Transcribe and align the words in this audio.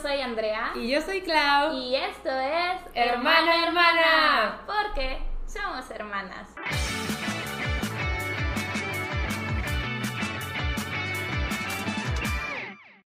soy 0.00 0.20
Andrea. 0.20 0.72
Y 0.74 0.88
yo 0.90 1.00
soy 1.02 1.20
Clau. 1.22 1.72
Y 1.74 1.94
esto 1.96 2.30
es 2.30 2.80
Hermana, 2.94 3.64
hermana. 3.66 4.60
Porque 4.66 5.18
somos 5.46 5.90
hermanas. 5.90 6.48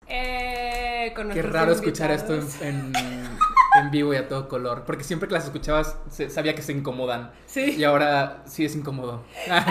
Eh, 0.08 1.14
con 1.16 1.30
Qué 1.30 1.42
raro 1.42 1.72
escuchar 1.72 2.12
esto 2.12 2.34
en- 2.62 2.92
en 3.80 3.92
vivo 3.92 4.14
y 4.14 4.18
a 4.18 4.28
todo 4.28 4.48
color. 4.48 4.84
Porque 4.86 5.04
siempre 5.04 5.28
que 5.28 5.34
las 5.36 5.46
escuchabas 5.46 5.98
se- 6.10 6.30
sabía 6.30 6.56
que 6.56 6.62
se 6.62 6.72
incomodan. 6.74 7.32
Sí. 7.46 7.76
Y 7.78 7.84
ahora 7.84 8.44
sí 8.46 8.66
es 8.66 8.76
incómodo. 8.76 9.24
Está 9.46 9.64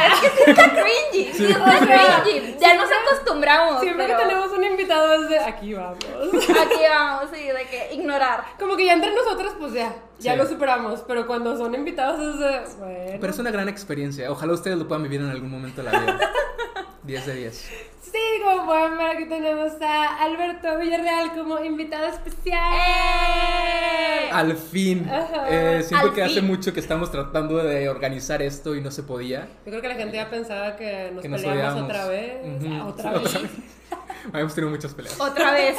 cringy. 0.70 1.32
Sí. 1.32 1.46
Está 1.46 1.78
cringy. 2.22 2.56
Ya 2.60 2.74
nos 2.74 2.88
acostumbramos. 2.90 3.80
Siempre 3.80 4.06
pero 4.06 4.18
que 4.18 4.24
tenemos 4.24 4.52
un 4.52 4.64
invitado 4.64 5.14
es 5.22 5.28
de 5.28 5.38
aquí 5.38 5.74
vamos. 5.74 5.98
Aquí 6.04 6.82
vamos, 6.90 7.30
sí, 7.32 7.42
de 7.46 7.66
que 7.70 7.94
ignorar. 7.94 8.44
Como 8.58 8.76
que 8.76 8.86
ya 8.86 8.94
entre 8.94 9.14
nosotros, 9.14 9.54
pues 9.58 9.72
ya, 9.72 9.94
ya 10.18 10.32
Sí. 10.32 10.38
lo 10.38 10.46
superamos. 10.46 11.04
Pero 11.06 11.26
cuando 11.26 11.56
son 11.56 11.74
invitados 11.74 12.20
es 12.20 12.40
de. 12.40 12.76
Bueno. 12.78 13.18
Pero 13.20 13.32
es 13.32 13.38
una 13.38 13.50
gran 13.50 13.68
experiencia. 13.68 14.30
Ojalá 14.30 14.52
ustedes 14.52 14.78
lo 14.78 14.88
puedan 14.88 15.02
vivir 15.02 15.20
en 15.20 15.30
algún 15.30 15.50
momento 15.50 15.82
de 15.82 15.90
la 15.92 15.98
vida. 16.00 16.18
10 17.08 17.26
de 17.26 17.34
10. 17.34 17.54
Sí, 18.02 18.18
como 18.44 18.66
pueden 18.66 18.98
ver, 18.98 19.06
aquí 19.16 19.24
tenemos 19.24 19.72
a 19.80 20.22
Alberto 20.24 20.78
Villarreal 20.78 21.32
como 21.34 21.58
invitado 21.64 22.06
especial. 22.06 22.74
¡Eh! 22.74 24.28
Al 24.30 24.54
fin. 24.56 25.08
Ajá. 25.10 25.46
Eh, 25.48 25.82
siento 25.82 26.08
Al 26.08 26.14
que 26.14 26.22
hace 26.22 26.34
fin. 26.40 26.46
mucho 26.46 26.74
que 26.74 26.80
estamos 26.80 27.10
tratando 27.10 27.56
de 27.56 27.88
organizar 27.88 28.42
esto 28.42 28.74
y 28.74 28.82
no 28.82 28.90
se 28.90 29.02
podía. 29.04 29.48
Yo 29.64 29.70
creo 29.70 29.80
que 29.80 29.88
la 29.88 29.94
gente 29.94 30.16
ya 30.18 30.28
pensaba 30.28 30.76
que 30.76 31.10
nos 31.14 31.22
Que 31.22 31.28
nos 31.30 31.40
peleamos 31.40 31.82
otra 31.82 32.06
vez. 32.08 32.34
Ujú. 32.44 32.74
ah, 32.74 32.86
otra 32.88 33.12
Sí, 33.26 33.38
vez. 33.38 33.50
Habíamos 34.32 34.54
tenido 34.54 34.70
muchas 34.70 34.92
peleas. 34.92 35.18
Otra 35.18 35.52
vez. 35.52 35.76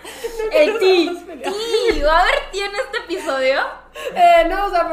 El 0.52 0.78
ti. 0.78 1.10
Ti. 1.42 2.00
¿Va 2.02 2.18
a 2.18 2.22
haber 2.22 2.34
ti 2.52 2.58
en 2.60 2.70
este 2.74 2.98
episodio? 3.14 3.60
Eh, 4.14 4.46
no, 4.50 4.66
o 4.66 4.70
sea, 4.70 4.86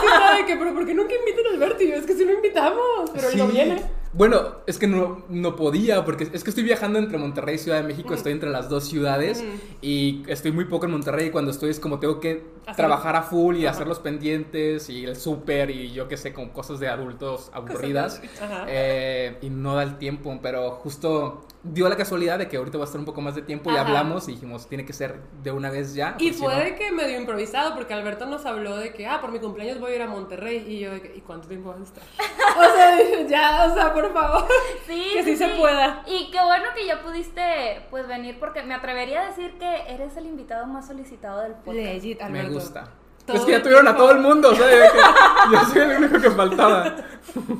sí 0.00 0.06
sabe 0.08 0.44
que, 0.44 0.56
pero 0.56 0.74
¿por 0.74 0.84
qué 0.84 0.92
nunca 0.92 1.14
invitan 1.14 1.46
a 1.46 1.50
Alberto? 1.54 1.84
Y 1.84 1.88
yo, 1.90 1.94
es 1.94 2.04
que 2.04 2.14
sí 2.14 2.24
lo 2.24 2.32
invitamos, 2.32 3.10
pero 3.14 3.28
él 3.30 3.38
no 3.38 3.46
viene. 3.46 3.80
Bueno, 4.12 4.56
es 4.66 4.76
que 4.78 4.88
no, 4.88 5.24
no 5.28 5.54
podía, 5.54 6.04
porque 6.04 6.24
es 6.32 6.42
que 6.42 6.50
estoy 6.50 6.64
viajando 6.64 6.98
entre 6.98 7.16
Monterrey 7.16 7.54
y 7.54 7.58
Ciudad 7.58 7.80
de 7.80 7.86
México, 7.86 8.12
estoy 8.12 8.32
entre 8.32 8.50
las 8.50 8.68
dos 8.68 8.84
ciudades 8.88 9.38
Ujú. 9.38 9.56
y 9.82 10.24
estoy 10.26 10.50
muy 10.50 10.64
poco 10.64 10.86
en 10.86 10.92
Monterrey 10.92 11.28
y 11.28 11.30
cuando 11.30 11.52
estoy 11.52 11.70
es 11.70 11.78
como 11.78 12.00
tengo 12.00 12.18
que 12.18 12.44
Hacer- 12.66 12.76
trabajar 12.76 13.14
a 13.16 13.22
full 13.22 13.56
y 13.56 13.66
Ajá. 13.66 13.76
hacer 13.76 13.86
los 13.86 14.00
pendientes 14.00 14.90
y 14.90 15.04
el 15.04 15.14
súper 15.16 15.70
y 15.70 15.92
yo 15.92 16.08
qué 16.08 16.16
sé, 16.16 16.32
con 16.32 16.48
cosas 16.50 16.80
de 16.80 16.88
adultos 16.88 17.50
aburridas 17.54 18.20
eh, 18.66 19.38
y 19.42 19.48
no 19.50 19.76
da 19.76 19.84
el 19.84 19.96
tiempo, 19.98 20.36
pero 20.42 20.72
justo 20.72 21.46
dio 21.62 21.88
la 21.88 21.96
casualidad 21.96 22.38
de 22.38 22.48
que 22.48 22.56
ahorita 22.56 22.78
va 22.78 22.84
a 22.84 22.86
estar 22.86 22.98
un 22.98 23.04
poco 23.04 23.20
más 23.20 23.34
de 23.34 23.42
tiempo 23.42 23.70
y 23.70 23.74
Ajá. 23.74 23.86
hablamos 23.86 24.28
y 24.28 24.32
dijimos, 24.32 24.66
tiene 24.66 24.84
que 24.84 24.92
ser 24.92 25.20
de 25.42 25.50
una 25.52 25.70
vez 25.70 25.94
ya. 25.94 26.16
Y 26.18 26.32
porque 26.32 26.54
si 26.64 26.70
no- 26.70 26.76
que 26.78 26.92
medio 26.92 27.18
improvisado, 27.20 27.74
porque 27.74 27.92
Alberto 27.94 28.26
nos 28.26 28.44
habló 28.46 28.76
de 28.76 28.92
que, 28.92 29.06
ah, 29.06 29.20
por 29.20 29.30
mi 29.30 29.38
cumpleaños 29.38 29.78
voy 29.78 29.92
a 29.92 29.96
ir 29.96 30.02
a 30.02 30.06
Monterrey. 30.06 30.64
Y 30.66 30.78
yo, 30.80 30.90
de 30.92 31.02
que, 31.02 31.14
¿y 31.16 31.20
cuánto 31.20 31.48
tiempo 31.48 31.68
vas 31.70 31.80
a 31.80 31.82
estar? 31.84 32.02
o 32.56 32.76
sea, 32.76 33.26
ya, 33.28 33.66
o 33.70 33.74
sea, 33.74 33.92
por 33.92 33.99
favor. 34.12 34.46
Sí, 34.86 35.10
Que 35.14 35.22
sí 35.22 35.36
se 35.36 35.48
pueda. 35.50 36.02
Y 36.06 36.30
qué 36.32 36.42
bueno 36.42 36.66
que 36.74 36.84
ya 36.86 37.00
pudiste 37.02 37.86
pues 37.90 38.08
venir 38.08 38.38
porque 38.40 38.62
me 38.62 38.74
atrevería 38.74 39.22
a 39.22 39.26
decir 39.26 39.56
que 39.58 39.82
eres 39.88 40.16
el 40.16 40.26
invitado 40.26 40.66
más 40.66 40.86
solicitado 40.88 41.42
del 41.42 41.52
podcast. 41.54 41.76
Legit, 41.76 42.20
Me 42.22 42.26
Alberto. 42.40 42.52
gusta. 42.54 42.88
Es 43.28 43.42
que 43.42 43.52
ya 43.52 43.62
tuvieron 43.62 43.86
a 43.86 43.94
todo 43.96 44.10
el 44.10 44.18
mundo, 44.18 44.50
o 44.50 44.54
sea, 44.56 44.66
yo 45.52 45.60
soy 45.66 45.82
el 45.82 45.98
único 46.02 46.20
que 46.20 46.30
faltaba. 46.32 46.96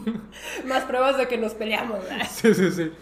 Más 0.64 0.82
pruebas 0.84 1.16
de 1.16 1.28
que 1.28 1.38
nos 1.38 1.54
peleamos. 1.54 2.02
¿verdad? 2.02 2.26
Sí, 2.28 2.52
sí, 2.54 2.70
sí. 2.72 2.92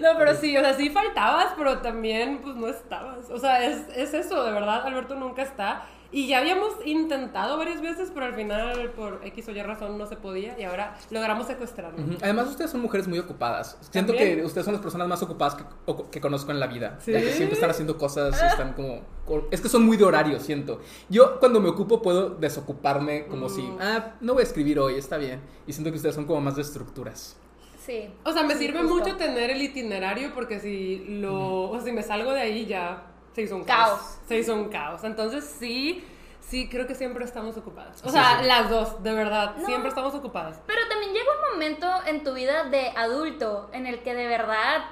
No, 0.00 0.08
pero 0.18 0.34
sí, 0.34 0.56
o 0.56 0.60
sea, 0.60 0.74
sí 0.74 0.90
faltabas, 0.90 1.54
pero 1.56 1.78
también, 1.78 2.38
pues, 2.42 2.56
no 2.56 2.66
estabas. 2.68 3.30
O 3.30 3.38
sea, 3.38 3.64
es, 3.64 3.78
es 3.94 4.12
eso, 4.14 4.42
de 4.42 4.50
verdad, 4.52 4.84
Alberto 4.86 5.14
nunca 5.14 5.42
está. 5.42 5.84
Y 6.12 6.28
ya 6.28 6.38
habíamos 6.38 6.72
intentado 6.84 7.58
varias 7.58 7.80
veces, 7.82 8.10
pero 8.14 8.26
al 8.26 8.34
final, 8.34 8.90
por 8.92 9.20
X 9.24 9.48
o 9.48 9.50
Y 9.52 9.62
razón, 9.62 9.98
no 9.98 10.06
se 10.06 10.16
podía. 10.16 10.58
Y 10.58 10.62
ahora 10.64 10.96
logramos 11.10 11.46
secuestrarlo. 11.48 11.98
Además, 12.22 12.48
ustedes 12.48 12.70
son 12.70 12.80
mujeres 12.80 13.08
muy 13.08 13.18
ocupadas. 13.18 13.76
Siento 13.90 14.12
¿También? 14.14 14.38
que 14.38 14.44
ustedes 14.44 14.64
son 14.64 14.74
las 14.74 14.82
personas 14.82 15.08
más 15.08 15.22
ocupadas 15.22 15.56
que, 15.56 15.64
o- 15.86 16.10
que 16.10 16.20
conozco 16.20 16.52
en 16.52 16.60
la 16.60 16.68
vida. 16.68 16.98
¿Sí? 17.00 17.12
Ya 17.12 17.20
que 17.20 17.32
siempre 17.32 17.54
están 17.54 17.70
haciendo 17.70 17.98
cosas 17.98 18.40
y 18.40 18.46
están 18.46 18.72
como... 18.74 19.00
co- 19.24 19.48
Es 19.50 19.60
que 19.60 19.68
son 19.68 19.84
muy 19.84 19.96
de 19.96 20.04
horario, 20.04 20.38
siento. 20.40 20.80
Yo 21.08 21.38
cuando 21.40 21.60
me 21.60 21.68
ocupo 21.68 22.00
puedo 22.00 22.30
desocuparme 22.30 23.26
como 23.26 23.48
si... 23.48 23.62
Mm. 23.62 23.78
Ah, 23.80 24.14
no 24.20 24.34
voy 24.34 24.40
a 24.42 24.44
escribir 24.44 24.78
hoy, 24.78 24.94
está 24.94 25.16
bien. 25.16 25.40
Y 25.66 25.72
siento 25.72 25.90
que 25.90 25.96
ustedes 25.96 26.14
son 26.14 26.24
como 26.24 26.40
más 26.40 26.56
de 26.56 26.62
estructuras. 26.62 27.36
Sí. 27.84 28.08
O 28.24 28.32
sea, 28.32 28.42
me 28.42 28.54
Sí, 28.54 28.60
sirve 28.66 28.80
justo. 28.80 28.94
mucho 28.96 29.16
tener 29.16 29.50
el 29.50 29.62
itinerario 29.62 30.32
porque 30.34 30.58
si 30.60 31.04
lo, 31.20 31.70
o 31.70 31.74
sea, 31.74 31.82
si 31.84 31.92
me 31.92 32.02
salgo 32.02 32.32
de 32.32 32.40
ahí 32.40 32.66
ya 32.66 33.02
se 33.36 33.42
hizo 33.42 33.54
un 33.56 33.64
Caos. 33.64 33.90
caos. 34.00 34.18
Se 34.26 34.38
hizo 34.38 34.54
un 34.54 34.68
caos. 34.70 35.04
Entonces 35.04 35.44
sí, 35.58 36.02
sí 36.40 36.68
creo 36.70 36.86
que 36.86 36.94
siempre 36.94 37.22
estamos 37.24 37.56
ocupadas. 37.58 38.00
O 38.02 38.06
Sí, 38.06 38.12
sea, 38.12 38.38
sí. 38.40 38.46
las 38.46 38.70
dos, 38.70 39.02
de 39.02 39.12
verdad, 39.12 39.56
No. 39.56 39.66
siempre 39.66 39.90
estamos 39.90 40.14
ocupadas. 40.14 40.58
Pero 40.66 40.80
también 40.88 41.12
llega 41.12 41.26
un 41.44 41.52
momento 41.52 41.86
en 42.06 42.24
tu 42.24 42.32
vida 42.32 42.64
de 42.64 42.88
adulto 42.96 43.68
en 43.74 43.86
el 43.86 44.02
que 44.02 44.14
de 44.14 44.26
verdad 44.26 44.86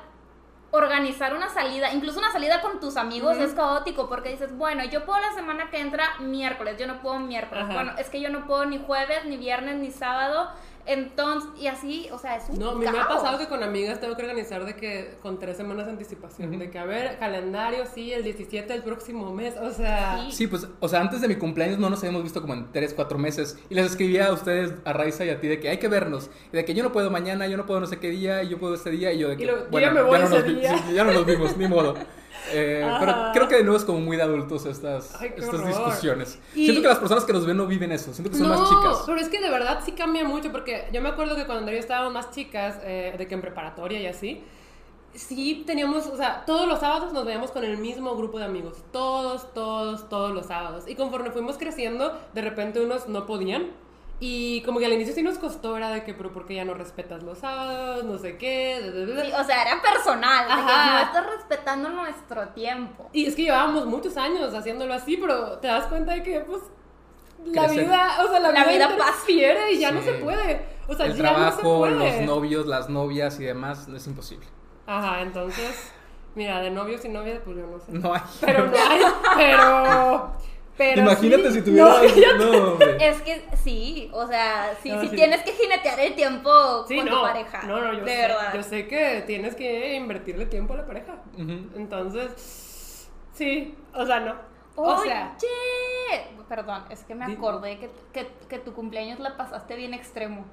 organizar 0.73 1.35
una 1.35 1.49
salida, 1.51 1.93
incluso 1.93 2.19
una 2.19 2.33
salida 2.33 2.61
con 2.61 2.81
tus 2.81 2.97
amigos 2.97 3.37
es 3.39 3.55
caótico 3.55 4.09
porque 4.09 4.31
dices, 4.31 4.57
bueno, 4.59 4.85
yo 4.85 5.05
puedo 5.07 5.21
la 5.21 5.33
semana 5.33 5.71
que 5.71 5.79
entra 5.81 6.17
miércoles, 6.19 6.77
yo 6.79 6.87
no 6.89 7.01
puedo 7.01 7.21
miércoles, 7.21 7.65
Ajá. 7.65 7.73
bueno, 7.75 7.93
es 7.97 8.11
que 8.11 8.21
yo 8.21 8.29
no 8.29 8.45
puedo 8.47 8.67
ni 8.67 8.79
jueves, 8.85 9.25
ni 9.25 9.37
viernes, 9.37 9.77
ni 9.77 9.93
sábado, 9.93 10.51
entonces, 10.87 11.51
y 11.61 11.67
así, 11.67 12.09
o 12.13 12.19
sea, 12.19 12.37
es 12.37 12.45
un 12.49 12.59
No, 12.59 12.71
a 12.71 12.75
mí 12.75 12.87
me 12.87 12.99
ha 12.99 13.09
pasado 13.09 13.39
que 13.39 13.47
con 13.47 13.63
amigas 13.63 14.01
tengo 14.01 14.17
que 14.17 14.23
organizar 14.23 14.65
de 14.65 14.75
que 14.77 15.15
con 15.23 15.39
tres 15.39 15.57
semanas 15.57 15.87
de 15.87 15.93
anticipación, 15.93 16.59
de 16.59 16.71
que 16.71 16.79
a 16.79 16.85
ver, 16.85 17.19
calendario, 17.19 17.85
sí, 17.93 18.13
el 18.13 18.23
17 18.23 18.73
del 18.73 18.83
próximo 18.83 19.33
mes, 19.33 19.55
o 19.57 19.71
sea... 19.71 20.25
Sí. 20.27 20.33
Sí, 20.33 20.47
pues, 20.47 20.69
o 20.81 20.89
sea, 20.89 21.01
antes 21.01 21.21
de 21.21 21.29
mi 21.29 21.37
cumpleaños 21.37 21.79
no 21.79 21.91
nos 21.91 22.01
habíamos 22.01 22.23
visto 22.23 22.41
como 22.41 22.55
en 22.55 22.71
3, 22.73 22.95
4 22.95 23.19
meses. 23.19 23.59
Y 23.71 23.75
les 23.75 23.87
escribía 23.87 24.27
a 24.27 24.33
ustedes, 24.33 24.75
a 24.85 24.93
Raiza 24.93 25.25
y 25.25 25.31
a 25.31 25.41
ti, 25.41 25.49
de 25.49 25.61
que 25.61 25.69
hay 25.69 25.79
que 25.79 25.89
vernos. 25.89 26.31
Y 26.53 26.57
de 26.57 26.65
que 26.65 26.75
yo 26.75 26.83
no 26.83 26.93
puedo 26.93 27.11
mañana, 27.11 27.47
yo 27.47 27.57
no 27.57 27.67
puedo 27.67 27.81
no 27.81 27.87
sé 27.87 27.99
qué 27.99 28.11
día, 28.11 28.43
y 28.43 28.49
yo 28.49 28.59
puedo 28.59 28.75
este 28.75 28.91
día. 28.91 29.13
Y 29.13 29.19
yo 29.19 29.29
de 29.29 29.37
que, 29.37 29.45
Y 29.45 29.47
luego, 29.47 29.67
yo 29.71 29.79
ya 29.79 29.91
me 29.91 30.03
voy 30.03 30.19
no 30.19 30.25
ese 30.27 30.35
nos 30.35 30.45
día. 30.45 30.79
sí, 30.79 30.95
ya 30.95 31.05
no 31.05 31.13
nos 31.13 31.27
vimos, 31.27 31.57
ni 31.57 31.67
modo. 31.69 31.95
Eh, 32.53 32.87
pero 33.01 33.15
creo 33.33 33.49
que 33.49 33.57
de 33.57 33.63
nuevo 33.63 33.77
es 33.77 33.85
como 33.85 34.01
muy 34.01 34.17
de 34.17 34.23
adultos 34.23 34.67
estas, 34.67 35.15
Ay, 35.21 35.33
estas 35.37 35.67
discusiones. 35.67 36.39
Y- 36.55 36.65
Siento 36.65 36.83
que 36.83 36.89
las 36.89 36.99
personas 36.99 37.25
que 37.25 37.33
nos 37.33 37.47
ven 37.47 37.57
no 37.57 37.67
viven 37.67 37.93
eso. 37.93 38.13
Siento 38.13 38.31
que 38.31 38.39
son 38.39 38.49
no, 38.49 38.59
más 38.59 38.69
chicas. 38.69 39.03
pero 39.07 39.19
es 39.19 39.29
que 39.29 39.41
de 39.41 39.51
verdad 39.51 39.81
sí 39.85 39.93
cambia 39.93 40.25
mucho 40.25 40.53
porque 40.53 40.89
yo 40.93 41.01
me 41.01 41.09
acuerdo 41.09 41.37
que 41.37 41.47
cuando 41.47 41.73
yo 41.73 41.79
estábamos 41.79 42.13
más 42.13 42.31
chicas, 42.31 42.79
eh, 42.83 43.15
de 43.17 43.27
que 43.27 43.35
en 43.35 43.41
preparatoria 43.41 44.01
y 44.01 44.07
así, 44.07 44.43
sí 45.15 45.63
teníamos, 45.67 46.07
o 46.07 46.17
sea, 46.17 46.45
todos 46.45 46.67
los 46.69 46.81
sábados 46.81 47.13
nos 47.13 47.25
veíamos 47.25 47.51
con 47.51 47.65
el 47.65 47.79
mismo 47.79 48.17
grupo 48.17 48.39
de 48.39 48.45
amigos, 48.45 48.83
todos, 48.93 49.53
todos, 49.55 50.09
todos 50.09 50.33
los 50.35 50.47
sábados. 50.47 50.85
Y 50.87 50.97
conforme 50.97 51.31
fuimos 51.31 51.57
creciendo, 51.57 52.19
de 52.35 52.43
repente 52.43 52.81
unos 52.81 53.09
no 53.09 53.27
podían. 53.27 53.69
Y 54.27 54.63
como 54.63 54.79
que 54.79 54.87
al 54.87 54.93
inicio 54.95 55.13
sí 55.15 55.23
nos 55.23 55.37
costó, 55.37 55.77
era 55.77 55.91
de 55.91 56.03
que, 56.03 56.15
pero 56.15 56.33
¿por 56.33 56.47
qué 56.47 56.55
ya 56.55 56.65
no 56.65 56.73
respetas 56.73 57.23
los 57.23 57.39
sábados? 57.41 58.05
No 58.05 58.17
sé 58.17 58.39
qué. 58.39 58.81
da, 58.81 58.91
da, 58.91 59.05
da, 59.07 59.15
da. 59.17 59.23
Sí, 59.23 59.33
o 59.39 59.45
sea, 59.45 59.63
era 59.63 59.83
personal, 59.83 60.49
de 60.49 60.55
que 60.55 60.61
Ajá. 60.71 60.93
no 60.95 60.99
estás 61.07 61.27
respetando 61.37 61.91
nuestro 61.91 62.49
tiempo. 62.49 63.11
Y 63.13 63.27
es 63.27 63.35
que 63.37 63.43
llevábamos 63.43 63.85
muchos 63.85 64.17
años 64.17 64.55
haciéndolo 64.55 64.95
así, 64.95 65.19
pero 65.19 65.59
te 65.59 65.67
das 65.69 65.87
cuenta 65.89 66.13
de 66.15 66.23
que, 66.23 66.41
pues, 66.41 66.63
la 67.45 67.67
vida, 67.69 68.17
o 68.25 68.31
sea, 68.31 68.41
la, 68.41 68.51
La 68.53 68.65
vida, 68.65 68.87
vida 68.89 68.91
interfiere 68.93 69.73
y 69.73 69.79
ya 69.81 69.91
no 69.91 70.01
Sí. 70.01 70.07
se 70.07 70.13
puede. 70.15 70.65
O 70.89 70.95
sea, 70.95 71.05
El 71.05 71.13
ya 71.13 71.19
trabajo, 71.19 71.51
no 71.51 71.57
se 71.57 71.63
puede. 71.63 72.17
los 72.19 72.27
novios, 72.27 72.67
las 72.67 72.89
novias 72.89 73.39
y 73.41 73.45
demás, 73.45 73.89
no 73.89 73.97
es 73.99 74.07
imposible. 74.07 74.47
Ajá, 74.87 75.21
entonces, 75.21 75.93
mira, 76.35 76.61
de 76.63 76.71
novios 76.71 77.05
y 77.05 77.11
novias, 77.11 77.41
pues 77.45 77.59
yo 77.59 77.67
no 77.67 77.79
sé. 77.79 77.93
No 77.93 78.15
hay. 78.15 78.23
Pero 78.41 78.67
no 78.69 78.73
hay, 78.75 79.01
pero. 79.37 80.33
Pero 80.77 81.03
Imagínate 81.03 81.49
sí. 81.51 81.59
si 81.59 81.63
tuvieras. 81.63 82.01
No, 82.39 82.53
No, 82.53 82.73
hombre. 82.73 82.97
Es 83.01 83.23
que 83.23 83.45
sí, 83.63 84.11
o 84.13 84.27
sea, 84.27 84.77
sí, 84.83 84.91
No, 84.91 85.01
sí 85.01 85.09
sí. 85.09 85.17
tienes 85.17 85.43
que 85.43 85.53
jinetear 85.53 86.01
el 86.01 86.15
tiempo 86.15 86.51
sí, 86.87 86.97
con 86.97 87.07
no. 87.07 87.17
tu 87.17 87.23
pareja. 87.23 87.63
No, 87.63 87.81
no, 87.81 87.93
yo 87.93 88.05
de 88.05 88.11
sé, 88.11 88.17
verdad. 88.23 88.55
Yo 88.55 88.63
sé 88.63 88.87
que 88.89 89.23
tienes 89.27 89.55
que 89.55 89.95
invertirle 89.95 90.47
tiempo 90.47 90.75
a 90.75 90.79
la 90.79 90.87
pareja. 90.87 91.23
Entonces, 91.37 93.09
sí, 93.33 93.75
o 93.95 94.05
sea, 94.05 94.21
no. 94.21 94.35
O 94.77 94.95
Oye, 94.97 95.09
sea, 95.11 95.37
perdón, 96.49 96.85
es 96.91 97.05
que 97.05 97.15
me 97.15 97.25
acordé 97.25 97.79
que, 97.79 97.91
que, 98.13 98.29
que 98.49 98.59
tu 98.59 98.73
cumpleaños 98.75 99.21
la 99.21 99.37
pasaste 99.37 99.77
bien 99.77 99.95
extremo. 99.95 100.45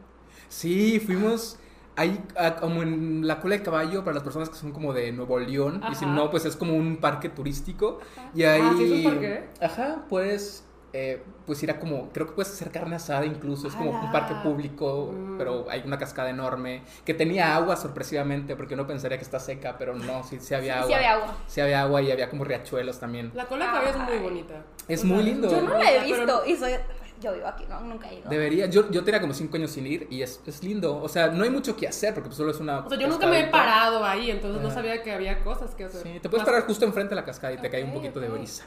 Sí, 0.48 1.00
fuimos 1.00 1.60
ahí 1.96 2.24
a- 2.38 2.56
como 2.56 2.82
en 2.84 3.28
la 3.28 3.40
cola 3.40 3.58
de 3.58 3.64
caballo 3.64 4.04
para 4.04 4.14
las 4.16 4.24
personas 4.24 4.50
que 4.50 4.56
son 4.56 4.72
como 4.72 4.94
de 4.94 5.12
Nuevo 5.12 5.40
León. 5.40 5.82
Y 5.92 5.96
si 5.96 6.06
Ajá. 6.06 6.14
no, 6.14 6.30
pues 6.32 6.46
es 6.46 6.56
como 6.56 6.76
un 6.76 6.98
parque 6.98 7.30
turístico. 7.30 8.00
Ajá. 8.18 8.30
Y 8.34 8.44
ahí. 8.44 8.62
Ah, 8.64 8.74
¿sí 8.78 8.84
es 8.86 9.06
un 9.06 9.12
parque? 9.12 9.44
Ajá, 9.62 10.06
puedes. 10.10 10.66
eh, 10.94 11.24
pues 11.46 11.64
ir 11.64 11.72
a 11.72 11.80
como, 11.80 12.10
creo 12.10 12.28
que 12.28 12.34
puedes 12.34 12.52
hacer 12.52 12.70
carne 12.70 12.98
asada 12.98 13.26
incluso, 13.26 13.66
es 13.70 13.76
como 13.76 13.92
un 13.92 14.12
parque 14.12 14.34
público, 14.44 15.14
Mm. 15.14 15.38
pero 15.38 15.66
hay 15.70 15.84
una 15.86 15.98
cascada 15.98 16.30
enorme, 16.30 16.82
que 17.06 17.14
tenía 17.14 17.56
agua 17.56 17.78
sorpresivamente, 17.78 18.58
porque 18.58 18.74
uno 18.74 18.86
pensaría 18.86 19.18
que 19.18 19.24
está 19.24 19.40
seca, 19.40 19.78
pero 19.78 19.96
no, 19.96 20.22
sí, 20.26 20.40
sí 20.42 20.54
había 20.54 20.74
Sí, 20.84 20.84
agua. 20.84 20.88
sí 20.88 20.94
había 20.94 21.14
agua. 21.14 21.36
Sí 21.48 21.62
había 21.62 21.82
agua 21.84 22.02
y 22.02 22.12
había 22.12 22.30
como 22.30 22.44
riachuelos 22.44 23.00
también. 23.00 23.32
la 23.34 23.46
cola 23.46 23.68
de 23.68 23.72
cabello 23.72 23.90
es 23.92 23.98
muy 24.10 24.18
bonita. 24.20 24.54
Es 24.90 25.04
O 25.04 25.08
muy 25.08 25.24
sea, 25.24 25.26
lindo. 25.28 25.50
Yo 25.50 25.62
no 25.62 25.78
la 25.78 25.92
he 25.94 26.04
visto 26.04 26.44
y 26.46 26.56
soy 26.58 26.74
yo 27.22 27.32
vivo 27.34 27.48
aquí, 27.48 27.66
no, 27.70 27.80
nunca 27.82 28.10
he 28.10 28.16
ido. 28.16 28.30
Debería, 28.30 28.66
yo, 28.66 28.90
yo 28.92 29.04
tenía 29.04 29.22
como 29.22 29.34
cinco 29.34 29.56
años 29.56 29.72
sin 29.72 29.88
ir 29.88 30.08
y 30.10 30.22
es, 30.24 30.42
es 30.46 30.64
lindo. 30.64 31.02
O 31.02 31.08
sea, 31.08 31.28
no 31.28 31.44
hay 31.44 31.50
mucho 31.50 31.76
que 31.78 31.88
hacer 31.88 32.14
porque 32.14 32.28
pues, 32.28 32.38
solo 32.38 32.52
es 32.52 32.60
una. 32.60 32.80
O 32.80 32.90
sea, 32.90 32.98
yo 32.98 33.08
nunca 33.08 33.28
me 33.28 33.40
he 33.42 33.48
parado 33.48 34.04
ahí, 34.04 34.30
entonces 34.32 34.62
no 34.62 34.68
Ah. 34.68 34.72
sabía 34.72 35.02
que 35.04 35.14
había 35.14 35.44
cosas 35.44 35.74
que 35.76 35.86
hacer. 35.86 36.02
Sí, 36.04 36.20
te 36.20 36.28
puedes 36.28 36.46
Más- 36.46 36.52
parar 36.54 36.68
justo 36.68 36.84
enfrente 36.86 37.12
de 37.12 37.22
la 37.22 37.26
cascada 37.26 37.54
y 37.54 37.58
te 37.58 37.70
cae 37.70 37.84
un 37.84 37.94
poquito 37.94 38.20
de 38.20 38.28
brisa. 38.30 38.66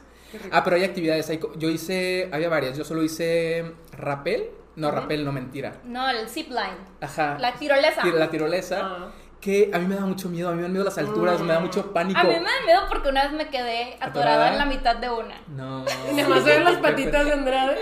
Ah, 0.50 0.64
pero 0.64 0.76
hay 0.76 0.84
actividades. 0.84 1.28
Hay, 1.30 1.38
co- 1.38 1.52
yo 1.56 1.68
hice, 1.68 2.28
había 2.32 2.48
varias. 2.48 2.76
Yo 2.78 2.84
solo 2.84 3.02
hice 3.02 3.72
rappel. 3.92 4.50
No, 4.76 4.88
Ujú. 4.88 4.96
rappel, 4.96 5.24
no 5.24 5.30
mentira. 5.30 5.80
No, 5.84 6.10
el 6.10 6.28
zip 6.28 6.48
line, 6.48 6.76
Ajá. 7.00 7.38
la 7.38 7.54
tirolesa. 7.54 8.02
Tir- 8.02 8.14
La 8.14 8.28
tirolesa. 8.28 8.80
Ah. 8.82 9.10
Que 9.44 9.70
a 9.74 9.78
mí 9.78 9.86
me 9.86 9.94
da 9.94 10.06
mucho 10.06 10.30
miedo. 10.30 10.48
A 10.48 10.52
mí 10.52 10.56
me 10.56 10.62
dan 10.62 10.72
miedo 10.72 10.86
las 10.86 10.96
alturas, 10.96 11.38
me 11.42 11.52
da 11.52 11.60
mucho 11.60 11.92
pánico. 11.92 12.18
A 12.18 12.22
mí 12.24 12.30
me 12.30 12.36
da 12.36 12.64
miedo 12.64 12.80
porque 12.88 13.10
una 13.10 13.24
vez 13.24 13.32
me 13.34 13.48
quedé 13.48 13.92
atorada 14.00 14.06
¿Atorada? 14.46 14.52
en 14.52 14.58
la 14.58 14.64
mitad 14.64 14.96
de 14.96 15.10
una. 15.10 15.38
No. 15.48 15.84
Y 16.10 16.14
nada 16.14 16.28
más 16.30 16.44
ver 16.44 16.62
las 16.62 16.76
patitas 16.76 17.26
de 17.26 17.32
Andrade. 17.34 17.76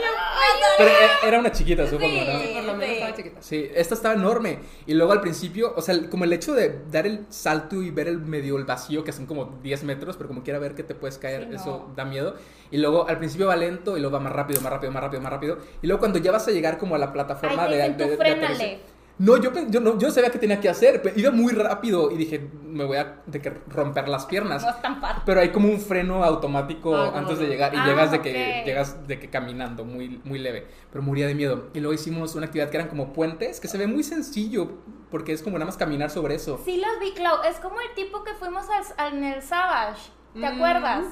Pero 0.76 0.90
era 1.24 1.38
una 1.38 1.52
chiquita, 1.52 1.86
supongo, 1.86 2.08
Sí. 2.10 2.24
¿no? 2.26 2.40
Sí, 2.40 2.50
por 2.54 2.64
lo 2.64 2.72
menos 2.74 2.86
Sí. 2.88 2.92
estaba 2.94 3.14
chiquita. 3.16 3.42
Sí, 3.42 3.70
esta 3.76 3.94
estaba 3.94 4.14
enorme. 4.14 4.58
Y 4.86 4.94
luego 4.94 5.12
al 5.12 5.20
principio, 5.20 5.72
o 5.76 5.80
sea, 5.82 5.94
como 6.10 6.24
el 6.24 6.32
hecho 6.32 6.52
de 6.54 6.80
dar 6.90 7.06
el 7.06 7.26
salto 7.28 7.80
y 7.80 7.90
ver 7.92 8.08
el 8.08 8.18
medio, 8.18 8.58
el 8.58 8.64
vacío, 8.64 9.04
que 9.04 9.12
son 9.12 9.26
como 9.26 9.44
10 9.62 9.84
metros, 9.84 10.16
pero 10.16 10.26
como 10.28 10.42
quiera 10.42 10.58
ver 10.58 10.74
que 10.74 10.82
te 10.82 10.96
puedes 10.96 11.18
caer, 11.18 11.42
Sí, 11.44 11.48
no. 11.50 11.56
eso 11.56 11.92
da 11.94 12.04
miedo. 12.04 12.34
Y 12.72 12.78
luego 12.78 13.06
al 13.08 13.18
principio 13.18 13.46
va 13.46 13.54
lento 13.56 13.96
y 13.96 14.00
luego 14.00 14.14
va 14.16 14.20
más 14.20 14.32
rápido, 14.32 14.60
más 14.62 14.72
rápido, 14.72 14.90
más 14.90 15.02
rápido, 15.02 15.22
más 15.22 15.32
rápido. 15.32 15.58
Y 15.82 15.86
luego 15.86 16.00
cuando 16.00 16.18
ya 16.18 16.32
vas 16.32 16.48
a 16.48 16.50
llegar 16.50 16.78
como 16.78 16.96
a 16.96 16.98
la 16.98 17.12
plataforma 17.12 17.64
Ay, 17.64 17.70
de, 17.70 17.76
de- 17.76 17.88
de 18.06 18.14
aterrizaje- 18.14 18.80
No, 19.18 19.36
yo, 19.36 19.52
yo 19.68 19.80
no, 19.80 19.98
yo 19.98 20.08
no 20.08 20.12
sabía 20.12 20.30
qué 20.30 20.38
tenía 20.38 20.58
que 20.60 20.68
hacer. 20.68 21.00
pe- 21.02 21.12
Iba 21.16 21.30
muy 21.30 21.52
rápido 21.52 22.10
y 22.10 22.16
dije, 22.16 22.50
me 22.64 22.84
voy 22.84 22.96
a 22.96 23.20
de 23.26 23.40
que 23.40 23.50
romper 23.68 24.08
las 24.08 24.26
piernas. 24.26 24.62
No. 24.64 25.00
Pero 25.24 25.40
hay 25.40 25.50
como 25.50 25.68
un 25.68 25.78
freno 25.80 26.24
automático 26.24 26.96
Ah, 26.96 27.12
antes 27.14 27.38
de 27.38 27.46
llegar 27.46 27.72
y 27.74 27.76
Ah, 27.76 27.86
llegas 27.86 28.10
de 28.10 28.20
que 28.20 28.62
llegas 28.66 29.06
de 29.06 29.20
que 29.20 29.30
caminando 29.30 29.84
muy 29.84 30.20
muy 30.24 30.38
leve, 30.38 30.66
pero 30.90 31.02
moría 31.04 31.26
de 31.26 31.34
miedo. 31.34 31.68
Y 31.74 31.80
luego 31.80 31.92
hicimos 31.94 32.34
una 32.34 32.46
actividad 32.46 32.70
que 32.70 32.78
eran 32.78 32.88
como 32.88 33.12
puentes, 33.12 33.60
que 33.60 33.68
se 33.68 33.78
ve 33.78 33.86
muy 33.86 34.02
sencillo 34.02 34.68
porque 35.10 35.32
es 35.32 35.42
como 35.42 35.56
nada 35.58 35.66
más 35.66 35.76
caminar 35.76 36.10
sobre 36.10 36.34
eso. 36.34 36.60
Sí 36.64 36.78
las 36.78 36.98
vi, 36.98 37.12
Clau. 37.12 37.42
Es 37.48 37.58
como 37.60 37.80
el 37.80 37.94
tipo 37.94 38.24
que 38.24 38.32
fuimos 38.34 38.64
al, 38.70 38.82
al- 39.06 39.18
en 39.18 39.24
el 39.24 39.42
Savage. 39.42 40.10
¿Te 40.32 40.40
Mm. 40.40 40.44
acuerdas? 40.44 41.04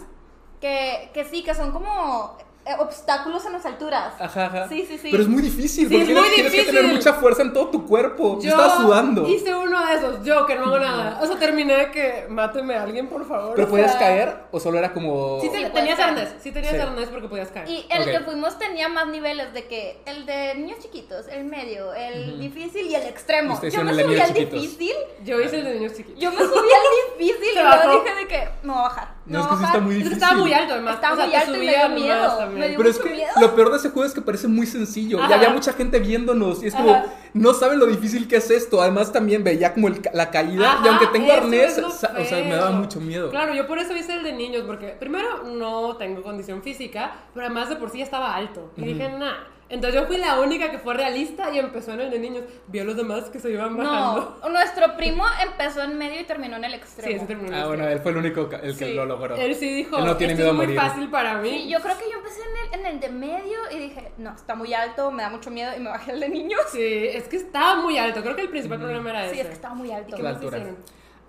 Que, 0.61 1.11
que 1.15 1.25
sí, 1.25 1.43
que 1.43 1.55
son 1.55 1.73
como 1.73 2.37
obstáculos 2.79 3.45
en 3.47 3.53
las 3.55 3.65
alturas. 3.67 4.15
Ajá, 4.21 4.47
ajá. 4.47 4.69
Sí, 4.69 4.85
sí, 4.87 4.99
sí. 4.99 5.09
Pero 5.11 5.23
es 5.23 5.29
muy 5.29 5.43
difícil 5.43 5.89
Sí, 5.89 5.95
porque 5.97 6.03
es 6.03 6.07
tienes, 6.07 6.23
muy 6.23 6.35
tienes 6.35 6.53
que 6.53 6.59
difícil. 6.59 6.77
tener 6.81 6.95
mucha 6.95 7.15
fuerza 7.15 7.43
en 7.43 7.53
todo 7.53 7.69
tu 7.69 7.87
cuerpo. 7.87 8.39
Yo, 8.41 8.51
estaba 8.51 8.77
sudando. 8.77 9.27
Hice 9.27 9.55
uno 9.55 9.87
de 9.87 9.95
esos, 9.95 10.25
yo 10.25 10.47
que 10.47 10.55
no 10.57 10.67
hago 10.67 10.79
nada. 10.79 11.19
O 11.23 11.27
sea, 11.27 11.37
terminé 11.39 11.75
de 11.77 11.91
que 11.91 12.27
máteme 12.29 12.75
a 12.77 12.83
alguien, 12.83 13.09
por 13.09 13.27
favor. 13.27 13.55
Pero 13.57 13.67
o 13.67 13.71
podías 13.71 13.91
sea, 13.93 14.01
caer 14.01 14.37
o 14.53 14.61
solo 14.61 14.79
era 14.79 14.93
como 14.93 15.41
Sí, 15.41 15.51
Sí, 15.53 15.65
tenías 15.73 15.99
arnés. 15.99 16.29
Sí, 16.41 16.53
tenías 16.53 16.75
Sí. 16.75 16.81
arnés 16.81 17.09
porque 17.09 17.29
podías 17.29 17.49
caer. 17.51 17.69
Y 17.69 17.87
el 17.91 18.05
que 18.05 18.21
fuimos 18.21 18.59
tenía 18.59 18.89
más 18.89 19.07
niveles 19.09 19.53
de 19.53 19.67
que 19.67 20.01
el 20.07 20.27
de 20.27 20.55
niños 20.55 20.79
chiquitos, 20.81 21.27
el 21.29 21.45
medio, 21.45 21.93
el 21.95 22.39
difícil 22.39 22.87
y 22.87 22.95
el 22.95 23.03
extremo. 23.05 23.55
Ustedes 23.55 23.75
Yo 23.75 23.83
me 23.85 23.95
subí 23.95 24.21
al 24.21 24.29
chiquitos. 24.29 24.61
difícil. 24.61 24.95
Yo 25.25 25.41
hice 25.41 25.57
el 25.59 25.65
de 25.65 25.75
niños 25.75 25.95
chiquitos. 25.97 26.21
Yo 26.21 26.31
me 26.31 26.39
subí 26.39 26.49
al 26.55 27.19
difícil 27.19 27.49
y 27.55 27.59
luego 27.59 28.03
dije 28.05 28.15
de 28.17 28.27
que 28.29 28.49
me 28.63 28.73
voy 28.73 28.79
a 28.81 28.83
bajar. 28.83 29.21
No, 29.27 29.41
es 29.43 29.47
que 29.47 29.57
sí 29.57 29.65
está 29.65 29.79
muy 29.81 29.93
Es 29.93 29.99
que 29.99 30.05
difícil. 30.05 30.13
estaba 30.23 30.41
muy 30.41 30.53
alto, 30.53 30.73
además. 30.75 30.95
Estaba 30.97 31.13
o 31.15 31.17
sea, 31.17 31.27
muy 31.27 31.35
alto 31.37 31.51
y 31.51 31.53
me 31.53 31.59
subía 31.67 31.87
dio 31.87 31.97
miedo. 31.97 32.50
También. 32.51 32.61
Me 32.61 32.69
dio 32.69 32.79
Pero 32.79 32.91
es 32.91 32.99
que 32.99 33.11
miedo. 33.11 33.31
lo 33.41 33.55
peor 33.55 33.71
de 33.71 33.77
ese 33.79 33.91
juego 33.91 34.07
es 34.07 34.15
que 34.15 34.21
parece 34.23 34.49
muy 34.49 34.67
sencillo. 34.67 35.19
Y 35.19 35.23
Ajá. 35.23 35.35
había 35.37 35.51
mucha 35.51 35.73
gente 35.73 35.99
viéndonos. 35.99 36.63
Y 36.63 36.67
es 36.69 36.75
como, 36.75 36.91
Ajá. 36.91 37.07
no 37.35 37.55
saben 37.55 37.79
lo 37.79 37.87
difícil 37.87 38.29
que 38.29 38.37
es 38.37 38.51
esto. 38.51 38.81
Además, 38.83 39.13
también 39.13 39.43
veía 39.45 39.73
como 39.75 39.89
el 39.89 40.01
la 40.13 40.31
caída. 40.31 40.63
y 40.63 40.65
Ajá, 40.67 40.89
aunque 40.91 41.07
tengo 41.09 41.33
arnés, 41.33 41.79
o 41.79 41.91
sea, 41.91 42.13
me 42.15 42.55
daba 42.55 42.71
mucho 42.73 43.01
miedo. 43.01 43.31
Claro, 43.31 43.55
yo 43.55 43.67
por 43.67 43.79
eso 43.79 43.97
hice 43.97 44.15
el 44.15 44.23
de 44.23 44.33
niños, 44.33 44.65
porque 44.67 44.89
primero 44.99 45.45
no 45.45 45.97
tengo 45.97 46.23
condición 46.23 46.63
física, 46.63 47.13
pero 47.35 47.47
además 47.47 47.69
de 47.69 47.77
por 47.77 47.91
sí 47.91 48.03
estaba 48.03 48.35
alto. 48.35 48.73
Y 48.77 48.83
dije, 48.83 49.09
nah. 49.19 49.35
Entonces 49.71 50.01
yo 50.01 50.07
fui 50.09 50.17
la 50.19 50.41
única 50.41 50.71
que 50.71 50.79
fue 50.79 50.95
realista 50.95 51.51
y 51.55 51.59
empezó 51.59 51.93
en 51.93 52.01
el 52.01 52.11
de 52.11 52.19
niños. 52.19 52.43
Vi 52.67 52.81
a 52.81 52.85
los 52.85 52.97
demás 52.97 53.31
que 53.31 53.39
se 53.39 53.51
iban 53.53 53.77
bajando. 53.77 54.39
No, 54.43 54.49
nuestro 54.49 54.97
primo 54.97 55.25
empezó 55.43 55.83
en 55.83 55.97
medio 55.97 56.21
y 56.21 56.25
terminó 56.25 56.57
en 56.57 56.65
el 56.65 56.73
Sí, 56.73 56.77
extremo. 56.79 57.17
ese 57.17 57.27
terminó. 57.27 57.57
Ah, 57.57 57.67
bueno, 57.69 57.87
él 57.89 58.01
fue 58.01 58.11
el 58.11 58.19
único 58.19 58.51
el 58.63 58.77
que 58.77 58.87
Sí. 58.87 58.95
lo 58.95 59.07
logró. 59.07 59.37
Él 59.37 59.55
sí 59.55 59.73
dijo, 59.73 59.97
Él 59.99 60.05
no 60.07 60.17
tiene 60.17 60.33
esto 60.33 60.43
miedo 60.43 60.53
es 60.53 60.55
a 60.55 60.57
muy 60.57 60.67
morir". 60.75 60.81
fácil 60.91 61.09
para 61.11 61.35
mí. 61.41 61.51
Sí, 61.51 61.69
yo 61.71 61.79
creo 61.81 61.97
que 61.97 62.05
yo 62.11 62.19
empecé 62.19 62.41
en 62.43 62.75
el, 62.75 62.81
en 62.81 62.87
el 62.95 63.01
de 63.01 63.09
medio 63.11 63.59
y 63.71 63.79
dije, 63.79 64.11
no, 64.19 64.35
está 64.35 64.57
muy 64.57 64.75
alto, 64.75 65.11
me 65.13 65.23
da 65.23 65.31
mucho 65.31 65.51
miedo 65.53 65.71
y 65.77 65.81
me 65.81 65.91
bajé 65.91 66.11
al 66.13 66.21
de 66.21 66.29
niños. 66.29 66.61
Sí, 66.73 67.07
es 67.07 67.29
que 67.29 67.37
estaba 67.37 67.77
muy 67.77 67.97
alto. 67.97 68.23
Creo 68.23 68.35
que 68.35 68.43
el 68.43 68.49
principal 68.51 68.79
problema 68.81 69.11
era 69.11 69.27
ese. 69.27 69.35
Sí, 69.35 69.41
es 69.41 69.47
que 69.47 69.53
estaba 69.53 69.75
muy 69.75 69.89
¿Y 69.91 69.93
alto. 69.93 70.17
qué 70.17 70.23
La 70.25 70.31
altura. 70.31 70.59
hicieron? 70.59 70.77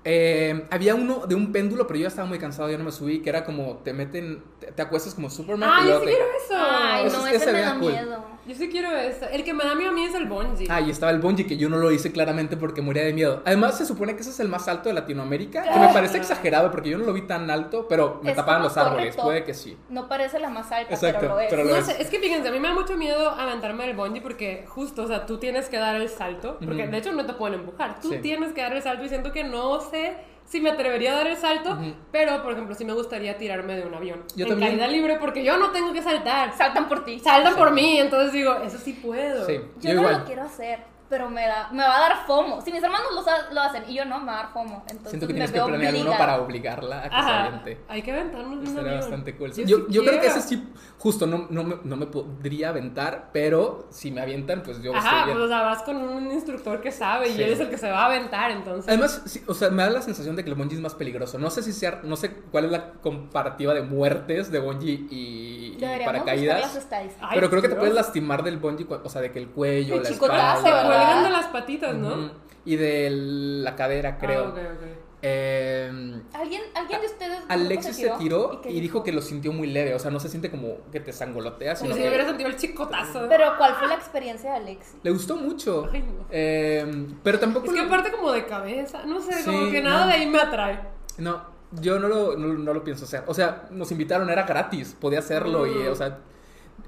Eh, 0.04 0.66
había 0.72 0.96
uno 0.96 1.28
de 1.28 1.36
un 1.36 1.52
péndulo, 1.52 1.86
pero 1.86 2.00
yo 2.00 2.04
ya 2.04 2.08
estaba 2.08 2.28
muy 2.28 2.40
cansado, 2.40 2.72
yo 2.72 2.78
no 2.80 2.84
me 2.84 2.92
subí, 2.92 3.22
que 3.22 3.30
era 3.30 3.46
como 3.46 3.78
te 3.84 3.94
meten, 3.94 4.44
te, 4.60 4.72
te 4.72 4.82
acuestas 4.82 5.14
como 5.14 5.30
Superman 5.30 5.70
Ah, 5.72 5.80
y 5.82 5.86
luego 5.86 6.00
sí 6.00 6.06
te... 6.08 6.12
quiero 6.12 6.26
eso. 6.44 6.56
Ay, 6.58 7.04
no, 7.06 7.28
ese 7.28 7.36
ese 7.36 7.52
me 7.54 7.62
da 7.62 7.78
cool. 7.78 7.92
miedo. 7.92 8.24
Yo 8.48 8.56
sí 8.56 8.70
quiero 8.70 8.92
eso. 8.98 9.26
El 9.32 9.44
que 9.44 9.54
me 9.54 9.64
da 9.64 9.76
miedo 9.76 9.92
a 9.92 9.94
mí 9.94 10.04
es 10.04 10.16
el 10.16 10.26
bungee. 10.26 10.66
Ah, 10.70 10.82
y 10.82 10.90
estaba 10.90 11.12
el 11.12 11.20
bungee 11.20 11.46
que 11.46 11.58
yo 11.58 11.70
no 11.70 11.78
lo 11.78 11.92
hice 11.92 12.12
claramente 12.12 12.58
porque 12.58 12.82
moría 12.82 13.04
de 13.04 13.14
miedo. 13.14 13.44
Además, 13.46 13.78
se 13.78 13.86
supone 13.86 14.16
que 14.16 14.22
ese 14.22 14.32
es 14.32 14.40
el 14.40 14.48
más 14.50 14.68
alto 14.68 14.90
de 14.90 14.94
Latinoamérica, 14.96 15.62
que 15.64 15.80
me 15.80 15.88
parece 15.90 16.18
exagerado 16.18 16.72
porque 16.72 16.90
yo 16.90 16.98
no 16.98 17.06
lo 17.06 17.14
vi 17.14 17.22
tan 17.22 17.50
alto, 17.52 17.88
pero 17.88 18.20
me 18.24 18.32
Es 18.32 18.36
tapaban 18.36 18.64
los 18.64 18.76
árboles, 18.78 19.16
correcto. 19.16 19.24
puede 19.24 19.44
que 19.44 19.54
sí. 19.54 19.78
No 19.90 20.08
parece 20.08 20.40
la 20.40 20.50
más 20.50 20.72
alta, 20.72 20.94
Exacto, 20.94 21.20
pero 21.22 21.34
lo 21.36 21.40
es. 21.40 21.48
pero 21.50 21.64
lo 21.64 21.70
No 21.72 21.76
es. 21.78 21.86
sé, 21.86 22.02
es 22.02 22.10
que 22.10 22.20
fíjense, 22.20 22.48
a 22.48 22.52
mí 22.52 22.60
me 22.60 22.70
da 22.70 22.74
mucho 22.74 22.98
miedo 22.98 23.30
aventarme 23.30 23.86
del 23.86 23.96
bungee 23.96 24.22
porque 24.22 24.66
justo, 24.68 25.04
o 25.04 25.08
sea, 25.08 25.26
tú 25.26 25.38
tienes 25.38 25.70
que 25.70 25.78
dar 25.78 25.96
el 25.96 26.10
salto, 26.10 26.58
porque 26.60 26.82
Ujú. 26.84 26.92
de 26.92 26.98
hecho 26.98 27.12
no 27.12 27.26
te 27.26 27.34
pueden 27.34 27.60
empujar, 27.60 28.00
tú 28.02 28.10
Sí. 28.10 28.18
tienes 28.24 28.54
que 28.54 28.62
dar 28.62 28.74
el 28.74 28.82
salto 28.82 29.06
y 29.06 29.10
siento 29.10 29.32
que 29.32 29.44
no 29.44 29.80
sé 29.82 30.16
si 30.46 30.60
me 30.60 30.70
atrevería 30.72 31.14
a 31.14 31.16
dar 31.18 31.28
el 31.28 31.38
salto, 31.38 31.78
pero 32.12 32.44
por 32.44 32.54
ejemplo, 32.54 32.76
sí 32.76 32.84
me 32.86 32.94
gustaría 32.94 33.38
tirarme 33.38 33.76
de 33.78 33.86
un 33.86 33.94
avión 33.94 34.24
Yo 34.36 34.46
en 34.46 34.50
también. 34.52 34.72
caída 34.72 34.88
libre 34.88 35.18
porque 35.20 35.44
yo 35.44 35.58
no 35.58 35.72
tengo 35.72 35.94
que 35.94 36.02
saltar. 36.02 36.56
Saltan 36.58 36.90
por 36.90 37.06
ti. 37.06 37.20
Saltan 37.20 37.56
por 37.56 37.72
mí, 37.72 38.00
entonces 38.00 38.34
digo, 38.34 38.56
eso 38.66 38.78
sí 38.78 38.94
puedo. 38.94 39.46
Sí, 39.46 39.54
Yo, 39.80 39.90
yo 39.90 39.94
no 39.96 40.02
igual. 40.02 40.20
lo 40.20 40.26
quiero 40.26 40.42
hacer, 40.44 40.80
pero 41.12 41.30
me, 41.30 41.46
da, 41.46 41.68
me 41.74 41.84
va 41.84 41.98
a 41.98 42.00
dar 42.00 42.26
fomo. 42.26 42.62
Si 42.62 42.72
mis 42.72 42.82
hermanos 42.82 43.08
lo, 43.52 43.62
hacen 43.62 43.84
y 43.90 43.96
yo 43.96 44.06
no, 44.06 44.20
me 44.22 44.28
va 44.28 44.40
a 44.40 44.44
dar 44.44 44.54
fomo. 44.54 44.82
Entonces 44.88 45.10
Siento 45.12 45.28
que 45.28 45.34
me 45.34 45.40
tienes 45.40 45.52
que 45.52 45.58
veo 45.58 45.68
planear 45.68 45.94
uno 45.94 46.18
para 46.18 46.42
obligarla 46.42 47.00
a 47.00 47.04
que 47.04 47.10
se 47.10 47.16
Ajá, 47.16 47.44
aviente. 47.44 47.82
hay 47.90 48.02
que 48.02 48.12
aventarnos 48.14 48.78
avión. 48.78 48.96
bastante 48.96 49.36
cool. 49.36 49.52
Yo, 49.52 49.90
Yo, 49.90 50.06
creo 50.06 50.22
que 50.22 50.28
ese 50.28 50.42
sí, 50.42 50.72
justo 50.98 51.28
no, 51.28 51.48
no, 51.50 51.66
me, 51.66 51.76
no 51.84 51.98
me 51.98 52.06
podría 52.06 52.70
aventar, 52.70 53.30
pero 53.34 53.90
si 53.92 54.10
me 54.10 54.22
avientan, 54.22 54.64
pues 54.64 54.82
yo 54.82 54.96
Ajá, 54.96 55.10
estoy 55.10 55.26
bien. 55.26 55.38
pues 55.38 55.46
o 55.46 55.48
sea, 55.50 55.62
vas 55.64 55.84
con 55.84 55.98
un 55.98 56.32
instructor 56.32 56.80
que 56.80 56.94
sabe 56.94 57.28
Sí. 57.28 57.40
y 57.42 57.44
él 57.44 57.52
es 57.52 57.60
el 57.60 57.70
que 57.70 57.78
se 57.78 57.92
va 57.92 58.04
a 58.04 58.06
aventar, 58.06 58.52
entonces. 58.52 58.88
Además, 58.88 59.22
sí, 59.26 59.44
o 59.48 59.54
sea, 59.54 59.70
me 59.70 59.84
da 59.84 59.90
la 59.90 60.02
sensación 60.02 60.38
de 60.38 60.46
que 60.46 60.50
el 60.50 60.56
bungee 60.56 60.76
es 60.76 60.82
más 60.82 60.96
peligroso. 60.96 61.38
No 61.38 61.50
sé 61.50 61.62
si 61.62 61.74
sea, 61.74 62.00
no 62.04 62.16
sé 62.16 62.32
cuál 62.52 62.66
es 62.66 62.72
la 62.72 62.94
comparativa 62.94 63.74
de 63.74 63.82
muertes 63.82 64.50
de 64.50 64.60
bungee 64.60 65.08
y, 65.12 65.78
las 65.78 66.00
paracaídas. 66.06 66.88
Ay, 66.90 67.10
pero 67.34 67.50
creo 67.50 67.62
que 67.62 67.68
te 67.68 67.76
puedes 67.76 67.94
lastimar 67.94 68.44
del 68.44 68.60
bungee, 68.60 68.88
o 68.90 69.10
sea, 69.10 69.22
de 69.22 69.34
que 69.34 69.40
el 69.40 69.50
cuello, 69.50 69.96
El 69.96 70.04
la 70.04 70.08
se 70.08 70.14
espalda. 70.14 71.01
Cuelgan 71.06 71.24
de 71.24 71.30
las 71.30 71.46
patitas, 71.48 71.96
¿no? 71.96 72.32
Y 72.66 72.76
de 72.76 73.10
la 73.12 73.76
cadera, 73.76 74.18
creo. 74.18 74.46
Ah, 74.46 74.50
ok, 74.50 74.58
ok. 74.58 74.88
Eh, 75.24 76.20
¿Alguien, 76.34 76.62
¿Alguien 76.74 77.00
de 77.02 77.06
ustedes 77.06 77.40
Alexis 77.48 77.96
se 77.96 78.10
tiró 78.18 78.60
y 78.68 78.80
dijo 78.82 79.04
que 79.04 79.12
lo 79.12 79.22
sintió 79.22 79.54
muy 79.54 79.68
leve. 79.68 79.94
O 79.94 80.00
sea, 80.00 80.10
no 80.10 80.20
se 80.20 80.30
siente 80.30 80.50
como 80.50 80.78
que 80.92 81.00
te 81.00 81.14
sangoloteas, 81.14 81.80
Como 81.80 81.94
si 81.94 82.02
que 82.02 82.08
hubiera 82.08 82.26
sentido 82.26 82.50
el 82.50 82.56
chicotazo. 82.56 83.28
Pero 83.30 83.56
¿cuál 83.58 83.76
fue 83.76 83.88
la 83.88 83.94
experiencia 83.96 84.52
de 84.52 84.58
Alexis? 84.58 84.96
le 85.04 85.12
gustó 85.12 85.36
mucho. 85.36 85.88
Ay, 85.94 86.02
no. 86.02 86.26
Eh, 86.32 87.08
pero 87.24 87.40
tampoco. 87.40 87.68
Es 87.68 87.72
que 87.74 87.80
lo- 87.82 87.86
aparte 87.88 88.12
como 88.12 88.32
de 88.32 88.46
cabeza, 88.48 89.06
no 89.06 89.22
sé, 89.22 89.44
como 89.46 89.70
que 89.70 89.82
nada 89.84 90.02
no. 90.02 90.08
de 90.08 90.14
ahí 90.14 90.26
me 90.28 90.40
atrae. 90.40 90.80
No, 91.20 91.44
yo 91.74 92.00
no 92.00 92.08
lo, 92.08 92.36
no, 92.38 92.48
no 92.56 92.74
lo 92.74 92.84
pienso 92.84 93.06
hacer. 93.06 93.24
O 93.28 93.34
sea, 93.36 93.68
nos 93.70 93.92
invitaron, 93.92 94.28
era 94.30 94.44
gratis, 94.44 94.98
podía 95.00 95.20
hacerlo 95.20 95.68
y, 95.68 95.86
o 95.88 95.94
sea, 95.96 96.18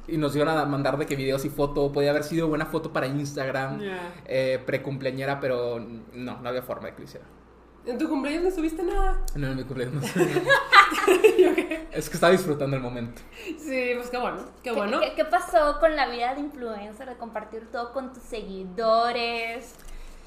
y 0.08 0.18
nos 0.18 0.36
iban 0.36 0.50
a 0.50 0.66
mandar 0.66 0.98
de 0.98 1.06
que 1.06 1.16
videos 1.16 1.46
y 1.46 1.50
foto, 1.50 1.92
podía 1.92 2.10
haber 2.12 2.24
sido 2.24 2.48
buena 2.48 2.66
foto 2.66 2.92
para 2.92 3.08
Instagram, 3.08 3.80
Ya. 3.80 4.14
eh, 4.26 4.62
precumpleañera, 4.66 5.40
pero 5.40 5.80
no, 6.14 6.40
no 6.42 6.50
había 6.50 6.62
forma 6.62 6.88
de 6.88 6.94
que 6.94 7.00
lo 7.00 7.06
hiciera. 7.06 7.26
En 7.86 7.98
tu 7.98 8.08
cumpleaños 8.08 8.44
no 8.44 8.52
subiste 8.52 8.82
nada. 8.82 9.22
No, 9.36 9.48
en 9.48 9.58
mi 9.58 9.64
cumpleaños. 9.66 10.04
Yo 11.38 11.56
qué. 11.56 11.88
es 11.92 12.10
que 12.10 12.16
estaba 12.16 12.32
disfrutando 12.32 12.78
el 12.78 12.82
momento. 12.82 13.22
Sí, 13.58 13.92
pues 13.96 14.10
qué 14.10 14.18
bueno, 14.18 14.38
qué 14.64 14.70
¿Qué, 14.70 14.72
bueno. 14.72 15.00
qué- 15.02 15.14
qué 15.16 15.26
pasó 15.26 15.80
con 15.80 15.96
la 15.96 16.08
vida 16.10 16.34
de 16.34 16.40
influencer, 16.42 17.10
de 17.10 17.16
compartir 17.18 17.68
todo 17.72 17.92
con 17.92 18.14
tus 18.14 18.24
seguidores? 18.24 19.76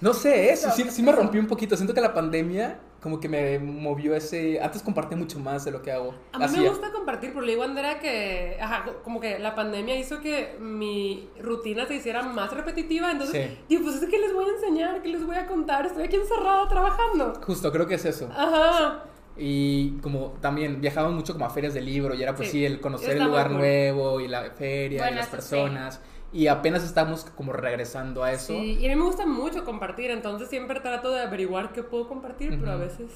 No 0.01 0.13
sé, 0.13 0.51
¿eh? 0.53 0.57
sí, 0.57 0.69
sí, 0.75 0.91
sí 0.91 1.03
me 1.03 1.13
rompí 1.13 1.39
un 1.39 1.47
poquito. 1.47 1.77
Siento 1.77 1.95
que 1.95 2.01
la 2.03 2.13
pandemia 2.13 2.79
como 3.01 3.21
que 3.21 3.29
me 3.29 3.59
movió 3.59 4.15
ese... 4.17 4.61
Antes 4.61 4.83
compartí 4.83 5.15
mucho 5.15 5.39
más 5.39 5.65
de 5.65 5.71
lo 5.71 5.83
que 5.83 5.93
hago. 5.93 6.15
A 6.33 6.39
mí 6.49 6.59
me 6.59 6.69
gusta 6.69 6.91
compartir, 6.91 7.31
pero 7.33 7.43
le 7.45 7.53
digo 7.53 7.63
a 7.63 7.67
Andrea 7.67 7.99
que, 8.01 8.57
ajá, 8.61 8.85
como 9.05 9.21
que 9.21 9.39
la 9.39 9.55
pandemia 9.55 9.97
hizo 9.97 10.21
que 10.21 10.57
mi 10.59 11.29
rutina 11.41 11.87
se 11.87 11.95
hiciera 11.97 12.23
más 12.23 12.53
repetitiva, 12.53 13.11
entonces, 13.13 13.51
Sí. 13.51 13.59
digo, 13.69 13.85
pues 13.85 14.03
es 14.03 14.09
que 14.09 14.19
les 14.19 14.33
voy 14.33 14.47
a 14.47 14.53
enseñar, 14.55 15.03
que 15.03 15.09
les 15.09 15.25
voy 15.25 15.37
a 15.37 15.47
contar, 15.47 15.87
estoy 15.87 16.05
aquí 16.05 16.17
encerrada 16.17 16.69
trabajando. 16.69 17.35
Justo, 17.47 17.71
creo 17.71 17.87
que 17.87 17.95
es 17.95 18.05
eso. 18.05 18.29
Ajá. 18.35 19.05
Y 19.39 19.99
como 19.99 20.35
también 20.41 20.81
viajábamos 20.81 21.15
mucho 21.17 21.35
como 21.35 21.45
a 21.45 21.51
ferias 21.51 21.75
de 21.75 21.83
libro 21.83 22.15
y 22.15 22.23
era 22.23 22.35
pues 22.35 22.51
Sí, 22.51 22.59
sí, 22.61 22.65
el 22.65 22.81
conocer 22.81 23.11
está 23.11 23.23
el 23.23 23.29
lugar 23.29 23.51
nuevo 23.51 24.19
y 24.19 24.29
la 24.29 24.51
feria 24.53 25.03
Bueno, 25.03 25.17
y 25.17 25.19
las 25.19 25.29
eso 25.29 25.43
sí. 25.43 25.99
Y 26.33 26.49
apenas 26.49 26.83
estamos 26.85 27.25
como 27.37 27.53
regresando 27.53 28.23
a 28.25 28.33
eso. 28.33 28.53
Sí, 28.53 28.79
y 28.81 28.87
a 28.87 28.91
mí 28.91 28.97
me 28.97 29.05
gusta 29.05 29.27
mucho 29.27 29.65
compartir, 29.65 30.11
entonces 30.11 30.49
siempre 30.49 30.81
trato 30.81 31.11
de 31.11 31.21
averiguar 31.23 31.73
qué 31.73 31.83
puedo 31.83 32.09
compartir, 32.09 32.59
pero 32.59 32.73
a 32.73 32.77
veces 32.77 33.11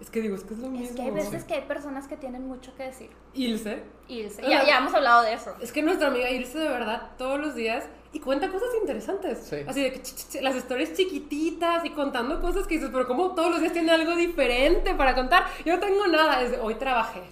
Es 0.00 0.10
que 0.10 0.20
digo, 0.20 0.34
es 0.34 0.42
que 0.44 0.54
es 0.54 0.60
lo 0.60 0.68
mismo. 0.68 0.86
Es 0.86 0.92
que 0.94 1.02
hay 1.02 1.10
veces 1.10 1.44
que 1.44 1.54
hay 1.54 1.62
personas 1.62 2.08
que 2.08 2.16
tienen 2.16 2.46
mucho 2.46 2.74
que 2.76 2.82
decir. 2.84 3.10
Ilse. 3.32 3.82
Ilse. 4.08 4.42
Ya, 4.42 4.64
ya 4.64 4.78
hemos 4.78 4.92
hablado 4.92 5.22
de 5.22 5.32
eso. 5.34 5.54
Es 5.60 5.72
que 5.72 5.82
nuestra 5.82 6.08
amiga 6.08 6.30
Ilse 6.30 6.58
de 6.58 6.68
verdad 6.68 7.10
todos 7.16 7.38
los 7.40 7.54
días 7.54 7.84
y 8.12 8.20
cuenta 8.20 8.50
cosas 8.50 8.68
interesantes. 8.80 9.38
Sí. 9.38 9.56
Así 9.66 9.82
de 9.82 9.92
que 9.92 10.02
ch, 10.02 10.14
ch, 10.14 10.28
ch, 10.30 10.42
las 10.42 10.56
historias 10.56 10.92
chiquititas 10.94 11.84
y 11.84 11.90
contando 11.90 12.40
cosas 12.40 12.66
que 12.66 12.74
dices, 12.74 12.90
pero 12.92 13.06
como 13.06 13.34
todos 13.34 13.50
los 13.50 13.60
días 13.60 13.72
tiene 13.72 13.92
algo 13.92 14.14
diferente 14.16 14.94
para 14.94 15.14
contar. 15.14 15.44
Yo 15.64 15.74
no 15.74 15.80
tengo 15.80 16.06
nada, 16.08 16.40
desde 16.40 16.58
hoy 16.58 16.74
trabajé. 16.74 17.22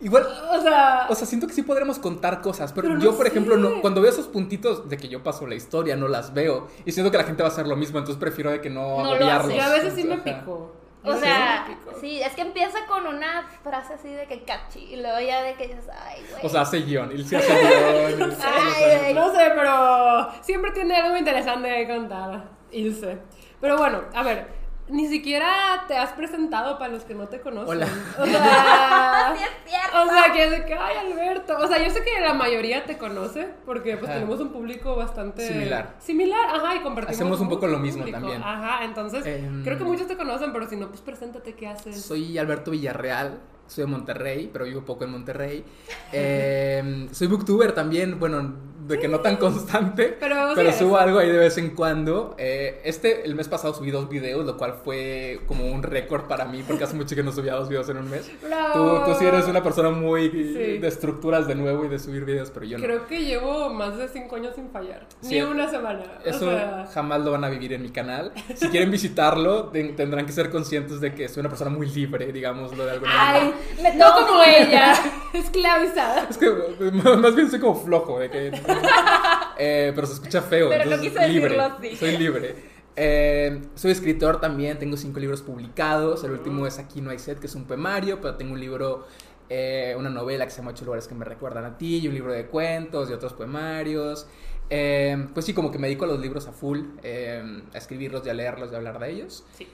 Igual, 0.00 0.26
O 0.52 0.60
sea, 0.62 1.06
o 1.08 1.14
sea, 1.14 1.26
siento 1.26 1.46
que 1.48 1.52
sí 1.54 1.62
podremos 1.62 1.98
contar 1.98 2.40
cosas, 2.40 2.72
pero, 2.72 2.86
Pero 2.88 2.98
no 2.98 3.04
yo, 3.04 3.16
por 3.16 3.26
ejemplo, 3.26 3.56
sé. 3.56 3.60
no, 3.60 3.80
cuando 3.80 4.00
veo 4.00 4.10
esos 4.10 4.28
puntitos 4.28 4.88
de 4.88 4.96
que 4.96 5.08
yo 5.08 5.22
paso 5.24 5.46
la 5.46 5.56
historia, 5.56 5.96
no 5.96 6.06
las 6.06 6.32
veo. 6.34 6.68
Y 6.84 6.92
siento 6.92 7.10
que 7.10 7.18
la 7.18 7.24
gente 7.24 7.42
va 7.42 7.48
a 7.48 7.52
hacer 7.52 7.66
lo 7.66 7.74
mismo, 7.74 7.98
entonces 7.98 8.20
prefiero 8.20 8.50
de 8.50 8.60
que 8.60 8.70
no, 8.70 8.98
No 8.98 9.04
lo 9.04 9.10
agobiarlos. 9.14 9.54
yo 9.54 9.62
a 9.62 9.68
veces 9.70 9.94
sí 9.94 10.04
me 10.04 10.18
pico. 10.18 10.72
O 11.04 11.14
Sí, 11.14 11.20
sea, 11.20 11.66
sí, 12.00 12.20
es 12.20 12.34
que 12.34 12.42
empieza 12.42 12.78
con 12.88 13.06
una 13.06 13.46
frase 13.62 13.94
así 13.94 14.08
de 14.12 14.26
que 14.26 14.42
catchy 14.42 14.80
y 14.80 14.96
luego 14.96 15.18
ya 15.20 15.42
de 15.42 15.54
que 15.54 15.68
dices, 15.68 15.84
ay, 15.92 16.22
güey. 16.30 16.44
O 16.44 16.48
sea, 16.48 16.62
hace 16.62 16.78
guion. 16.82 17.10
Y 17.16 17.22
sí 17.24 17.36
hace 17.36 17.48
guion. 17.52 18.30
y- 18.30 18.34
Ay, 18.44 18.98
güey. 19.00 19.14
No 19.14 19.30
sé, 19.32 19.50
pero 19.54 20.28
siempre 20.42 20.72
tiene 20.72 20.96
algo 20.96 21.16
interesante 21.16 21.68
que 21.68 21.86
contar, 21.94 22.50
Ilse. 22.72 23.18
Pero 23.60 23.78
bueno, 23.78 24.02
a 24.12 24.22
ver, 24.24 24.48
ni 24.90 25.06
siquiera 25.08 25.84
te 25.88 25.96
has 25.96 26.12
presentado 26.12 26.78
para 26.78 26.92
los 26.92 27.04
que 27.04 27.14
no 27.14 27.28
te 27.28 27.40
conocen. 27.40 27.68
Hola. 27.68 27.86
O 28.18 28.26
sea, 28.26 29.34
Sí, 29.36 29.42
es 29.42 29.70
cierto. 29.70 30.02
o 30.02 30.08
sea, 30.08 30.32
que 30.32 30.44
es 30.44 30.50
de 30.50 30.64
que, 30.64 30.74
ay, 30.74 30.96
Alberto. 31.10 31.56
O 31.58 31.66
sea, 31.66 31.82
yo 31.84 31.90
sé 31.90 32.02
que 32.02 32.20
la 32.20 32.34
mayoría 32.34 32.84
te 32.84 32.96
conoce 32.98 33.48
porque 33.66 33.96
pues 33.96 34.10
Ajá. 34.10 34.18
tenemos 34.20 34.40
un 34.40 34.50
público 34.50 34.96
bastante... 34.96 35.46
Similar. 35.46 35.94
Similar, 35.98 36.46
ajá, 36.56 36.76
y 36.76 36.80
compartimos 36.80 37.16
Hacemos 37.16 37.40
un 37.40 37.48
poco 37.48 37.66
lo 37.66 37.78
mismo 37.78 38.00
público. 38.00 38.18
también. 38.20 38.42
Ajá, 38.42 38.84
entonces 38.84 39.24
Em, 39.26 39.62
creo 39.64 39.76
que 39.78 39.84
muchos 39.84 40.06
te 40.06 40.16
conocen, 40.16 40.52
pero 40.52 40.68
si 40.68 40.76
no, 40.76 40.88
pues 40.88 41.00
preséntate, 41.00 41.54
¿qué 41.54 41.66
haces? 41.68 42.00
Soy 42.00 42.38
Alberto 42.38 42.70
Villarreal, 42.70 43.38
soy 43.66 43.84
de 43.84 43.90
Monterrey, 43.90 44.48
pero 44.52 44.64
vivo 44.64 44.82
poco 44.82 45.04
en 45.04 45.10
Monterrey. 45.10 45.64
Eh, 46.12 47.08
soy 47.12 47.26
booktuber 47.26 47.72
también, 47.72 48.18
bueno, 48.18 48.54
de 48.88 48.98
que 48.98 49.06
no 49.08 49.20
tan 49.20 49.36
constante, 49.36 50.16
Pero 50.18 50.34
pero, 50.54 50.54
sí 50.54 50.60
eres. 50.60 50.76
subo 50.76 50.96
algo 50.96 51.18
ahí 51.18 51.28
de 51.30 51.38
vez 51.38 51.56
en 51.58 51.70
cuando. 51.70 52.34
Eh, 52.38 52.80
este, 52.84 53.24
el 53.24 53.34
mes 53.34 53.48
pasado 53.48 53.74
subí 53.74 53.90
dos 53.90 54.08
videos, 54.08 54.44
lo 54.46 54.56
cual 54.56 54.74
fue 54.84 55.40
como 55.46 55.66
un 55.66 55.82
récord 55.82 56.22
para 56.24 56.44
mí, 56.46 56.62
porque 56.66 56.84
hace 56.84 56.96
mucho 56.96 57.14
que 57.14 57.22
no 57.22 57.30
subía 57.32 57.54
dos 57.54 57.68
videos 57.68 57.88
en 57.90 57.98
un 57.98 58.10
mes. 58.10 58.30
Bravo. 58.42 59.04
Tú, 59.04 59.12
tú 59.12 59.18
sí 59.18 59.24
eres 59.26 59.46
una 59.46 59.62
persona 59.62 59.90
muy 59.90 60.30
Sí. 60.30 60.78
de 60.78 60.88
estructuras 60.88 61.46
de 61.46 61.54
nuevo 61.54 61.84
y 61.84 61.88
de 61.88 61.98
subir 61.98 62.24
videos, 62.24 62.50
pero 62.50 62.66
yo 62.66 62.78
no. 62.78 62.84
Creo 62.84 63.06
que 63.06 63.24
llevo 63.24 63.68
más 63.70 63.96
de 63.98 64.08
cinco 64.08 64.36
años 64.36 64.54
sin 64.54 64.70
fallar. 64.70 65.06
Sí. 65.20 65.34
Ni 65.34 65.42
una 65.42 65.68
semana. 65.68 66.02
O 66.24 66.28
Eso 66.28 66.50
sea, 66.50 66.88
jamás 66.92 67.20
lo 67.20 67.32
van 67.32 67.44
a 67.44 67.48
vivir 67.48 67.72
en 67.74 67.82
mi 67.82 67.90
canal. 67.90 68.32
Si 68.54 68.68
quieren 68.68 68.90
visitarlo, 68.90 69.64
ten- 69.72 69.94
tendrán 69.96 70.24
que 70.26 70.32
ser 70.32 70.50
conscientes 70.50 71.00
de 71.00 71.14
que 71.14 71.28
soy 71.28 71.40
una 71.40 71.48
persona 71.50 71.70
muy 71.70 71.88
libre, 71.88 72.32
digámoslo 72.32 72.84
de 72.86 72.92
alguna 72.92 73.12
manera. 73.14 73.44
Ay, 73.44 73.82
Me 73.82 73.94
no 73.96 74.06
como 74.14 74.42
ella, 74.42 74.94
esclavizada. 75.34 76.26
Es 76.30 76.38
que 76.38 76.50
más 76.90 77.34
bien 77.34 77.50
soy 77.50 77.60
como 77.60 77.74
flojo, 77.74 78.18
de 78.18 78.30
que, 78.30 78.50
eh, 79.58 79.92
pero 79.94 80.06
se 80.06 80.14
escucha 80.14 80.42
feo. 80.42 80.68
Pero 80.68 80.84
no 80.90 81.00
quise 81.00 81.18
decirlo 81.18 81.48
libre, 81.48 81.60
así. 81.60 81.96
Soy 81.96 82.16
libre. 82.16 82.54
Eh, 83.00 83.62
soy 83.76 83.92
escritor 83.92 84.40
también, 84.40 84.78
tengo 84.78 84.96
cinco 84.96 85.20
libros 85.20 85.42
publicados. 85.42 86.24
El 86.24 86.32
último 86.32 86.66
es 86.66 86.78
Aquí 86.78 87.00
no 87.00 87.10
hay 87.10 87.18
sed, 87.18 87.38
que 87.38 87.46
es 87.46 87.54
un 87.54 87.64
poemario, 87.64 88.20
pero 88.20 88.34
tengo 88.36 88.54
un 88.54 88.60
libro, 88.60 89.06
eh, 89.48 89.94
una 89.96 90.10
novela 90.10 90.44
que 90.44 90.50
se 90.50 90.58
llama 90.58 90.72
Ocho 90.72 90.84
lugares 90.84 91.06
que 91.06 91.14
me 91.14 91.24
recuerdan 91.24 91.64
a 91.64 91.78
ti, 91.78 91.98
y 91.98 92.08
un 92.08 92.14
libro 92.14 92.32
de 92.32 92.46
cuentos 92.46 93.08
y 93.08 93.12
otros 93.12 93.34
poemarios. 93.34 94.26
Eh, 94.70 95.28
pues 95.32 95.46
sí, 95.46 95.54
como 95.54 95.70
que 95.70 95.78
me 95.78 95.86
dedico 95.86 96.04
a 96.04 96.08
los 96.08 96.18
libros 96.20 96.46
a 96.46 96.52
full, 96.52 96.80
eh, 97.02 97.62
a 97.72 97.78
escribirlos 97.78 98.26
y 98.26 98.30
a 98.30 98.34
leerlos 98.34 98.70
y 98.70 98.74
a 98.74 98.78
hablar 98.78 98.98
de 98.98 99.10
ellos. 99.10 99.44
Sí. 99.56 99.66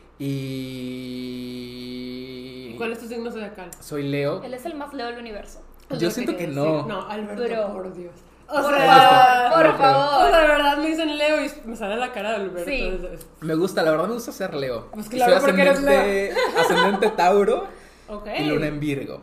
Y... 1.05 2.75
¿Cuál 2.77 2.93
es 2.93 2.99
tu 3.01 3.07
signo 3.09 3.31
zodiacal? 3.31 3.71
Soy 3.81 4.03
Leo. 4.05 4.43
Él 4.43 4.55
es 4.55 4.65
el 4.67 4.75
más 4.75 4.93
leo 4.95 5.07
del 5.07 5.19
universo. 5.19 5.63
Yo 5.91 5.97
Yo 5.99 6.11
siento 6.11 6.37
que 6.37 6.47
decir- 6.47 6.55
no. 6.55 6.87
No, 6.87 7.09
Alberto, 7.09 7.43
Pero- 7.47 7.73
por 7.73 7.95
Dios. 7.95 8.13
O 8.49 8.63
Por 8.63 8.75
sea, 8.77 9.51
favor, 9.51 9.53
por 9.63 9.73
no 9.73 9.79
favor. 9.79 10.27
O 10.27 10.31
sea, 10.31 10.41
de 10.41 10.49
verdad 10.49 10.77
me 10.79 10.87
dicen 10.89 11.17
Leo 11.19 11.45
y 11.45 11.51
me 11.65 11.77
sale 11.77 11.97
la 11.97 12.13
cara 12.13 12.31
de 12.31 12.37
Alberto. 12.37 12.71
Sí. 12.71 12.99
Me 13.41 13.55
gusta, 13.55 13.83
la 13.83 13.91
verdad 13.93 14.07
me 14.09 14.15
gusta 14.15 14.33
ser 14.33 14.55
Leo. 14.55 14.89
Pues 14.93 15.09
claro, 15.09 15.33
Soy 15.33 15.41
porque 15.47 15.63
eres 15.63 15.79
ascendente, 15.79 16.35
ascendente 16.61 17.09
Tauro 17.11 17.67
Ok. 18.09 18.29
y 18.39 18.45
Luna 18.45 18.67
en 18.67 18.81
Virgo. 18.81 19.23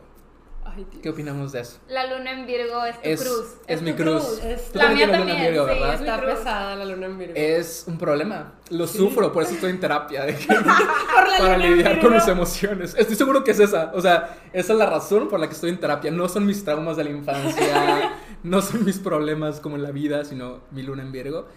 Ay. 0.73 0.87
¿Qué 1.03 1.09
opinamos 1.09 1.51
de 1.51 1.59
eso? 1.59 1.79
La 1.89 2.05
luna 2.07 2.31
en 2.31 2.45
Virgo 2.45 2.85
es 2.85 2.95
tu 3.01 3.09
Es, 3.09 3.21
cruz. 3.21 3.45
es 3.67 3.81
mi 3.81 3.91
tu 3.91 4.03
cruz. 4.03 4.23
cruz, 4.23 4.43
es- 4.45 4.73
La 4.73 4.83
también 4.85 5.09
mía 5.09 5.17
tienes 5.17 5.19
Luna 5.19 5.21
en 5.21 5.27
también, 5.27 5.51
Virgo, 5.51 5.65
sí, 5.67 5.73
¿verdad? 5.73 5.93
es 5.95 5.99
mi 6.01 6.07
Está 6.07 6.21
cruz. 6.21 6.33
pesada 6.33 6.75
la 6.77 6.85
luna 6.85 7.05
en 7.07 7.17
Virgo. 7.19 7.33
Es 7.35 7.83
un 7.87 7.97
problema. 7.97 8.53
Lo 8.69 8.87
Sí. 8.87 8.97
sufro, 8.97 9.33
por 9.33 9.43
eso 9.43 9.53
estoy 9.55 9.71
en 9.71 9.79
terapia. 9.81 10.23
de 10.23 10.35
que- 10.37 10.45
Por 10.55 10.65
la 10.65 11.37
para 11.37 11.39
luna 11.39 11.55
en 11.55 11.61
lidiar 11.75 11.93
Virgo. 11.95 12.07
con 12.07 12.13
mis 12.13 12.27
emociones. 12.27 12.95
Estoy 12.97 13.15
seguro 13.17 13.43
que 13.43 13.51
es 13.51 13.59
esa. 13.59 13.91
O 13.93 13.99
sea, 13.99 14.37
esa 14.53 14.71
es 14.73 14.79
la 14.79 14.85
razón 14.85 15.27
por 15.27 15.41
la 15.41 15.47
que 15.47 15.55
estoy 15.55 15.71
en 15.71 15.79
terapia. 15.79 16.09
No 16.09 16.29
son 16.29 16.45
mis 16.45 16.63
traumas 16.63 16.95
de 16.95 17.03
la 17.03 17.09
infancia, 17.09 18.13
no 18.43 18.61
son 18.61 18.85
mis 18.85 18.99
problemas 18.99 19.59
como 19.59 19.75
en 19.75 19.83
la 19.83 19.91
vida, 19.91 20.25
sino 20.25 20.61
mi 20.71 20.83
luna 20.83 21.03
en 21.03 21.11
Virgo. 21.11 21.47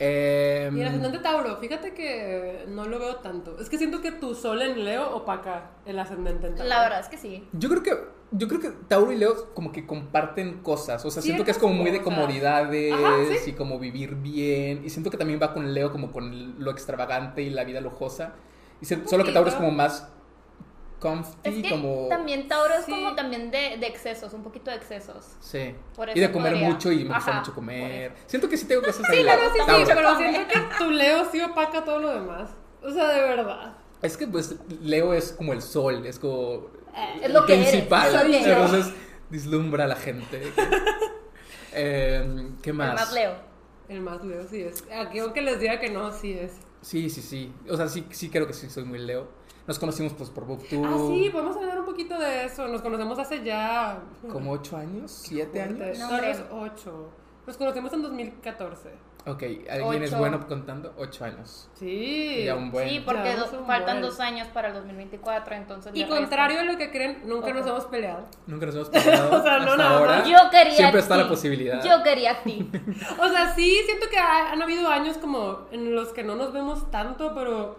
Eh, 0.00 0.70
Y 0.72 0.80
el 0.80 0.86
ascendente 0.86 1.18
Tauro, 1.18 1.56
fíjate 1.56 1.92
que 1.92 2.64
no 2.68 2.86
lo 2.86 3.00
veo 3.00 3.16
tanto. 3.16 3.58
Es 3.60 3.68
que 3.68 3.78
siento 3.78 4.00
que 4.00 4.12
tu 4.12 4.34
sol 4.36 4.62
en 4.62 4.84
Leo 4.84 5.10
opaca 5.16 5.70
el 5.86 5.98
ascendente 5.98 6.46
en 6.46 6.54
Tauro. 6.54 6.68
La 6.68 6.80
verdad 6.82 7.00
es 7.00 7.08
que 7.08 7.18
sí. 7.18 7.44
Yo 7.52 7.68
creo 7.68 7.82
que 7.82 8.18
yo 8.30 8.46
creo 8.46 8.60
que 8.60 8.70
Tauro 8.88 9.10
y 9.10 9.16
Leo 9.16 9.54
como 9.54 9.72
que 9.72 9.86
comparten 9.86 10.58
cosas, 10.62 11.02
o 11.06 11.10
sea, 11.10 11.22
siento 11.22 11.44
que 11.46 11.50
es 11.50 11.56
como 11.58 11.72
muy 11.72 11.90
de 11.90 12.02
comodidades 12.02 12.92
Ajá, 12.92 13.16
sí. 13.42 13.50
y 13.50 13.52
como 13.54 13.78
vivir 13.78 14.16
bien 14.16 14.82
y 14.84 14.90
siento 14.90 15.10
que 15.10 15.16
también 15.16 15.40
va 15.42 15.54
con 15.54 15.72
Leo 15.72 15.90
como 15.90 16.12
con 16.12 16.62
lo 16.62 16.70
extravagante 16.70 17.40
y 17.42 17.48
la 17.50 17.64
vida 17.64 17.80
lujosa. 17.80 18.34
Y 18.82 18.84
se- 18.84 19.08
solo 19.08 19.24
que 19.24 19.32
Tauro 19.32 19.48
es 19.48 19.56
como 19.56 19.70
más 19.70 20.12
comfy, 21.00 21.36
Es 21.44 21.54
que 21.62 21.70
como 21.70 22.06
también 22.08 22.48
Tauro 22.48 22.74
es 22.74 22.84
Sí. 22.84 22.90
como 22.92 23.14
también 23.14 23.50
de, 23.50 23.76
de 23.78 23.86
excesos, 23.86 24.32
un 24.32 24.42
poquito 24.42 24.70
de 24.70 24.76
excesos. 24.76 25.24
sí. 25.40 25.74
Por 25.94 26.10
Y 26.16 26.20
de 26.20 26.30
comer 26.32 26.52
podría. 26.54 26.68
mucho 26.70 26.90
y 26.92 27.04
me 27.04 27.14
gusta 27.14 27.30
Ajá, 27.30 27.40
mucho 27.40 27.54
comer. 27.54 28.12
Siento 28.26 28.48
que 28.48 28.56
sí 28.56 28.66
tengo 28.66 28.82
Sí, 28.92 29.02
ahí. 29.08 29.24
no, 29.24 29.30
de 29.30 29.36
no, 29.36 29.42
sí, 29.44 29.60
sí, 29.60 29.66
Tauro. 29.66 29.86
pero 29.94 30.16
siento 30.16 30.40
que 30.48 30.60
tu 30.84 30.90
Leo 30.90 31.30
sí 31.30 31.40
opaca 31.40 31.84
todo 31.84 31.98
lo 32.00 32.12
demás. 32.14 32.50
O 32.82 32.90
sea, 32.90 33.08
de 33.08 33.20
verdad. 33.22 33.76
Es 34.02 34.16
que 34.16 34.26
pues 34.26 34.54
Leo 34.80 35.12
es 35.14 35.32
como 35.32 35.52
el 35.52 35.62
sol, 35.62 36.06
es 36.06 36.18
como 36.18 36.66
Eh, 36.94 37.14
es 37.16 37.22
el 37.24 37.32
lo 37.32 37.44
que 37.46 37.54
eres, 37.54 37.68
principal. 37.70 38.30
Leo. 38.30 38.40
Entonces 38.62 38.92
dislumbra 39.30 39.84
a 39.84 39.88
la 39.88 39.96
gente. 39.96 40.52
Eh, 41.72 42.48
¿Qué 42.62 42.70
El 42.70 42.76
más? 42.76 42.94
más 42.94 43.12
Leo. 43.12 43.32
El 43.88 44.00
más 44.00 44.24
Leo 44.24 44.46
sí 44.48 44.62
es. 44.62 44.84
Aquí 44.92 45.18
aunque 45.18 45.42
les 45.42 45.60
diga 45.60 45.78
que 45.78 45.90
no, 45.90 46.12
sí 46.12 46.32
es. 46.32 46.52
Sí, 46.80 47.10
sí, 47.10 47.22
sí. 47.22 47.52
O 47.68 47.76
sea, 47.76 47.88
sí, 47.88 48.06
sí 48.10 48.30
creo 48.30 48.46
que 48.46 48.52
sí 48.52 48.68
soy 48.70 48.84
muy 48.84 48.98
Leo. 48.98 49.28
Nos 49.68 49.78
conocimos 49.78 50.12
pues 50.14 50.30
por 50.30 50.46
BookTube. 50.46 50.84
Ah, 50.84 50.96
sí, 51.08 51.28
podemos 51.30 51.56
hablar 51.56 51.78
un 51.78 51.84
poquito 51.84 52.18
de 52.18 52.46
eso. 52.46 52.66
Nos 52.68 52.80
conocemos 52.82 53.18
hace 53.18 53.44
ya... 53.44 54.00
Como 54.32 54.50
ocho 54.52 54.76
años, 54.76 55.12
siete 55.12 55.60
años. 55.62 55.98
No, 55.98 56.08
hombre. 56.08 56.34
ocho. 56.50 57.10
Nos 57.46 57.56
conocimos 57.56 57.92
en 57.92 58.02
2014. 58.02 58.88
Ok, 59.26 59.42
¿alguien 59.70 60.02
es 60.04 60.10
Ocho. 60.12 60.18
bueno 60.20 60.46
contando? 60.46 60.94
Ocho 60.96 61.24
años. 61.26 61.68
Sí. 61.74 62.44
Ya 62.46 62.54
un 62.56 62.70
buen. 62.70 62.88
Sí, 62.88 63.00
porque 63.04 63.32
es 63.32 63.38
un 63.52 63.66
faltan 63.66 63.98
buen. 63.98 64.02
dos 64.10 64.20
años 64.20 64.48
para 64.54 64.68
el 64.68 64.74
2024, 64.74 65.54
entonces... 65.54 65.92
Y 65.94 66.06
contrario 66.06 66.60
a 66.60 66.62
lo 66.62 66.78
que 66.78 66.90
creen, 66.90 67.22
nunca 67.26 67.52
nos 67.52 67.66
hemos 67.66 67.84
peleado. 67.86 68.24
Nunca 68.46 68.64
nos 68.66 68.74
hemos 68.76 68.88
peleado 68.88 69.36
O 69.38 69.42
sea, 69.42 69.58
no 69.58 69.76
nada 69.76 69.98
ahora. 69.98 70.24
Yo 70.24 70.36
quería 70.50 70.76
Siempre 70.76 71.00
a 71.00 71.02
está 71.02 71.16
ti. 71.16 71.20
la 71.22 71.28
posibilidad. 71.28 71.84
Yo 71.84 72.02
quería 72.02 72.32
a 72.32 72.42
ti. 72.42 72.70
O 73.22 73.28
sea, 73.28 73.54
sí, 73.54 73.76
siento 73.84 74.06
que 74.08 74.18
ha- 74.18 74.50
han 74.52 74.62
habido 74.62 74.88
años 74.88 75.18
como 75.18 75.66
en 75.72 75.94
los 75.94 76.08
que 76.14 76.22
no 76.24 76.34
nos 76.36 76.54
vemos 76.54 76.90
tanto, 76.90 77.34
pero, 77.34 77.76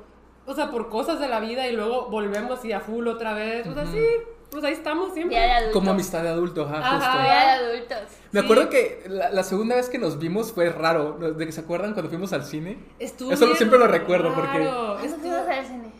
o 0.49 0.55
sea, 0.55 0.69
por 0.71 0.89
cosas 0.89 1.19
de 1.19 1.27
la 1.27 1.39
vida 1.39 1.67
y 1.67 1.73
luego 1.75 2.07
volvemos 2.09 2.63
y 2.65 2.71
a 2.71 2.79
full 2.79 3.07
otra 3.07 3.33
vez. 3.33 3.67
O 3.67 3.73
sea, 3.73 3.85
sí, 3.85 4.03
pues 4.51 4.63
ahí 4.63 4.73
estamos 4.73 5.13
siempre. 5.13 5.37
Día 5.37 5.45
de 5.45 5.51
adultos. 5.53 5.73
Como 5.73 5.91
amistad 5.91 6.23
de 6.23 6.29
adulto, 6.29 6.63
ajá, 6.65 6.77
Ajá. 6.79 6.95
justo. 6.95 7.21
Día 7.23 7.33
de 7.33 7.51
adultos. 7.69 7.97
Me 8.31 8.39
Sí. 8.39 8.45
acuerdo 8.45 8.69
que 8.69 9.03
la, 9.07 9.29
la 9.29 9.43
segunda 9.43 9.75
vez 9.75 9.89
que 9.89 9.97
nos 9.99 10.17
vimos 10.19 10.51
fue 10.51 10.69
raro. 10.69 11.13
¿De 11.19 11.45
que 11.45 11.51
se 11.51 11.61
acuerdan 11.61 11.93
cuando 11.93 12.09
fuimos 12.09 12.33
al 12.33 12.43
cine? 12.43 12.79
Estuvo 12.99 13.31
Eso 13.31 13.53
siempre 13.55 13.77
lo 13.79 13.87
recuerdo, 13.87 14.33
porque- 14.33 14.57
raro. 14.59 14.95
¿Cuándo 14.95 14.99
Estuvo- 15.05 15.21
fuimos 15.21 15.47
al 15.47 15.65
cine? 15.65 15.91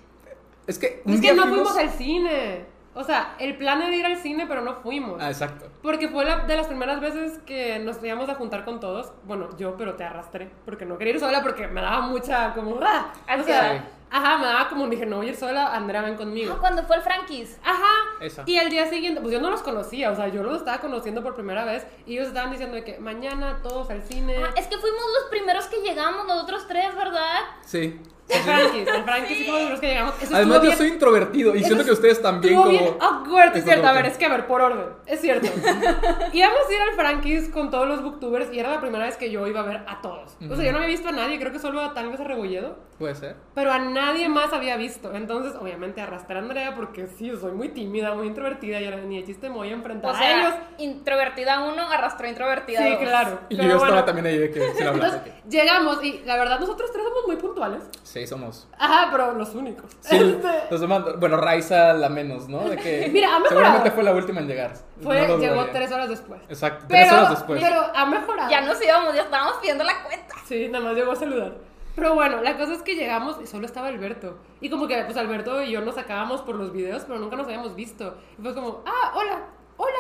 Es 0.68 0.78
que 0.80 1.02
un 1.06 1.14
Es 1.14 1.22
que 1.22 1.22
día 1.22 1.34
no 1.36 1.44
fuimos... 1.48 1.70
fuimos 1.72 1.78
al 1.78 1.90
cine. 1.98 2.66
O 2.96 3.04
sea, 3.04 3.36
el 3.40 3.56
plan 3.56 3.82
era 3.82 3.96
ir 3.96 4.06
al 4.06 4.18
cine, 4.18 4.46
pero 4.48 4.62
no 4.62 4.76
fuimos. 4.78 5.22
Ah, 5.22 5.30
exacto. 5.30 5.68
Porque 5.82 6.10
fue 6.10 6.26
la, 6.26 6.40
de 6.46 6.56
las 6.58 6.68
primeras 6.68 7.00
veces 7.00 7.40
que 7.46 7.80
nos 7.80 8.04
íbamos 8.04 8.28
a 8.30 8.36
juntar 8.36 8.66
con 8.66 8.80
todos. 8.80 9.14
Bueno, 9.26 9.48
yo, 9.58 9.78
pero 9.78 9.94
te 9.96 10.04
arrastré. 10.04 10.50
Porque 10.66 10.86
no 10.86 10.98
quería 10.98 11.14
ir 11.14 11.20
sola 11.20 11.42
porque 11.44 11.68
me 11.68 11.82
daba 11.82 12.02
mucha 12.02 12.52
como... 12.54 12.80
¡ah! 12.82 13.14
O 13.40 13.44
sea, 13.44 13.88
ajá, 14.12 14.38
me 14.38 14.46
daba 14.46 14.70
como... 14.70 14.88
Dije, 14.88 15.06
no 15.06 15.18
voy 15.18 15.28
a 15.28 15.30
ir 15.30 15.36
sola, 15.36 15.76
Andrea, 15.76 16.02
ven 16.02 16.16
conmigo. 16.16 16.54
Ah, 16.56 16.60
cuando 16.60 16.84
fue 16.84 16.96
el 16.98 17.02
Frankis. 17.02 17.58
Ajá. 17.64 17.94
Esa. 18.22 18.44
Y 18.46 18.58
el 18.58 18.70
día 18.70 18.88
siguiente, 18.88 19.22
pues 19.22 19.34
yo 19.34 19.40
no 19.42 19.50
los 19.50 19.62
conocía, 19.62 20.12
o 20.12 20.16
sea, 20.16 20.28
yo 20.28 20.44
los 20.44 20.58
estaba 20.58 20.80
conociendo 20.80 21.22
por 21.24 21.36
primera 21.36 21.64
vez 21.66 21.86
y 22.06 22.14
ellos 22.14 22.28
estaban 22.28 22.52
diciendo 22.52 22.76
de 22.76 22.84
que 22.84 23.00
mañana 23.00 23.60
todos 23.62 23.90
al 23.90 24.02
cine. 24.04 24.36
Ah, 24.44 24.50
es 24.56 24.68
que 24.68 24.78
fuimos 24.78 25.02
los 25.22 25.30
primeros 25.30 25.66
que 25.68 25.78
llegamos, 25.82 26.26
nosotros 26.28 26.66
tres, 26.68 26.96
¿verdad? 26.96 27.40
Sí. 27.66 28.00
El 28.30 28.42
Frankis, 28.42 28.88
el 28.88 29.04
Frankis 29.04 29.38
sí 29.40 29.44
fuimos 29.46 29.70
los 29.72 29.80
que 29.80 29.88
llegamos. 29.88 30.14
Eso 30.22 30.36
Además, 30.36 30.58
yo 30.58 30.62
bien- 30.66 30.78
soy 30.78 30.88
introvertido 30.90 31.56
y 31.56 31.64
siento 31.64 31.84
que 31.84 31.92
ustedes 31.92 32.22
también 32.22 32.56
como... 32.56 32.70
bien 32.70 32.96
awkward, 33.00 33.58
es 33.58 33.64
cierto. 33.64 33.88
A 33.88 33.92
ver, 33.94 34.06
es 34.06 34.18
que 34.20 34.26
a 34.26 34.30
ver, 34.30 34.46
por 34.46 34.62
orden. 34.62 34.86
Es 35.08 35.20
cierto. 35.22 35.48
Íbamos 36.34 36.60
a 36.70 36.74
ir 36.74 36.82
al 36.82 36.96
Frankis 36.96 37.50
con 37.50 37.72
todos 37.72 37.88
los 37.88 38.04
booktubers 38.04 38.54
y 38.54 38.60
era 38.60 38.70
la 38.70 38.80
primera 38.82 39.06
vez 39.06 39.18
que 39.18 39.32
yo 39.32 39.48
iba 39.48 39.62
a 39.62 39.64
ver 39.64 39.84
a 39.88 40.02
todos. 40.02 40.38
O 40.48 40.56
sea, 40.56 40.64
yo 40.64 40.72
no 40.72 40.78
había 40.78 40.90
visto 40.90 41.10
a 41.10 41.12
nadie, 41.12 41.40
creo 41.40 41.52
que 41.52 41.58
solo 41.60 41.82
a 41.82 41.94
tal 41.96 42.12
vez 42.12 42.20
a 42.20 42.24
Rebolledo. 42.24 42.78
Puede 43.00 43.16
ser. 43.16 43.36
pero 43.56 43.72
a 43.72 43.80
nadie 43.80 44.28
más 44.30 44.52
había 44.54 44.76
visto. 44.78 45.14
Entonces, 45.16 45.54
obviamente, 45.60 46.02
arrastré 46.02 46.36
a 46.36 46.40
Andrea 46.40 46.76
porque 46.76 47.08
sí, 47.08 47.32
soy 47.40 47.54
muy 47.54 47.70
tímida, 47.70 48.14
muy 48.14 48.28
introvertida 48.28 48.80
y 48.82 48.84
era 48.86 48.98
ni 48.98 49.20
de 49.22 49.26
chiste 49.26 49.50
me 49.50 49.56
voy 49.56 49.70
a 49.70 49.74
enfrentar 49.74 50.12
O 50.12 50.14
a 50.16 50.32
ellos. 50.32 50.52
sea, 50.54 50.68
introvertida 50.78 51.62
uno 51.62 51.82
arrastró 51.90 52.28
a 52.28 52.30
introvertida 52.30 52.84
Sí, 52.84 52.90
dos. 52.92 53.00
claro. 53.00 53.40
Y 53.50 53.56
yo 53.56 53.64
estaba 53.64 53.80
bueno, 53.86 54.04
también 54.06 54.26
ahí 54.28 54.38
de 54.38 54.52
que 54.52 54.60
se 54.74 54.84
hablaba. 54.86 55.08
Entonces, 55.16 55.34
llegamos 55.50 56.04
y 56.04 56.22
la 56.26 56.36
verdad, 56.38 56.60
nosotros 56.60 56.92
tres 56.92 57.04
somos 57.06 57.26
muy 57.28 57.38
puntuales. 57.38 57.84
Sí, 58.04 58.28
somos. 58.28 58.68
Ajá, 58.78 59.08
pero 59.12 59.34
los 59.34 59.56
únicos. 59.56 59.90
Sí, 60.02 60.18
Este, 60.18 60.48
los 60.70 60.82
demás, 60.82 61.04
bueno, 61.20 61.38
Raiza 61.38 61.94
la 61.94 62.10
menos, 62.10 62.50
¿no? 62.50 62.68
De 62.68 62.76
que 62.78 63.10
Mira, 63.14 63.30
ha 63.36 63.40
mejorado. 63.40 63.50
seguramente 63.62 63.92
fue 63.92 64.04
la 64.04 64.12
última 64.14 64.42
en 64.42 64.48
llegar. 64.48 64.74
fue, 65.02 65.26
No 65.28 65.38
llegó 65.38 65.66
tres 65.68 65.92
horas 65.92 66.10
después. 66.10 66.42
Exacto, 66.50 66.86
tres 66.90 67.12
horas 67.12 67.30
después. 67.30 67.62
pero 67.62 67.82
ha 67.96 68.06
mejorado. 68.06 68.50
Ya 68.50 68.62
nos 68.62 68.84
íbamos, 68.84 69.16
ya 69.16 69.22
estábamos 69.22 69.54
pidiendo 69.62 69.84
la 69.86 70.04
cuenta. 70.04 70.36
Sí, 70.46 70.68
nada 70.70 70.84
más 70.84 70.96
llegó 70.96 71.12
a 71.14 71.16
saludar. 71.16 71.54
Pero 71.96 72.16
bueno, 72.16 72.42
la 72.42 72.58
cosa 72.58 72.74
es 72.74 72.82
que 72.82 72.96
llegamos 72.96 73.38
y 73.42 73.48
solo 73.48 73.66
estaba 73.66 73.88
Alberto. 73.88 74.38
Y 74.62 74.70
como 74.70 74.88
que, 74.88 75.04
pues 75.04 75.18
Alberto 75.18 75.62
y 75.64 75.72
yo 75.72 75.82
nos 75.82 75.96
sacábamos 75.96 76.42
por 76.42 76.56
los 76.56 76.72
videos, 76.72 77.04
pero 77.04 77.20
nunca 77.20 77.36
nos 77.36 77.46
habíamos 77.46 77.76
visto. 77.76 78.18
Y 78.38 78.42
fue 78.42 78.54
como, 78.54 78.84
ah, 78.86 79.14
hola, 79.16 79.48
hola. 79.78 80.00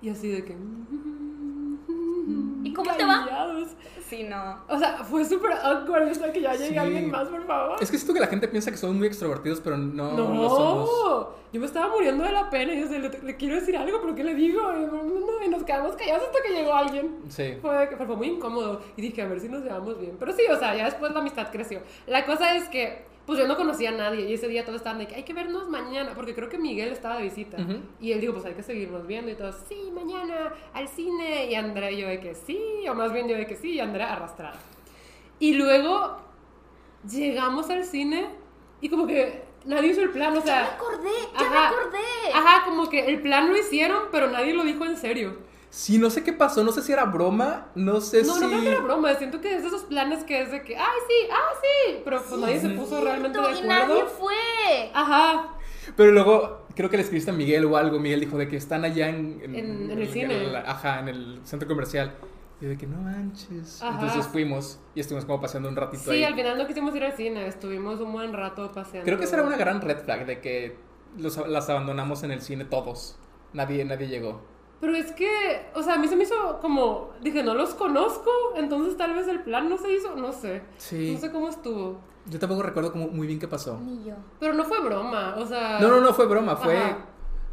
Y 0.00 0.10
así 0.10 0.28
de 0.28 0.44
que... 0.44 0.56
¿Y 2.64 2.72
cómo 2.72 2.94
te 2.94 3.04
va? 3.04 3.26
Sí, 4.12 4.24
no. 4.24 4.58
O 4.68 4.78
sea, 4.78 4.98
fue 5.04 5.24
súper 5.24 5.52
awkward 5.52 6.06
hasta 6.10 6.30
que 6.30 6.42
ya 6.42 6.52
llegue 6.52 6.72
Sí. 6.72 6.76
alguien 6.76 7.10
más, 7.10 7.28
por 7.28 7.46
favor. 7.46 7.76
Es 7.80 7.90
que 7.90 7.96
siento 7.96 8.12
que 8.12 8.20
la 8.20 8.26
gente 8.26 8.46
piensa 8.46 8.70
que 8.70 8.76
somos 8.76 8.94
muy 8.96 9.06
extrovertidos, 9.06 9.60
pero 9.62 9.78
no, 9.78 10.12
No, 10.12 10.48
somos. 10.50 11.28
yo 11.50 11.58
me 11.60 11.64
estaba 11.64 11.88
muriendo 11.88 12.22
de 12.22 12.30
la 12.32 12.50
pena 12.50 12.74
y 12.74 12.80
yo 12.82 12.88
sé, 12.88 12.98
le, 12.98 13.08
le 13.08 13.36
quiero 13.38 13.54
decir 13.54 13.74
algo, 13.74 13.98
pero 14.02 14.14
¿qué 14.14 14.22
le 14.22 14.34
digo? 14.34 14.60
Y, 14.76 14.82
no, 14.84 15.42
y 15.42 15.48
nos 15.48 15.62
quedamos 15.64 15.96
callados 15.96 16.24
hasta 16.24 16.42
que 16.42 16.52
llegó 16.52 16.74
alguien. 16.74 17.20
Sí. 17.30 17.54
Fue, 17.62 17.86
fue 17.96 18.16
muy 18.16 18.26
incómodo 18.28 18.82
y 18.98 19.00
dije, 19.00 19.22
a 19.22 19.26
ver 19.28 19.40
si 19.40 19.48
nos 19.48 19.62
llevamos 19.64 19.98
bien. 19.98 20.14
Pero 20.18 20.32
sí, 20.32 20.42
o 20.50 20.58
sea, 20.58 20.76
ya 20.76 20.84
después 20.84 21.10
la 21.12 21.20
amistad 21.20 21.48
creció. 21.50 21.80
La 22.06 22.26
cosa 22.26 22.54
es 22.54 22.68
que, 22.68 23.06
pues 23.26 23.38
yo 23.38 23.46
no 23.46 23.56
conocía 23.56 23.90
a 23.90 23.92
nadie 23.92 24.28
y 24.28 24.34
ese 24.34 24.48
día 24.48 24.64
todos 24.64 24.78
estaban 24.78 24.98
de 24.98 25.06
que 25.06 25.14
hay 25.14 25.22
que 25.22 25.32
vernos 25.32 25.68
mañana, 25.68 26.12
porque 26.14 26.34
creo 26.34 26.48
que 26.48 26.58
Miguel 26.58 26.90
estaba 26.92 27.16
de 27.18 27.22
visita. 27.24 27.56
Y 28.00 28.12
él 28.12 28.20
dijo, 28.20 28.32
pues 28.32 28.44
hay 28.44 28.54
que 28.54 28.62
seguirnos 28.62 29.06
viendo 29.06 29.30
y 29.30 29.34
todos, 29.34 29.56
sí, 29.68 29.90
mañana 29.94 30.52
al 30.74 30.88
cine. 30.88 31.46
Y 31.50 31.54
Andrea 31.54 31.90
y 31.92 31.98
yo 32.00 32.08
de 32.08 32.20
que 32.20 32.34
sí, 32.34 32.58
o 32.88 32.94
más 32.94 33.12
bien 33.12 33.28
yo 33.28 33.36
de 33.36 33.46
que 33.46 33.56
sí, 33.56 33.72
y 33.72 33.80
Andrea 33.80 34.12
arrastrada. 34.12 34.58
Y 35.38 35.54
luego 35.54 36.16
llegamos 37.08 37.70
al 37.70 37.84
cine 37.84 38.26
y 38.80 38.88
como 38.88 39.06
que 39.06 39.44
nadie 39.64 39.90
hizo 39.90 40.02
el 40.02 40.10
plan, 40.10 40.32
o 40.32 40.34
Ya 40.34 40.40
me 40.40 40.46
sea... 40.46 40.64
acordé, 40.74 41.10
ya 41.38 41.40
me 41.50 41.56
Ajá. 41.56 41.68
acordé. 41.68 41.98
Ajá, 42.34 42.64
como 42.64 42.88
que 42.88 43.06
el 43.06 43.22
plan 43.22 43.48
lo 43.48 43.56
hicieron, 43.56 44.04
pero 44.10 44.28
nadie 44.30 44.52
lo 44.54 44.64
dijo 44.64 44.84
en 44.84 44.96
serio. 44.96 45.36
Sí, 45.74 45.96
no 45.98 46.10
sé 46.10 46.22
qué 46.22 46.34
pasó, 46.34 46.62
no 46.62 46.70
sé 46.70 46.82
si 46.82 46.92
era 46.92 47.06
broma, 47.06 47.68
no 47.74 48.02
sé 48.02 48.22
No, 48.24 48.34
si... 48.34 48.40
no 48.42 48.48
creo 48.48 48.60
que 48.60 48.68
era 48.68 48.80
broma, 48.82 49.14
siento 49.14 49.40
que 49.40 49.54
es 49.56 49.62
de 49.62 49.68
esos 49.68 49.84
planes 49.84 50.22
que 50.22 50.42
es 50.42 50.50
de 50.50 50.62
que, 50.62 50.76
ay, 50.76 50.98
sí, 51.08 51.14
ah, 51.32 51.54
sí, 51.62 52.00
pero 52.04 52.22
pues 52.22 52.38
nadie 52.40 52.60
se 52.60 52.68
puso 52.70 53.00
realmente 53.00 53.40
de 53.40 53.58
y 53.58 53.62
nadie 53.66 54.02
acuerdo. 54.02 54.08
fue. 54.20 54.90
Ajá, 54.92 55.56
Pero 55.96 56.12
luego 56.12 56.66
creo 56.76 56.90
que 56.90 56.98
le 56.98 57.02
escribiste 57.04 57.30
a 57.30 57.34
Miguel 57.34 57.64
o 57.64 57.78
algo, 57.78 57.98
Miguel 57.98 58.20
dijo 58.20 58.36
de 58.36 58.48
que 58.48 58.56
están 58.58 58.84
allá 58.84 59.08
en... 59.08 59.40
En- 59.42 59.54
en 59.90 59.98
el 59.98 60.08
cine. 60.12 60.46
la- 60.48 60.60
ajá, 60.60 61.00
en 61.00 61.08
el 61.08 61.40
centro 61.44 61.66
comercial. 61.66 62.12
Y 62.60 62.66
de 62.66 62.76
que 62.76 62.86
no 62.86 62.98
manches. 62.98 63.82
Ajá. 63.82 63.94
Entonces 63.94 64.26
fuimos 64.30 64.78
y 64.94 65.00
estuvimos 65.00 65.24
como 65.24 65.40
paseando 65.40 65.70
un 65.70 65.74
ratito 65.76 66.04
sí, 66.04 66.10
ahí. 66.10 66.24
al 66.24 66.34
final 66.34 66.58
no 66.58 66.66
quisimos 66.66 66.94
ir 66.94 67.02
al 67.04 67.14
cine, 67.16 67.46
estuvimos 67.48 67.98
un 68.00 68.12
buen 68.12 68.32
rato 68.34 68.70
paseando. 68.72 69.04
Creo 69.06 69.18
que 69.18 69.24
esa 69.24 69.36
era 69.36 69.46
una 69.46 69.56
gran 69.56 69.80
red 69.80 69.98
flag 70.04 70.26
de 70.26 70.40
que 70.40 70.76
los, 71.16 71.36
las 71.48 71.68
abandonamos 71.70 72.22
en 72.24 72.30
el 72.30 72.42
cine 72.42 72.64
todos. 72.66 73.18
Nadie, 73.54 73.84
nadie 73.86 74.06
llegó. 74.06 74.42
Pero 74.82 74.96
es 74.96 75.12
que, 75.12 75.64
o 75.76 75.82
sea, 75.84 75.94
a 75.94 75.98
mí 75.98 76.08
se 76.08 76.16
me 76.16 76.24
hizo 76.24 76.58
como, 76.60 77.10
dije, 77.22 77.44
no 77.44 77.54
los 77.54 77.72
conozco, 77.72 78.28
entonces 78.56 78.96
tal 78.96 79.14
vez 79.14 79.28
el 79.28 79.38
plan 79.44 79.68
no 79.68 79.78
se 79.78 79.92
hizo, 79.92 80.16
no 80.16 80.32
sé. 80.32 80.60
Sí. 80.76 81.12
No 81.14 81.20
sé 81.20 81.30
cómo 81.30 81.48
estuvo. 81.48 82.00
Yo 82.26 82.40
tampoco 82.40 82.64
recuerdo 82.64 82.90
como 82.90 83.06
muy 83.06 83.28
bien 83.28 83.38
qué 83.38 83.46
pasó. 83.46 83.78
Ni 83.80 84.02
yo. 84.02 84.14
Pero 84.40 84.54
no 84.54 84.64
fue 84.64 84.80
broma, 84.80 85.36
o 85.38 85.46
sea... 85.46 85.78
No, 85.78 85.86
no, 85.86 86.00
no 86.00 86.12
fue 86.12 86.26
broma, 86.26 86.56
fue, 86.56 86.76
Ajá. 86.76 86.98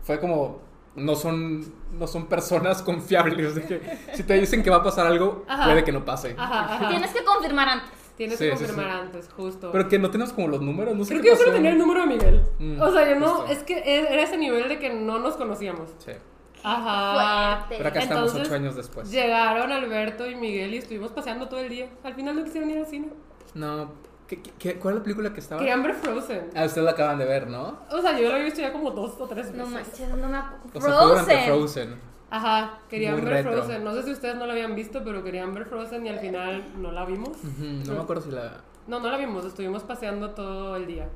fue 0.01 0.19
como 0.19 0.57
no 0.95 1.15
son, 1.15 1.71
no 1.91 2.07
son 2.07 2.25
personas 2.25 2.81
confiables. 2.83 3.53
De 3.53 3.61
que 3.63 3.97
si 4.15 4.23
te 4.23 4.33
dicen 4.33 4.63
que 4.63 4.71
va 4.71 4.77
a 4.77 4.83
pasar 4.83 5.05
algo, 5.05 5.45
Ajá. 5.47 5.65
puede 5.65 5.83
que 5.83 5.91
no 5.91 6.03
pase. 6.03 6.33
Ajá, 6.35 6.77
ajá. 6.77 6.89
Tienes 6.89 7.13
que 7.13 7.23
confirmar 7.23 7.69
antes. 7.69 7.91
Tienes 8.17 8.39
Sí, 8.39 8.45
que 8.45 8.49
confirmar 8.49 8.85
sí. 8.87 8.91
antes, 9.01 9.29
justo. 9.35 9.71
Pero 9.71 9.87
que 9.87 9.99
no 9.99 10.09
tenemos 10.09 10.33
como 10.33 10.47
los 10.47 10.61
números, 10.61 10.95
no 10.95 11.05
sé 11.05 11.11
Creo 11.13 11.21
qué 11.21 11.29
que 11.29 11.35
yo 11.35 11.39
solo 11.41 11.53
tenía 11.53 11.71
el 11.73 11.77
número 11.77 12.01
de 12.01 12.07
Miguel. 12.07 12.41
Mm, 12.57 12.81
o 12.81 12.91
sea, 12.91 13.07
yo 13.07 13.19
no, 13.19 13.27
justo. 13.35 13.51
es 13.51 13.63
que 13.63 13.77
e, 13.77 14.13
era 14.13 14.23
ese 14.23 14.35
nivel 14.37 14.67
de 14.67 14.79
que 14.79 14.89
no 14.91 15.19
nos 15.19 15.35
conocíamos. 15.37 15.91
Sí. 15.99 16.13
Ajá. 16.63 17.57
Fuerte. 17.65 17.75
Pero 17.77 17.89
acá 17.89 17.99
estamos 17.99 18.23
Entonces, 18.27 18.47
ocho 18.47 18.55
años 18.55 18.75
después. 18.75 19.09
Llegaron 19.11 19.71
Alberto 19.71 20.29
y 20.29 20.35
Miguel 20.35 20.73
y 20.73 20.77
estuvimos 20.77 21.11
paseando 21.11 21.47
todo 21.47 21.59
el 21.59 21.69
día. 21.69 21.89
Al 22.03 22.13
final 22.13 22.35
no 22.35 22.43
quisieron 22.43 22.69
ir 22.69 22.79
al 22.79 22.85
cine. 22.85 23.09
No, 23.53 23.91
¿qué, 24.27 24.41
qué- 24.41 24.75
cuál 24.79 24.95
es 24.95 24.99
la 24.99 25.03
película 25.03 25.33
que 25.33 25.39
estaba? 25.39 25.59
Querían 25.59 25.81
ver 25.83 25.95
Frozen. 25.95 26.49
Ah, 26.55 26.65
ustedes 26.65 26.85
la 26.85 26.91
acaban 26.91 27.17
de 27.17 27.25
ver, 27.25 27.47
¿no? 27.47 27.79
O 27.91 28.01
sea, 28.01 28.19
yo 28.19 28.29
lo 28.29 28.37
he 28.37 28.43
visto 28.43 28.61
ya 28.61 28.71
como 28.73 28.91
dos 28.91 29.13
o 29.19 29.25
tres 29.27 29.51
veces. 29.51 29.57
No 29.57 29.65
manches, 29.67 30.09
no 30.09 30.27
me 30.27 30.37
acuerdo. 30.37 30.69
O 30.73 30.81
sea, 30.81 31.25
Frozen. 31.25 31.45
Frozen. 31.45 32.09
Ajá, 32.31 32.79
querían 32.89 33.13
Muy 33.13 33.21
ver 33.23 33.33
retro. 33.45 33.53
Frozen. 33.53 33.83
No 33.83 33.93
sé 33.93 34.03
si 34.03 34.11
ustedes 34.11 34.35
no 34.35 34.45
la 34.45 34.53
habían 34.53 34.75
visto, 34.75 35.01
pero 35.03 35.23
querían 35.23 35.53
ver 35.53 35.65
Frozen 35.65 36.05
y 36.05 36.09
al 36.09 36.19
final 36.19 36.63
no 36.77 36.91
la 36.91 37.05
vimos. 37.05 37.37
No 37.43 37.93
me 37.93 37.99
acuerdo 38.01 38.21
si 38.23 38.31
la... 38.31 38.57
No, 38.85 38.99
no 38.99 39.09
la 39.09 39.17
vimos, 39.17 39.45
estuvimos 39.45 39.83
paseando 39.83 40.31
todo 40.31 40.75
el 40.75 40.85
día. 40.87 41.07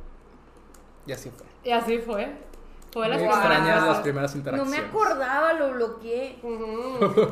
Ya 1.05 1.17
sí 1.17 1.29
fue. 1.35 1.45
Y 1.63 1.71
así 1.71 1.97
fue. 1.99 2.31
Fue 2.93 3.09
las 3.09 3.19
Muy 3.19 3.27
extrañas 3.27 4.35
No 4.53 4.65
me 4.65 4.77
acordaba, 4.77 5.53
lo 5.53 5.73
bloqueé. 5.73 6.37
Ujú. 6.43 7.31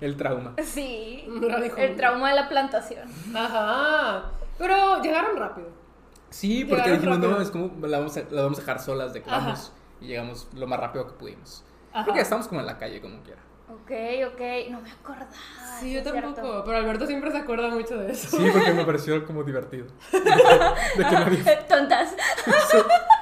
El 0.00 0.16
trauma. 0.16 0.52
Sí. 0.62 1.24
No 1.26 1.58
dijo. 1.58 1.76
El 1.78 1.96
trauma 1.96 2.28
de 2.30 2.36
la 2.36 2.48
plantación. 2.50 3.08
Ajá. 3.34 4.24
Pero 4.58 5.00
llegaron 5.00 5.38
rápido. 5.38 5.68
Sí, 6.28 6.66
porque 6.66 6.82
Llegaron 6.82 7.00
dijimos, 7.00 7.18
no, 7.18 7.28
rápido. 7.28 7.42
es 7.42 7.50
como 7.50 7.86
la 7.86 7.98
vamos, 7.98 8.16
a, 8.18 8.22
la 8.30 8.42
vamos 8.42 8.58
a 8.58 8.60
dejar 8.60 8.80
solas 8.80 9.14
de 9.14 9.22
que 9.22 9.30
Ajá. 9.30 9.38
vamos. 9.40 9.72
Y 10.02 10.08
llegamos 10.08 10.48
lo 10.54 10.66
más 10.66 10.78
rápido 10.78 11.06
que 11.06 11.12
pudimos. 11.14 11.64
Ajá. 11.92 12.02
Creo 12.04 12.14
que 12.14 12.18
ya 12.18 12.24
estamos 12.24 12.48
como 12.48 12.60
en 12.60 12.66
la 12.66 12.76
calle, 12.76 13.00
como 13.00 13.22
quiera. 13.22 13.40
Ok, 13.70 13.90
ok. 14.34 14.70
No 14.70 14.80
me 14.82 14.90
acordaba. 14.90 15.30
Sí, 15.80 15.94
yo 15.94 16.02
cierto. 16.02 16.34
tampoco. 16.34 16.64
Pero 16.66 16.76
Alberto 16.76 17.06
siempre 17.06 17.30
se 17.30 17.38
acuerda 17.38 17.68
mucho 17.68 17.96
de 17.96 18.12
eso. 18.12 18.36
Sí, 18.36 18.50
porque 18.52 18.72
me 18.74 18.84
pareció 18.84 19.24
como 19.26 19.44
divertido. 19.44 19.86
de 20.12 21.04
que 21.04 21.10
nadie... 21.10 21.42
Tontas. 21.68 22.14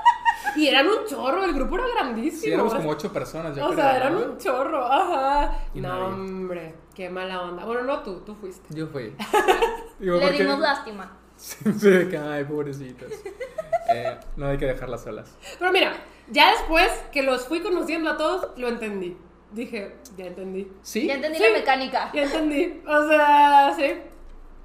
Y 0.55 0.69
eran 0.69 0.87
un 0.87 1.05
chorro, 1.07 1.45
el 1.45 1.53
grupo 1.53 1.77
era 1.77 1.85
grandísimo. 1.95 2.43
Sí, 2.43 2.51
éramos 2.53 2.75
como 2.75 2.91
ocho 2.91 3.13
personas, 3.13 3.57
yo 3.57 3.65
O 3.65 3.69
creo. 3.69 3.81
sea, 3.81 3.97
eran 3.97 4.13
¿no? 4.15 4.21
un 4.21 4.39
chorro, 4.39 4.85
ajá. 4.87 5.59
Y 5.75 5.81
no, 5.81 5.89
nadie. 5.89 6.05
hombre, 6.15 6.75
qué 6.95 7.11
mala 7.11 7.43
onda. 7.43 7.65
Bueno, 7.65 7.83
no 7.83 8.03
tú, 8.03 8.21
tú 8.21 8.35
fuiste. 8.37 8.75
Yo 8.75 8.87
fui. 8.87 9.15
Digo, 9.99 10.17
Le 10.17 10.23
porque- 10.27 10.43
dimos 10.43 10.59
lástima. 10.61 11.17
Sí, 11.37 11.57
de 11.65 12.09
que, 12.09 12.17
ay, 12.17 12.45
pobrecitas. 12.45 13.11
Eh, 13.89 14.19
no 14.37 14.47
hay 14.47 14.57
que 14.59 14.67
dejarlas 14.67 15.03
solas. 15.03 15.37
Pero 15.59 15.71
mira, 15.73 15.93
ya 16.29 16.51
después 16.53 16.91
que 17.13 17.23
los 17.23 17.47
fui 17.47 17.61
conociendo 17.61 18.11
a 18.11 18.17
todos, 18.17 18.57
lo 18.59 18.69
entendí. 18.69 19.17
Dije, 19.53 19.97
ya 20.17 20.27
entendí. 20.27 20.71
¿Sí? 20.83 21.07
Ya 21.07 21.15
entendí 21.15 21.39
Sí. 21.39 21.45
la 21.45 21.59
mecánica. 21.59 22.11
Ya 22.15 22.23
entendí. 22.25 22.83
O 22.87 23.09
sea, 23.09 23.73
sí. 23.77 23.95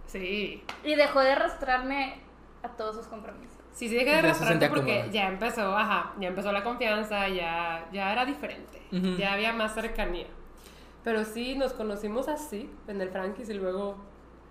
Sí. 0.07 0.63
Y 0.83 0.95
dejó 0.95 1.19
de 1.21 1.31
arrastrarme 1.33 2.21
a 2.63 2.69
todos 2.69 2.95
sus 2.95 3.05
compromisos. 3.07 3.50
Sí, 3.73 3.87
sí, 3.89 3.95
dejé 3.95 4.05
de 4.05 4.11
se 4.11 4.17
arrastrarte 4.19 4.65
sentía 4.65 4.69
porque 4.69 5.09
ya 5.11 5.27
empezó, 5.27 5.75
ajá, 5.75 6.13
ya 6.19 6.27
empezó 6.27 6.51
la 6.51 6.63
confianza, 6.63 7.27
ya, 7.29 7.87
ya 7.91 8.11
era 8.11 8.25
diferente, 8.25 8.81
Ujú. 8.91 9.15
ya 9.17 9.33
había 9.33 9.53
más 9.53 9.73
cercanía. 9.73 10.27
Pero 11.03 11.25
sí, 11.25 11.55
nos 11.55 11.73
conocimos 11.73 12.27
así, 12.27 12.69
en 12.87 13.01
el 13.01 13.09
Frankis 13.09 13.49
y 13.49 13.53
luego 13.53 13.95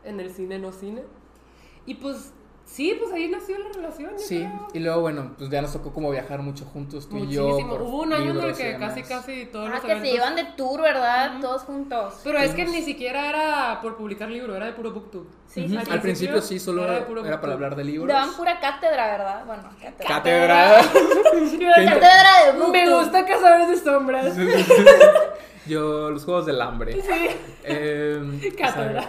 en 0.04 0.18
el 0.20 0.30
cine, 0.30 0.58
no 0.58 0.72
cine. 0.72 1.02
Y 1.86 1.94
pues, 1.94 2.32
sí, 2.70 2.96
pues 2.98 3.12
ahí 3.12 3.28
nació 3.28 3.58
la 3.58 3.68
relación. 3.74 4.10
Sí, 4.16 4.38
creo. 4.38 4.68
y 4.72 4.78
luego, 4.78 5.00
bueno, 5.00 5.32
pues 5.36 5.50
ya 5.50 5.60
nos 5.60 5.72
tocó 5.72 5.92
como 5.92 6.10
viajar 6.10 6.40
mucho 6.40 6.64
juntos, 6.64 7.08
tú 7.08 7.18
y 7.18 7.28
yo. 7.28 7.48
Muchísimo. 7.48 7.74
Hubo 7.74 8.02
un 8.02 8.12
año 8.12 8.30
en 8.30 8.40
el 8.40 8.54
que 8.54 8.76
casi, 8.78 9.02
casi 9.02 9.46
todos 9.46 9.68
Ah, 9.68 9.74
los 9.74 9.80
que 9.84 10.00
se 10.00 10.08
iban 10.14 10.36
de 10.36 10.44
tour, 10.56 10.80
¿verdad? 10.80 11.40
Todos 11.40 11.62
juntos. 11.62 12.14
Pero 12.24 12.38
es 12.38 12.54
que 12.54 12.64
ni 12.64 12.82
siquiera 12.82 13.28
era 13.28 13.80
por 13.80 13.96
publicar 13.96 14.28
libro, 14.30 14.54
era 14.56 14.66
de 14.66 14.72
puro 14.72 14.92
booktube. 14.92 15.26
Sí, 15.46 15.64
Ujú, 15.64 15.80
sí, 15.80 15.90
Al 15.90 16.00
principio 16.00 16.40
sí, 16.40 16.60
solo 16.60 16.84
era 16.84 16.92
era, 16.92 17.00
de 17.00 17.06
puro 17.06 17.22
para 17.40 17.52
hablar 17.52 17.74
de 17.74 17.84
libros. 17.84 18.08
Daban 18.08 18.34
pura 18.34 18.60
cátedra, 18.60 19.06
¿verdad? 19.10 19.44
Bueno, 19.44 19.62
cátedra. 19.80 20.06
Cátedra. 20.08 20.80
Cátedra 21.84 22.46
de 22.46 22.58
book. 22.58 22.70
Me 22.72 22.88
gusta 22.88 23.26
Cazadores 23.26 23.68
de 23.68 23.76
Sombras. 23.78 24.36
Yo, 25.66 26.10
los 26.10 26.24
juegos 26.24 26.46
del 26.46 26.60
hambre. 26.60 27.00
Eh, 27.64 28.54
Cátedra. 28.56 29.08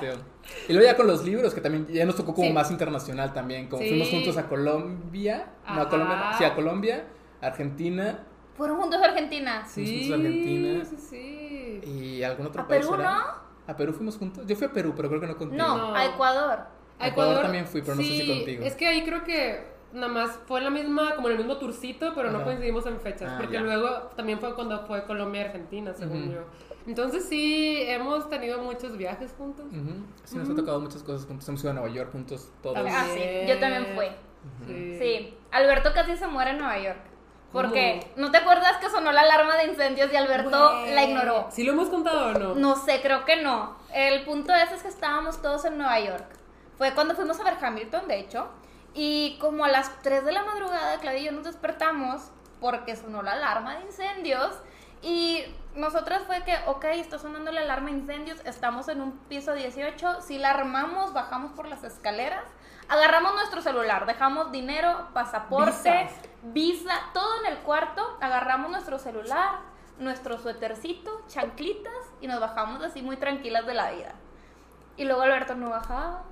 Y 0.68 0.74
luego 0.74 0.88
ya 0.88 0.96
con 0.96 1.08
los 1.08 1.24
libros, 1.24 1.54
que 1.54 1.62
también 1.62 1.88
ya 1.88 2.06
nos 2.06 2.16
tocó 2.16 2.34
como 2.34 2.48
Sí. 2.48 2.54
más 2.54 2.72
internacional 2.72 3.34
también. 3.34 3.68
Como 3.68 3.82
Sí. 3.84 3.90
fuimos 3.90 4.10
juntos 4.10 4.38
a 4.38 4.48
Colombia. 4.48 5.48
No, 5.68 5.82
a. 5.82 5.90
Colombia, 5.90 6.16
no, 6.32 6.38
sí, 6.38 6.44
a 6.44 6.56
Colombia, 6.56 7.06
Argentina 7.42 8.26
Fueron 8.58 8.78
juntos 8.80 9.02
a 9.02 9.06
Argentina. 9.06 9.64
Fuimos 9.66 9.90
Sí, 9.90 9.98
juntos 10.00 10.12
a 10.12 10.16
Argentina. 10.16 10.86
sí, 10.86 10.98
sí. 10.98 11.82
y 11.90 12.24
algún 12.24 12.46
otro 12.48 12.62
¿A 12.62 12.68
país. 12.68 12.86
Perú 12.86 13.00
¿era? 13.02 13.12
no? 13.12 13.72
A 13.74 13.76
Perú 13.78 13.94
fuimos 13.94 14.18
juntos. 14.18 14.46
Yo 14.46 14.56
fui 14.56 14.68
a 14.68 14.72
Perú, 14.72 14.94
pero 14.96 15.10
creo 15.10 15.22
que 15.22 15.28
no 15.28 15.38
contigo. 15.38 15.64
No, 15.64 15.96
a 15.96 16.06
Ecuador. 16.06 16.60
A 17.00 17.08
Ecuador 17.08 17.42
también 17.42 17.66
fui, 17.66 17.82
pero 17.82 17.96
no 17.96 18.02
sé 18.04 18.08
si 18.10 18.28
contigo. 18.28 18.64
Es 18.64 18.76
que 18.76 18.88
ahí 18.88 19.04
creo 19.04 19.24
que 19.24 19.71
nada 19.94 20.08
más 20.08 20.40
fue 20.48 20.60
en 20.60 20.66
la 20.66 20.70
misma, 20.70 21.16
como 21.16 21.28
en 21.28 21.34
el 21.34 21.38
mismo 21.40 21.58
tourcito, 21.58 22.14
pero 22.16 22.32
no 22.32 22.44
coincidimos 22.44 22.86
en 22.86 23.00
fechas, 23.00 23.30
Ah, 23.34 23.38
porque 23.40 23.54
ya. 23.54 23.62
luego 23.62 23.90
también 24.16 24.40
fue 24.40 24.54
cuando 24.56 24.86
fue 24.86 25.04
Colombia 25.06 25.42
y 25.42 25.46
Argentina, 25.46 25.94
según 25.94 26.32
yo. 26.34 26.42
Entonces 26.88 27.26
sí, 27.30 27.78
hemos 27.84 28.28
tenido 28.30 28.60
muchos 28.64 28.98
viajes 28.98 29.34
juntos. 29.38 29.66
Sí, 30.24 30.38
nos 30.38 30.50
ha 30.50 30.56
tocado 30.56 30.80
muchas 30.80 31.04
cosas 31.04 31.28
juntos. 31.28 31.48
Hemos 31.48 31.62
ido 31.62 31.72
a 31.72 31.74
Nueva 31.74 31.90
York 31.90 32.12
juntos 32.12 32.50
todos. 32.64 32.76
También. 32.76 32.96
Ah, 32.98 33.06
sí, 33.14 33.22
yo 33.48 33.60
también 33.60 33.86
fui. 33.96 34.08
Sí. 34.66 34.98
Sí, 35.00 35.38
Alberto 35.52 35.92
casi 35.94 36.18
se 36.18 36.26
muere 36.28 36.52
en 36.52 36.58
Nueva 36.58 36.80
York. 36.80 37.00
Porque, 37.52 38.00
¿no 38.16 38.32
te 38.32 38.38
acuerdas 38.38 38.78
que 38.78 38.90
sonó 38.90 39.12
la 39.12 39.22
alarma 39.22 39.58
de 39.58 39.66
incendios 39.66 40.12
y 40.14 40.16
Alberto 40.16 40.86
la 40.86 41.04
ignoró? 41.04 41.48
¿Sí 41.52 41.64
lo 41.64 41.74
hemos 41.74 41.90
contado 41.90 42.28
o 42.28 42.32
no? 42.40 42.56
No 42.56 42.76
sé, 42.78 43.02
creo 43.02 43.26
que 43.26 43.44
no. 43.44 43.76
El 43.94 44.24
punto 44.24 44.54
ese 44.56 44.76
es 44.76 44.84
que 44.84 44.88
estábamos 44.88 45.42
todos 45.42 45.66
en 45.66 45.78
Nueva 45.78 46.00
York. 46.00 46.24
Fue 46.78 46.94
cuando 46.94 47.14
fuimos 47.14 47.38
a 47.42 47.44
ver 47.44 47.56
Hamilton, 47.62 48.08
de 48.08 48.20
hecho. 48.22 48.48
Y 48.94 49.38
como 49.40 49.66
a 49.66 49.70
las 49.70 50.02
3 50.02 50.26
de 50.26 50.32
la 50.32 50.44
madrugada, 50.44 51.00
Claudia 51.00 51.22
y 51.22 51.26
yo 51.26 51.32
nos 51.32 51.46
despertamos 51.46 52.32
porque 52.60 52.96
sonó 52.96 53.22
la 53.22 53.34
alarma 53.34 53.78
de 53.78 53.86
incendios. 53.86 54.52
Y 55.02 55.44
nosotras 55.76 56.24
fue 56.28 56.44
que, 56.44 56.56
ok, 56.68 56.86
está 56.86 57.18
sonando 57.18 57.52
la 57.52 57.62
alarma 57.62 57.90
de 57.90 57.98
incendios, 57.98 58.40
estamos 58.46 58.88
en 58.88 59.02
un 59.02 59.18
piso 59.30 59.54
18, 59.54 60.22
si 60.22 60.38
la 60.38 60.52
armamos, 60.52 61.14
bajamos 61.14 61.54
por 61.54 61.68
las 61.68 61.84
escaleras, 61.84 62.44
agarramos 62.88 63.34
nuestro 63.34 63.62
celular, 63.62 64.06
dejamos 64.06 64.52
dinero, 64.52 65.08
pasaporte, 65.14 65.92
Visas. 65.92 66.30
visa, 66.44 66.94
todo 67.14 67.40
en 67.40 67.54
el 67.54 67.58
cuarto, 67.60 68.18
agarramos 68.22 68.70
nuestro 68.70 69.00
celular, 69.00 69.62
nuestro 69.98 70.38
suétercito, 70.38 71.24
chanclitas 71.28 71.94
y 72.20 72.28
nos 72.28 72.40
bajamos 72.40 72.84
así 72.84 73.02
muy 73.02 73.18
tranquilas 73.18 73.66
de 73.66 73.74
la 73.74 73.92
vida. 73.92 74.14
Y 74.98 75.06
luego 75.06 75.22
Alberto 75.22 75.56
no 75.56 75.70
bajaba, 75.70 76.24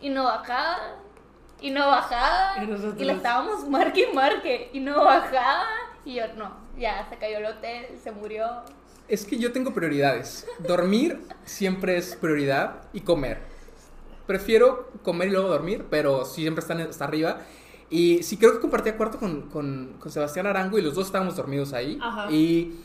y 0.00 0.10
no 0.10 0.24
bajaba, 0.24 0.78
y 1.60 1.70
no 1.70 1.86
bajaba, 1.86 2.62
Y 2.62 2.66
nosotros- 2.66 2.94
y 2.98 3.04
le 3.04 3.12
estábamos 3.14 3.68
marque 3.68 4.08
y 4.10 4.14
marque, 4.14 4.70
y 4.72 4.80
no 4.80 5.04
bajaba, 5.04 5.64
y 6.04 6.14
yo 6.14 6.22
no, 6.36 6.52
ya 6.78 7.06
se 7.08 7.16
cayó 7.16 7.38
el 7.38 7.46
hotel, 7.46 7.86
se 8.02 8.10
murió. 8.12 8.46
Es 9.08 9.24
que 9.24 9.38
yo 9.38 9.52
tengo 9.52 9.72
prioridades. 9.74 10.46
Dormir 10.60 11.20
siempre 11.44 11.96
es 11.96 12.14
prioridad 12.16 12.82
y 12.92 13.00
comer. 13.00 13.38
Prefiero 14.26 14.88
comer 15.02 15.28
y 15.28 15.30
luego 15.32 15.48
dormir, 15.48 15.86
pero 15.90 16.24
sí 16.24 16.42
siempre 16.42 16.60
están 16.62 16.80
hasta 16.80 17.04
arriba. 17.04 17.38
Y 17.90 18.22
sí 18.22 18.36
creo 18.36 18.52
que 18.52 18.60
compartía 18.60 18.96
cuarto 18.96 19.18
con, 19.18 19.42
con, 19.50 19.96
con 19.98 20.12
Sebastián 20.12 20.46
Arango 20.46 20.78
y 20.78 20.82
los 20.82 20.94
dos 20.94 21.06
estábamos 21.06 21.34
dormidos 21.34 21.72
ahí. 21.72 21.98
Ajá. 22.00 22.30
Y, 22.30 22.78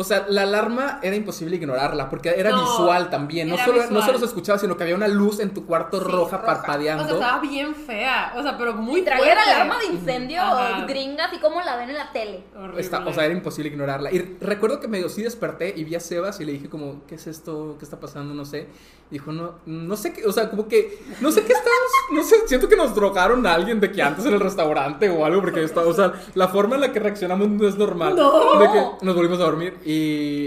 o 0.00 0.04
sea, 0.04 0.24
la 0.28 0.42
alarma 0.42 0.98
era 1.02 1.14
imposible 1.14 1.56
ignorarla 1.56 2.08
porque 2.08 2.30
era 2.30 2.50
No, 2.50 2.60
visual 2.62 3.10
también. 3.10 3.48
No 3.48 3.54
era 3.56 3.64
solo, 3.64 3.82
no 3.90 4.02
solo 4.02 4.18
se 4.18 4.24
escuchaba, 4.24 4.58
sino 4.58 4.76
que 4.76 4.82
había 4.84 4.96
una 4.96 5.08
luz 5.08 5.40
en 5.40 5.52
tu 5.52 5.66
cuarto 5.66 5.98
Sí, 5.98 6.04
roja, 6.04 6.38
roja. 6.38 6.42
parpadeando. 6.46 7.04
O 7.04 7.06
sea, 7.06 7.16
estaba 7.16 7.40
bien 7.40 7.74
fea. 7.74 8.32
O 8.36 8.42
sea, 8.42 8.56
pero 8.56 8.72
muy 8.74 9.02
traía 9.02 9.34
la 9.34 9.42
fuerte. 9.42 9.50
alarma 9.52 9.78
de 9.78 9.86
incendio 9.86 10.40
Ajá. 10.40 10.86
gringa, 10.86 11.26
así 11.26 11.38
como 11.38 11.60
la 11.60 11.76
ven 11.76 11.90
en 11.90 11.96
la 11.96 12.10
tele. 12.12 12.44
Horrible. 12.56 12.80
Está- 12.80 13.06
o 13.06 13.12
sea, 13.12 13.24
era 13.26 13.34
imposible 13.34 13.70
ignorarla. 13.70 14.10
Y 14.12 14.36
recuerdo 14.40 14.80
que 14.80 14.88
medio 14.88 15.08
sí 15.08 15.22
desperté 15.22 15.72
y 15.76 15.84
vi 15.84 15.94
a 15.94 16.00
Sebas 16.00 16.40
y 16.40 16.44
le 16.46 16.52
dije 16.52 16.68
como, 16.68 17.02
¿qué 17.06 17.16
es 17.16 17.26
esto? 17.26 17.76
¿Qué 17.78 17.84
está 17.84 18.00
pasando? 18.00 18.32
No 18.34 18.44
sé. 18.44 18.68
Dijo, 19.10 19.32
no, 19.32 19.56
no 19.66 19.96
sé 19.96 20.12
qué, 20.12 20.24
o 20.24 20.30
sea, 20.30 20.48
como 20.48 20.68
que, 20.68 21.02
no 21.20 21.32
sé 21.32 21.42
qué 21.42 21.52
estamos, 21.52 21.90
no 22.12 22.22
sé, 22.22 22.46
siento 22.46 22.68
que 22.68 22.76
nos 22.76 22.94
drogaron 22.94 23.44
a 23.44 23.54
alguien 23.54 23.80
de 23.80 23.90
que 23.90 24.00
antes 24.00 24.24
en 24.24 24.34
el 24.34 24.38
restaurante 24.38 25.08
o 25.10 25.24
algo, 25.24 25.40
porque 25.40 25.64
está, 25.64 25.80
o 25.80 25.92
sea, 25.92 26.12
la 26.34 26.46
forma 26.46 26.76
en 26.76 26.82
la 26.82 26.92
que 26.92 27.00
reaccionamos 27.00 27.48
no 27.48 27.66
es 27.66 27.76
normal. 27.76 28.14
No. 28.14 28.60
De 28.60 28.66
que 28.70 29.04
nos 29.04 29.16
volvimos 29.16 29.40
a 29.40 29.44
dormir 29.46 29.76
y 29.84 29.89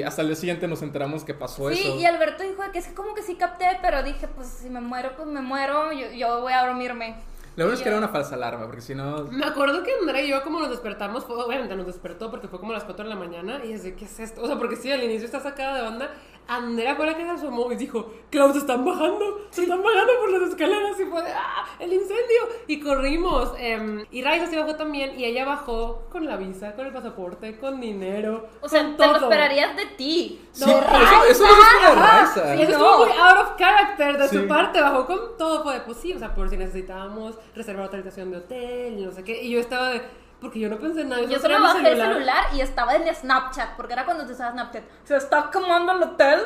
hasta 0.05 0.21
el 0.21 0.27
día 0.27 0.35
siguiente 0.35 0.67
nos 0.67 0.81
enteramos 0.81 1.23
que 1.23 1.33
pasó 1.33 1.69
Sí, 1.69 1.79
eso. 1.79 1.95
y 1.99 2.05
Alberto 2.05 2.43
dijo 2.43 2.61
que 2.71 2.79
es 2.79 2.87
que 2.87 2.93
como 2.93 3.13
que 3.13 3.21
sí 3.23 3.35
capté, 3.35 3.65
pero 3.81 4.03
dije, 4.03 4.27
pues 4.27 4.47
si 4.47 4.69
me 4.69 4.81
muero, 4.81 5.11
pues 5.15 5.27
me 5.27 5.41
muero, 5.41 5.91
yo, 5.91 6.11
yo 6.11 6.41
voy 6.41 6.53
a 6.53 6.65
dormirme. 6.65 7.15
Lo 7.55 7.65
bueno 7.65 7.75
es 7.75 7.81
Y 7.81 7.83
que 7.83 7.89
era 7.89 7.99
una 7.99 8.07
falsa 8.07 8.33
alarma, 8.33 8.65
porque 8.65 8.81
si 8.81 8.95
no... 8.95 9.25
Me 9.25 9.45
acuerdo 9.45 9.83
que 9.83 9.91
André 10.01 10.25
y 10.25 10.29
yo 10.29 10.41
como 10.43 10.59
nos 10.59 10.71
despertamos, 10.71 11.23
fue, 11.25 11.35
obviamente 11.35 11.75
nos 11.75 11.85
despertó 11.85 12.31
porque 12.31 12.47
fue 12.47 12.59
como 12.59 12.71
a 12.71 12.75
las 12.75 12.83
4 12.83 13.03
de 13.03 13.09
la 13.11 13.15
mañana 13.15 13.63
y 13.63 13.73
es 13.73 13.83
de, 13.83 13.93
¿qué 13.95 14.05
es 14.05 14.19
esto? 14.19 14.41
O 14.41 14.47
sea, 14.47 14.57
porque 14.57 14.75
sí, 14.75 14.91
al 14.91 15.03
inicio 15.03 15.25
está 15.25 15.39
sacada 15.39 15.75
de 15.81 15.87
onda. 15.87 16.09
Andrea 16.47 16.95
fue 16.95 17.05
la 17.05 17.15
que 17.15 17.23
se 17.23 17.29
asomó 17.29 17.71
y 17.71 17.75
dijo, 17.75 18.11
Clau, 18.29 18.51
se 18.51 18.59
están 18.59 18.83
bajando, 18.83 19.47
se 19.49 19.63
están 19.63 19.81
bajando 19.81 20.11
por 20.19 20.31
las 20.31 20.49
escaleras 20.49 20.99
y 20.99 21.05
fue 21.05 21.21
de, 21.23 21.31
¡ah! 21.31 21.65
¡El 21.79 21.93
incendio! 21.93 22.41
Y 22.67 22.79
corrimos. 22.81 23.53
em, 23.57 24.05
y 24.11 24.21
Raiza 24.21 24.47
se 24.47 24.57
bajó 24.59 24.75
también 24.75 25.17
y 25.19 25.25
ella 25.25 25.45
bajó 25.45 26.03
con 26.11 26.25
la 26.25 26.35
visa, 26.37 26.73
con 26.75 26.85
el 26.85 26.91
pasaporte, 26.93 27.57
con 27.57 27.79
dinero, 27.79 28.47
O 28.61 28.67
sea, 28.67 28.83
con 28.83 28.97
te 28.97 29.07
lo 29.07 29.13
todo. 29.13 29.23
esperarías 29.25 29.75
de 29.77 29.85
ti. 29.97 30.41
Sí, 30.51 30.65
No, 30.65 30.79
pero 30.81 31.03
eso, 31.03 31.23
eso 31.29 31.43
no 31.45 31.51
es 31.51 31.87
como 31.87 32.01
Raiza. 32.01 32.55
Y 32.55 32.61
eso 32.63 32.71
No. 32.79 32.85
estuvo 32.85 33.05
muy 33.05 33.17
out 33.17 33.37
of 33.41 33.55
character 33.57 34.17
de 34.17 34.27
Sí. 34.27 34.37
su 34.37 34.47
parte, 34.47 34.81
bajó 34.81 35.05
con 35.05 35.37
todo, 35.37 35.63
fue 35.63 35.75
de, 35.75 35.79
pues 35.81 35.97
sí, 35.97 36.13
o 36.13 36.19
sea, 36.19 36.33
por 36.35 36.49
si 36.49 36.57
necesitábamos 36.57 37.37
reservar 37.55 37.85
otra 37.85 37.99
habitación 37.99 38.31
de 38.31 38.37
hotel 38.37 38.99
y 38.99 39.05
no 39.05 39.11
sé 39.11 39.23
qué. 39.23 39.41
Y 39.43 39.51
yo 39.51 39.59
estaba 39.59 39.89
de, 39.89 40.01
porque 40.43 40.59
yo 40.59 40.69
no 40.69 40.77
pensé 40.77 41.01
en 41.01 41.09
nada. 41.09 41.23
Yo 41.23 41.39
solo 41.39 41.59
bajé 41.61 41.91
el 41.91 41.97
celular 41.97 42.43
y 42.53 42.61
estaba 42.61 42.95
en 42.95 43.15
Snapchat, 43.15 43.75
porque 43.75 43.93
era 43.93 44.05
cuando 44.05 44.25
te 44.27 44.33
usaba 44.33 44.51
Snapchat. 44.51 44.83
Se 45.05 45.15
está 45.17 45.49
quemando 45.51 45.93
el 45.93 46.03
hotel. 46.03 46.39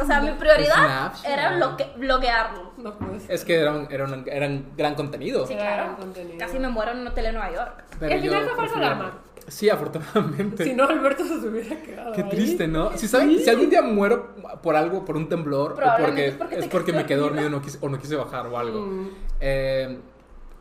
O 0.00 0.04
sea, 0.06 0.20
mi 0.20 0.30
prioridad 0.32 0.74
Snapchat. 0.74 1.26
era 1.30 1.52
bloque- 1.56 1.92
bloquearlo. 1.96 2.72
No 2.78 2.98
puede 2.98 3.20
ser. 3.20 3.30
Es 3.32 3.44
que 3.44 3.60
era 3.60 3.72
un, 3.72 3.86
era 3.92 4.04
un- 4.04 4.24
era 4.26 4.46
un 4.46 4.72
gran 4.76 4.94
contenido. 4.94 5.46
Sí, 5.46 5.52
Era 5.52 5.62
claro. 5.62 5.82
gran 5.84 5.96
contenido. 5.96 6.38
Casi 6.38 6.58
me 6.58 6.68
muero 6.68 6.92
en 6.92 6.98
un 7.00 7.08
hotel 7.08 7.26
en 7.26 7.34
Nueva 7.34 7.52
York. 7.52 7.84
Pero 8.00 8.14
al 8.14 8.20
final 8.22 8.44
fue 8.44 8.56
prefiero- 8.56 8.86
alarma. 8.86 9.12
Sí, 9.46 9.68
afortunadamente. 9.68 10.64
Si 10.64 10.72
no, 10.72 10.84
Alberto 10.84 11.22
se 11.24 11.34
hubiera 11.34 11.76
quedado. 11.82 12.12
Qué 12.12 12.22
ahí. 12.22 12.28
triste, 12.30 12.66
¿no? 12.66 12.96
Si 12.96 13.06
saben, 13.06 13.38
si 13.38 13.50
algún 13.50 13.68
día 13.68 13.82
muero 13.82 14.34
por 14.62 14.74
algo, 14.74 15.04
por 15.04 15.16
un 15.18 15.28
temblor, 15.28 15.72
o 15.72 16.02
porque, 16.02 16.28
es 16.28 16.34
porque 16.34 16.58
es 16.58 16.66
porque 16.66 16.92
me 16.94 17.04
quedé 17.04 17.18
dormido 17.18 17.50
no 17.50 17.60
quise- 17.60 17.78
o 17.82 17.88
no 17.90 17.98
quise 17.98 18.16
bajar 18.16 18.46
o 18.46 18.58
algo. 18.58 18.80
Mm. 18.86 19.10
Eh, 19.40 19.98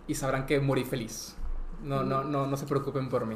y 0.05 0.15
sabrán 0.15 0.45
que 0.45 0.59
morí 0.59 0.83
feliz. 0.83 1.36
No, 1.83 2.03
no, 2.03 2.23
no, 2.23 2.47
no 2.47 2.57
se 2.57 2.65
preocupen 2.65 3.09
por 3.09 3.25
mí. 3.25 3.35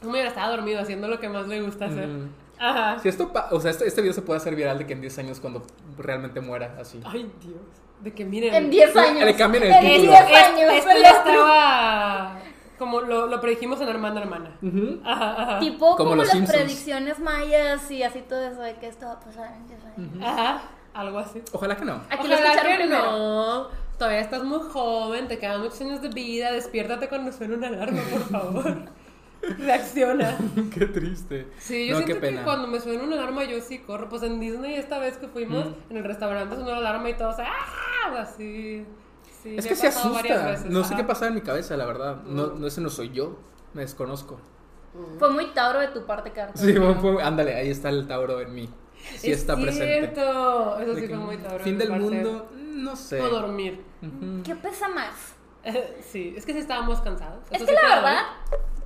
No 0.00 0.06
me 0.06 0.12
hubiera 0.12 0.28
estado 0.28 0.56
dormido 0.56 0.80
haciendo 0.80 1.08
lo 1.08 1.20
que 1.20 1.28
más 1.28 1.46
le 1.46 1.60
gusta 1.60 1.86
hacer. 1.86 2.06
Mm. 2.08 2.30
Ajá. 2.58 2.98
Si 2.98 3.08
esto, 3.08 3.32
pa- 3.32 3.48
o 3.50 3.60
sea, 3.60 3.70
este, 3.70 3.86
este 3.86 4.00
video 4.02 4.14
se 4.14 4.22
puede 4.22 4.38
hacer 4.38 4.54
viral 4.54 4.78
de 4.78 4.86
que 4.86 4.92
en 4.92 5.00
10 5.00 5.18
años 5.18 5.40
cuando 5.40 5.62
realmente 5.98 6.40
muera 6.40 6.76
así. 6.80 7.00
Ay, 7.04 7.30
Dios. 7.42 7.56
De 8.00 8.12
que 8.14 8.24
miren. 8.24 8.54
En 8.54 8.70
10 8.70 8.92
Sí, 8.92 8.98
años. 8.98 9.24
le 9.24 9.34
cambian 9.36 9.64
el 9.64 9.72
en 9.72 9.80
título. 9.80 10.12
10 10.12 10.22
Es- 10.30 10.36
años. 10.48 10.72
Esto 10.74 10.90
ya 11.02 11.10
estaba. 11.10 12.38
Como 12.78 13.00
lo, 13.02 13.26
lo 13.26 13.40
predijimos 13.42 13.78
en 13.82 13.88
Hermana 13.88 14.20
Hermana. 14.22 14.56
Ujú. 14.62 15.00
Ajá, 15.04 15.42
ajá. 15.42 15.58
Tipo 15.58 15.96
Como 15.96 15.96
como, 15.96 16.14
los 16.16 16.26
las 16.28 16.32
Simpsons. 16.36 16.56
predicciones 16.58 17.18
mayas 17.18 17.90
y 17.90 18.02
así 18.02 18.22
todo 18.22 18.40
eso 18.46 18.62
de 18.62 18.76
que 18.76 18.86
esto 18.88 19.04
va 19.06 19.12
a 19.12 19.20
pasar 19.20 19.54
en 19.54 19.66
10 19.66 19.80
años. 19.84 20.22
Ajá. 20.26 20.62
Algo 20.94 21.18
así. 21.18 21.42
Ojalá 21.52 21.76
que 21.76 21.84
no. 21.84 22.00
Aquí 22.10 22.26
lo 22.26 22.34
Ojalá 22.34 22.52
escucharon 22.52 22.72
que 22.72 22.76
primero. 22.78 23.02
no. 23.12 23.68
Todavía 24.00 24.20
estás 24.22 24.42
muy 24.44 24.60
joven, 24.60 25.28
te 25.28 25.38
quedan 25.38 25.60
muchos 25.60 25.78
años 25.82 26.00
de 26.00 26.08
vida. 26.08 26.50
Despiértate 26.52 27.06
cuando 27.10 27.30
suene 27.32 27.54
una 27.56 27.68
alarma, 27.68 28.00
por 28.10 28.22
favor. 28.22 28.76
Reacciona. 29.58 30.38
qué 30.74 30.86
triste. 30.86 31.48
Sí, 31.58 31.86
yo 31.86 32.00
no, 32.00 32.06
qué 32.06 32.14
siento 32.14 32.38
que 32.38 32.42
cuando 32.44 32.66
me 32.66 32.80
suena 32.80 33.02
una 33.04 33.16
alarma 33.16 33.44
yo 33.44 33.60
sí 33.60 33.80
corro. 33.80 34.08
Pues 34.08 34.22
en 34.22 34.40
Disney 34.40 34.76
esta 34.76 34.98
vez 34.98 35.18
que 35.18 35.28
fuimos, 35.28 35.66
en 35.90 35.98
el 35.98 36.04
restaurante 36.04 36.56
sonó 36.56 36.70
la 36.70 36.78
alarma 36.78 37.10
y 37.10 37.14
todos 37.18 37.36
¡ah! 37.40 38.16
Así. 38.20 38.86
Sí, 39.42 39.56
Es 39.58 39.66
que 39.66 39.76
se 39.76 39.88
asusta. 39.88 40.46
veces, 40.50 40.64
No 40.70 40.82
sé 40.82 40.94
ajá. 40.94 41.02
qué 41.02 41.06
pasaba 41.06 41.26
en 41.28 41.34
mi 41.34 41.42
cabeza, 41.42 41.76
la 41.76 41.84
verdad. 41.84 42.22
No, 42.24 42.46
no, 42.54 42.66
ese 42.66 42.80
no 42.80 42.88
soy 42.88 43.10
yo. 43.10 43.36
Me 43.74 43.82
desconozco. 43.82 44.40
Fue 45.18 45.28
muy 45.30 45.44
Tauro 45.52 45.80
de 45.80 45.88
tu 45.88 46.06
parte, 46.06 46.30
Carlos. 46.32 46.58
Sí, 46.58 46.72
fue- 46.72 46.94
fue- 46.94 47.22
ándale, 47.22 47.54
ahí 47.54 47.68
está 47.68 47.90
el 47.90 48.06
Tauro 48.08 48.40
en 48.40 48.54
mí. 48.54 48.68
Sí 49.16 49.30
es 49.30 49.40
está 49.40 49.56
presente. 49.56 49.84
cierto. 50.14 50.78
Eso 50.78 50.94
De 50.94 51.00
sí 51.02 51.06
que 51.06 51.14
fue 51.14 51.24
muy 51.24 51.36
tauro. 51.36 51.64
Fin 51.64 51.78
de 51.78 51.84
del 51.84 51.88
parte. 51.90 52.04
mundo, 52.04 52.48
no 52.70 52.96
sé. 52.96 53.20
O 53.20 53.28
dormir. 53.28 53.84
¿Qué 54.44 54.54
pesa 54.56 54.88
más? 54.88 55.34
sí, 56.10 56.32
es 56.36 56.46
que 56.46 56.52
sí 56.54 56.58
estábamos 56.58 57.00
cansados. 57.02 57.44
Es 57.50 57.62
que 57.62 57.72
la 57.72 57.82
verdad, 57.96 58.22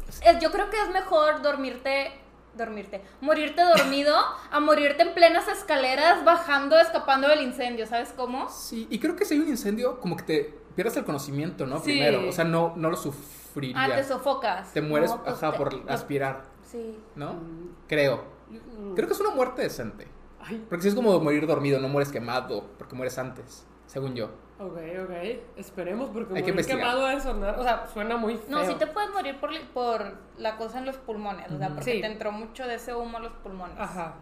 es- 0.08 0.38
yo 0.40 0.50
creo 0.50 0.70
que 0.70 0.80
es 0.82 0.90
mejor 0.90 1.40
dormirte, 1.42 2.10
dormirte, 2.56 3.02
morirte 3.20 3.62
dormido 3.62 4.16
a 4.50 4.58
morirte 4.60 5.02
en 5.02 5.14
plenas 5.14 5.46
escaleras 5.48 6.24
bajando, 6.24 6.78
escapando 6.78 7.28
del 7.28 7.42
incendio, 7.42 7.86
¿sabes 7.86 8.12
cómo? 8.16 8.48
Sí, 8.48 8.86
y 8.90 8.98
creo 8.98 9.14
que 9.16 9.24
si 9.24 9.34
hay 9.34 9.40
un 9.40 9.48
incendio, 9.48 10.00
como 10.00 10.16
que 10.16 10.22
te 10.24 10.58
pierdes 10.74 10.96
el 10.96 11.04
conocimiento, 11.04 11.64
¿no? 11.66 11.78
Sí. 11.78 11.84
Primero, 11.92 12.28
o 12.28 12.32
sea, 12.32 12.44
no, 12.44 12.72
no 12.76 12.90
lo 12.90 12.96
sufrirías. 12.96 13.90
Ah, 13.92 13.94
te 13.94 14.02
sofocas. 14.04 14.72
Te 14.72 14.82
mueres, 14.82 15.10
No, 15.10 15.22
pues 15.22 15.36
ajá, 15.36 15.52
te- 15.52 15.58
por 15.58 15.82
aspirar, 15.88 16.42
Sí. 16.68 16.98
¿no? 17.14 17.34
Mm. 17.34 17.68
Creo. 17.86 18.24
Mm. 18.50 18.94
Creo 18.94 19.06
que 19.06 19.14
es 19.14 19.20
una 19.20 19.30
muerte 19.30 19.62
decente. 19.62 20.08
Ay, 20.40 20.64
Porque 20.68 20.82
si 20.82 20.88
es 20.88 20.94
como 20.96 21.18
morir 21.20 21.46
dormido, 21.46 21.78
no 21.80 21.88
mueres 21.88 22.10
quemado, 22.12 22.64
porque 22.78 22.94
mueres 22.96 23.16
antes, 23.18 23.64
según 23.94 24.14
yo. 24.14 24.26
ok, 24.58 24.76
ok. 25.04 25.10
Esperemos 25.56 26.10
porque 26.10 26.34
Hay 26.36 26.42
que 26.42 26.52
morir 26.52 26.66
quemado 26.66 27.06
de 27.06 27.20
sonar. 27.20 27.58
O 27.58 27.62
sea, 27.62 27.86
suena 27.86 28.16
muy 28.18 28.36
feo. 28.36 28.50
No, 28.50 28.64
sí 28.66 28.74
te 28.74 28.86
puedes 28.86 29.10
morir 29.10 29.38
por, 29.40 29.50
por 29.72 30.14
la 30.36 30.56
cosa 30.58 30.78
en 30.78 30.84
los 30.86 30.96
pulmones, 30.98 31.50
o 31.50 31.56
sea, 31.58 31.68
porque 31.70 31.92
Sí. 31.94 32.00
te 32.02 32.06
entró 32.08 32.30
mucho 32.32 32.66
de 32.66 32.74
ese 32.74 32.94
humo 32.94 33.16
a 33.16 33.20
los 33.20 33.32
pulmones. 33.34 33.78
Ajá. 33.78 34.16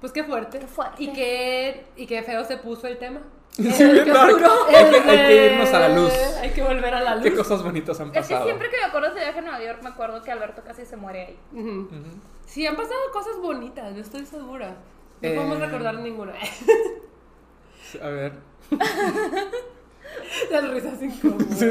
Pues 0.00 0.12
qué 0.12 0.24
fuerte. 0.24 0.58
Qué 0.58 0.66
fuerte. 0.66 1.02
Y 1.02 1.12
qué, 1.12 1.86
y 1.96 2.06
qué 2.06 2.22
feo 2.22 2.44
se 2.44 2.58
puso 2.58 2.86
el 2.88 2.98
tema. 2.98 3.20
Sí, 3.52 3.62
no, 3.62 3.68
hay, 4.22 4.34
que, 4.34 5.10
hay 5.10 5.26
que 5.26 5.46
irnos 5.52 5.72
a 5.74 5.80
la 5.80 5.88
luz. 5.90 6.12
Hay 6.40 6.50
que 6.52 6.62
volver 6.62 6.94
a 6.94 7.00
la 7.00 7.14
luz. 7.16 7.24
¿Qué 7.24 7.34
cosas 7.34 7.62
bonitas 7.62 8.00
han 8.00 8.06
Es 8.08 8.12
que 8.14 8.20
pasado? 8.20 8.44
siempre 8.46 8.70
que 8.70 8.78
me 8.78 8.84
acuerdo 8.84 9.08
de 9.08 9.14
ese 9.16 9.24
viaje 9.24 9.38
a 9.38 9.42
Nueva 9.42 9.62
York, 9.62 9.80
me 9.82 9.88
acuerdo 9.90 10.22
que 10.22 10.32
Alberto 10.32 10.62
casi 10.64 10.86
se 10.86 10.96
muere 10.96 11.26
ahí. 11.26 11.38
Ujú. 11.52 11.86
Sí, 12.46 12.66
han 12.66 12.76
pasado 12.76 12.98
cosas 13.12 13.36
bonitas, 13.42 13.94
yo 13.94 14.00
estoy 14.00 14.24
segura. 14.24 14.68
No 15.20 15.28
Eh. 15.28 15.34
podemos 15.34 15.58
recordar 15.60 15.94
ninguna. 15.96 16.32
A 18.02 18.08
ver. 18.08 18.32
Las 20.50 20.70
risas 20.70 21.02
incómodas. 21.02 21.64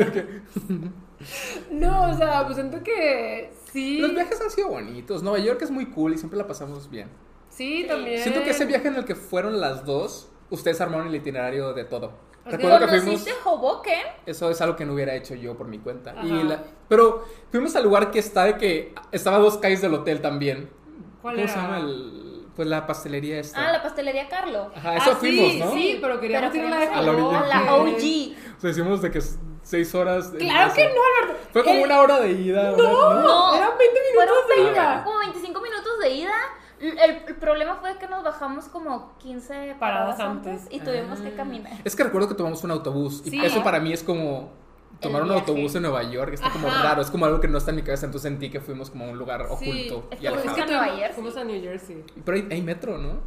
No, 1.70 2.12
o 2.12 2.14
sea, 2.18 2.44
pues 2.46 2.56
siento 2.56 2.82
que 2.84 3.52
sí. 3.72 4.00
Los 4.00 4.12
viajes 4.14 4.42
han 4.42 4.50
sido 4.50 4.70
bonitos. 4.70 5.22
Nueva 5.24 5.40
York 5.40 5.62
es 5.62 5.70
muy 5.72 5.86
cool 5.88 6.14
y 6.14 6.18
siempre 6.18 6.38
la 6.38 6.48
pasamos 6.48 6.90
bien. 6.90 7.10
Sí, 7.50 7.86
también. 7.88 8.22
Siento 8.22 8.44
que 8.44 8.50
ese 8.52 8.66
viaje 8.66 8.88
en 8.88 8.96
el 8.96 9.06
que 9.06 9.14
fueron 9.16 9.60
las 9.62 9.86
dos, 9.86 10.30
ustedes 10.50 10.82
armaron 10.82 11.08
el 11.08 11.16
itinerario 11.16 11.74
de 11.74 11.84
todo. 11.86 12.12
Recuerdo 12.46 12.80
que 12.80 12.88
fuimos. 12.88 13.04
¿Conociste 13.06 13.32
Hoboken? 13.46 14.02
Eso 14.26 14.50
es 14.50 14.60
algo 14.62 14.76
que 14.76 14.84
no 14.86 14.94
hubiera 14.94 15.14
hecho 15.14 15.36
yo 15.36 15.56
por 15.56 15.68
mi 15.68 15.78
cuenta. 15.78 16.12
Ajá. 16.12 16.26
Y 16.26 16.44
la- 16.44 16.64
pero 16.90 17.24
fuimos 17.52 17.76
al 17.76 17.84
lugar 17.84 18.10
que 18.10 18.18
está 18.18 18.46
de 18.46 18.58
que 18.58 18.96
estaba 19.12 19.38
a 19.38 19.40
dos 19.42 19.58
calles 19.60 19.82
del 19.82 19.94
hotel 19.94 20.22
también. 20.22 20.70
¿Cuál 21.22 21.36
¿Cómo 21.36 21.44
era? 21.46 21.54
se 21.54 21.60
llama 21.60 21.78
el 21.78 22.21
pues 22.56 22.68
la 22.68 22.86
pastelería 22.88 23.40
esta? 23.40 23.68
Ah, 23.68 23.72
la 23.72 23.82
pastelería 23.82 24.28
Carlo. 24.30 24.72
Ajá, 24.76 24.98
eso 24.98 25.12
Ah, 25.12 25.16
fuimos, 25.16 25.52
sí, 25.52 25.60
¿no? 25.60 25.72
Sí, 25.74 25.98
pero 26.02 26.20
queríamos 26.20 26.52
Pero 26.52 26.68
ir 26.68 26.74
a 26.74 26.80
la 26.80 26.86
de 26.86 26.92
A 26.92 27.02
la 27.02 27.12
orilla. 27.12 27.40
a 27.40 27.48
la 27.48 27.74
Hoboken. 27.76 27.94
OG. 27.96 28.58
O 28.58 28.62
sea, 28.62 28.70
hicimos 28.72 29.02
de 29.02 29.12
que 29.12 29.22
seis 29.64 29.96
horas. 29.96 30.32
Claro 30.38 30.74
que 30.74 30.84
no, 30.86 31.02
Alberto. 31.24 31.48
Fue 31.54 31.64
como 31.64 31.76
El- 31.80 31.84
una 31.86 32.00
hora 32.02 32.20
de 32.20 32.32
ida. 32.32 32.72
¿verdad? 32.72 32.78
No, 33.24 33.56
eran 33.56 33.70
20 33.78 34.00
Fueron 34.14 34.36
minutos 34.36 34.48
de 34.56 34.64
20 34.64 34.80
ida. 34.80 35.04
como 35.04 35.20
25 35.20 35.62
minutos 35.62 36.00
de 36.02 36.10
ida. 36.12 36.34
El, 36.80 36.98
el 36.98 37.36
problema 37.36 37.76
fue 37.76 37.96
que 38.00 38.08
nos 38.08 38.24
bajamos 38.24 38.66
como 38.66 39.16
15 39.20 39.76
Paradas 39.80 40.16
paradas 40.16 40.20
antes, 40.20 40.62
antes. 40.64 40.68
y 40.74 40.80
tuvimos 40.80 41.20
Ah. 41.20 41.24
que 41.26 41.34
caminar. 41.36 41.74
Es 41.84 41.96
que 41.96 42.04
recuerdo 42.04 42.28
que 42.28 42.34
tomamos 42.34 42.64
un 42.64 42.72
autobús. 42.72 43.22
Y 43.24 43.30
Sí. 43.30 43.40
eso 43.46 43.62
para 43.64 43.80
mí 43.80 43.94
es 43.94 44.02
como 44.02 44.52
tomar 45.02 45.24
un 45.24 45.32
autobús 45.32 45.76
en 45.76 45.82
Nueva 45.84 46.04
York. 46.04 46.34
Está 46.34 46.50
como 46.52 46.68
Ajá. 46.68 46.84
raro. 46.84 47.02
Es 47.02 47.12
como 47.12 47.26
algo 47.26 47.40
que 47.40 47.48
no 47.48 47.58
está 47.58 47.72
en 47.72 47.78
mi 47.78 47.82
cabeza. 47.84 48.06
Entonces 48.06 48.30
sentí 48.30 48.50
que 48.50 48.62
fuimos 48.62 48.90
como 48.90 49.06
a 49.06 49.10
un 49.10 49.18
lugar 49.18 49.46
Sí, 49.60 49.70
oculto 49.70 50.08
es 50.12 50.18
y 50.18 50.22
que 50.22 50.28
alejado. 50.28 50.44
fuiste 50.56 50.62
a 50.62 50.66
Nueva 50.66 50.96
Jersey. 50.96 51.14
Fuimos 51.16 51.38
a 51.38 51.44
New 51.44 51.62
Jersey. 51.62 52.06
Pero 52.24 52.38
hay, 52.38 52.48
hay 52.52 52.62
metro, 52.62 52.98
¿no? 52.98 53.20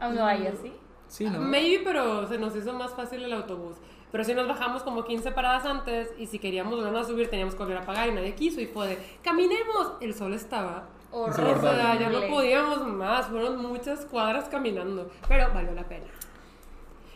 A 0.00 0.08
Nueva 0.08 0.34
Jersey. 0.36 0.72
Sí, 1.06 1.24
¿no? 1.24 1.38
Maybe, 1.40 1.82
pero 1.84 2.26
se 2.26 2.38
nos 2.38 2.54
hizo 2.56 2.72
más 2.72 2.92
fácil 2.94 3.22
el 3.22 3.32
autobús. 3.32 3.76
Pero 4.10 4.24
sí 4.24 4.34
nos 4.34 4.48
bajamos 4.48 4.82
como 4.82 5.04
15 5.04 5.32
paradas 5.32 5.66
antes 5.66 6.10
y 6.18 6.26
si 6.26 6.38
queríamos 6.38 6.74
volver 6.74 6.96
a 6.96 7.04
subir 7.04 7.28
teníamos 7.28 7.54
que 7.54 7.62
volver 7.62 7.78
a 7.78 7.84
pagar 7.84 8.08
y 8.08 8.12
nadie 8.12 8.34
quiso 8.34 8.60
y 8.60 8.66
fue 8.66 8.88
de, 8.88 8.98
caminemos. 9.22 9.92
El 10.00 10.14
sol 10.14 10.32
estaba... 10.32 10.88
O 11.10 11.32
sea, 11.32 11.98
ya 11.98 12.10
no 12.10 12.20
podíamos 12.28 12.86
más, 12.86 13.26
fueron 13.28 13.62
muchas 13.62 14.04
cuadras 14.04 14.48
caminando, 14.50 15.10
pero 15.26 15.48
valió 15.54 15.72
la 15.72 15.84
pena. 15.88 16.04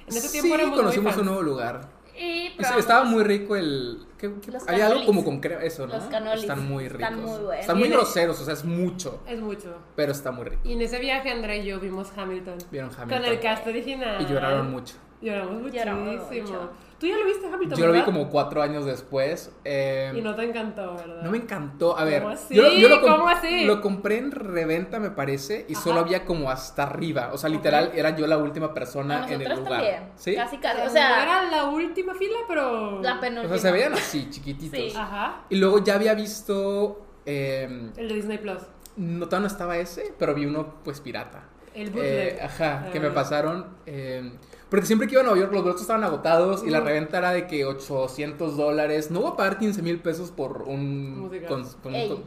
En 0.06 0.16
ese 0.16 0.30
tiempo 0.30 0.48
sí, 0.48 0.54
éramos 0.54 0.78
conocimos 0.78 1.04
muy 1.04 1.12
fans. 1.12 1.20
un 1.20 1.26
nuevo 1.26 1.42
lugar. 1.42 1.88
Y 2.16 2.52
estaba 2.78 3.04
muy 3.04 3.22
rico 3.24 3.56
el... 3.56 3.98
¿qué- 4.18 4.32
qué- 4.40 4.50
Los 4.52 4.68
Había 4.68 4.86
algo 4.86 5.04
como 5.06 5.24
con 5.24 5.40
crema, 5.40 5.62
eso, 5.62 5.86
¿no? 5.86 5.94
Los 5.94 6.04
cannolis. 6.04 6.42
Están 6.42 6.68
muy 6.68 6.88
ricos. 6.88 7.02
Están 7.02 7.20
muy 7.22 7.30
buenos. 7.40 7.60
Están 7.60 7.76
muy 7.78 7.88
Tiene- 7.88 7.96
groseros, 8.02 8.40
o 8.40 8.44
sea, 8.44 8.54
es 8.54 8.64
mucho. 8.64 9.20
Es 9.26 9.40
mucho. 9.40 9.76
Pero 9.96 10.12
está 10.12 10.30
muy 10.30 10.44
rico. 10.44 10.60
Y 10.64 10.72
en 10.74 10.82
ese 10.82 10.98
viaje 10.98 11.30
Andrea 11.30 11.56
y 11.56 11.64
yo 11.64 11.80
vimos 11.80 12.12
Hamilton. 12.16 12.58
Vieron 12.70 12.90
Con 12.90 13.02
Hamilton. 13.02 13.24
el 13.24 13.40
cast 13.40 13.66
original. 13.66 14.20
Y 14.22 14.26
lloraron 14.26 14.70
mucho. 14.70 14.94
Lloramos 15.20 15.54
muchísimo. 15.62 15.84
Lloramos 15.84 16.30
mucho. 16.32 16.70
Tú 17.02 17.08
ya 17.08 17.16
lo 17.18 17.24
viste 17.24 17.48
Hamilton, 17.52 17.76
Yo 17.78 17.86
lo 17.88 17.92
vi 17.92 18.02
como 18.02 18.28
cuatro 18.28 18.62
años 18.62 18.84
después. 18.84 19.50
eh, 19.64 20.12
Y 20.14 20.20
no 20.20 20.36
te 20.36 20.44
encantó, 20.44 20.94
¿verdad? 20.94 21.22
No 21.24 21.32
me 21.32 21.38
encantó. 21.38 21.98
A 21.98 22.04
ver, 22.04 22.22
¿Cómo 22.22 22.32
así? 22.34 22.54
yo, 22.54 22.70
yo 22.70 22.88
lo, 22.88 23.00
comp- 23.02 23.16
¿Cómo 23.16 23.28
así? 23.28 23.64
lo 23.64 23.80
compré 23.80 24.18
en 24.18 24.30
reventa, 24.30 25.00
me 25.00 25.10
parece, 25.10 25.66
y 25.68 25.72
Ajá. 25.74 25.82
solo 25.82 25.98
había 25.98 26.24
como 26.24 26.48
hasta 26.48 26.84
arriba. 26.84 27.30
O 27.32 27.38
sea, 27.38 27.50
literal, 27.50 27.90
era 27.96 28.14
yo 28.14 28.28
la 28.28 28.38
última 28.38 28.72
persona 28.72 29.26
en 29.28 29.42
el 29.42 29.48
lugar. 29.52 29.68
también. 29.72 30.02
¿Sí? 30.14 30.36
Casi, 30.36 30.56
O 30.56 30.60
casi. 30.60 30.80
O 30.86 30.90
sea, 30.90 31.08
no 31.16 31.22
era 31.22 31.50
la 31.50 31.64
última 31.70 32.14
fila, 32.14 32.36
pero... 32.46 33.02
la 33.02 33.16
O 33.16 33.20
penúltima. 33.20 33.58
sea, 33.58 33.70
se 33.70 33.72
veían 33.72 33.94
así, 33.94 34.30
chiquititos. 34.30 34.78
Sí. 34.78 34.92
Ajá. 34.96 35.40
Y 35.50 35.56
luego 35.56 35.82
ya 35.82 35.96
había 35.96 36.14
visto. 36.14 37.04
eh, 37.26 37.90
El 37.96 38.08
de 38.08 38.14
Disney 38.14 38.38
Plus. 38.38 38.62
no, 38.96 39.26
todavía 39.26 39.48
no 39.48 39.52
estaba 39.52 39.76
ese, 39.76 40.14
pero 40.20 40.34
vi 40.34 40.46
uno, 40.46 40.74
pues, 40.84 41.00
pirata. 41.00 41.48
El 41.74 41.88
Eh, 41.88 41.90
bootleg. 41.90 42.40
ajá, 42.42 42.90
que 42.92 42.98
Ah. 42.98 43.02
me 43.02 43.10
pasaron. 43.10 43.66
eh, 43.86 44.30
porque 44.72 44.86
siempre 44.86 45.06
que 45.06 45.12
iba 45.14 45.20
a 45.20 45.24
Nueva 45.24 45.38
York 45.38 45.52
los 45.52 45.62
boletos 45.62 45.82
estaban 45.82 46.02
agotados 46.02 46.64
y 46.64 46.70
la 46.70 46.80
reventa 46.80 47.18
era 47.18 47.30
de 47.32 47.46
que 47.46 47.66
800 47.66 48.56
dólares. 48.56 49.10
No 49.10 49.20
voy 49.20 49.32
a 49.32 49.36
pagar 49.36 49.58
15 49.58 49.82
mil 49.82 50.00
pesos 50.00 50.30
por 50.30 50.62
un. 50.62 51.18
Musical. 51.20 51.66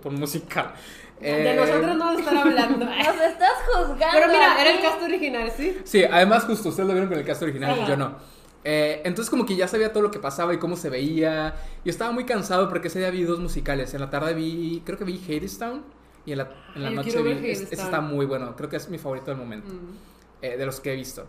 con- 0.03 0.15
musical. 0.15 0.73
De 1.19 1.51
Eh, 1.51 1.55
nosotros 1.55 1.97
no 1.97 2.09
a 2.09 2.13
estar 2.13 2.37
hablando. 2.37 2.85
Nos 2.85 2.97
estás 3.21 3.51
juzgando. 3.67 4.05
pero 4.13 4.27
mira, 4.27 4.61
era 4.61 4.69
el 4.75 4.81
cast 4.81 5.01
original, 5.01 5.51
¿sí? 5.57 5.75
Sí, 5.85 6.03
además, 6.03 6.43
justo 6.45 6.69
ustedes 6.69 6.85
lo 6.87 6.93
vieron 6.93 7.09
con 7.09 7.17
el 7.17 7.25
cast 7.25 7.41
original, 7.41 7.71
Ajá. 7.79 7.87
yo 7.87 7.97
no. 7.97 8.15
Eh, 8.63 9.01
entonces, 9.05 9.29
como 9.31 9.45
que 9.47 9.55
ya 9.55 9.67
sabía 9.67 9.91
todo 9.91 10.03
lo 10.03 10.11
que 10.11 10.19
pasaba 10.19 10.53
y 10.53 10.59
cómo 10.59 10.75
se 10.75 10.89
veía. 10.91 11.55
Yo 11.83 11.89
estaba 11.89 12.11
muy 12.11 12.25
cansado 12.25 12.69
porque 12.69 12.89
ese 12.89 12.99
día 12.99 13.09
vi 13.09 13.23
dos 13.23 13.39
musicales. 13.39 13.93
En 13.95 14.01
la 14.01 14.09
tarde 14.11 14.33
vi, 14.35 14.83
creo 14.85 14.97
que 14.99 15.03
vi 15.03 15.19
Hadestown. 15.27 15.83
Y 16.27 16.31
en 16.33 16.37
la, 16.39 16.51
en 16.75 16.83
la 16.83 16.89
Ay, 16.89 16.95
noche 16.95 17.21
vi. 17.23 17.31
Ese 17.31 17.63
Hadestown. 17.65 17.85
está 17.85 18.01
muy 18.01 18.25
bueno. 18.27 18.55
Creo 18.55 18.69
que 18.69 18.75
es 18.75 18.87
mi 18.89 18.99
favorito 18.99 19.31
del 19.31 19.37
momento. 19.39 19.71
Mm. 19.71 19.95
eh, 20.43 20.57
de 20.57 20.65
los 20.67 20.79
que 20.79 20.93
he 20.93 20.95
visto. 20.95 21.25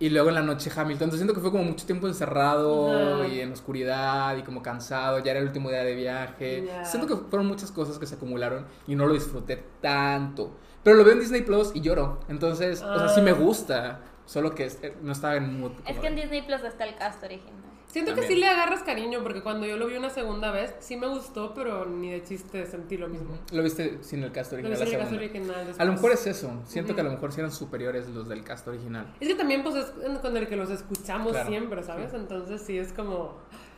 Y 0.00 0.10
luego 0.10 0.28
en 0.28 0.34
la 0.34 0.42
noche 0.42 0.70
Hamilton. 0.70 1.04
Entonces 1.06 1.18
siento 1.20 1.34
que 1.34 1.40
fue 1.40 1.50
como 1.52 1.62
mucho 1.64 1.86
tiempo 1.86 2.06
encerrado 2.08 3.24
y 3.26 3.40
en 3.40 3.52
oscuridad 3.52 4.36
y 4.36 4.42
como 4.42 4.60
cansado. 4.62 5.20
Ya 5.20 5.30
era 5.30 5.40
el 5.40 5.46
último 5.46 5.70
día 5.70 5.84
de 5.84 5.94
viaje. 5.94 6.68
Siento 6.84 7.06
que 7.06 7.16
fueron 7.28 7.46
muchas 7.46 7.70
cosas 7.70 7.98
que 7.98 8.06
se 8.06 8.16
acumularon 8.16 8.66
y 8.86 8.94
no 8.96 9.06
lo 9.06 9.14
disfruté 9.14 9.62
tanto. 9.80 10.56
Pero 10.82 10.96
lo 10.96 11.04
veo 11.04 11.14
en 11.14 11.20
Disney 11.20 11.42
Plus 11.42 11.70
y 11.74 11.80
lloro. 11.80 12.20
Entonces, 12.28 12.82
o 12.82 12.98
sea, 12.98 13.08
sí 13.08 13.20
me 13.22 13.30
Ah. 13.30 13.34
gusta. 13.34 14.00
Solo 14.26 14.54
que 14.54 14.66
eh, 14.66 14.96
no 15.02 15.12
estaba 15.12 15.36
en 15.36 15.60
mood. 15.60 15.72
Es 15.86 15.98
que 15.98 16.06
en 16.06 16.16
Disney 16.16 16.42
Plus 16.42 16.62
está 16.64 16.84
el 16.84 16.94
cast 16.96 17.22
original. 17.22 17.52
Siento 17.94 18.12
que 18.16 18.26
sí 18.26 18.34
le 18.34 18.48
agarras 18.48 18.82
cariño, 18.82 19.20
porque 19.22 19.40
cuando 19.40 19.66
yo 19.66 19.76
lo 19.76 19.86
vi 19.86 19.94
una 19.94 20.10
segunda 20.10 20.50
vez, 20.50 20.74
sí 20.80 20.96
me 20.96 21.06
gustó, 21.06 21.54
pero 21.54 21.86
ni 21.86 22.10
de 22.10 22.24
chiste 22.24 22.66
sentí 22.66 22.96
lo 22.96 23.06
mismo. 23.08 23.38
Lo 23.52 23.62
viste 23.62 24.02
sin 24.02 24.24
el 24.24 24.32
cast 24.32 24.50
Lo 24.50 24.58
original. 24.58 24.80
la 24.80 24.84
el 24.84 25.30
después. 25.30 25.78
A 25.78 25.84
lo 25.84 25.92
mejor 25.92 26.10
es 26.10 26.26
eso. 26.26 26.60
Siento 26.66 26.96
que 26.96 27.02
a 27.02 27.04
lo 27.04 27.12
mejor 27.12 27.30
sí 27.30 27.38
eran 27.38 27.52
superiores 27.52 28.08
los 28.08 28.28
del 28.28 28.42
cast 28.42 28.66
original. 28.66 29.14
Es 29.20 29.28
que 29.28 29.36
también, 29.36 29.62
pues, 29.62 29.76
es 29.76 30.18
con 30.18 30.36
el 30.36 30.48
que 30.48 30.56
los 30.56 30.70
escuchamos 30.70 31.30
Claro, 31.30 31.48
siempre, 31.48 31.84
¿sabes? 31.84 32.12
Entonces 32.14 32.62
sí 32.62 32.76
es 32.76 32.92
como. 32.92 33.36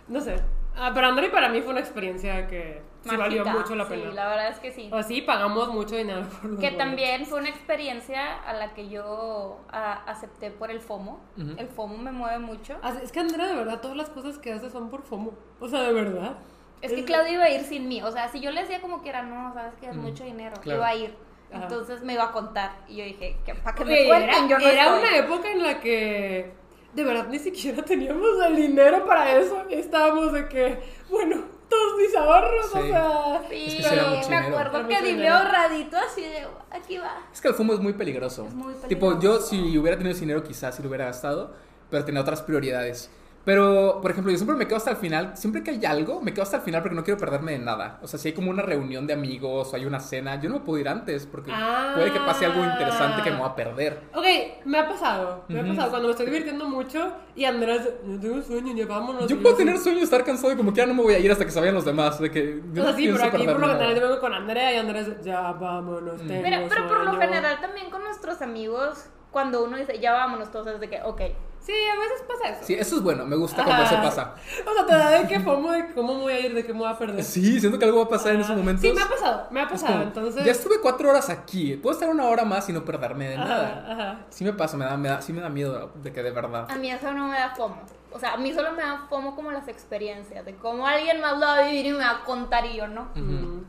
No 0.09 0.23
sé. 0.23 0.37
Ah, 0.79 0.93
pero 0.95 1.07
André 1.09 1.31
para 1.31 1.49
mí 1.49 1.61
fue 1.63 1.71
una 1.73 1.81
experiencia 1.81 2.47
que 2.49 2.83
sí 3.09 3.17
valió 3.17 3.45
mucho 3.47 3.75
la 3.75 3.85
Sí, 3.87 3.91
pena. 3.95 4.13
la 4.13 4.29
verdad 4.29 4.49
es 4.49 4.59
que 4.59 4.71
sí. 4.73 4.91
O 4.93 5.03
sí, 5.03 5.23
pagamos 5.23 5.69
mucho 5.69 5.97
dinero 5.97 6.21
por 6.23 6.51
los 6.51 6.61
Que 6.61 6.67
boletos. 6.67 6.79
también 6.79 7.25
fue 7.27 7.41
una 7.41 7.49
experiencia 7.49 8.35
a 8.43 8.53
la 8.53 8.75
que 8.75 8.89
yo 8.89 9.59
a- 9.71 10.03
acepté 10.05 10.51
por 10.51 10.71
el 10.71 10.81
FOMO. 10.81 11.21
Ujú. 11.39 11.55
El 11.57 11.69
FOMO 11.69 11.97
me 11.97 12.13
mueve 12.13 12.39
mucho. 12.39 12.77
Ah, 12.83 12.93
Es 13.03 13.11
que 13.13 13.21
Andrea, 13.21 13.47
de 13.47 13.55
verdad, 13.55 13.81
todas 13.81 13.97
las 13.97 14.11
cosas 14.11 14.39
que 14.39 14.53
hace 14.53 14.69
son 14.71 14.91
por 14.91 15.03
FOMO. 15.03 15.33
O 15.61 15.69
sea, 15.69 15.81
de 15.83 15.93
verdad. 15.93 16.37
Es 16.83 16.93
que 16.93 17.05
Claudio 17.05 17.33
iba 17.35 17.45
a 17.45 17.51
ir 17.51 17.63
sin 17.63 17.89
mí. 17.89 18.03
O 18.03 18.11
sea, 18.11 18.29
si 18.29 18.41
yo 18.41 18.51
le 18.51 18.61
decía 18.61 18.83
como 18.83 19.01
quiera, 19.01 19.23
no, 19.23 19.55
sabes 19.55 19.75
que 19.81 19.87
es 19.87 19.97
Ujú, 19.97 20.03
mucho 20.09 20.25
dinero, 20.25 20.55
claro. 20.61 20.79
iba 20.81 20.89
a 20.89 20.95
ir. 20.95 21.15
Ajá. 21.51 21.63
Entonces 21.63 22.03
me 22.03 22.13
iba 22.13 22.25
a 22.25 22.33
contar. 22.33 22.73
Y 22.89 22.97
yo 22.97 23.05
dije, 23.05 23.37
para 23.65 23.75
que 23.75 23.85
me 23.85 24.05
cuenten, 24.07 24.29
era 24.29 24.49
yo 24.49 24.59
no 24.59 24.67
era 24.69 24.85
estoy. 24.85 24.99
una 24.99 25.17
época 25.17 25.51
en 25.53 25.63
la 25.63 25.81
que 25.81 26.53
de 26.97 27.05
verdad 27.05 27.29
ni 27.29 27.39
siquiera 27.39 27.85
teníamos 27.85 28.27
el 28.47 28.57
dinero 28.57 29.05
para 29.07 29.39
eso. 29.39 29.63
Estábamos 29.71 30.33
de 30.33 30.49
que, 30.49 30.79
bueno, 31.11 31.43
todos 31.69 31.97
mis 31.99 32.15
ahorros, 32.17 32.75
o 32.75 32.81
Sí. 32.83 32.89
sea. 32.89 33.43
Sí, 33.49 33.65
Es 33.67 33.75
que 33.77 33.83
sí 33.83 33.89
era 33.95 34.03
mucho 34.09 34.29
me 34.31 34.37
dinero. 34.37 34.59
acuerdo 34.59 34.89
que 34.89 35.03
dinero. 35.03 35.35
ahorradito 35.35 35.97
así 35.99 36.23
de, 36.23 36.47
aquí 36.71 36.97
va. 36.99 37.19
Es 37.33 37.41
que 37.41 37.49
el 37.49 37.55
FOMO 37.55 37.75
es 37.75 37.81
muy 37.81 37.93
peligroso. 37.93 38.47
Es 38.47 38.55
muy 38.55 38.73
Tipo, 38.89 39.13
yo 39.13 39.19
peligroso. 39.39 39.47
si 39.49 39.79
hubiera 39.79 39.97
tenido 39.97 40.13
ese 40.13 40.21
dinero 40.21 40.43
quizás 40.43 40.75
sí 40.75 40.83
lo 40.83 40.89
hubiera 40.89 41.05
gastado, 41.07 41.53
pero 41.91 42.05
tenía 42.05 42.21
otras 42.23 42.43
prioridades. 42.43 43.11
Pero, 43.47 44.01
por 44.03 44.11
ejemplo, 44.11 44.33
yo 44.33 44.39
siempre 44.39 44.57
me 44.57 44.67
quedo 44.67 44.77
hasta 44.77 44.91
el 44.91 44.97
final, 44.97 45.37
siempre 45.37 45.63
que 45.63 45.71
hay 45.71 45.85
algo, 45.85 46.21
me 46.21 46.33
quedo 46.35 46.43
hasta 46.43 46.57
el 46.57 46.63
final 46.65 46.83
porque 46.83 46.97
no 46.97 47.05
quiero 47.05 47.17
perderme 47.19 47.53
de 47.53 47.61
nada. 47.61 48.01
O 48.03 48.09
sea, 48.09 48.19
si 48.19 48.27
hay 48.27 48.35
como 48.35 48.51
una 48.51 48.61
reunión 48.63 49.07
de 49.07 49.13
amigos 49.13 49.73
o 49.73 49.77
hay 49.77 49.85
una 49.87 50.01
cena, 50.01 50.41
yo 50.41 50.51
no 50.51 50.65
puedo 50.65 50.81
ir 50.81 50.89
antes 50.89 51.27
porque 51.27 51.53
Ah. 51.55 51.93
puede 51.95 52.13
que 52.13 52.19
pase 52.19 52.45
algo 52.45 52.65
interesante 52.65 53.23
que 53.23 53.31
me 53.31 53.37
voy 53.37 53.49
a 53.49 53.55
perder. 53.55 54.01
Ok, 54.15 54.25
me 54.65 54.79
ha 54.81 54.89
pasado. 54.89 55.45
Me 55.47 55.61
Ujú. 55.61 55.67
ha 55.71 55.75
pasado 55.75 55.91
cuando 55.91 56.09
me 56.09 56.11
estoy 56.13 56.27
divirtiendo 56.27 56.69
mucho 56.69 57.13
y 57.37 57.45
Andrés, 57.45 57.89
no 58.05 58.19
tengo 58.19 58.43
sueño, 58.43 58.75
ya 58.75 58.85
vámonos. 58.87 59.29
Yo 59.29 59.37
puedo 59.41 59.55
así, 59.55 59.65
tener 59.65 59.79
sueño, 59.79 60.01
estar 60.03 60.25
cansado 60.25 60.53
y 60.53 60.57
como 60.57 60.73
que 60.73 60.79
ya 60.79 60.87
no 60.87 60.95
me 60.95 61.03
voy 61.05 61.15
a 61.15 61.19
ir 61.21 61.31
hasta 61.31 61.45
que 61.45 61.53
se 61.53 61.61
vayan 61.61 61.77
los 61.77 61.85
demás. 61.85 62.19
De 62.19 62.33
que 62.33 62.61
yo 62.73 62.83
O 62.83 62.85
sea, 62.85 62.93
no 62.93 62.99
sí, 62.99 63.09
pero 63.13 63.25
aquí 63.27 63.47
por 63.47 63.61
lo 63.61 63.69
general 63.69 63.95
yo 63.95 64.01
vengo 64.09 64.19
con 64.21 64.35
Andrea 64.35 64.75
y 64.75 64.77
Andrés, 64.79 65.23
ya 65.23 65.53
vámonos, 65.53 66.17
tengo 66.27 66.43
Pero, 66.43 66.67
pero 66.69 66.89
por 66.89 66.99
lo 66.99 67.05
sueño". 67.13 67.21
general 67.21 67.61
también 67.61 67.91
con 67.91 68.03
nuestros 68.03 68.43
amigos, 68.43 69.09
cuando 69.31 69.63
uno 69.63 69.77
dice, 69.77 70.01
ya 70.01 70.13
vámonos 70.15 70.51
todos, 70.51 70.67
es 70.67 70.81
de 70.81 70.89
que, 70.91 71.01
ok. 71.05 71.21
Sí, 71.67 71.73
a 71.73 71.99
veces 71.99 72.23
pasa 72.29 72.51
eso. 72.51 72.61
Sí, 72.65 72.75
eso 72.75 72.95
es 72.97 73.03
bueno, 73.03 73.25
me 73.27 73.35
gusta 73.35 73.65
cuando 73.65 73.83
Ajá. 73.83 73.93
eso 73.95 74.03
pasa. 74.03 74.35
O 74.71 74.73
sea, 74.73 74.87
te 74.87 74.93
da 74.95 75.11
de 75.11 75.27
qué 75.27 75.41
fomo, 75.41 75.73
de 75.73 75.93
cómo 75.95 76.15
me 76.15 76.21
voy 76.21 76.33
a 76.35 76.39
ir, 76.39 76.55
de 76.55 76.65
qué 76.65 76.73
me 76.73 76.79
voy 76.79 76.89
a 76.89 76.97
perder. 76.97 77.25
Sí, 77.25 77.59
siento 77.59 77.77
que 77.77 77.85
algo 77.87 77.99
va 77.99 78.05
a 78.05 78.09
pasar 78.09 78.35
en 78.35 78.41
esos 78.43 78.53
Ah, 78.53 78.57
momentos. 78.59 78.83
Sí, 78.83 78.93
me 78.93 79.03
ha 79.03 79.09
pasado, 79.09 79.49
me 79.51 79.59
ha 79.59 79.65
Es 79.65 79.71
pasado. 79.71 79.93
como, 79.95 80.03
entonces. 80.05 80.45
Ya 80.45 80.53
estuve 80.53 80.77
cuatro 80.81 81.11
horas 81.11 81.29
aquí, 81.29 81.75
puedo 81.77 81.95
estar 81.95 82.09
una 82.09 82.25
hora 82.27 82.45
más 82.45 82.69
y 82.69 82.73
no 82.73 82.85
perderme 82.85 83.31
de 83.31 83.35
Ajá, 83.37 83.45
nada. 83.49 83.87
ajá. 83.93 84.19
Sí 84.31 84.45
me 84.45 84.53
pasa, 84.53 84.77
me 84.77 84.85
da, 84.85 84.97
me 84.97 85.09
da, 85.09 85.21
sí 85.21 85.33
me 85.33 85.41
da 85.41 85.49
miedo 85.49 85.91
de 85.97 86.13
que 86.13 86.23
de 86.23 86.31
verdad. 86.31 86.71
A 86.71 86.77
mí 86.77 86.89
eso 86.89 87.13
no 87.13 87.27
me 87.27 87.37
da 87.37 87.53
FOMO. 87.57 87.81
O 88.13 88.19
sea, 88.21 88.35
a 88.35 88.37
mí 88.37 88.53
solo 88.55 88.71
me 88.71 88.83
da 88.83 89.07
FOMO 89.09 89.35
como 89.35 89.51
las 89.51 89.67
experiencias, 89.67 90.45
de 90.45 90.55
cómo 90.55 90.87
alguien 90.87 91.21
más 91.21 91.33
lo 91.35 91.47
va 91.47 91.57
a 91.59 91.63
vivir 91.67 91.87
y 91.87 91.91
me 91.91 91.99
va 91.99 92.11
a 92.11 92.25
contar 92.25 92.65
y 92.65 92.77
yo 92.77 92.87
no. 92.87 93.09
Mm. 93.17 93.65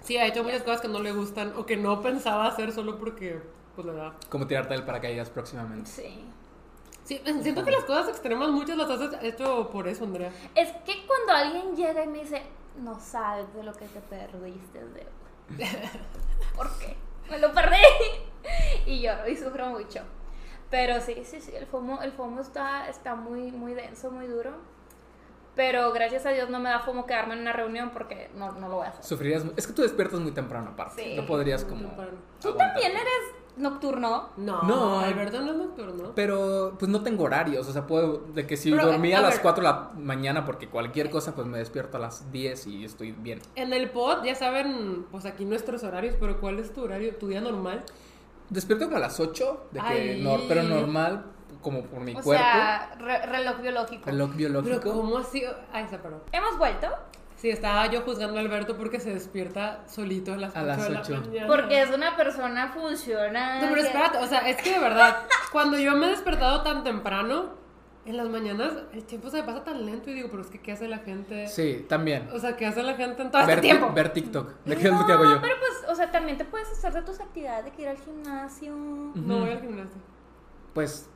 Sí, 0.00 0.16
ha 0.16 0.26
hecho 0.26 0.42
muchas 0.42 0.62
cosas 0.62 0.80
que 0.80 0.88
no 0.88 1.00
le 1.00 1.12
gustan 1.12 1.52
o 1.56 1.66
que 1.66 1.76
no 1.76 2.00
pensaba 2.00 2.46
hacer 2.46 2.72
solo 2.72 2.98
porque, 2.98 3.40
pues, 3.74 3.86
le 3.86 3.92
da. 3.94 4.14
Como 4.28 4.46
tirarte 4.46 4.74
del 4.74 4.84
paracaídas 4.84 5.30
próximamente. 5.30 5.90
Sí. 5.90 6.24
Sí, 7.04 7.20
siento 7.42 7.62
que 7.64 7.70
las 7.70 7.84
cosas 7.84 8.08
extremas 8.08 8.48
muchas 8.48 8.78
las 8.78 8.88
has 8.88 9.22
hecho 9.22 9.68
por 9.70 9.86
eso, 9.86 10.04
Andrea. 10.04 10.32
Es 10.54 10.72
que 10.86 11.06
cuando 11.06 11.32
alguien 11.34 11.76
llega 11.76 12.02
y 12.02 12.06
me 12.06 12.20
dice, 12.20 12.42
no 12.78 12.98
sabes 12.98 13.52
de 13.54 13.62
lo 13.62 13.74
que 13.74 13.86
te 13.86 14.00
perdiste, 14.00 14.78
de... 14.78 15.06
¿Por 16.56 16.70
qué? 16.78 16.96
Me 17.30 17.38
lo 17.38 17.52
perdí. 17.52 17.76
Y 18.86 19.00
lloro 19.00 19.26
y 19.26 19.36
sufro 19.36 19.68
mucho. 19.70 20.00
Pero 20.70 21.00
sí, 21.00 21.22
sí, 21.24 21.40
sí, 21.40 21.52
el 21.54 21.66
FOMO, 21.66 22.02
el 22.02 22.12
FOMO 22.12 22.42
está, 22.42 22.88
está 22.88 23.14
muy, 23.14 23.50
muy 23.52 23.72
denso, 23.72 24.10
muy 24.10 24.26
duro. 24.26 24.50
Pero 25.54 25.92
gracias 25.92 26.26
a 26.26 26.30
Dios 26.30 26.50
no 26.50 26.58
me 26.58 26.68
da 26.68 26.80
FOMO 26.80 27.06
quedarme 27.06 27.34
en 27.34 27.40
una 27.40 27.52
reunión 27.52 27.90
porque 27.90 28.30
no, 28.34 28.52
no 28.52 28.68
lo 28.68 28.76
voy 28.76 28.86
a 28.86 28.90
hacer. 28.90 29.04
Sufrirías. 29.04 29.44
Es 29.56 29.66
que 29.66 29.72
tú 29.72 29.82
despiertas 29.82 30.20
muy 30.20 30.32
temprano, 30.32 30.70
aparte. 30.72 31.02
Sí. 31.02 31.16
No 31.16 31.26
podrías 31.26 31.64
como. 31.64 31.86
Temprano. 31.86 32.18
¿Tú 32.40 32.54
también 32.54 32.92
eres 32.92 33.43
nocturno? 33.56 34.30
No, 34.36 34.62
No. 34.62 35.00
Alberto 35.00 35.40
no 35.40 35.52
es 35.52 35.56
nocturno. 35.56 36.12
Pero 36.14 36.74
pues 36.78 36.90
no 36.90 37.02
tengo 37.02 37.24
horarios, 37.24 37.66
o 37.68 37.72
sea, 37.72 37.86
puedo, 37.86 38.24
de 38.34 38.46
que 38.46 38.56
si 38.56 38.70
Pero, 38.70 38.86
dormía 38.86 39.16
a 39.16 39.20
a 39.20 39.22
las 39.22 39.32
ver. 39.34 39.42
4 39.42 39.62
de 39.62 39.68
la 39.70 39.90
mañana 39.96 40.44
porque 40.44 40.68
cualquier 40.68 41.10
cosa, 41.10 41.34
pues 41.34 41.46
me 41.46 41.58
despierto 41.58 41.96
a 41.96 42.00
las 42.00 42.30
10 42.32 42.66
y 42.66 42.84
estoy 42.84 43.12
bien. 43.12 43.40
En 43.56 43.72
el 43.72 43.90
pod, 43.90 44.24
ya 44.24 44.34
saben, 44.34 45.06
pues 45.10 45.24
aquí 45.24 45.44
nuestros 45.44 45.82
horarios, 45.84 46.16
pero 46.18 46.40
¿cuál 46.40 46.58
es 46.58 46.72
tu 46.72 46.82
horario? 46.82 47.14
¿Tu 47.16 47.28
día 47.28 47.40
normal? 47.40 47.84
Despierto 48.50 48.84
como 48.86 48.96
a 48.98 49.00
las 49.00 49.18
8, 49.20 49.68
de 49.72 49.80
que 49.80 50.20
no, 50.22 50.36
pero 50.48 50.62
normal, 50.62 51.24
como 51.62 51.82
por 51.84 52.00
mi 52.00 52.12
O 52.12 52.20
cuerpo, 52.20 52.42
sea, 52.44 52.94
re- 52.98 53.24
reloj 53.26 53.58
biológico. 53.60 54.02
reloj 54.04 54.30
Pero 54.36 54.38
biológico. 54.60 54.92
¿cómo 54.92 55.16
así? 55.18 55.42
Ay, 55.72 55.86
se 55.88 55.98
paró. 55.98 56.20
Hemos 56.30 56.58
vuelto 56.58 56.88
Sí, 57.44 57.50
estaba 57.50 57.84
yo 57.88 58.00
juzgando 58.00 58.38
a 58.38 58.40
Alberto 58.40 58.74
porque 58.78 58.98
se 59.00 59.12
despierta 59.12 59.84
solito 59.86 60.32
a 60.32 60.38
las 60.38 60.56
A 60.56 60.60
8 60.62 60.66
las 60.66 60.82
de 60.84 60.90
la 60.94 61.00
ocho. 61.00 61.20
mañana. 61.26 61.46
porque 61.46 61.82
es 61.82 61.90
una 61.90 62.16
persona 62.16 62.72
funcional. 62.72 63.60
No, 63.60 63.68
pero 63.68 63.82
espérate, 63.82 64.16
o 64.16 64.26
sea, 64.26 64.48
es 64.48 64.56
que 64.62 64.72
de 64.72 64.78
verdad, 64.78 65.18
cuando 65.52 65.78
yo 65.78 65.94
me 65.94 66.06
he 66.06 66.08
despertado 66.08 66.62
tan 66.62 66.82
temprano, 66.84 67.50
en 68.06 68.16
las 68.16 68.30
mañanas 68.30 68.72
el 68.94 69.04
tiempo 69.04 69.28
se 69.28 69.36
me 69.36 69.42
pasa 69.42 69.62
tan 69.62 69.84
lento 69.84 70.08
y 70.10 70.14
digo, 70.14 70.28
pero 70.30 70.40
es 70.42 70.48
que 70.48 70.58
¿qué 70.58 70.72
hace 70.72 70.88
la 70.88 71.00
gente? 71.00 71.46
Sí, 71.46 71.84
también. 71.86 72.30
O 72.32 72.38
sea, 72.38 72.56
¿qué 72.56 72.64
hace 72.64 72.82
la 72.82 72.94
gente 72.94 73.20
en 73.20 73.30
todo 73.30 73.42
Ver, 73.46 73.58
este 73.58 73.68
tiempo? 73.68 73.92
ver 73.92 74.08
TikTok, 74.14 74.64
de 74.64 74.76
qué 74.78 74.88
es 74.88 74.94
lo 74.94 75.04
que 75.04 75.12
hago 75.12 75.24
yo. 75.24 75.38
pero 75.42 75.54
pues, 75.58 75.90
o 75.92 75.94
sea, 75.94 76.10
también 76.10 76.38
te 76.38 76.46
puedes 76.46 76.72
hacer 76.72 76.94
de 76.94 77.02
tus 77.02 77.20
actividades 77.20 77.66
de 77.66 77.72
que 77.72 77.82
ir 77.82 77.88
al 77.88 77.98
gimnasio. 77.98 78.74
No 78.74 79.40
voy 79.40 79.50
al 79.50 79.60
gimnasio. 79.60 80.00
Pues 80.72 81.10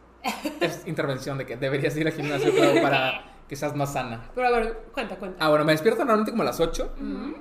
es 0.61 0.87
intervención 0.87 1.39
de 1.39 1.47
que 1.47 1.57
deberías 1.57 1.97
ir 1.97 2.07
al 2.07 2.13
gimnasio 2.13 2.53
pero 2.55 2.83
para 2.83 3.23
que 3.49 3.57
seas 3.57 3.75
más 3.75 3.93
sana. 3.95 4.31
Pero 4.35 4.47
a 4.47 4.51
ver, 4.51 4.79
cuenta, 4.93 5.17
cuenta. 5.17 5.45
Ah, 5.45 5.49
bueno, 5.49 5.65
me 5.65 5.73
despierto 5.73 6.01
normalmente 6.01 6.31
como 6.33 6.43
a 6.43 6.47
las 6.47 6.61
8. 6.61 6.93
Ujú. 6.97 7.35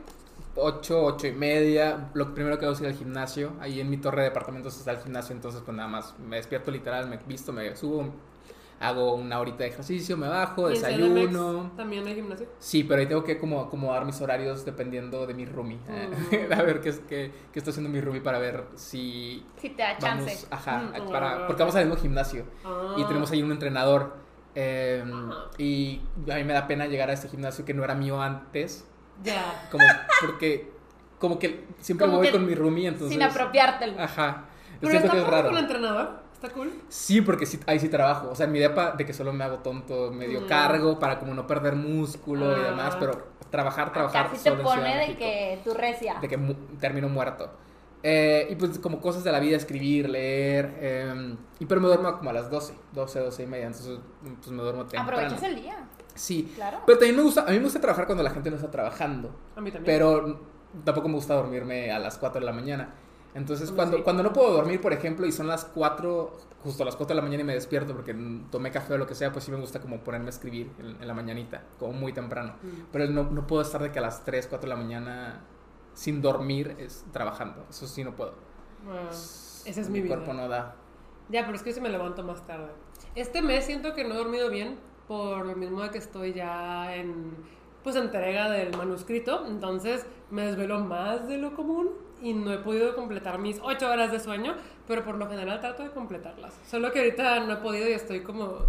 8, 0.59 1.03
8 1.03 1.27
y 1.27 1.31
media. 1.33 2.09
Lo 2.13 2.33
primero 2.33 2.57
que 2.57 2.65
hago 2.65 2.73
es 2.73 2.81
ir 2.81 2.87
al 2.87 2.93
gimnasio. 2.95 3.51
Ahí 3.59 3.79
en 3.79 3.89
mi 3.89 3.97
torre 3.97 4.23
de 4.23 4.29
departamentos 4.29 4.75
está 4.77 4.91
el 4.91 4.97
gimnasio. 4.99 5.35
Entonces, 5.35 5.61
pues 5.63 5.75
nada 5.77 5.89
más 5.89 6.15
me 6.19 6.37
despierto 6.37 6.71
literal, 6.71 7.07
me 7.09 7.17
visto, 7.27 7.53
me 7.53 7.75
subo, 7.75 8.11
hago 8.79 9.13
una 9.15 9.39
horita 9.39 9.59
de 9.59 9.67
ejercicio, 9.69 10.17
me 10.17 10.27
bajo, 10.27 10.63
¿Y 10.69 10.73
en 10.75 10.81
desayuno. 10.81 11.61
CDMX 11.63 11.75
¿También 11.77 12.07
hay 12.07 12.15
gimnasio? 12.15 12.47
Sí, 12.59 12.83
pero 12.83 13.01
ahí 13.01 13.07
tengo 13.07 13.23
que 13.23 13.37
como 13.37 13.59
acomodar 13.61 14.05
mis 14.05 14.19
horarios 14.21 14.65
dependiendo 14.65 15.27
de 15.27 15.33
mi 15.35 15.45
roomie. 15.45 15.77
Mm. 15.77 16.51
a 16.53 16.61
ver 16.63 16.81
qué, 16.81 16.89
es- 16.89 16.99
qué, 17.07 17.31
qué 17.51 17.59
está 17.59 17.69
haciendo 17.71 17.89
mi 17.91 18.01
roomie 18.01 18.21
para 18.21 18.39
ver 18.39 18.63
si 18.75 19.45
Si 19.61 19.69
te 19.71 19.81
da 19.83 19.97
chance. 19.97 20.47
Ajá, 20.49 20.91
Mm, 21.05 21.11
para, 21.11 21.43
ah, 21.43 21.47
porque 21.47 21.61
vamos 21.61 21.75
al 21.75 21.85
mismo 21.85 22.01
gimnasio. 22.01 22.45
Ah. 22.65 22.95
Y 22.97 23.03
tenemos 23.05 23.29
ahí 23.31 23.43
un 23.43 23.51
entrenador. 23.51 24.25
Eh, 24.59 25.03
Ah. 25.05 25.45
y 25.59 26.01
a 26.31 26.35
mí 26.35 26.43
me 26.43 26.53
da 26.53 26.65
pena 26.65 26.87
llegar 26.87 27.09
a 27.11 27.13
este 27.13 27.27
gimnasio 27.29 27.63
que 27.63 27.75
no 27.75 27.83
era 27.83 27.93
mío 27.93 28.19
antes. 28.19 28.87
Ya. 29.23 29.67
Como 29.71 29.83
porque 30.21 30.71
como 31.19 31.37
que 31.39 31.65
siempre 31.79 32.05
Como 32.07 32.17
voy 32.17 32.27
que 32.27 32.33
con 32.33 32.45
mi 32.45 32.55
roomie, 32.55 32.87
entonces. 32.87 33.09
Sin 33.11 33.21
apropiártelo. 33.23 34.01
Ajá. 34.01 34.45
Pero 34.79 34.91
Siento 34.91 35.07
está 35.07 35.11
que 35.17 35.23
es 35.23 35.27
raro. 35.29 35.47
con 35.49 35.57
el 35.57 35.63
entrenador. 35.63 36.09
Está 36.33 36.49
cool. 36.49 36.71
Sí, 36.89 37.21
porque 37.21 37.45
sí, 37.47 37.59
ahí 37.65 37.79
sí 37.79 37.89
trabajo. 37.89 38.29
O 38.31 38.35
sea, 38.35 38.45
en 38.45 38.51
mi 38.51 38.59
depa 38.59 38.91
de 38.91 39.05
que 39.05 39.13
solo 39.13 39.33
me 39.33 39.43
hago 39.43 39.57
tonto, 39.59 40.11
medio 40.11 40.41
Mm. 40.41 40.47
cargo 40.47 40.99
para 40.99 41.17
como 41.19 41.33
no 41.33 41.47
perder 41.47 41.75
músculo 41.75 42.51
y 42.57 42.61
Ah. 42.61 42.63
demás, 42.69 42.95
pero 42.99 43.27
trabajar, 43.49 43.91
trabajar. 43.93 44.29
Sí 44.35 44.43
te 44.43 44.51
pone 44.51 44.97
de 45.07 45.15
que 45.15 45.59
tu 45.63 45.73
recia. 45.73 46.15
de 46.21 46.27
que 46.27 46.37
mu- 46.37 46.53
termino 46.79 47.09
muerto. 47.09 47.49
Eh, 48.03 48.47
y 48.51 48.55
pues 48.55 48.77
como 48.79 49.01
cosas 49.01 49.23
de 49.23 49.31
la 49.31 49.39
vida, 49.39 49.57
escribir, 49.57 50.09
leer. 50.09 50.77
eh, 50.79 51.35
y 51.59 51.65
pero 51.65 51.81
me 51.81 51.87
duermo 51.87 52.15
como 52.17 52.29
a 52.29 52.33
las 52.33 52.49
12, 52.49 52.73
12, 52.93 53.19
12 53.19 53.43
y 53.43 53.47
media. 53.47 53.67
Entonces 53.67 53.99
pues 54.23 54.51
me 54.51 54.61
duermo 54.61 54.85
temprano. 54.85 55.09
Aprovechas 55.09 55.43
el 55.43 55.55
día. 55.55 55.77
Sí. 56.15 56.51
Claro. 56.55 56.79
Pero 56.85 56.99
también 56.99 57.15
me 57.15 57.23
gusta, 57.23 57.41
a 57.41 57.51
mí 57.51 57.57
me 57.57 57.63
gusta 57.63 57.81
trabajar 57.81 58.05
cuando 58.05 58.23
la 58.23 58.31
gente 58.31 58.49
no 58.49 58.55
está 58.55 58.71
trabajando. 58.71 59.35
A 59.55 59.61
mí 59.61 59.71
también. 59.71 59.85
Pero 59.85 60.39
tampoco 60.83 61.07
me 61.07 61.15
gusta 61.15 61.33
dormirme 61.35 61.91
a 61.91 61.99
las 61.99 62.17
4 62.17 62.39
de 62.39 62.45
la 62.45 62.53
mañana. 62.53 62.93
Entonces, 63.33 63.71
cuando, 63.71 63.97
sí. 63.97 64.03
cuando 64.03 64.23
no 64.23 64.33
puedo 64.33 64.51
dormir, 64.51 64.81
por 64.81 64.93
ejemplo, 64.93 65.25
y 65.27 65.31
son 65.31 65.47
las 65.47 65.63
4, 65.65 66.37
justo 66.63 66.81
a 66.81 66.85
las 66.87 66.95
4 66.95 67.13
de 67.13 67.21
la 67.21 67.21
mañana 67.21 67.43
y 67.43 67.45
me 67.45 67.53
despierto 67.53 67.93
porque 67.93 68.15
tomé 68.49 68.71
café 68.71 68.93
o 68.95 68.97
lo 68.97 69.05
que 69.05 69.13
sea, 69.13 69.31
pues 69.31 69.45
sí 69.45 69.51
me 69.51 69.57
gusta 69.57 69.79
como 69.79 69.99
ponerme 69.99 70.27
a 70.27 70.29
escribir 70.29 70.71
en, 70.79 70.99
en 70.99 71.07
la 71.07 71.13
mañanita, 71.13 71.61
como 71.77 71.93
muy 71.93 72.13
temprano. 72.13 72.53
Mm. 72.63 72.67
Pero 72.91 73.07
no, 73.07 73.23
no 73.25 73.45
puedo 73.45 73.61
estar 73.61 73.81
de 73.81 73.91
que 73.91 73.99
a 73.99 74.01
las 74.01 74.25
3, 74.25 74.47
4 74.47 74.67
de 74.67 74.75
la 74.75 74.81
mañana 74.81 75.41
sin 75.97 76.21
dormir 76.21 76.75
es, 76.77 77.03
trabajando. 77.11 77.65
Eso 77.69 77.87
sí 77.87 78.03
no 78.03 78.15
puedo. 78.15 78.35
Ah, 78.87 79.09
esa 79.09 79.81
es 79.81 79.89
mi 79.89 79.99
vida. 79.99 80.15
cuerpo 80.15 80.33
no 80.33 80.47
da. 80.47 80.75
Ya, 81.29 81.43
pero 81.43 81.57
es 81.57 81.63
que 81.63 81.73
si 81.73 81.81
me 81.81 81.89
levanto 81.89 82.23
más 82.23 82.45
tarde. 82.45 82.69
Este 83.15 83.41
mes 83.41 83.65
siento 83.65 83.95
que 83.95 84.03
no 84.03 84.13
he 84.13 84.17
dormido 84.17 84.49
bien 84.51 84.77
por 85.07 85.43
lo 85.43 85.55
mismo 85.55 85.81
de 85.81 85.89
que 85.89 85.97
estoy 85.97 86.33
ya 86.33 86.95
en 86.95 87.35
pues 87.83 87.95
entrega 87.95 88.49
del 88.51 88.75
manuscrito, 88.77 89.45
entonces 89.47 90.05
me 90.29 90.45
desvelo 90.45 90.79
más 90.81 91.27
de 91.27 91.37
lo 91.37 91.55
común 91.55 91.89
y 92.21 92.33
no 92.33 92.53
he 92.53 92.57
podido 92.57 92.95
completar 92.95 93.39
mis 93.39 93.59
ocho 93.63 93.89
horas 93.89 94.11
de 94.11 94.19
sueño, 94.19 94.55
pero 94.87 95.03
por 95.03 95.17
lo 95.17 95.27
general 95.27 95.61
trato 95.61 95.83
de 95.83 95.91
completarlas. 95.91 96.59
Solo 96.67 96.91
que 96.91 96.99
ahorita 96.99 97.39
no 97.41 97.53
he 97.53 97.57
podido 97.57 97.89
y 97.89 97.93
estoy 97.93 98.21
como 98.21 98.65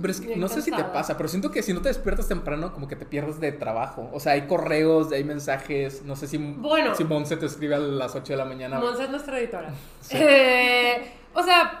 Pero 0.00 0.10
es 0.10 0.20
que 0.20 0.36
no 0.36 0.48
sé 0.48 0.62
si 0.62 0.70
te 0.70 0.84
pasa, 0.84 1.16
pero 1.16 1.28
siento 1.28 1.50
que 1.50 1.62
si 1.62 1.72
no 1.72 1.80
te 1.82 1.88
despiertas 1.88 2.28
temprano, 2.28 2.72
como 2.72 2.88
que 2.88 2.96
te 2.96 3.04
pierdes 3.06 3.40
de 3.40 3.52
trabajo. 3.52 4.10
O 4.12 4.20
sea, 4.20 4.32
hay 4.32 4.46
correos, 4.46 5.12
hay 5.12 5.24
mensajes. 5.24 6.02
No 6.04 6.16
sé 6.16 6.26
si, 6.26 6.38
Bueno. 6.38 6.94
si 6.94 7.04
Monse 7.04 7.36
te 7.36 7.46
escribe 7.46 7.74
a 7.74 7.78
las 7.78 8.14
8 8.14 8.32
de 8.32 8.36
la 8.36 8.44
mañana. 8.44 8.78
Monse 8.78 9.04
es 9.04 9.10
nuestra 9.10 9.38
editora. 9.38 9.72
Sí. 10.00 10.16
Eh, 10.18 11.12
o 11.34 11.42
sea, 11.42 11.80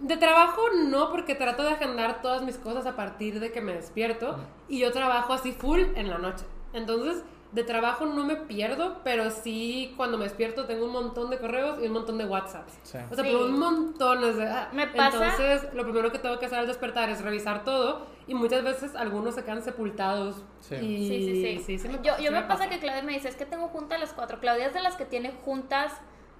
de 0.00 0.16
trabajo 0.16 0.62
no, 0.88 1.10
porque 1.10 1.34
trato 1.34 1.62
de 1.64 1.70
agendar 1.70 2.22
todas 2.22 2.42
mis 2.42 2.56
cosas 2.56 2.86
a 2.86 2.94
partir 2.96 3.40
de 3.40 3.50
que 3.50 3.60
me 3.60 3.72
despierto 3.74 4.38
y 4.68 4.78
yo 4.80 4.92
trabajo 4.92 5.32
así 5.32 5.52
full 5.52 5.80
en 5.96 6.08
la 6.08 6.18
noche. 6.18 6.44
Entonces, 6.72 7.22
de 7.52 7.64
trabajo 7.64 8.04
no 8.04 8.24
me 8.24 8.36
pierdo, 8.36 8.98
pero 9.04 9.30
sí 9.30 9.94
cuando 9.96 10.18
me 10.18 10.24
despierto 10.24 10.66
tengo 10.66 10.84
un 10.84 10.92
montón 10.92 11.30
de 11.30 11.38
correos 11.38 11.78
y 11.82 11.86
un 11.86 11.92
montón 11.94 12.18
de 12.18 12.26
WhatsApps. 12.26 12.74
Sí. 12.82 12.98
O 13.10 13.14
sea, 13.14 13.24
Sí. 13.24 13.30
pero 13.32 13.46
un 13.46 13.58
montón. 13.58 14.22
o 14.22 14.32
sea, 14.34 14.68
Me 14.72 14.86
pasa- 14.86 15.30
Entonces, 15.30 15.72
lo 15.74 15.84
primero 15.84 16.12
que 16.12 16.18
tengo 16.18 16.38
que 16.38 16.46
hacer 16.46 16.58
al 16.58 16.66
despertar 16.66 17.08
es 17.08 17.22
revisar 17.22 17.64
todo 17.64 18.06
y 18.26 18.34
muchas 18.34 18.62
veces 18.64 18.94
algunos 18.94 19.34
se 19.34 19.44
quedan 19.44 19.62
sepultados. 19.62 20.42
Sí. 20.60 20.74
Y 20.74 21.08
Sí, 21.08 21.08
sí, 21.08 21.62
sí. 21.64 21.78
sí 21.78 21.88
me 21.88 21.98
yo 22.22 22.32
me 22.32 22.42
pasa 22.42 22.68
que 22.68 22.78
Claudia 22.80 23.02
me 23.02 23.12
dice, 23.14 23.28
es 23.28 23.36
que 23.36 23.46
tengo 23.46 23.68
junta 23.68 23.94
a 23.96 23.98
las 23.98 24.12
4. 24.12 24.40
Claudia 24.40 24.66
es 24.66 24.74
de 24.74 24.82
las 24.82 24.96
que 24.96 25.06
tiene 25.06 25.32
juntas 25.44 25.92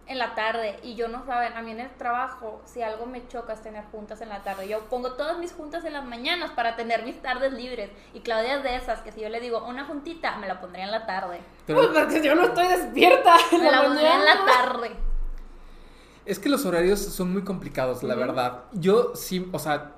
en 0.09 0.19
la 0.19 0.35
tarde 0.35 0.79
y 0.83 0.95
yo 0.95 1.09
no 1.09 1.25
saben, 1.27 1.53
a 1.57 1.63
mí 1.63 1.71
en 1.73 1.81
el 1.81 1.91
trabajo, 1.97 2.61
si 2.65 2.83
algo 2.83 3.07
me 3.07 3.27
choca 3.29 3.53
es 3.53 3.63
tener 3.63 3.85
juntas 3.93 4.21
en 4.21 4.29
la 4.31 4.43
tarde. 4.43 4.67
Yo 4.69 4.81
pongo 4.89 5.13
todas 5.13 5.39
mis 5.39 5.53
juntas 5.53 5.85
en 5.85 5.93
las 5.93 6.05
mañanas 6.05 6.51
para 6.53 6.77
tener 6.77 7.05
mis 7.05 7.21
tardes 7.23 7.53
libres 7.53 7.91
y 8.15 8.21
Claudia 8.21 8.57
es 8.57 8.63
de 8.63 8.77
esas 8.77 9.01
que 9.03 9.13
si 9.13 9.21
yo 9.21 9.29
le 9.29 9.41
digo 9.41 9.65
una 9.65 9.85
juntita, 9.85 10.37
me 10.39 10.49
la 10.49 10.61
pondría 10.61 10.85
en 10.85 10.91
la 10.91 11.07
tarde. 11.07 11.41
Pero 11.67 11.79
Pues 11.81 11.91
porque 12.05 12.23
yo 12.23 12.35
no 12.35 12.45
estoy 12.45 12.67
despierta 12.69 13.37
en 13.53 13.59
Me 13.63 13.71
la 13.71 13.83
la 13.83 13.83
pondría 13.85 14.15
en 14.17 14.25
la 14.25 14.45
tarde. 14.45 14.97
es 16.25 16.39
que 16.39 16.49
los 16.49 16.65
horarios 16.67 17.01
son 17.01 17.33
muy 17.33 17.43
complicados, 17.45 18.03
la 18.03 18.15
verdad. 18.15 18.65
Yo 18.73 19.15
sí, 19.15 19.49
o 19.53 19.59
sea, 19.59 19.93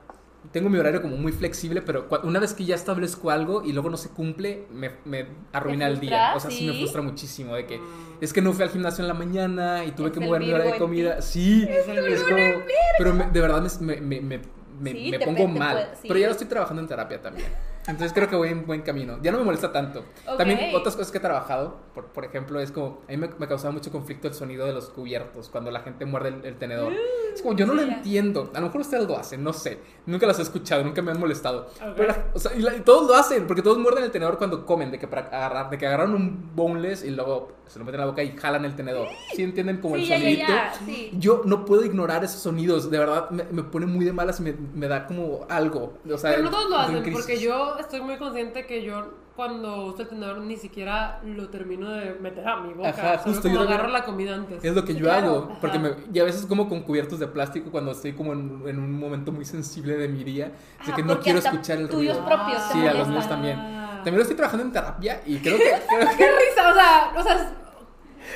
tengo 0.53 0.69
mi 0.69 0.79
horario 0.79 1.03
como 1.03 1.17
muy 1.17 1.33
flexible, 1.33 1.83
pero 1.83 2.09
una 2.25 2.41
vez 2.41 2.55
que 2.55 2.65
ya 2.65 2.75
establezco 2.75 3.31
algo 3.31 3.63
y 3.65 3.73
luego 3.73 3.91
no 3.91 3.97
se 3.97 4.09
cumple, 4.11 4.67
me, 4.73 4.91
me 5.05 5.27
arruina 5.53 5.87
¿Te 5.87 5.93
el 5.93 6.01
día. 6.01 6.33
O 6.35 6.41
sea, 6.41 6.51
sí. 6.51 6.67
me 6.67 6.73
Sí. 6.73 6.79
frustra 6.81 7.03
muchísimo 7.03 7.55
de 7.55 7.67
que 7.67 7.79
Mm. 7.79 7.83
es 8.21 8.33
que 8.33 8.41
no 8.43 8.53
fui 8.53 8.63
al 8.65 8.71
gimnasio 8.71 9.03
en 9.03 9.09
la 9.09 9.15
mañana 9.15 9.85
y 9.85 9.93
tuve 9.93 10.09
Es 10.09 10.13
que 10.15 10.21
mover 10.21 10.41
mi 10.41 10.53
hora 10.53 10.65
de 10.65 10.77
comida. 10.79 11.21
Sí, 11.23 11.67
Es 11.69 11.87
es 11.89 12.23
como- 12.23 12.63
pero 12.99 13.15
me- 13.15 13.27
de 13.31 13.41
verdad 13.41 13.63
me, 13.81 14.01
me, 14.01 14.21
me, 14.21 14.41
me- 14.81 14.93
Sí, 14.93 15.11
me 15.11 15.19
te 15.19 15.25
pongo 15.27 15.39
te 15.45 15.59
mal. 15.59 15.73
puede- 15.73 15.97
sí. 15.97 16.09
Pero 16.09 16.19
ya 16.21 16.27
lo 16.27 16.33
estoy 16.33 16.47
trabajando 16.49 16.81
en 16.83 16.89
terapia 16.89 17.21
también. 17.21 17.47
Entonces 17.87 18.13
creo 18.13 18.29
que 18.29 18.37
voy 18.37 18.51
en 18.51 18.67
buen 18.67 18.83
camino. 18.83 19.19
Ya 19.23 19.33
no 19.33 19.39
me 19.39 19.45
molesta 19.45 19.73
tanto. 19.73 20.05
Ok. 20.27 20.37
También 20.39 20.75
otras 20.75 20.95
cosas 20.97 21.11
que 21.11 21.19
he 21.19 21.21
trabajado, 21.21 21.79
por, 21.95 22.07
por 22.09 22.25
ejemplo, 22.25 22.61
es 22.61 22.71
como, 22.71 23.01
a 23.09 23.11
mí 23.11 23.17
me, 23.17 23.29
me 23.39 23.49
causaba 23.49 23.73
mucho 23.73 23.91
conflicto 23.91 24.29
el 24.29 24.35
sonido 24.35 24.67
de 24.67 24.73
los 24.73 24.91
cubiertos 24.91 25.49
cuando 25.49 25.71
la 25.71 25.81
gente 25.81 26.05
muerde 26.05 26.29
el, 26.29 26.45
el 26.45 26.57
tenedor. 26.57 26.93
es 27.35 27.43
como, 27.43 27.57
yo 27.57 27.67
no 27.67 27.75
lo 27.75 27.83
sí. 27.83 27.89
entiendo. 27.91 28.51
A 28.55 28.61
lo 28.61 28.67
mejor 28.67 28.83
ustedes 28.83 29.07
lo 29.09 29.17
hacen, 29.19 29.43
no 29.43 29.53
sé. 29.53 29.79
Nunca 30.07 30.27
las 30.27 30.39
he 30.39 30.43
escuchado, 30.43 30.83
nunca 30.83 31.03
me 31.03 31.11
han 31.13 31.21
molestado. 31.21 31.69
Ok. 31.81 31.93
Pero 31.97 32.09
la- 32.09 32.25
o 32.35 32.39
sea, 32.39 32.55
y, 32.55 32.61
la- 32.61 32.75
y 32.77 32.81
todos 32.81 33.07
lo 33.09 33.15
hacen, 33.15 33.47
porque 33.47 33.63
todos 33.63 33.79
muerden 33.79 34.05
el 34.05 34.11
tenedor 34.11 34.39
cuando 34.39 34.65
comen, 34.67 34.91
de 34.91 34.99
que 34.99 35.07
para 35.07 35.23
agarrar, 35.27 35.71
de 35.71 35.79
que 35.79 35.87
agarran 35.87 36.15
un 36.15 36.51
boneless 36.55 37.05
y 37.05 37.11
luego 37.11 37.53
se 37.67 37.79
lo 37.79 37.85
meten 37.85 38.01
en 38.01 38.07
la 38.07 38.11
boca 38.11 38.23
y 38.23 38.37
jalan 38.37 38.65
el 38.65 38.75
tenedor. 38.75 39.09
¿Sí 39.35 39.43
entienden 39.43 39.79
como 39.81 39.97
Sí, 39.97 40.03
el 40.03 40.09
ya, 40.09 40.17
ya, 40.17 40.21
sonidito? 40.21 40.47
ya, 40.49 40.73
sí. 40.87 41.11
Yo 41.19 41.43
no 41.45 41.65
puedo 41.65 41.85
ignorar 41.85 42.25
esos 42.25 42.41
sonidos, 42.41 42.91
de 42.91 42.99
verdad 42.99 43.31
me, 43.31 43.45
me 43.45 43.63
pone 43.63 43.87
muy 43.87 44.05
de 44.05 44.13
malas 44.13 44.41
y 44.41 44.43
me, 44.43 44.55
me 44.75 44.89
da 44.89 45.07
como 45.07 45.47
algo. 45.49 45.99
O 46.13 46.19
sea, 46.19 46.31
Pero 46.31 46.43
no 46.45 46.51
todos 46.51 46.71
lo 46.71 46.79
hacen, 46.79 47.13
porque 47.13 47.39
yo 47.39 47.77
estoy 47.79 48.01
muy 48.01 48.17
consciente 48.17 48.67
que 48.67 48.83
yo 48.83 49.13
cuando 49.37 49.87
uso 49.87 50.03
el 50.03 50.09
tenedor 50.09 50.39
ni 50.41 50.57
siquiera 50.57 51.21
lo 51.25 51.49
termino 51.49 51.89
de 51.91 52.15
meter 52.21 52.47
a 52.47 52.57
mi 52.61 52.75
boca. 52.75 52.91
Ajá, 52.91 53.19
solo 53.19 53.35
justo, 53.35 53.43
como 53.43 53.55
yo 53.55 53.59
también- 53.61 53.73
agarro 53.81 53.89
la 53.93 54.05
comida 54.05 54.35
antes. 54.35 54.63
Es 54.65 54.75
lo 54.75 54.85
que 54.85 54.93
Sí, 54.93 54.99
yo 54.99 55.05
claro. 55.07 55.27
hago, 55.29 55.57
porque 55.61 55.79
me, 55.79 55.91
y 56.13 56.19
a 56.19 56.25
veces 56.25 56.45
como 56.47 56.69
con 56.69 56.83
cubiertos 56.83 57.19
de 57.19 57.27
plástico 57.27 57.71
cuando 57.71 57.93
estoy 57.93 58.13
como 58.13 58.33
en, 58.33 58.63
en 58.67 58.79
un 58.79 58.99
momento 58.99 59.33
muy 59.33 59.45
sensible 59.45 59.97
de 59.97 60.09
mi 60.09 60.25
día, 60.25 60.53
así 60.79 60.91
Ah, 60.93 60.97
que 60.97 61.03
no 61.03 61.19
quiero 61.21 61.39
escuchar 61.39 61.79
el 61.79 61.89
tuyos 61.89 62.17
ruido. 62.19 62.27
propios 62.27 62.63
Sí, 62.73 62.87
a 62.87 62.93
los 62.95 63.09
míos 63.09 63.29
también. 63.29 63.57
También 63.57 64.17
lo 64.17 64.23
estoy 64.23 64.37
trabajando 64.37 64.65
en 64.67 64.73
terapia 64.73 65.21
y 65.27 65.39
creo 65.39 65.57
que... 65.59 65.65
creo 65.89 66.09
que- 66.11 66.17
¡Qué 66.17 66.25
risa! 66.27 66.71
O 66.71 66.75
sea, 66.75 67.13
o 67.19 67.23
sea, 67.23 67.53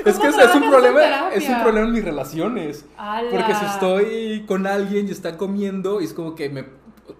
Es 0.04 0.14
que 0.18 0.28
¿Cómo 0.28 0.40
es, 0.40 0.48
es 0.48 0.54
un 0.56 0.70
problema, 0.70 1.28
es 1.32 1.48
un 1.48 1.62
problema 1.62 1.86
en 1.86 1.92
mis 1.92 2.04
relaciones. 2.04 2.84
Porque 3.30 3.54
si 3.54 3.64
estoy 3.66 4.44
con 4.46 4.66
alguien 4.66 5.06
y 5.08 5.10
están 5.12 5.36
comiendo, 5.36 6.00
y 6.00 6.04
es 6.04 6.14
como 6.14 6.34
que 6.34 6.48
me 6.50 6.64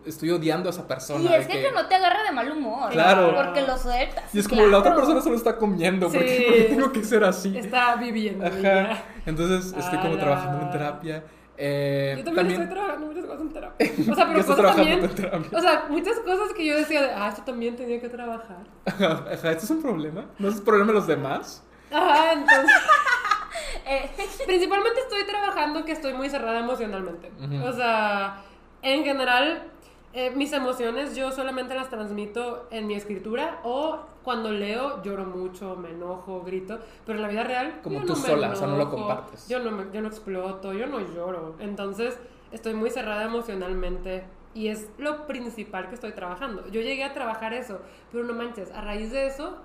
estoy 0.07 0.30
odiando 0.30 0.68
a 0.68 0.72
esa 0.72 0.87
persona. 0.89 1.30
Y 1.30 1.35
es 1.35 1.47
que, 1.47 1.62
que 1.62 1.72
no 1.72 1.87
te 1.87 1.95
agarra 1.95 2.22
de 2.24 2.32
mal 2.32 2.51
humor. 2.51 2.91
Claro. 2.91 3.35
Porque 3.35 3.62
lo 3.62 3.76
sueltas. 3.78 4.35
Y 4.35 4.39
es 4.39 4.49
como 4.49 4.66
la 4.66 4.78
otra 4.78 4.95
persona 4.95 5.20
solo 5.20 5.37
está 5.37 5.57
comiendo, 5.57 6.09
¿por 6.11 6.18
qué, 6.20 6.37
Sí. 6.39 6.45
por 6.45 6.55
qué 6.57 6.62
tengo 6.74 6.93
que 6.93 7.05
ser 7.05 7.24
así? 7.24 7.57
Está 7.57 7.97
viviendo. 7.97 8.47
Ajá. 8.47 8.59
ya. 8.61 9.05
Entonces 9.26 9.72
estoy 9.76 9.99
como 9.99 10.12
Ala. 10.14 10.20
trabajando 10.20 10.62
en 10.66 10.70
terapia. 10.70 11.24
Eh, 11.57 12.14
Yo 12.18 12.24
también, 12.24 12.61
estoy 12.62 12.74
trabajando 12.74 13.07
muchas 13.07 13.24
cosas 13.26 13.41
en 13.43 13.53
terapia. 13.53 13.87
O 14.11 14.14
sea, 14.14 14.24
¿Qué 14.26 14.32
pero 14.32 14.41
cosas 14.43 14.57
trabajando 14.57 14.91
también. 14.91 15.05
en 15.05 15.14
terapia? 15.14 15.59
O 15.59 15.61
sea, 15.61 15.85
muchas 15.89 16.18
cosas 16.20 16.53
que 16.57 16.64
yo 16.66 16.76
decía 16.76 17.03
de, 17.03 17.11
ah, 17.12 17.28
esto 17.28 17.43
también 17.43 17.76
tenía 17.76 18.01
que 18.01 18.09
trabajar. 18.09 18.64
Ajá, 18.87 19.24
¿esto 19.32 19.49
es 19.64 19.70
un 19.70 19.82
problema? 19.82 20.24
¿No 20.39 20.49
es 20.49 20.57
un 20.57 20.64
problema 20.64 20.89
de 20.89 20.95
los 20.95 21.07
demás? 21.07 21.62
Ajá, 21.93 22.32
entonces. 22.32 22.70
Eh, 23.87 24.11
Principalmente 24.47 25.01
estoy 25.01 25.24
trabajando 25.26 25.85
que 25.85 25.93
estoy 25.93 26.12
muy 26.14 26.28
cerrada 26.30 26.59
emocionalmente. 26.61 27.30
O 27.62 27.72
sea, 27.72 28.43
en 28.82 29.05
general, 29.05 29.62
eh, 30.14 30.30
mis 30.30 30.52
emociones 30.52 31.14
yo 31.16 31.30
solamente 31.32 31.74
las 31.74 31.88
transmito 31.90 32.68
en 32.70 32.86
mi 32.86 32.94
escritura 32.94 33.60
o 33.64 33.98
cuando 34.22 34.50
leo 34.50 35.02
lloro 35.02 35.24
mucho, 35.24 35.76
me 35.76 35.90
enojo, 35.90 36.42
grito, 36.42 36.78
pero 37.04 37.18
en 37.18 37.22
la 37.22 37.28
vida 37.28 37.44
real 37.44 37.80
Como 37.82 38.00
yo 38.00 38.06
tú 38.06 38.14
no 38.14 38.20
me 38.20 38.28
sola, 38.28 38.50
o 38.50 38.56
sea, 38.56 38.66
no 38.68 38.76
lo 38.76 38.82
enojo, 38.82 38.96
compartes. 38.96 39.48
Yo 39.48 39.58
no, 39.58 39.70
me- 39.70 39.92
yo 39.92 40.00
no 40.00 40.08
exploto, 40.08 40.72
yo 40.72 40.86
no 40.86 41.00
lloro. 41.00 41.56
Entonces, 41.58 42.18
estoy 42.52 42.74
muy 42.74 42.90
cerrada 42.90 43.24
emocionalmente 43.24 44.24
y 44.54 44.68
es 44.68 44.88
lo 44.98 45.26
principal 45.26 45.88
que 45.88 45.94
estoy 45.96 46.12
trabajando. 46.12 46.66
Yo 46.68 46.80
llegué 46.80 47.04
a 47.04 47.12
trabajar 47.12 47.52
eso, 47.52 47.80
pero 48.12 48.24
no 48.24 48.32
manches, 48.34 48.70
a 48.70 48.80
raíz 48.80 49.10
de 49.10 49.26
eso 49.26 49.56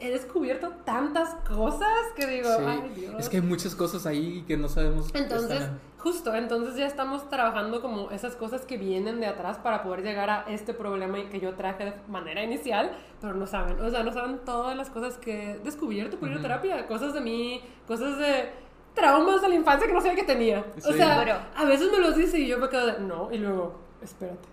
he 0.00 0.10
descubierto 0.10 0.70
tantas 0.84 1.34
cosas 1.48 1.88
que 2.16 2.26
digo, 2.26 2.48
Sí. 2.58 2.64
ay 2.66 2.92
Dios. 2.96 3.14
Es 3.18 3.28
que 3.28 3.36
hay 3.38 3.42
muchas 3.42 3.74
cosas 3.74 4.06
ahí 4.06 4.44
que 4.46 4.56
no 4.56 4.68
sabemos. 4.68 5.08
Entonces, 5.14 5.60
están- 5.62 5.80
justo, 5.98 6.34
entonces 6.34 6.76
ya 6.76 6.86
estamos 6.86 7.30
trabajando 7.30 7.80
como 7.80 8.10
esas 8.10 8.36
cosas 8.36 8.66
que 8.66 8.76
vienen 8.76 9.20
de 9.20 9.26
atrás 9.26 9.56
para 9.58 9.82
poder 9.82 10.02
llegar 10.02 10.28
a 10.30 10.44
este 10.48 10.74
problema 10.74 11.18
que 11.30 11.40
yo 11.40 11.54
traje 11.54 11.84
de 11.86 11.92
manera 12.08 12.42
inicial, 12.42 12.90
pero 13.20 13.34
no 13.34 13.46
saben, 13.46 13.80
o 13.80 13.88
sea, 13.90 14.02
no 14.02 14.12
saben 14.12 14.40
todas 14.44 14.76
las 14.76 14.90
cosas 14.90 15.16
que 15.16 15.52
he 15.52 15.58
descubierto 15.60 16.18
por 16.18 16.28
ir 16.28 16.34
a 16.34 16.36
Ujú. 16.38 16.42
terapia, 16.42 16.86
cosas 16.86 17.14
de 17.14 17.20
mí, 17.22 17.62
cosas 17.86 18.18
de 18.18 18.50
traumas 18.94 19.40
de 19.42 19.48
la 19.48 19.54
infancia 19.54 19.86
que 19.86 19.92
no 19.94 20.00
sabía 20.00 20.16
que 20.16 20.24
tenía. 20.24 20.64
O 20.76 20.80
Sí. 20.80 20.92
sea, 20.92 21.18
Pero- 21.24 21.38
a 21.56 21.64
veces 21.64 21.90
me 21.90 21.98
los 21.98 22.14
dice 22.16 22.38
y 22.38 22.46
yo 22.48 22.58
me 22.58 22.68
quedo 22.68 22.86
de, 22.86 23.00
no, 23.00 23.30
y 23.32 23.38
luego, 23.38 23.78
espérate. 24.02 24.48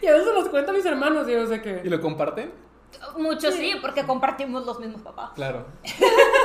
Y 0.00 0.06
a 0.06 0.12
veces 0.12 0.32
los 0.32 0.48
cuento 0.48 0.70
a 0.70 0.74
mis 0.74 0.86
hermanos 0.86 1.28
y 1.28 1.32
yo 1.32 1.46
sé 1.46 1.56
¿Y 1.56 1.60
que... 1.60 1.82
lo 1.90 2.00
comparten? 2.00 2.52
Muchos 3.18 3.54
sí, 3.54 3.74
porque 3.80 4.04
compartimos 4.04 4.64
los 4.66 4.78
mismos 4.80 5.02
papás. 5.02 5.30
Claro. 5.34 5.66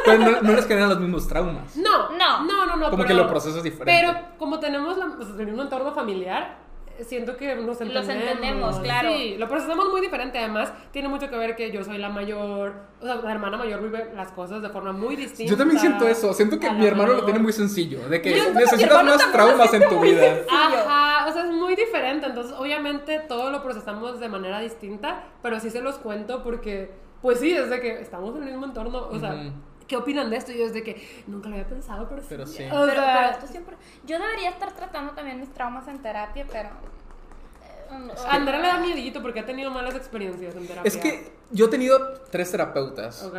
Pero 0.05 0.17
no, 0.19 0.41
no 0.41 0.53
les 0.53 0.65
generan 0.67 0.89
los 0.89 0.99
mismos 0.99 1.27
traumas. 1.27 1.75
No, 1.75 2.09
No. 2.11 2.43
no, 2.43 2.65
no, 2.65 2.75
no. 2.75 2.89
Como 2.89 3.03
que 3.03 3.09
pero- 3.09 3.23
lo 3.23 3.29
procesas 3.29 3.63
diferente. 3.63 3.91
Pero 4.07 4.19
como 4.37 4.59
tenemos 4.59 4.97
la, 4.97 5.07
pues, 5.15 5.29
en 5.39 5.53
un 5.53 5.59
entorno 5.61 5.93
familiar, 5.93 6.57
siento 7.05 7.37
que 7.37 7.55
nos 7.55 7.79
entendemos. 7.81 8.09
entendemos, 8.09 8.79
claro. 8.79 9.09
Sí, 9.11 9.35
lo 9.37 9.47
procesamos 9.47 9.89
muy 9.89 10.01
diferente. 10.01 10.37
Además, 10.37 10.71
tiene 10.91 11.09
mucho 11.09 11.29
que 11.29 11.37
ver 11.37 11.55
que 11.55 11.71
yo 11.71 11.83
soy 11.83 11.97
la 11.97 12.09
mayor, 12.09 12.73
o 13.01 13.05
sea, 13.05 13.15
la 13.15 13.31
hermana 13.31 13.57
mayor 13.57 13.81
vive 13.81 14.11
las 14.15 14.31
cosas 14.31 14.61
de 14.61 14.69
forma 14.69 14.91
muy 14.93 15.15
distinta. 15.15 15.51
Yo 15.51 15.57
también 15.57 15.79
siento 15.79 16.07
eso. 16.07 16.33
Siento 16.33 16.59
que 16.59 16.69
mi 16.71 16.85
hermano 16.85 17.13
lo 17.13 17.25
tiene 17.25 17.39
muy 17.39 17.53
sencillo. 17.53 18.07
De 18.09 18.21
que 18.21 18.51
necesitas 18.53 19.03
más 19.03 19.31
traumas 19.31 19.73
en 19.73 19.89
tu 19.89 19.99
vida. 19.99 20.21
sencillo. 20.21 20.47
Ajá, 20.51 21.27
o 21.27 21.33
sea, 21.33 21.43
es 21.45 21.51
muy 21.51 21.75
diferente. 21.75 22.27
Entonces, 22.27 22.53
obviamente, 22.57 23.19
todo 23.19 23.49
lo 23.51 23.63
procesamos 23.63 24.19
de 24.19 24.29
manera 24.29 24.59
distinta, 24.59 25.23
pero 25.41 25.59
sí 25.59 25.69
se 25.69 25.81
los 25.81 25.97
cuento 25.97 26.43
porque, 26.43 26.91
pues 27.21 27.39
sí, 27.39 27.53
desde 27.53 27.79
que 27.79 28.01
estamos 28.01 28.35
en 28.35 28.43
el 28.43 28.49
mismo 28.49 28.65
entorno, 28.65 29.07
o 29.09 29.19
sea. 29.19 29.51
¿Qué 29.87 29.95
opinan 29.97 30.29
de 30.29 30.37
esto? 30.37 30.51
Y 30.51 30.57
yo 30.57 30.65
desde 30.65 30.83
que 30.83 31.23
nunca 31.27 31.49
lo 31.49 31.55
había 31.55 31.67
pensado, 31.67 32.07
pero 32.09 32.21
sí. 32.21 32.27
Pero 32.29 32.45
sí. 32.45 32.63
O 32.65 32.69
Pero, 32.85 32.91
sea, 32.93 33.15
pero 33.19 33.29
esto 33.37 33.47
siempre. 33.47 33.75
Yo 34.05 34.19
debería 34.19 34.49
estar 34.49 34.73
tratando 34.75 35.13
también 35.13 35.39
mis 35.39 35.53
traumas 35.53 35.87
en 35.87 36.01
terapia, 36.01 36.45
pero. 36.51 36.69
eh, 36.69 37.87
no. 37.89 38.13
a 38.13 38.33
Andrea 38.35 38.59
le 38.59 38.67
da 38.67 38.77
miedito 38.79 39.21
porque 39.21 39.39
ha 39.39 39.45
tenido 39.45 39.71
malas 39.71 39.95
experiencias 39.95 40.55
en 40.55 40.67
terapia. 40.67 40.87
Es 40.87 40.97
que 40.97 41.31
yo 41.51 41.65
he 41.65 41.69
tenido 41.69 42.21
tres 42.31 42.51
terapeutas. 42.51 43.23
Ok. 43.23 43.37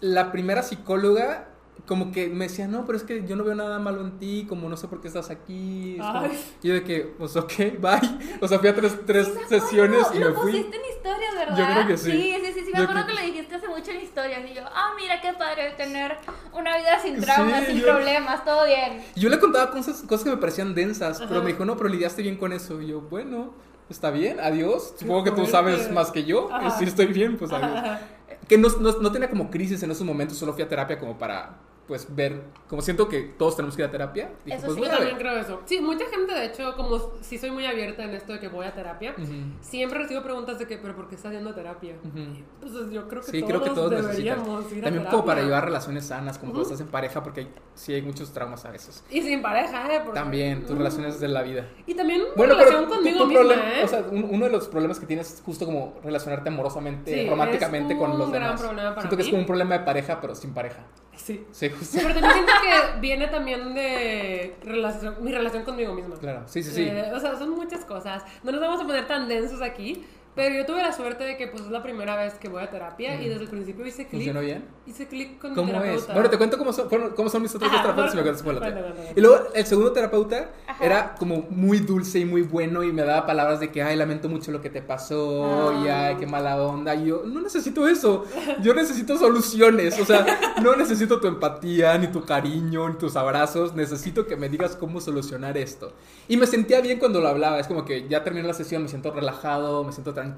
La 0.00 0.32
primera 0.32 0.62
psicóloga, 0.62 1.48
como 1.86 2.12
que 2.12 2.28
me 2.28 2.46
decía, 2.48 2.66
no, 2.68 2.84
pero 2.84 2.98
es 2.98 3.04
que 3.04 3.24
yo 3.26 3.36
no 3.36 3.44
veo 3.44 3.54
nada 3.54 3.78
malo 3.78 4.00
en 4.02 4.18
ti, 4.18 4.44
como 4.48 4.68
no 4.68 4.76
sé 4.76 4.88
por 4.88 5.00
qué 5.00 5.08
estás 5.08 5.30
aquí. 5.30 5.96
Es 5.98 6.06
como- 6.06 6.20
Ay. 6.20 6.44
Y 6.62 6.68
yo 6.68 6.74
de 6.74 6.84
que, 6.84 7.00
pues 7.18 7.36
ok, 7.36 7.52
bye. 7.80 8.38
O 8.40 8.48
sea, 8.48 8.58
fui 8.58 8.68
a 8.68 8.74
tres, 8.74 8.94
tres 9.06 9.26
Sí, 9.28 9.40
sesiones 9.48 10.06
y 10.14 10.18
me 10.18 10.26
Lo 10.26 10.34
fui. 10.34 10.52
pusiste 10.52 10.76
en 10.76 10.82
historias, 10.96 11.34
¿verdad? 11.34 11.56
Yo 11.58 11.64
creo 11.74 11.86
que 11.86 11.96
sí. 11.96 12.10
Sí, 12.12 12.34
sí, 12.44 12.52
sí, 12.52 12.60
sí. 12.64 12.70
Me 12.72 12.78
Yo 12.78 12.84
acuerdo 12.84 13.04
creo- 13.04 13.06
que 13.16 13.22
lo 13.22 13.26
dijiste 13.26 13.54
hace 13.54 13.68
mucho 13.68 13.90
en 13.90 14.00
historias. 14.00 14.50
Y 14.50 14.54
yo, 14.54 14.62
ah, 14.66 14.92
mira 15.00 15.20
qué 15.20 15.32
padre 15.32 15.72
tener 15.76 16.16
una 16.52 16.76
vida 16.76 16.98
sin 17.00 17.20
traumas, 17.20 17.60
Sí, 17.60 17.72
sin 17.72 17.80
yo- 17.80 17.86
problemas, 17.86 18.44
todo 18.44 18.66
bien. 18.66 19.02
Y 19.14 19.20
yo 19.20 19.28
le 19.28 19.38
contaba 19.38 19.70
cosas, 19.70 20.02
cosas 20.02 20.24
que 20.24 20.30
me 20.30 20.36
parecían 20.36 20.74
densas, 20.74 21.20
pero 21.28 21.42
me 21.42 21.52
dijo, 21.52 21.64
no, 21.64 21.76
pero 21.76 21.88
lidiaste 21.88 22.22
bien 22.22 22.36
con 22.36 22.52
eso. 22.52 22.80
Y 22.82 22.88
yo, 22.88 23.00
bueno, 23.02 23.54
está 23.88 24.10
bien, 24.10 24.38
adiós. 24.40 24.94
Supongo 24.98 25.24
que 25.24 25.30
tú 25.32 25.46
sabes 25.46 25.90
más 25.90 26.10
que 26.10 26.24
yo. 26.24 26.52
Ajá. 26.52 26.68
Y 26.68 26.70
si 26.78 26.84
estoy 26.84 27.06
bien, 27.06 27.36
pues 27.36 27.52
adiós. 27.52 27.72
Ajá. 27.76 28.00
Que 28.48 28.58
no, 28.58 28.68
no, 28.80 28.92
no 29.00 29.12
tenía 29.12 29.30
como 29.30 29.48
crisis 29.50 29.80
en 29.84 29.90
esos 29.92 30.04
momentos, 30.04 30.36
solo 30.36 30.52
fui 30.52 30.62
a 30.62 30.68
terapia 30.68 30.98
como 30.98 31.16
para, 31.16 31.58
pues, 31.90 32.06
ver, 32.14 32.44
como 32.68 32.82
siento 32.82 33.08
que 33.08 33.22
todos 33.36 33.56
tenemos 33.56 33.74
que 33.74 33.82
ir 33.82 33.88
a 33.88 33.90
terapia. 33.90 34.30
Dije, 34.44 34.58
Eso 34.58 34.66
pues 34.66 34.76
sí, 34.78 34.84
Yo 34.84 34.90
también 34.90 35.16
creo 35.18 35.36
eso. 35.38 35.60
Sí, 35.64 35.80
mucha 35.80 36.04
gente, 36.08 36.32
de 36.32 36.44
hecho, 36.46 36.76
como 36.76 37.00
si 37.20 37.36
soy 37.36 37.50
muy 37.50 37.66
abierta 37.66 38.04
en 38.04 38.10
esto 38.10 38.32
de 38.32 38.38
que 38.38 38.46
voy 38.46 38.64
a 38.64 38.72
terapia, 38.72 39.12
siempre 39.60 39.98
recibo 39.98 40.22
preguntas 40.22 40.60
de 40.60 40.68
que, 40.68 40.78
¿pero 40.78 40.94
por 40.94 41.08
qué 41.08 41.16
estás 41.16 41.32
yendo 41.32 41.50
a 41.50 41.54
terapia? 41.56 41.96
Entonces 42.04 42.92
yo 42.92 43.08
creo 43.08 43.22
que 43.22 43.30
Sí, 43.32 43.40
todos, 43.40 43.48
creo 43.50 43.62
que 43.64 43.70
todos 43.70 43.90
necesitan. 43.90 44.38
deberíamos 44.38 44.60
ir 44.72 44.78
a 44.78 44.84
También 44.84 44.92
terapia. 44.92 45.10
como 45.10 45.24
para 45.24 45.42
llevar 45.42 45.64
relaciones 45.64 46.04
sanas, 46.06 46.38
como 46.38 46.52
cuando 46.52 46.62
Ujú. 46.66 46.72
estás 46.74 46.86
en 46.86 46.92
pareja, 46.92 47.22
porque 47.24 47.40
hay- 47.40 47.52
sí 47.74 47.92
hay 47.92 48.02
muchos 48.02 48.32
traumas 48.32 48.64
a 48.64 48.70
veces. 48.70 49.02
Y 49.10 49.20
sin 49.22 49.42
pareja, 49.42 49.92
¿eh? 49.92 50.00
Porque- 50.04 50.20
También, 50.20 50.64
tus 50.64 50.78
relaciones 50.78 51.18
de 51.18 51.26
la 51.26 51.42
vida. 51.42 51.66
Y 51.86 51.94
también 51.94 52.22
Bueno, 52.36 52.54
relación 52.54 52.84
pero 52.84 52.94
conmigo 52.96 53.26
misma, 53.26 53.40
problema- 53.42 53.80
¿eh? 53.80 53.84
o 53.84 53.88
sea, 53.88 54.04
un- 54.08 54.28
uno 54.30 54.44
de 54.46 54.52
los 54.52 54.68
problemas 54.68 55.00
que 55.00 55.06
tienes 55.06 55.34
es 55.34 55.42
justo 55.42 55.64
como 55.66 55.94
relacionarte 56.04 56.48
amorosamente, 56.50 57.12
Sí, 57.24 57.28
románticamente 57.28 57.94
es 57.94 57.98
con 57.98 58.16
los 58.16 58.30
gran 58.30 58.56
demás. 58.56 58.94
Siento 59.00 59.16
que 59.16 59.22
es 59.22 59.28
como 59.28 59.40
un 59.40 59.46
problema 59.46 59.76
de 59.78 59.84
pareja, 59.84 60.20
pero 60.20 60.36
sin 60.36 60.54
pareja. 60.54 60.84
Sí. 61.24 61.44
Sí, 61.52 61.68
justo. 61.70 61.98
Pero 62.00 62.14
también 62.14 62.32
siento 62.32 62.52
que 62.62 63.00
viene 63.00 63.28
también 63.28 63.74
de 63.74 64.54
relación, 64.62 65.16
mi 65.22 65.32
relación 65.32 65.64
conmigo 65.64 65.94
misma. 65.94 66.16
Claro, 66.16 66.42
sí, 66.46 66.62
sí, 66.62 66.70
sí. 66.70 66.82
Eh, 66.82 67.10
o 67.14 67.20
sea, 67.20 67.36
son 67.38 67.50
muchas 67.50 67.84
cosas. 67.84 68.22
No 68.42 68.52
nos 68.52 68.60
vamos 68.60 68.80
a 68.80 68.86
poner 68.86 69.06
tan 69.06 69.28
densos 69.28 69.60
aquí, 69.62 70.04
pero 70.40 70.54
yo 70.54 70.64
tuve 70.64 70.82
la 70.82 70.90
suerte 70.92 71.22
de 71.24 71.36
que 71.36 71.48
pues 71.48 71.64
es 71.64 71.70
la 71.70 71.82
primera 71.82 72.16
vez 72.16 72.32
que 72.34 72.48
voy 72.48 72.62
a 72.62 72.70
terapia 72.70 73.20
y 73.20 73.28
desde 73.28 73.42
el 73.42 73.48
principio 73.50 73.86
hice 73.86 74.06
clic. 74.06 74.10
¿Funcionó 74.24 74.40
bien? 74.40 74.64
Hice 74.86 75.06
clic 75.06 75.38
con 75.38 75.50
mi 75.50 75.56
¿Cómo 75.56 75.68
es? 75.68 75.76
terapeuta. 75.82 76.12
Bueno, 76.14 76.30
te 76.30 76.38
cuento 76.38 76.56
cómo 76.56 76.72
son, 76.72 76.88
cómo 77.14 77.28
son 77.28 77.42
mis 77.42 77.54
otros 77.54 77.70
dos 77.70 77.82
terapeutas 77.82 78.14
y 78.14 78.16
me 78.16 78.22
bueno, 78.22 78.38
lo 78.38 78.44
cuenta, 78.44 78.66
tuyo. 78.66 78.74
cuenta, 78.82 78.94
cuenta. 79.02 79.20
Y 79.20 79.22
luego 79.22 79.44
el 79.54 79.66
segundo 79.66 79.92
terapeuta 79.92 80.50
Ajá. 80.66 80.84
era 80.84 81.14
como 81.18 81.46
muy 81.50 81.80
dulce 81.80 82.20
y 82.20 82.24
muy 82.24 82.40
bueno 82.40 82.82
y 82.84 82.90
me 82.92 83.02
daba 83.02 83.26
palabras 83.26 83.60
de 83.60 83.70
que, 83.70 83.82
ay, 83.82 83.96
lamento 83.96 84.30
mucho 84.30 84.50
lo 84.50 84.62
que 84.62 84.70
te 84.70 84.80
pasó 84.80 85.74
y 85.84 85.88
Ah. 85.88 86.06
ay, 86.06 86.16
qué 86.16 86.26
mala 86.26 86.56
onda. 86.62 86.94
Y 86.94 87.06
yo, 87.08 87.22
no 87.26 87.42
necesito 87.42 87.86
eso. 87.86 88.24
Yo 88.62 88.72
necesito 88.72 89.18
soluciones. 89.18 90.00
O 90.00 90.04
sea, 90.06 90.24
no 90.62 90.74
necesito 90.76 91.20
tu 91.20 91.26
empatía, 91.28 91.98
ni 91.98 92.06
tu 92.06 92.24
cariño, 92.24 92.88
ni 92.88 92.94
tus 92.96 93.14
abrazos. 93.16 93.74
Necesito 93.74 94.26
que 94.26 94.36
me 94.36 94.48
digas 94.48 94.74
cómo 94.76 95.00
solucionar 95.02 95.58
esto. 95.58 95.92
Y 96.28 96.36
me 96.38 96.46
sentía 96.46 96.80
bien 96.80 96.98
cuando 96.98 97.20
lo 97.20 97.28
hablaba. 97.28 97.58
Es 97.60 97.66
como 97.66 97.84
que 97.84 98.08
ya 98.08 98.24
terminé 98.24 98.46
la 98.46 98.54
sesión, 98.54 98.82
me 98.82 98.88
siento 98.88 99.10
relajado, 99.12 99.84
me 99.84 99.92
siento 99.92 100.14
tranquilo. 100.14 100.29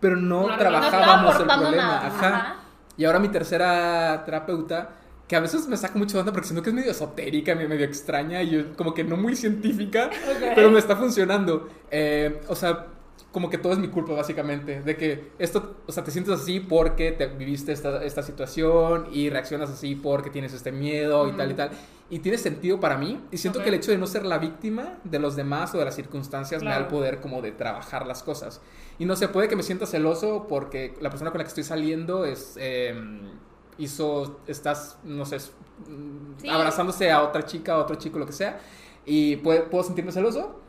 Pero 0.00 0.16
no, 0.16 0.42
No, 0.42 0.46
no 0.46 0.52
No 0.52 0.58
trabajábamos 0.58 1.36
el 1.40 1.46
problema. 1.46 1.76
nada. 1.76 2.06
Ajá. 2.06 2.26
Ajá. 2.28 2.56
Y 2.96 3.04
ahora 3.04 3.18
mi 3.18 3.28
tercera 3.28 4.22
terapeuta, 4.24 4.90
que 5.28 5.36
a 5.36 5.40
veces 5.40 5.68
me 5.68 5.76
saca 5.76 5.96
mucho 5.98 6.14
de 6.14 6.20
onda 6.20 6.32
porque 6.32 6.48
siento 6.48 6.62
que 6.62 6.70
es 6.70 6.74
medio 6.74 6.90
esotérica, 6.90 7.54
medio, 7.54 7.84
extraña 7.84 8.42
y 8.42 8.50
yo- 8.50 8.76
como 8.76 8.92
que 8.94 9.04
no 9.04 9.16
muy 9.16 9.36
científica, 9.36 10.10
pero 10.54 10.70
me 10.70 10.78
está 10.78 10.96
funcionando. 10.96 11.68
Eh, 11.90 12.40
o 12.48 12.54
sea, 12.56 12.86
como 13.32 13.48
que 13.48 13.58
todo 13.58 13.72
es 13.72 13.78
mi 13.78 13.88
culpa 13.88 14.12
básicamente, 14.12 14.82
de 14.82 14.96
que 14.96 15.30
esto, 15.38 15.76
o 15.86 15.92
sea, 15.92 16.02
te 16.02 16.10
sientes 16.10 16.34
así 16.34 16.58
porque 16.58 17.12
te 17.12 17.26
viviste 17.28 17.70
esta, 17.72 18.02
esta 18.04 18.22
situación 18.24 19.06
y 19.12 19.30
reaccionas 19.30 19.70
así 19.70 19.94
porque 19.94 20.30
tienes 20.30 20.52
este 20.52 20.72
miedo 20.72 21.28
y 21.28 21.32
Mm. 21.32 21.36
tal 21.36 21.50
y 21.50 21.54
tal. 21.54 21.70
Y 22.10 22.18
tiene 22.18 22.38
sentido 22.38 22.80
para 22.80 22.98
mí. 22.98 23.20
Y 23.30 23.36
siento 23.38 23.60
Ok. 23.60 23.62
que 23.64 23.68
el 23.68 23.76
hecho 23.76 23.92
de 23.92 23.98
no 23.98 24.08
ser 24.08 24.26
la 24.26 24.38
víctima 24.38 24.98
de 25.04 25.20
los 25.20 25.36
demás 25.36 25.72
o 25.76 25.78
de 25.78 25.84
las 25.84 25.94
circunstancias 25.94 26.60
me 26.62 26.70
da 26.70 26.76
el 26.78 26.82
Claro. 26.86 26.96
poder 26.96 27.20
como 27.20 27.40
de 27.40 27.52
trabajar 27.52 28.04
las 28.04 28.24
cosas. 28.24 28.60
Y 28.98 29.04
no 29.04 29.14
sé, 29.14 29.28
puede 29.28 29.46
que 29.46 29.54
me 29.54 29.62
sienta 29.62 29.86
celoso 29.86 30.46
porque 30.48 30.94
la 31.00 31.08
persona 31.10 31.30
con 31.30 31.38
la 31.38 31.44
que 31.44 31.48
estoy 31.48 31.62
saliendo 31.64 32.24
es... 32.24 32.54
eh, 32.58 32.94
hizo, 33.78 34.40
estás, 34.46 34.98
no 35.04 35.24
sé, 35.24 35.38
Sí. 35.40 35.50
abrazándose 36.50 37.10
a 37.10 37.22
otra 37.22 37.44
chica, 37.46 37.74
a 37.74 37.78
otro 37.78 37.94
chico, 37.96 38.18
lo 38.18 38.26
que 38.26 38.32
sea. 38.32 38.60
Y 39.06 39.36
puede- 39.36 39.62
puedo 39.62 39.84
sentirme 39.84 40.12
celoso, 40.12 40.60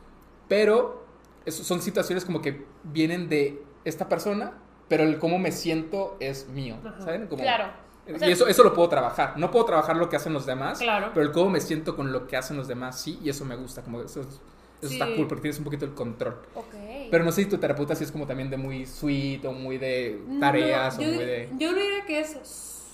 pero 0.48 1.01
eso 1.46 1.64
son 1.64 1.80
situaciones 1.82 2.24
como 2.24 2.40
que 2.42 2.64
vienen 2.84 3.28
de 3.28 3.62
esta 3.84 4.08
persona, 4.08 4.52
pero 4.88 5.04
el 5.04 5.18
cómo 5.18 5.38
me 5.38 5.52
siento 5.52 6.16
es 6.20 6.48
mío, 6.48 6.76
Ajá. 6.84 7.00
¿saben? 7.02 7.26
Como- 7.26 7.42
Claro. 7.42 7.66
O 8.14 8.18
sea- 8.18 8.28
y 8.28 8.32
eso, 8.32 8.48
eso 8.48 8.64
lo 8.64 8.74
puedo 8.74 8.88
trabajar. 8.88 9.34
No 9.38 9.50
puedo 9.50 9.64
trabajar 9.64 9.96
lo 9.96 10.08
que 10.08 10.16
hacen 10.16 10.32
los 10.32 10.44
demás, 10.44 10.78
Claro. 10.80 11.10
pero 11.14 11.24
el 11.26 11.32
cómo 11.32 11.50
me 11.50 11.60
siento 11.60 11.94
con 11.96 12.12
lo 12.12 12.26
que 12.26 12.36
hacen 12.36 12.56
los 12.56 12.66
demás, 12.68 13.00
sí, 13.00 13.18
y 13.22 13.28
eso 13.28 13.44
me 13.44 13.54
gusta. 13.56 13.82
Como 13.82 14.00
eso, 14.02 14.20
es- 14.22 14.40
eso 14.82 14.92
está 14.92 15.06
Sí. 15.06 15.14
cool 15.16 15.28
porque 15.28 15.42
tienes 15.42 15.58
un 15.58 15.64
poquito 15.64 15.84
el 15.84 15.94
control. 15.94 16.36
Ok. 16.54 16.74
Pero 17.10 17.24
no 17.24 17.30
sé 17.30 17.44
si 17.44 17.48
tu 17.48 17.58
terapeuta 17.58 17.94
sí 17.94 18.02
es 18.04 18.10
como 18.10 18.26
también 18.26 18.50
de 18.50 18.56
muy 18.56 18.86
sweet 18.86 19.44
o 19.44 19.52
muy 19.52 19.78
de 19.78 20.20
tareas 20.40 20.98
No, 20.98 21.04
o 21.04 21.06
yo, 21.08 21.14
muy 21.14 21.24
de... 21.24 21.48
yo 21.58 21.70
no 21.72 21.78
diría 21.78 22.04
que 22.06 22.20
es 22.20 22.36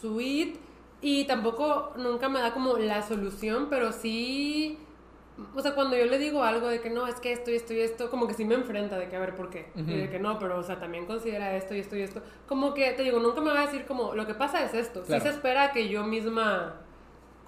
sweet, 0.01 0.57
Y 1.01 1.27
tampoco 1.27 1.93
nunca 1.97 2.29
me 2.29 2.41
da 2.41 2.53
como 2.53 2.77
la 2.77 3.07
solución, 3.07 3.69
pero 3.71 3.93
sí... 3.93 4.77
O 5.55 5.61
sea, 5.61 5.74
cuando 5.74 5.97
yo 5.97 6.07
le 6.07 6.18
digo 6.18 6.43
algo 6.43 6.68
de 6.68 6.80
que 6.80 6.91
no, 6.91 7.07
es 7.07 7.16
que 7.16 7.32
esto 7.32 7.51
y 7.51 7.57
esto 7.57 7.72
y 7.72 7.80
esto, 7.80 8.11
como 8.11 8.26
que 8.26 8.34
sí 8.34 8.45
me 8.45 8.55
enfrenta 8.55 8.99
de 8.99 9.09
que 9.09 9.16
a 9.16 9.20
ver 9.20 9.34
por 9.34 9.51
qué. 9.51 9.70
Ujú. 9.74 9.91
Y 9.91 9.97
de 9.97 10.11
que 10.11 10.18
no, 10.18 10.39
pero 10.39 10.59
o 10.59 10.62
sea, 10.62 10.78
también 10.80 11.07
considera 11.07 11.57
esto 11.57 11.74
y 11.74 11.80
esto 11.80 11.97
y 11.97 12.03
esto. 12.03 12.22
Como 12.47 12.74
que, 12.74 12.93
te 12.93 13.03
digo, 13.03 13.20
nunca 13.20 13.41
me 13.41 13.51
va 13.51 13.62
a 13.62 13.66
decir 13.66 13.86
como, 13.86 14.14
lo 14.14 14.26
que 14.26 14.34
pasa 14.34 14.64
es 14.64 14.74
esto. 14.74 15.03
Claro. 15.03 15.22
Sí 15.22 15.28
se 15.28 15.34
espera 15.34 15.72
que 15.72 15.89
yo 15.89 16.05
misma 16.05 16.82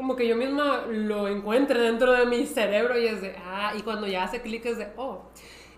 como 0.01 0.17
que 0.17 0.27
yo 0.27 0.35
misma 0.35 0.87
lo 0.89 1.29
encuentre 1.29 1.79
dentro 1.79 2.13
de 2.13 2.25
mi 2.25 2.47
cerebro 2.47 2.99
y 2.99 3.05
es 3.05 3.21
de, 3.21 3.37
ah, 3.45 3.75
y 3.77 3.83
cuando 3.83 4.07
ya 4.07 4.25
hace 4.25 4.41
clic 4.41 4.65
es 4.65 4.79
de, 4.79 4.89
oh. 4.97 5.25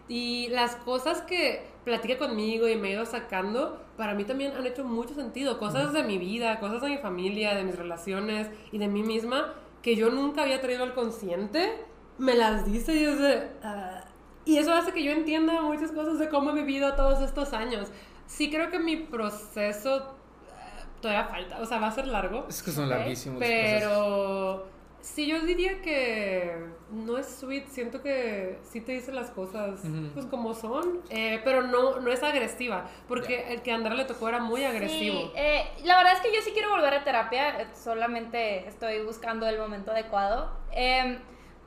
Y 0.07 0.47
las 0.51 0.77
cosas 0.77 1.23
que 1.23 1.65
platica 1.85 2.19
conmigo 2.19 2.69
y 2.69 2.77
me 2.77 2.91
he 2.91 2.93
ido 2.93 3.05
sacando, 3.05 3.83
para 3.97 4.15
mí 4.15 4.23
también 4.23 4.53
han 4.53 4.65
hecho 4.65 4.85
mucho 4.85 5.13
sentido. 5.15 5.59
Cosas 5.59 5.93
de 5.93 6.05
mi 6.05 6.19
vida, 6.19 6.61
cosas 6.61 6.83
de 6.83 6.91
mi 6.91 6.99
familia, 6.99 7.57
de 7.57 7.65
mis 7.65 7.77
relaciones 7.77 8.49
y 8.71 8.79
de 8.79 8.87
mí 8.87 9.03
misma 9.03 9.55
que 9.83 9.97
yo 9.97 10.09
nunca 10.11 10.43
había 10.43 10.61
traído 10.61 10.85
al 10.85 10.95
consciente, 10.95 11.73
me 12.19 12.35
las 12.35 12.65
dice 12.65 12.95
y 12.95 13.05
es 13.05 13.19
de, 13.19 13.49
ah. 13.63 14.05
Y 14.45 14.59
eso 14.59 14.73
hace 14.73 14.93
que 14.93 15.03
yo 15.03 15.13
entienda 15.13 15.63
muchas 15.63 15.93
cosas 15.93 16.19
de 16.19 16.29
cómo 16.29 16.51
he 16.51 16.55
vivido 16.55 16.95
todos 16.95 17.23
estos 17.23 17.53
años. 17.53 17.91
Sí 18.27 18.51
creo 18.51 18.71
que 18.71 18.79
mi 18.79 18.97
proceso 18.97 19.99
eh, 19.99 20.85
todavía 21.01 21.25
falta, 21.27 21.61
o 21.61 21.67
sea, 21.67 21.79
va 21.79 21.89
a 21.89 21.93
ser 21.93 22.09
largo. 22.09 22.47
Es 22.49 22.63
que 22.63 22.73
son 22.73 22.89
larguísimos. 22.89 23.39
Pero 23.39 24.67
sí, 25.01 25.27
yo 25.27 25.41
diría 25.43 25.81
que 25.81 26.57
no 26.91 27.19
es 27.19 27.27
sweet. 27.27 27.69
Siento 27.69 28.03
que 28.03 28.59
sí 28.65 28.81
te 28.81 28.93
dice 28.93 29.13
las 29.13 29.31
cosas 29.31 29.81
pues 30.13 30.27
como 30.27 30.55
son, 30.55 31.03
eh, 31.11 31.41
pero 31.45 31.63
no, 31.63 32.01
no 32.01 32.11
es 32.11 32.23
agresiva. 32.25 32.89
Porque 33.07 33.53
el 33.53 33.63
que 33.63 33.71
a 33.71 33.77
Andrea 33.77 33.95
le 33.95 34.07
tocó 34.07 34.29
era 34.29 34.41
muy 34.41 34.65
agresivo. 34.65 35.21
Sí, 35.21 35.33
eh, 35.37 35.67
la 35.85 35.99
verdad 35.99 36.15
es 36.15 36.21
que 36.21 36.35
yo 36.35 36.43
sí 36.43 36.51
quiero 36.53 36.71
volver 36.71 36.95
a 36.95 37.05
terapia, 37.05 37.73
solamente 37.75 38.67
estoy 38.67 39.05
buscando 39.05 39.47
el 39.47 39.59
momento 39.59 39.93
adecuado. 39.93 40.51
Em, 40.73 41.19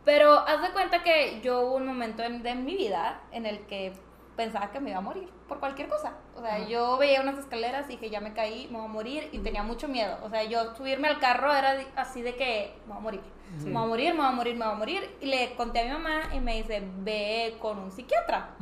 pero 0.06 0.40
haz 0.48 0.62
de 0.62 0.70
cuenta 0.70 1.04
que 1.04 1.42
yo 1.42 1.62
hubo 1.62 1.76
un 1.76 1.86
momento 1.88 2.24
en, 2.24 2.44
de 2.44 2.56
mi 2.56 2.78
vida 2.78 3.22
en 3.32 3.46
el 3.46 3.66
que 3.66 3.94
pensaba 4.36 4.72
que 4.72 4.80
me 4.80 4.92
iba 4.92 5.00
a 5.00 5.02
morir 5.02 5.30
por 5.48 5.60
cualquier 5.60 5.88
cosa. 5.88 6.14
O 6.36 6.42
sea, 6.42 6.56
Ajá. 6.56 6.68
yo 6.68 6.98
veía 6.98 7.22
unas 7.22 7.38
escaleras 7.38 7.86
y 7.88 7.94
dije, 7.94 8.10
ya 8.10 8.22
me 8.22 8.34
caí, 8.34 8.68
me 8.68 8.78
voy 8.78 8.86
a 8.86 8.90
morir 8.92 9.30
y 9.32 9.40
tenía 9.40 9.64
mucho 9.64 9.88
miedo. 9.88 10.18
O 10.24 10.30
sea, 10.30 10.44
yo 10.44 10.76
subirme 10.76 11.08
al 11.08 11.20
carro 11.20 11.54
era 11.54 11.78
así 11.96 12.22
de 12.22 12.36
que 12.36 12.76
me 12.86 12.94
voy 12.94 12.98
a 12.98 13.02
morir. 13.02 13.22
Sí. 13.58 13.68
Me 13.68 13.74
voy 13.74 13.84
a 13.84 13.88
morir, 13.88 14.14
me 14.14 14.20
voy 14.20 14.28
a 14.28 14.32
morir, 14.32 14.56
me 14.56 14.66
voy 14.66 14.74
a 14.74 14.78
morir. 14.78 15.18
Y 15.22 15.28
le 15.28 15.56
conté 15.56 15.82
a 15.82 15.84
mi 15.86 15.92
mamá 15.92 16.34
y 16.34 16.40
me 16.40 16.58
dice, 16.58 16.84
ve 16.98 17.58
con 17.60 17.80
un 17.80 17.92
psiquiatra. 17.92 18.56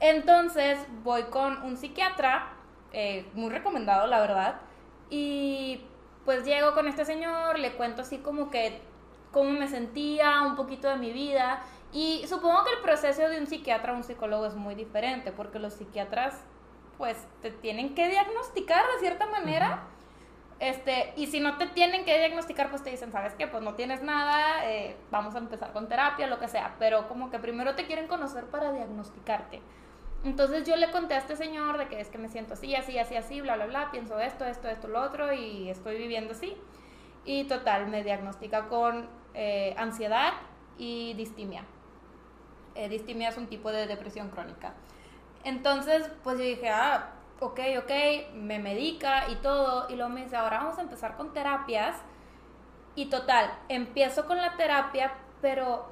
Entonces 0.00 0.78
voy 1.02 1.24
con 1.24 1.62
un 1.62 1.76
psiquiatra, 1.76 2.52
eh, 2.92 3.26
muy 3.34 3.50
recomendado 3.50 4.06
la 4.06 4.20
verdad, 4.20 4.60
y 5.10 5.82
pues 6.24 6.44
llego 6.44 6.74
con 6.74 6.88
este 6.88 7.04
señor, 7.04 7.58
le 7.58 7.72
cuento 7.72 8.02
así 8.02 8.18
como 8.18 8.50
que 8.50 8.80
cómo 9.34 9.50
me 9.50 9.68
sentía, 9.68 10.40
un 10.42 10.56
poquito 10.56 10.88
de 10.88 10.96
mi 10.96 11.12
vida, 11.12 11.62
y 11.92 12.24
supongo 12.26 12.64
que 12.64 12.72
el 12.72 12.80
proceso 12.80 13.28
de 13.28 13.38
un 13.38 13.46
psiquiatra 13.46 13.92
a 13.92 13.96
un 13.96 14.02
psicólogo 14.02 14.46
es 14.46 14.54
muy 14.54 14.74
diferente, 14.74 15.30
porque 15.30 15.58
los 15.58 15.74
psiquiatras 15.74 16.42
pues 16.96 17.26
te 17.42 17.50
tienen 17.50 17.94
que 17.94 18.08
diagnosticar 18.08 18.84
de 18.94 19.00
cierta 19.00 19.26
manera. 19.26 19.82
Este, 20.60 21.12
y 21.16 21.26
si 21.26 21.40
no 21.40 21.58
te 21.58 21.66
tienen 21.66 22.04
que 22.04 22.16
diagnosticar, 22.16 22.70
pues 22.70 22.82
te 22.82 22.90
dicen, 22.90 23.12
¿sabes 23.12 23.34
qué? 23.34 23.46
Pues 23.46 23.62
no 23.62 23.74
tienes 23.74 24.02
nada, 24.02 24.68
eh, 24.70 24.96
vamos 25.10 25.34
a 25.34 25.38
empezar 25.38 25.72
con 25.72 25.88
terapia, 25.88 26.26
lo 26.26 26.38
que 26.38 26.48
sea. 26.48 26.76
Pero 26.78 27.08
como 27.08 27.30
que 27.30 27.38
primero 27.38 27.74
te 27.74 27.86
quieren 27.86 28.06
conocer 28.06 28.44
para 28.46 28.72
diagnosticarte. 28.72 29.60
Entonces 30.24 30.66
yo 30.66 30.76
le 30.76 30.90
conté 30.90 31.14
a 31.14 31.18
este 31.18 31.36
señor 31.36 31.76
de 31.76 31.86
que 31.88 32.00
es 32.00 32.08
que 32.08 32.18
me 32.18 32.28
siento 32.28 32.54
así, 32.54 32.74
así, 32.74 32.98
así, 32.98 33.14
así, 33.14 33.40
bla, 33.40 33.56
bla, 33.56 33.66
bla, 33.66 33.90
pienso 33.90 34.18
esto, 34.18 34.46
esto, 34.46 34.68
esto, 34.68 34.88
lo 34.88 35.02
otro 35.02 35.32
y 35.32 35.68
estoy 35.68 35.98
viviendo 35.98 36.32
así. 36.32 36.56
Y 37.24 37.44
total, 37.44 37.88
me 37.88 38.02
diagnostica 38.02 38.68
con 38.68 39.08
eh, 39.34 39.74
ansiedad 39.76 40.34
y 40.78 41.14
distimia. 41.14 41.64
Eh, 42.74 42.88
distimia 42.88 43.28
es 43.28 43.36
un 43.36 43.46
tipo 43.46 43.70
de 43.70 43.86
depresión 43.86 44.30
crónica. 44.30 44.74
Entonces, 45.44 46.10
pues 46.22 46.38
yo 46.38 46.44
dije, 46.44 46.70
ah, 46.70 47.10
ok, 47.40 47.60
ok, 47.78 48.34
me 48.34 48.58
medica 48.58 49.30
y 49.30 49.36
todo. 49.36 49.88
Y 49.90 49.96
luego 49.96 50.10
me 50.10 50.22
dice, 50.24 50.36
ahora 50.36 50.58
vamos 50.58 50.78
a 50.78 50.82
empezar 50.82 51.16
con 51.16 51.32
terapias. 51.32 51.96
Y 52.96 53.06
total, 53.06 53.52
empiezo 53.68 54.26
con 54.26 54.38
la 54.38 54.56
terapia, 54.56 55.12
pero, 55.40 55.86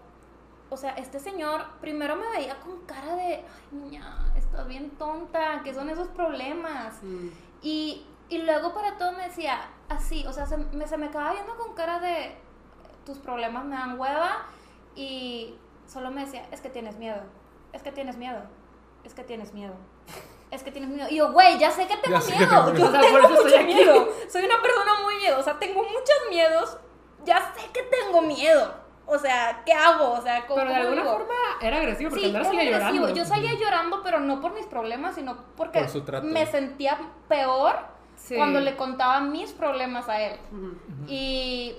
o 0.71 0.77
sea, 0.77 0.93
este 0.93 1.19
señor 1.19 1.65
primero 1.81 2.15
me 2.17 2.29
veía 2.31 2.61
con 2.61 2.81
cara 2.87 3.17
de, 3.17 3.35
ay, 3.35 3.45
niña, 3.73 4.33
estás 4.37 4.69
bien 4.69 4.91
tonta, 4.91 5.63
¿qué 5.65 5.75
son 5.75 5.91
esos 5.91 6.09
problemas? 6.09 7.03
Mm. 7.03 7.29
Y, 7.61 8.07
y 8.29 8.39
luego 8.39 8.73
para 8.73 8.97
todo 8.99 9.13
me 9.13 9.25
decía 9.25 9.61
así, 9.89 10.25
o 10.27 10.33
sea, 10.33 10.47
se 10.47 10.57
me, 10.57 10.87
se 10.87 10.97
me 10.97 11.07
acaba 11.07 11.33
viendo 11.33 11.57
con 11.57 11.75
cara 11.75 11.99
de 11.99 12.37
tus 13.05 13.19
problemas 13.19 13.65
me 13.65 13.77
dan 13.77 13.99
hueva 13.99 14.47
y 14.95 15.55
solo 15.87 16.11
me 16.11 16.25
decía, 16.25 16.47
es 16.53 16.61
que 16.61 16.69
tienes 16.69 16.97
miedo, 16.99 17.21
es 17.73 17.83
que 17.83 17.93
tienes 17.93 18.17
miedo, 18.17 18.43
es 19.05 19.15
que 19.15 19.25
tienes 19.25 19.53
miedo, 19.55 19.75
es 20.51 20.63
que 20.63 20.71
tienes 20.71 20.91
miedo. 20.91 21.09
Y 21.11 21.17
yo, 21.17 21.33
güey, 21.33 21.59
ya 21.59 21.71
sé 21.71 21.87
que 21.87 21.97
tengo 21.97 22.17
Ya 22.17 22.21
sé 22.21 22.33
que 22.33 22.39
miedo, 22.47 22.73
tengo 22.73 22.79
yo 22.79 22.91
miedo. 22.91 22.91
O 22.91 22.91
sea, 22.93 23.01
tengo 23.01 23.13
por 23.13 23.21
eso 23.21 23.29
mucho 23.31 23.47
estoy 23.49 23.65
aquí. 23.65 23.75
miedo, 23.75 24.09
soy 24.29 24.45
una 24.45 24.63
persona 24.63 24.93
muy 25.03 25.17
miedosa, 25.17 25.59
tengo 25.59 25.83
muchos 25.83 26.17
miedos, 26.31 26.77
ya 27.25 27.53
sé 27.55 27.71
que 27.73 27.83
tengo 27.83 28.23
miedo. 28.23 28.83
O 29.05 29.19
sea, 29.19 29.63
¿qué 29.67 29.73
hago? 29.73 30.13
O 30.13 30.23
sea, 30.23 30.47
¿cómo, 30.47 30.61
Pero 30.61 30.71
de 30.71 30.77
alguna 30.77 31.03
digo? 31.03 31.13
forma 31.15 31.35
era 31.61 31.79
agresivo 31.79 32.11
porque 32.11 32.27
Sí, 32.27 32.33
salía 32.33 32.61
agresivo. 32.61 32.93
llorando. 32.93 33.09
Yo 33.15 33.25
salía 33.25 33.55
llorando, 33.55 34.01
pero 34.03 34.21
no 34.21 34.41
por 34.41 34.55
mis 34.55 34.65
problemas, 34.67 35.17
sino 35.17 35.37
porque 35.57 35.81
Por 35.81 35.89
su 35.89 36.03
trato. 36.03 36.25
me 36.27 36.47
sentía 36.47 36.99
peor 37.29 37.75
Sí. 38.15 38.37
cuando 38.37 38.61
le 38.61 38.77
contaba 38.77 39.21
mis 39.21 39.53
problemas 39.53 40.09
a 40.09 40.21
él. 40.23 40.39
Y 41.09 41.77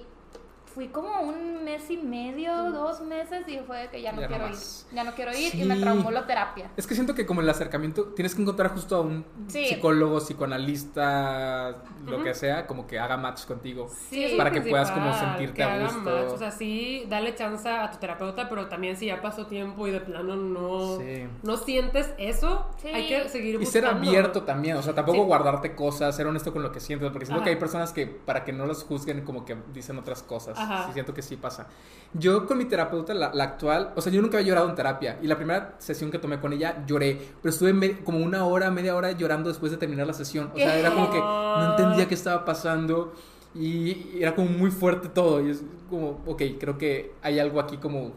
fui 0.73 0.87
como 0.87 1.21
un 1.21 1.63
mes 1.63 1.89
y 1.91 1.97
medio, 1.97 2.71
dos 2.71 3.01
meses, 3.01 3.47
y 3.47 3.59
fue 3.59 3.77
de 3.79 3.89
que 3.89 4.01
ya 4.01 4.11
no 4.11 4.21
Ya 4.21 4.27
quiero 4.27 4.47
ir. 4.49 4.55
Ya 4.93 5.03
no 5.03 5.11
quiero 5.13 5.31
ir 5.31 5.51
Sí. 5.51 5.61
y 5.61 5.65
me 5.65 5.75
traumó 5.77 6.09
la 6.11 6.25
terapia. 6.25 6.71
Es 6.77 6.87
que 6.87 6.95
siento 6.95 7.13
que 7.15 7.25
como 7.25 7.41
el 7.41 7.49
acercamiento 7.49 8.05
tienes 8.15 8.33
que 8.35 8.41
encontrar 8.41 8.71
justo 8.71 8.95
a 8.95 9.01
un 9.01 9.25
Sí. 9.47 9.65
psicólogo, 9.67 10.19
psicoanalista, 10.19 11.75
lo 12.05 12.23
que 12.23 12.33
sea, 12.33 12.67
como 12.67 12.87
que 12.87 12.99
haga 12.99 13.17
match 13.17 13.45
contigo. 13.45 13.89
Sí, 14.09 14.33
Para 14.37 14.51
que 14.51 14.61
puedas 14.61 14.91
como 14.91 15.13
sentirte 15.13 15.55
que 15.55 15.63
a 15.63 15.73
haga 15.73 15.83
gusto. 15.85 15.99
match. 16.09 16.31
O 16.33 16.37
sea, 16.37 16.51
sí, 16.51 17.05
dale 17.09 17.35
chance 17.35 17.67
a 17.69 17.89
tu 17.91 17.97
terapeuta, 17.99 18.49
pero 18.49 18.67
también 18.67 18.97
si 18.97 19.07
ya 19.07 19.21
pasó 19.21 19.47
tiempo 19.47 19.87
y 19.87 19.91
de 19.91 20.01
plano 20.01 20.35
no, 20.35 20.97
Sí. 20.99 21.27
no 21.43 21.57
sientes 21.57 22.13
eso, 22.17 22.67
Sí. 22.81 22.87
hay 22.89 23.07
que 23.07 23.29
seguir 23.29 23.61
Y 23.61 23.65
ser 23.65 23.83
buscando. 23.83 24.07
abierto 24.09 24.43
también, 24.43 24.77
o 24.77 24.81
sea, 24.81 24.93
tampoco 24.93 25.19
Sí. 25.19 25.23
guardarte 25.25 25.75
cosas, 25.75 26.15
ser 26.15 26.27
honesto 26.27 26.51
con 26.51 26.61
lo 26.63 26.71
que 26.71 26.79
sientes, 26.79 27.09
porque 27.11 27.25
siento 27.25 27.41
Ajá. 27.41 27.45
que 27.45 27.49
hay 27.51 27.57
personas 27.59 27.93
que 27.93 28.07
para 28.07 28.43
que 28.43 28.51
no 28.53 28.65
los 28.65 28.83
juzguen 28.83 29.23
como 29.23 29.45
que 29.45 29.55
dicen 29.73 29.97
otras 29.97 30.23
cosas. 30.23 30.57
Ajá. 30.63 30.87
Sí, 30.87 30.93
siento 30.93 31.13
que 31.13 31.21
sí 31.21 31.35
pasa. 31.37 31.67
Yo 32.13 32.45
con 32.45 32.57
mi 32.57 32.65
terapeuta, 32.65 33.13
la, 33.13 33.33
la 33.33 33.43
actual, 33.43 33.91
o 33.95 34.01
sea, 34.01 34.11
yo 34.11 34.21
nunca 34.21 34.37
había 34.37 34.49
llorado 34.49 34.69
en 34.69 34.75
terapia 34.75 35.17
y 35.21 35.27
la 35.27 35.35
primera 35.35 35.75
sesión 35.79 36.11
que 36.11 36.19
tomé 36.19 36.39
con 36.39 36.53
ella 36.53 36.83
lloré, 36.85 37.19
pero 37.41 37.51
estuve 37.51 37.99
como 38.03 38.19
una 38.19 38.45
hora, 38.45 38.69
media 38.69 38.95
hora 38.95 39.11
llorando 39.11 39.49
después 39.49 39.71
de 39.71 39.77
terminar 39.77 40.05
la 40.05 40.13
sesión. 40.13 40.51
O 40.53 40.57
sea, 40.57 40.73
¿Qué? 40.73 40.79
era 40.79 40.93
como 40.93 41.09
que 41.09 41.19
no 41.19 41.71
entendía 41.71 42.07
qué 42.07 42.13
estaba 42.13 42.45
pasando 42.45 43.13
y 43.55 44.19
era 44.19 44.35
como 44.35 44.49
muy 44.49 44.71
fuerte 44.71 45.09
todo 45.09 45.41
y 45.45 45.49
es 45.51 45.63
como, 45.89 46.21
ok, 46.25 46.41
creo 46.59 46.77
que 46.77 47.13
hay 47.21 47.39
algo 47.39 47.59
aquí 47.59 47.77
como 47.77 48.11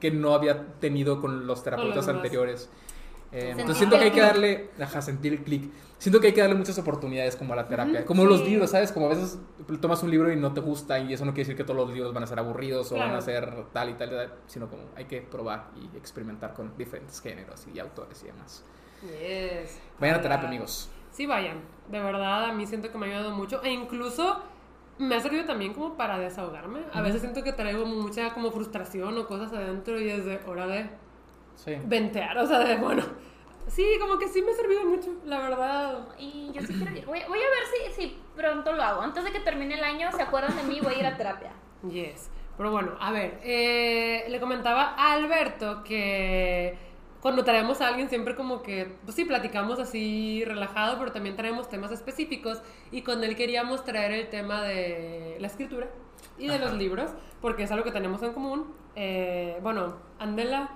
que 0.00 0.10
no 0.10 0.34
había 0.34 0.66
tenido 0.80 1.20
con 1.20 1.46
los 1.46 1.62
terapeutas 1.62 2.06
demás. 2.06 2.16
anteriores. 2.22 2.70
Eh, 3.30 3.50
entonces 3.50 3.76
siento 3.76 3.98
que 3.98 4.04
hay 4.04 4.10
que 4.10 4.20
darle, 4.22 4.70
ajá, 4.80 5.02
sentir 5.02 5.34
el 5.34 5.42
clic. 5.42 5.70
Siento 5.98 6.20
que 6.20 6.28
hay 6.28 6.32
que 6.32 6.40
darle 6.40 6.56
muchas 6.56 6.78
oportunidades 6.78 7.36
como 7.36 7.52
a 7.52 7.56
la 7.56 7.68
terapia. 7.68 8.06
Como 8.06 8.24
los 8.24 8.40
sí. 8.40 8.46
libros, 8.46 8.70
¿sabes? 8.70 8.90
Como 8.92 9.06
a 9.06 9.08
veces 9.10 9.38
tomas 9.80 10.02
un 10.02 10.10
libro 10.10 10.32
y 10.32 10.36
no 10.36 10.54
te 10.54 10.60
gusta 10.60 10.98
y 10.98 11.12
eso 11.12 11.24
no 11.24 11.32
quiere 11.32 11.48
decir 11.48 11.56
que 11.56 11.64
todos 11.64 11.76
los 11.76 11.92
libros 11.92 12.14
van 12.14 12.22
a 12.22 12.26
ser 12.26 12.38
aburridos 12.38 12.90
o 12.92 12.94
van 12.94 13.08
a 13.14 13.18
Claro. 13.18 13.22
ser 13.22 13.64
tal 13.72 13.90
y 13.90 13.94
tal, 13.94 14.08
y 14.08 14.12
tal, 14.12 14.34
sino 14.46 14.68
como 14.68 14.84
hay 14.96 15.04
que 15.04 15.20
probar 15.20 15.70
y 15.76 15.96
experimentar 15.96 16.54
con 16.54 16.76
diferentes 16.78 17.20
géneros 17.20 17.66
y 17.72 17.78
autores 17.78 18.22
y 18.22 18.26
demás. 18.28 18.64
Yes. 19.02 19.78
Vayan 19.98 20.16
a 20.16 20.22
terapia, 20.22 20.48
amigos. 20.48 20.88
Sí, 21.10 21.26
vayan. 21.26 21.60
De 21.90 22.00
verdad, 22.00 22.44
a 22.46 22.52
mí 22.52 22.66
siento 22.66 22.90
que 22.90 22.98
me 22.98 23.06
ha 23.06 23.08
ayudado 23.16 23.34
mucho. 23.34 23.62
E 23.62 23.70
incluso 23.72 24.40
me 24.98 25.16
ha 25.16 25.20
servido 25.20 25.44
también 25.44 25.74
como 25.74 25.96
para 25.96 26.18
desahogarme. 26.18 26.80
A 26.92 27.00
veces 27.02 27.20
siento 27.20 27.42
que 27.42 27.52
traigo 27.52 27.84
mucha 27.86 28.32
como 28.34 28.50
frustración 28.52 29.18
o 29.18 29.26
cosas 29.26 29.52
adentro 29.52 30.00
y 30.00 30.08
es 30.10 30.24
de 30.24 30.40
hora 30.46 30.66
de 30.66 30.88
Sí. 31.64 31.76
ventear. 31.84 32.38
O 32.38 32.46
sea, 32.46 32.60
de 32.60 32.76
bueno. 32.76 33.02
Sí, 33.66 33.84
como 34.00 34.18
que 34.18 34.28
sí 34.28 34.40
me 34.40 34.52
ha 34.52 34.54
servido 34.54 34.84
mucho, 34.84 35.10
la 35.26 35.40
verdad. 35.40 36.08
Y 36.18 36.50
yo 36.52 36.62
sí 36.62 36.72
quiero 36.72 36.96
ir. 36.96 37.04
Voy, 37.04 37.20
voy 37.28 37.38
a 37.38 37.50
ver 37.50 37.92
si, 37.94 38.00
si 38.00 38.18
pronto 38.34 38.72
lo 38.72 38.82
hago. 38.82 39.02
Antes 39.02 39.24
de 39.24 39.32
que 39.32 39.40
termine 39.40 39.74
el 39.74 39.84
año, 39.84 40.10
se 40.12 40.22
acuerdan 40.22 40.56
de 40.56 40.62
mí, 40.62 40.80
voy 40.80 40.94
a 40.94 40.98
ir 40.98 41.06
a 41.06 41.16
terapia. 41.16 41.52
Yes. 41.90 42.30
Pero 42.56 42.72
bueno, 42.72 42.96
a 42.98 43.12
ver, 43.12 43.38
eh, 43.44 44.24
le 44.28 44.40
comentaba 44.40 44.94
a 44.96 45.12
Alberto 45.12 45.84
que 45.84 46.76
cuando 47.20 47.44
traemos 47.44 47.80
a 47.80 47.88
alguien 47.88 48.08
siempre 48.08 48.34
como 48.34 48.62
que, 48.62 48.96
pues 49.04 49.14
sí, 49.14 49.24
platicamos 49.24 49.78
así 49.78 50.44
relajado, 50.44 50.98
pero 50.98 51.12
también 51.12 51.36
traemos 51.36 51.68
temas 51.68 51.92
específicos 51.92 52.62
y 52.90 53.02
con 53.02 53.22
él 53.22 53.36
queríamos 53.36 53.84
traer 53.84 54.12
el 54.12 54.28
tema 54.28 54.62
de 54.62 55.36
la 55.40 55.46
escritura 55.46 55.88
y 56.38 56.48
de 56.48 56.58
los 56.58 56.72
libros, 56.74 57.10
porque 57.40 57.64
es 57.64 57.70
algo 57.70 57.84
que 57.84 57.92
tenemos 57.92 58.22
en 58.22 58.32
común. 58.32 58.74
Eh, 58.96 59.58
bueno, 59.62 59.96
Andela, 60.18 60.70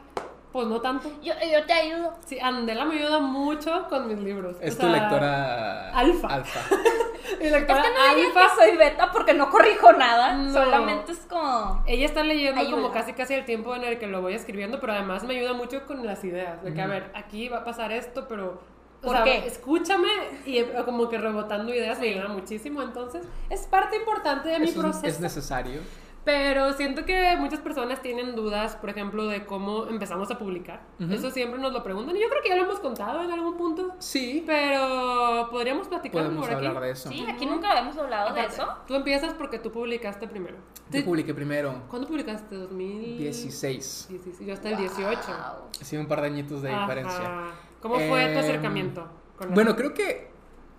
pues 0.52 0.66
no 0.66 0.80
tanto. 0.80 1.08
Yo, 1.22 1.32
yo 1.50 1.64
te 1.66 1.72
ayudo. 1.72 2.12
Sí, 2.26 2.38
Andela 2.38 2.84
me 2.84 2.96
ayuda 2.98 3.20
mucho 3.20 3.86
con 3.88 4.06
mis 4.08 4.18
libros. 4.18 4.56
Es 4.60 4.74
O 4.74 4.76
tu 4.78 4.82
sea, 4.90 4.92
lectora 5.00 5.90
alfa. 5.90 6.28
alfa. 6.28 6.60
Mi 7.40 7.46
Es 7.46 7.52
lectora 7.52 7.82
que 7.82 7.88
no 7.88 8.26
alfa. 8.26 8.40
que 8.56 8.62
soy 8.68 8.76
beta 8.76 9.10
porque 9.12 9.32
no 9.34 9.48
corrijo 9.50 9.92
nada. 9.92 10.34
No. 10.34 10.52
Solamente 10.52 11.12
es 11.12 11.20
como. 11.20 11.82
Ella 11.86 12.04
está 12.06 12.22
leyendo 12.22 12.60
Ayuda. 12.60 12.76
como 12.76 12.90
casi 12.92 13.12
casi 13.14 13.34
el 13.34 13.44
tiempo 13.44 13.74
en 13.74 13.84
el 13.84 13.98
que 13.98 14.06
lo 14.06 14.20
voy 14.20 14.34
escribiendo, 14.34 14.78
pero 14.80 14.92
además 14.92 15.22
me 15.24 15.36
ayuda 15.38 15.54
mucho 15.54 15.84
con 15.86 16.04
las 16.04 16.22
ideas. 16.24 16.62
De 16.62 16.74
que, 16.74 16.82
a 16.82 16.86
ver, 16.86 17.10
aquí 17.14 17.48
va 17.48 17.58
a 17.58 17.64
pasar 17.64 17.90
esto, 17.92 18.26
pero. 18.28 18.60
o 19.02 19.06
¿Por 19.06 19.16
sea, 19.16 19.24
qué? 19.24 19.46
Escúchame 19.46 20.08
y 20.44 20.58
eh, 20.58 20.72
como 20.84 21.08
que 21.08 21.16
rebotando 21.18 21.72
ideas 21.74 21.98
me 21.98 22.10
ayuda 22.10 22.28
muchísimo. 22.28 22.82
Entonces, 22.82 23.22
es 23.48 23.66
parte 23.66 23.96
importante 23.96 24.48
de 24.50 24.58
mi 24.58 24.66
Eso 24.66 24.80
es- 24.80 24.82
proceso. 24.82 25.06
es 25.06 25.20
necesario. 25.20 25.80
Pero 26.24 26.72
siento 26.74 27.04
que 27.04 27.34
muchas 27.36 27.58
personas 27.58 28.00
tienen 28.00 28.36
dudas, 28.36 28.76
por 28.76 28.90
ejemplo, 28.90 29.26
de 29.26 29.44
cómo 29.44 29.86
empezamos 29.88 30.30
a 30.30 30.38
publicar. 30.38 30.82
Ujú. 31.00 31.12
Eso 31.12 31.30
siempre 31.32 31.60
nos 31.60 31.72
lo 31.72 31.82
preguntan 31.82 32.16
y 32.16 32.20
yo 32.20 32.28
creo 32.28 32.42
que 32.42 32.48
ya 32.50 32.56
lo 32.56 32.62
hemos 32.62 32.78
contado 32.78 33.22
en 33.22 33.30
algún 33.32 33.56
punto. 33.56 33.94
Sí, 33.98 34.44
Pero 34.46 35.48
podríamos 35.50 35.88
platicar 35.88 36.22
podemos 36.22 36.46
por 36.46 36.54
aquí. 36.56 36.66
hablar 36.66 36.82
de 36.82 36.90
eso. 36.92 37.08
Sí, 37.08 37.26
aquí 37.28 37.44
nunca 37.46 37.70
habíamos 37.72 37.96
hablado 37.96 38.32
de 38.34 38.40
Aparte, 38.40 38.54
eso. 38.62 38.68
Tú 38.86 38.94
empiezas 38.94 39.34
porque 39.34 39.58
tú 39.58 39.72
publicaste 39.72 40.28
primero. 40.28 40.56
Yo 40.90 41.04
publiqué 41.04 41.34
primero, 41.34 41.82
¿Cuándo 41.88 42.06
publicaste? 42.06 42.54
¿2016? 42.56 43.16
16. 43.18 44.06
16, 44.10 44.46
yo 44.46 44.54
hasta 44.54 44.68
el 44.70 44.76
18. 44.76 45.04
Wow. 45.08 45.68
Sí, 45.80 45.96
un 45.96 46.06
par 46.06 46.20
de 46.20 46.26
añitos 46.28 46.62
de 46.62 46.68
diferencia. 46.70 47.18
Ajá. 47.20 47.50
¿Cómo 47.80 47.96
fue 47.96 48.26
tu 48.26 48.32
Em, 48.32 48.38
acercamiento? 48.38 49.08
con 49.36 49.54
Bueno, 49.54 49.74
creo 49.74 49.92
que 49.92 50.30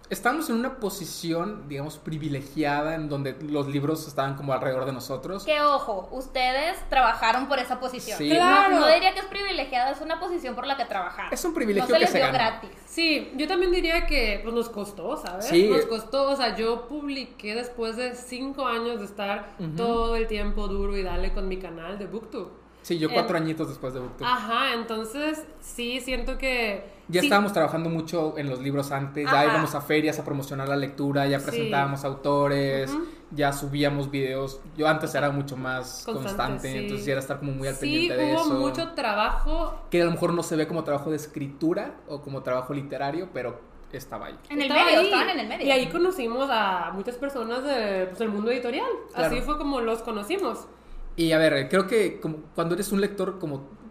estamos 0.10 0.50
en 0.50 0.58
una 0.58 0.80
posición, 0.80 1.68
digamos, 1.68 1.98
privilegiada 1.98 2.96
en 2.96 3.10
donde 3.10 3.36
los 3.42 3.68
libros 3.68 4.08
estaban 4.08 4.36
como 4.36 4.54
alrededor 4.54 4.86
de 4.86 4.94
nosotros. 4.94 5.44
Que 5.44 5.62
ojo, 5.62 6.10
ustedes 6.12 6.78
trabajaron 6.90 7.48
por 7.48 7.60
esa 7.60 7.80
posición. 7.80 8.18
Sí. 8.18 8.30
Claro. 8.30 8.80
No, 8.80 8.88
diría 8.88 9.14
que 9.14 9.20
es 9.20 9.26
privilegiada, 9.26 9.92
es 9.92 10.02
una 10.02 10.20
posición 10.20 10.56
por 10.56 10.68
la 10.68 10.78
que 10.78 10.86
trabajaron. 10.86 11.34
Es 11.34 11.44
un 11.46 11.54
privilegio 11.54 11.90
no 11.90 11.94
se 11.94 11.94
que 11.94 12.00
les 12.00 12.10
se 12.10 12.18
dio 12.18 12.28
gana. 12.28 12.38
gratis. 12.38 12.70
Sí, 12.86 13.32
yo 13.36 13.48
también 13.48 13.72
diría 13.72 14.06
que 14.06 14.40
pues, 14.44 14.54
nos 14.54 14.70
costó, 14.70 15.18
¿sabes? 15.18 15.46
Sí. 15.46 15.68
Nos 15.70 15.86
costó, 15.86 16.32
o 16.32 16.36
sea, 16.36 16.56
yo 16.56 16.88
publiqué 16.88 17.56
después 17.56 17.96
de 17.98 18.16
cinco 18.16 18.66
años 18.68 19.00
de 19.00 19.06
estar 19.06 19.56
todo 19.76 20.16
el 20.16 20.28
tiempo 20.28 20.68
duro 20.68 20.98
y 20.98 21.04
dale 21.04 21.34
con 21.34 21.48
mi 21.48 21.58
canal 21.58 21.98
de 21.98 22.06
BookTube. 22.06 22.63
Sí, 22.84 23.00
yo 23.00 23.10
cuatro 23.12 23.36
Em, 23.38 23.44
añitos 23.44 23.70
después 23.70 23.94
de 23.96 24.00
BookTube. 24.02 24.28
Ajá, 24.28 24.74
entonces 24.74 25.44
sí 25.62 26.00
siento 26.02 26.38
que... 26.38 26.86
Ya 27.08 27.22
sí, 27.22 27.28
estábamos 27.28 27.52
trabajando 27.54 27.90
mucho 27.90 28.38
en 28.38 28.50
los 28.50 28.60
libros 28.60 28.92
antes, 28.92 29.26
ya 29.30 29.44
íbamos 29.46 29.74
a 29.74 29.82
ferias 29.82 30.20
a 30.20 30.24
promocionar 30.26 30.70
la 30.70 30.76
lectura, 30.76 31.26
ya 31.28 31.40
Sí. 31.40 31.46
presentábamos 31.46 32.04
autores, 32.06 32.96
ya 33.32 33.52
subíamos 33.52 34.12
videos. 34.12 34.60
Yo 34.78 34.88
antes 34.88 35.14
era 35.16 35.30
mucho 35.32 35.58
más 35.58 36.04
Constante, 36.06 36.28
constante, 36.28 36.72
sí. 36.72 36.78
entonces 36.78 37.06
ya 37.06 37.12
era 37.14 37.22
estar 37.22 37.40
como 37.40 37.52
muy 37.54 37.68
al 37.68 37.76
Sí, 37.76 37.82
pendiente 37.82 38.18
de 38.18 38.34
hubo 38.34 38.42
eso. 38.42 38.54
mucho 38.54 38.90
trabajo 38.94 39.82
Que 39.90 40.02
a 40.02 40.06
lo 40.06 40.12
mejor 40.12 40.34
no 40.34 40.44
se 40.44 40.56
ve 40.56 40.68
como 40.68 40.84
trabajo 40.84 41.10
de 41.10 41.16
escritura 41.18 41.96
o 42.08 42.22
como 42.22 42.42
trabajo 42.44 42.74
literario, 42.74 43.30
pero 43.34 43.60
estaba 43.94 44.26
ahí. 44.28 44.36
En 44.50 44.58
el 44.62 44.64
Estaba 44.68 44.86
medio, 44.86 45.00
ahí. 45.00 45.06
estaban 45.06 45.30
en 45.30 45.40
el 45.40 45.48
medio. 45.48 45.68
Y 45.68 45.72
ahí 45.72 45.88
conocimos 45.88 46.50
a 46.52 46.92
muchas 46.94 47.16
personas 47.16 47.64
de, 47.64 48.06
pues, 48.08 48.20
del 48.20 48.30
mundo 48.30 48.50
editorial. 48.52 48.90
Claro. 49.14 49.34
Así 49.36 49.42
fue 49.42 49.58
como 49.58 49.82
los 49.82 50.02
conocimos. 50.02 50.68
Y 51.16 51.32
a 51.32 51.38
ver, 51.38 51.70
creo 51.70 51.88
que 51.88 52.20
como 52.20 52.38
cuando 52.56 52.76
eres 52.76 52.92
un 52.92 53.02
lector 53.02 53.40
como 53.40 53.84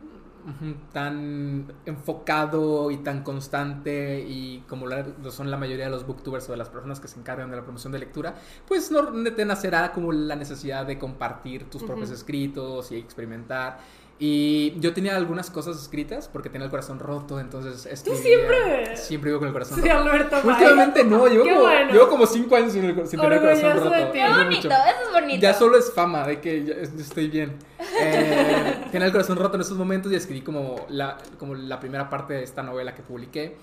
tan 0.92 1.72
enfocado 1.86 2.90
y 2.90 2.96
tan 2.98 3.22
constante 3.22 4.24
y 4.26 4.64
como 4.68 4.86
lo 4.86 5.30
son 5.30 5.52
la 5.52 5.56
mayoría 5.56 5.84
de 5.84 5.90
los 5.92 6.04
booktubers 6.04 6.48
o 6.48 6.52
de 6.52 6.58
las 6.58 6.68
personas 6.68 6.98
que 6.98 7.06
se 7.06 7.20
encargan 7.20 7.48
de 7.50 7.56
la 7.56 7.62
promoción 7.62 7.92
de 7.92 8.00
lectura, 8.00 8.34
pues 8.66 8.90
no 8.90 9.04
te 9.34 9.44
nacerá 9.44 9.92
como 9.92 10.10
la 10.10 10.34
necesidad 10.34 10.84
de 10.84 10.98
compartir 10.98 11.70
tus 11.70 11.84
propios 11.84 12.10
escritos 12.10 12.90
y 12.90 12.96
experimentar. 12.96 13.78
Y 14.18 14.78
yo 14.78 14.92
tenía 14.92 15.16
algunas 15.16 15.50
cosas 15.50 15.80
escritas 15.82 16.28
porque 16.32 16.48
tenía 16.48 16.66
el 16.66 16.70
corazón 16.70 17.00
roto, 17.00 17.40
entonces 17.40 17.86
escribía. 17.86 18.22
siempre- 18.22 18.96
Siempre 18.96 19.30
vivo 19.30 19.40
con 19.40 19.48
el 19.48 19.52
corazón 19.52 19.82
Sí, 19.82 19.88
roto. 19.88 19.98
Alberto. 20.00 20.36
Últimamente 20.44 21.02
no, 21.04 21.26
llevo 21.26 21.44
como, 21.44 21.60
bueno. 21.62 21.92
llevo 21.92 22.08
como 22.08 22.26
cinco 22.26 22.54
años 22.54 22.72
sin, 22.72 22.84
el- 22.84 23.06
sin 23.08 23.18
tener 23.20 23.32
el 23.32 23.40
corazón 23.40 23.76
roto. 23.78 23.90
de 23.90 24.04
ti. 24.06 24.12
Qué 24.12 24.24
es 24.26 24.36
bonito, 24.36 24.56
mucho. 24.56 24.68
eso 24.70 25.06
es 25.08 25.12
bonito. 25.12 25.40
Ya 25.42 25.54
solo 25.54 25.76
es 25.78 25.92
fama 25.92 26.24
de 26.26 26.40
que 26.40 26.58
es- 26.82 26.92
estoy 26.94 27.28
bien. 27.28 27.56
Eh, 28.00 28.84
tenía 28.92 29.06
el 29.06 29.12
corazón 29.12 29.38
roto 29.38 29.56
en 29.56 29.62
esos 29.62 29.76
momentos 29.76 30.12
y 30.12 30.14
escribí 30.14 30.42
como 30.42 30.76
la, 30.88 31.18
como 31.38 31.56
la 31.56 31.80
primera 31.80 32.08
parte 32.08 32.34
de 32.34 32.44
esta 32.44 32.62
novela 32.62 32.94
que 32.94 33.02
publiqué. 33.02 33.56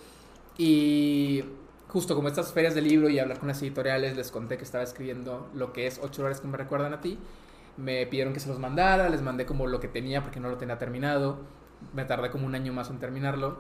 Y 0.58 1.43
justo 1.88 2.16
como 2.16 2.28
estas 2.28 2.52
ferias 2.52 2.76
de 2.76 2.82
libro 2.82 3.08
y 3.10 3.18
hablar 3.18 3.39
con 3.39 3.47
las 3.47 3.62
editoriales, 3.62 4.18
les 4.18 4.30
conté 4.30 4.58
que 4.58 4.64
estaba 4.66 4.84
escribiendo 4.84 5.47
lo 5.54 5.72
que 5.72 5.88
es 5.88 6.00
ocho 6.04 6.24
horas 6.26 6.41
que 6.41 6.47
me 6.47 6.58
recuerdan 6.58 6.93
a 6.93 7.00
ti. 7.02 7.18
Me 7.80 8.05
pidieron 8.05 8.34
que 8.34 8.39
se 8.39 8.49
los 8.49 8.59
mandara, 8.59 9.09
les 9.09 9.21
mandé 9.21 9.45
como 9.45 9.67
lo 9.67 9.80
que 9.80 9.88
tenía 9.88 10.21
porque 10.21 10.39
no 10.39 10.49
lo 10.49 10.57
tenía 10.57 10.77
terminado. 10.77 11.39
Me 11.93 12.03
tardé 12.05 12.30
como 12.30 12.45
un 12.45 12.55
año 12.55 12.73
más 12.73 12.89
en 12.89 12.99
terminarlo. 12.99 13.59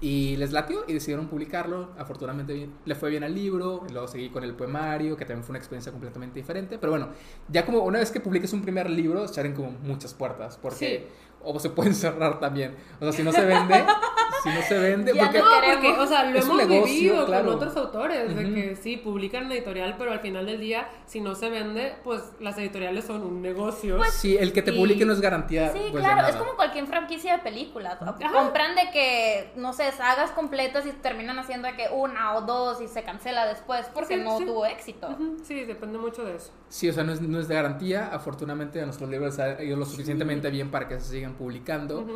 Y 0.00 0.36
les 0.36 0.52
latió 0.52 0.84
y 0.88 0.94
decidieron 0.94 1.28
publicarlo. 1.28 1.90
Afortunadamente 1.98 2.70
le 2.84 2.94
fue 2.94 3.10
bien 3.10 3.22
al 3.22 3.34
libro. 3.34 3.82
Luego 3.92 4.08
seguí 4.08 4.30
con 4.30 4.42
el 4.42 4.54
poemario, 4.54 5.16
que 5.16 5.26
también 5.26 5.44
fue 5.44 5.52
una 5.52 5.58
experiencia 5.58 5.92
completamente 5.92 6.40
diferente. 6.40 6.78
Pero 6.78 6.90
bueno, 6.90 7.10
ya 7.48 7.66
como 7.66 7.80
una 7.80 7.98
vez 7.98 8.10
que 8.10 8.18
publiques 8.18 8.52
un 8.52 8.62
primer 8.62 8.88
libro, 8.88 9.28
se 9.28 9.40
abren 9.40 9.54
como 9.54 9.70
muchas 9.70 10.14
puertas. 10.14 10.58
Porque 10.60 11.08
o 11.42 11.58
se 11.60 11.70
pueden 11.70 11.94
cerrar 12.06 12.40
también. 12.40 12.74
O 12.98 13.04
sea, 13.04 13.12
si 13.12 13.22
no 13.22 13.30
se 13.30 13.44
vende, 13.44 13.84
si 14.42 14.48
no 14.48 14.62
se 14.62 14.78
vende, 14.78 15.12
Ya 15.14 15.24
porque 15.24 15.38
no 15.38 15.44
porque, 15.74 15.88
o 16.00 16.06
sea, 16.06 16.24
lo 16.24 16.38
hemos 16.38 16.56
negocio, 16.56 16.84
vivido 16.84 17.26
claro. 17.26 17.46
con 17.46 17.54
otros 17.56 17.76
autores, 17.76 18.34
de 18.36 18.54
que 18.54 18.76
sí, 18.76 18.96
publican 18.96 19.44
en 19.44 19.52
editorial, 19.52 19.96
pero 19.98 20.12
al 20.12 20.20
final 20.20 20.46
del 20.46 20.60
día, 20.60 20.88
si 21.06 21.20
no 21.20 21.34
se 21.34 21.48
vende, 21.50 21.94
pues 22.04 22.22
las 22.40 22.56
editoriales 22.58 23.04
son 23.04 23.22
un 23.22 23.42
negocio. 23.42 23.98
sí, 24.12 24.36
el 24.38 24.52
que 24.52 24.62
te 24.62 24.72
y- 24.72 24.78
publique 24.78 25.04
no 25.04 25.12
es 25.12 25.20
garantía. 25.20 25.72
Sí, 25.72 25.80
pues, 25.90 26.02
claro, 26.04 26.26
es 26.28 26.36
como 26.36 26.54
cualquier 26.56 26.86
franquicia 26.86 27.36
de 27.36 27.42
películas. 27.42 27.98
Compran 27.98 28.74
de 28.74 28.90
que, 28.92 29.52
no 29.56 29.72
sé, 29.72 29.90
sagas 29.92 30.30
completas 30.32 30.86
y 30.86 30.92
terminan 30.92 31.38
haciendo 31.38 31.68
de 31.68 31.74
que 31.74 31.88
una 31.92 32.34
o 32.36 32.42
dos 32.42 32.80
y 32.80 32.88
se 32.88 33.02
cancela 33.02 33.46
después 33.46 33.86
porque 33.94 34.16
Sí, 34.16 34.20
no 34.22 34.38
sí. 34.38 34.44
tuvo 34.46 34.66
éxito. 34.66 35.08
Sí, 35.42 35.64
depende 35.64 35.98
mucho 35.98 36.24
de 36.24 36.36
eso. 36.36 36.50
Sí, 36.68 36.88
o 36.88 36.92
sea, 36.92 37.04
no 37.04 37.12
es, 37.12 37.20
no 37.20 37.38
es 37.40 37.48
de 37.48 37.54
garantía. 37.54 38.08
Afortunadamente, 38.12 38.80
a 38.80 38.84
nuestros 38.84 39.08
libros 39.10 39.38
ha 39.38 39.62
ido 39.62 39.76
lo 39.76 39.84
suficientemente 39.84 40.50
bien 40.50 40.70
para 40.70 40.88
que 40.88 40.98
se 41.00 41.10
sigan 41.10 41.34
publicando. 41.34 42.06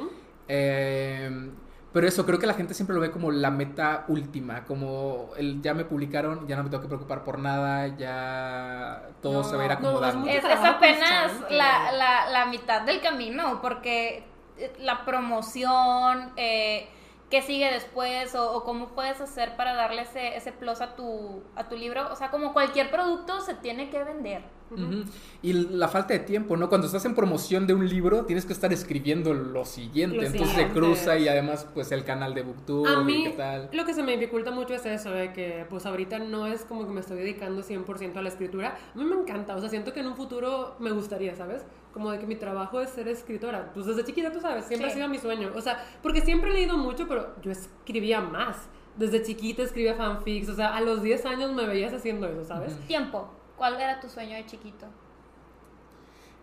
Eh, 0.48 1.50
pero 1.94 2.08
eso, 2.08 2.26
creo 2.26 2.40
que 2.40 2.48
la 2.48 2.54
gente 2.54 2.74
siempre 2.74 2.92
lo 2.92 3.00
ve 3.00 3.12
como 3.12 3.30
la 3.30 3.52
meta 3.52 4.04
última, 4.08 4.64
como 4.64 5.30
el 5.36 5.62
ya 5.62 5.74
me 5.74 5.84
publicaron, 5.84 6.48
ya 6.48 6.56
no 6.56 6.64
me 6.64 6.68
tengo 6.68 6.82
que 6.82 6.88
preocupar 6.88 7.22
por 7.22 7.38
nada, 7.38 7.86
ya 7.96 9.10
todo 9.22 9.34
No, 9.34 9.44
se 9.44 9.56
va 9.56 9.62
a 9.62 9.66
ir 9.66 9.72
acomodando. 9.72 10.26
Es, 10.26 10.44
apenas 10.44 11.32
la, 11.50 11.92
la, 11.92 12.28
la 12.30 12.46
mitad 12.46 12.82
del 12.82 13.00
camino, 13.00 13.60
porque 13.62 14.24
eh, 14.58 14.72
la 14.80 15.04
promoción, 15.04 16.32
eh, 16.36 16.88
qué 17.30 17.42
sigue 17.42 17.70
después, 17.70 18.34
o, 18.34 18.56
o 18.56 18.64
cómo 18.64 18.88
puedes 18.88 19.20
hacer 19.20 19.54
para 19.54 19.74
darle 19.74 20.02
ese, 20.02 20.36
ese 20.36 20.50
plus 20.50 20.80
a 20.80 20.96
tu, 20.96 21.44
a 21.54 21.68
tu 21.68 21.76
libro. 21.76 22.12
O 22.12 22.16
sea, 22.16 22.32
como 22.32 22.52
cualquier 22.52 22.90
producto 22.90 23.40
se 23.40 23.54
tiene 23.54 23.90
que 23.90 24.02
vender. 24.02 24.42
Ujú. 24.82 25.04
Y 25.42 25.52
la 25.52 25.88
falta 25.88 26.14
de 26.14 26.20
tiempo, 26.20 26.56
¿no? 26.56 26.68
Cuando 26.68 26.86
estás 26.86 27.04
en 27.04 27.14
promoción 27.14 27.66
de 27.66 27.74
un 27.74 27.88
libro, 27.88 28.24
tienes 28.24 28.46
que 28.46 28.52
estar 28.52 28.72
escribiendo 28.72 29.34
lo 29.34 29.64
siguiente. 29.64 30.16
Lo 30.16 30.22
Entonces 30.22 30.48
siguiente. 30.50 30.72
se 30.74 30.78
cruza 30.80 31.18
y 31.18 31.28
además, 31.28 31.66
pues 31.74 31.92
el 31.92 32.04
canal 32.04 32.34
de 32.34 32.42
Booktube 32.42 32.88
A 32.88 33.00
y 33.00 33.04
mí 33.04 33.24
qué 33.24 33.30
tal. 33.30 33.68
lo 33.72 33.84
que 33.84 33.92
se 33.94 34.02
me 34.02 34.12
dificulta 34.12 34.50
mucho 34.50 34.74
es 34.74 34.86
eso, 34.86 35.10
de 35.10 35.32
que 35.32 35.66
pues 35.68 35.84
ahorita 35.86 36.18
no 36.18 36.46
es 36.46 36.64
como 36.64 36.86
que 36.86 36.92
me 36.92 37.00
estoy 37.00 37.18
dedicando 37.18 37.62
100% 37.62 38.16
a 38.16 38.22
la 38.22 38.28
escritura. 38.28 38.78
A 38.94 38.98
mí 38.98 39.04
me 39.04 39.14
encanta, 39.16 39.54
o 39.56 39.60
sea, 39.60 39.68
siento 39.68 39.92
que 39.92 40.00
en 40.00 40.06
un 40.06 40.16
futuro 40.16 40.76
me 40.78 40.90
gustaría, 40.92 41.34
¿sabes? 41.36 41.62
Como 41.92 42.10
de 42.10 42.18
que 42.18 42.26
mi 42.26 42.36
trabajo 42.36 42.80
es 42.80 42.90
ser 42.90 43.06
escritora. 43.08 43.70
Pues 43.74 43.86
desde 43.86 44.04
chiquita, 44.04 44.32
tú 44.32 44.40
sabes, 44.40 44.64
siempre 44.64 44.88
Sí. 44.88 44.92
ha 44.92 44.96
sido 44.96 45.08
mi 45.08 45.18
sueño. 45.18 45.50
O 45.54 45.60
sea, 45.60 45.84
porque 46.02 46.22
siempre 46.22 46.50
he 46.50 46.54
leído 46.54 46.76
mucho, 46.76 47.06
pero 47.06 47.34
yo 47.42 47.50
escribía 47.52 48.20
más. 48.20 48.56
Desde 48.96 49.22
chiquita 49.22 49.62
escribía 49.62 49.94
fanfics, 49.94 50.48
o 50.48 50.54
sea, 50.54 50.74
a 50.76 50.80
los 50.80 51.02
10 51.02 51.26
años 51.26 51.52
me 51.52 51.66
veías 51.66 51.92
haciendo 51.92 52.28
eso, 52.28 52.44
¿sabes? 52.44 52.76
Tiempo. 52.86 53.28
¿Cuál 53.56 53.80
era 53.80 54.00
tu 54.00 54.08
sueño 54.08 54.36
de 54.36 54.46
chiquito? 54.46 54.86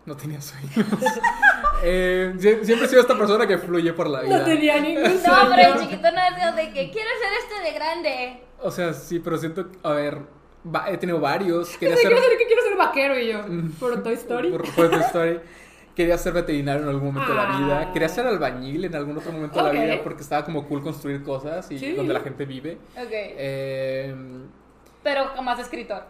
No 0.05 0.15
tenía 0.17 0.41
sueños. 0.41 0.71
Eh, 1.83 2.33
sie- 2.37 2.63
siempre 2.63 2.85
he 2.85 2.89
sido 2.89 3.01
esta 3.01 3.17
persona 3.17 3.47
que 3.47 3.57
fluye 3.57 3.91
por 3.93 4.07
la 4.07 4.21
vida. 4.21 4.37
No 4.39 4.45
tenía 4.45 4.79
ningún 4.79 5.01
No, 5.03 5.09
sueño. 5.19 5.51
pero 5.55 5.73
de 5.73 5.79
chiquito 5.79 6.11
no 6.11 6.21
decías 6.29 6.55
de 6.55 6.65
que 6.73 6.91
quiero 6.91 7.09
ser 7.19 7.33
este 7.41 7.63
de 7.67 7.73
grande. 7.73 8.43
O 8.59 8.69
sea, 8.69 8.93
sí, 8.93 9.17
pero 9.19 9.37
siento, 9.39 9.67
que- 9.71 9.79
a 9.81 9.91
ver, 9.93 10.19
va- 10.63 10.89
he 10.91 10.97
tenido 10.97 11.19
varios. 11.19 11.75
Quería 11.79 11.95
ser... 11.95 12.07
quiero 12.07 12.21
ser, 12.21 12.37
que 12.37 12.45
quiero 12.45 12.61
ser 12.61 12.77
vaquero 12.77 13.19
y 13.19 13.31
yo, 13.31 13.39
Mm. 13.47 13.71
por 13.79 14.03
Toy 14.03 14.13
Story. 14.13 14.51
Por, 14.51 14.75
por 14.75 14.89
Toy 14.91 14.99
Story. 15.01 15.39
Quería 15.95 16.17
ser 16.19 16.33
veterinario 16.33 16.83
en 16.83 16.89
algún 16.89 17.13
momento 17.13 17.31
de 17.31 17.37
la 17.37 17.57
vida. 17.57 17.79
Ah. 17.89 17.93
Quería 17.93 18.09
ser 18.09 18.27
albañil 18.27 18.85
en 18.85 18.95
algún 18.95 19.17
otro 19.17 19.31
momento 19.31 19.57
de 19.63 19.73
la 19.73 19.83
vida 19.83 20.03
porque 20.03 20.21
estaba 20.21 20.45
como 20.45 20.67
cool 20.67 20.83
construir 20.83 21.21
cosas 21.23 21.69
y 21.71 21.79
Sí. 21.79 21.93
donde 21.93 22.13
la 22.13 22.19
gente 22.21 22.45
vive. 22.45 22.77
Ok. 22.95 23.09
Eh, 23.11 24.15
Pero 25.03 25.25
jamás 25.35 25.59
escritor. 25.59 26.03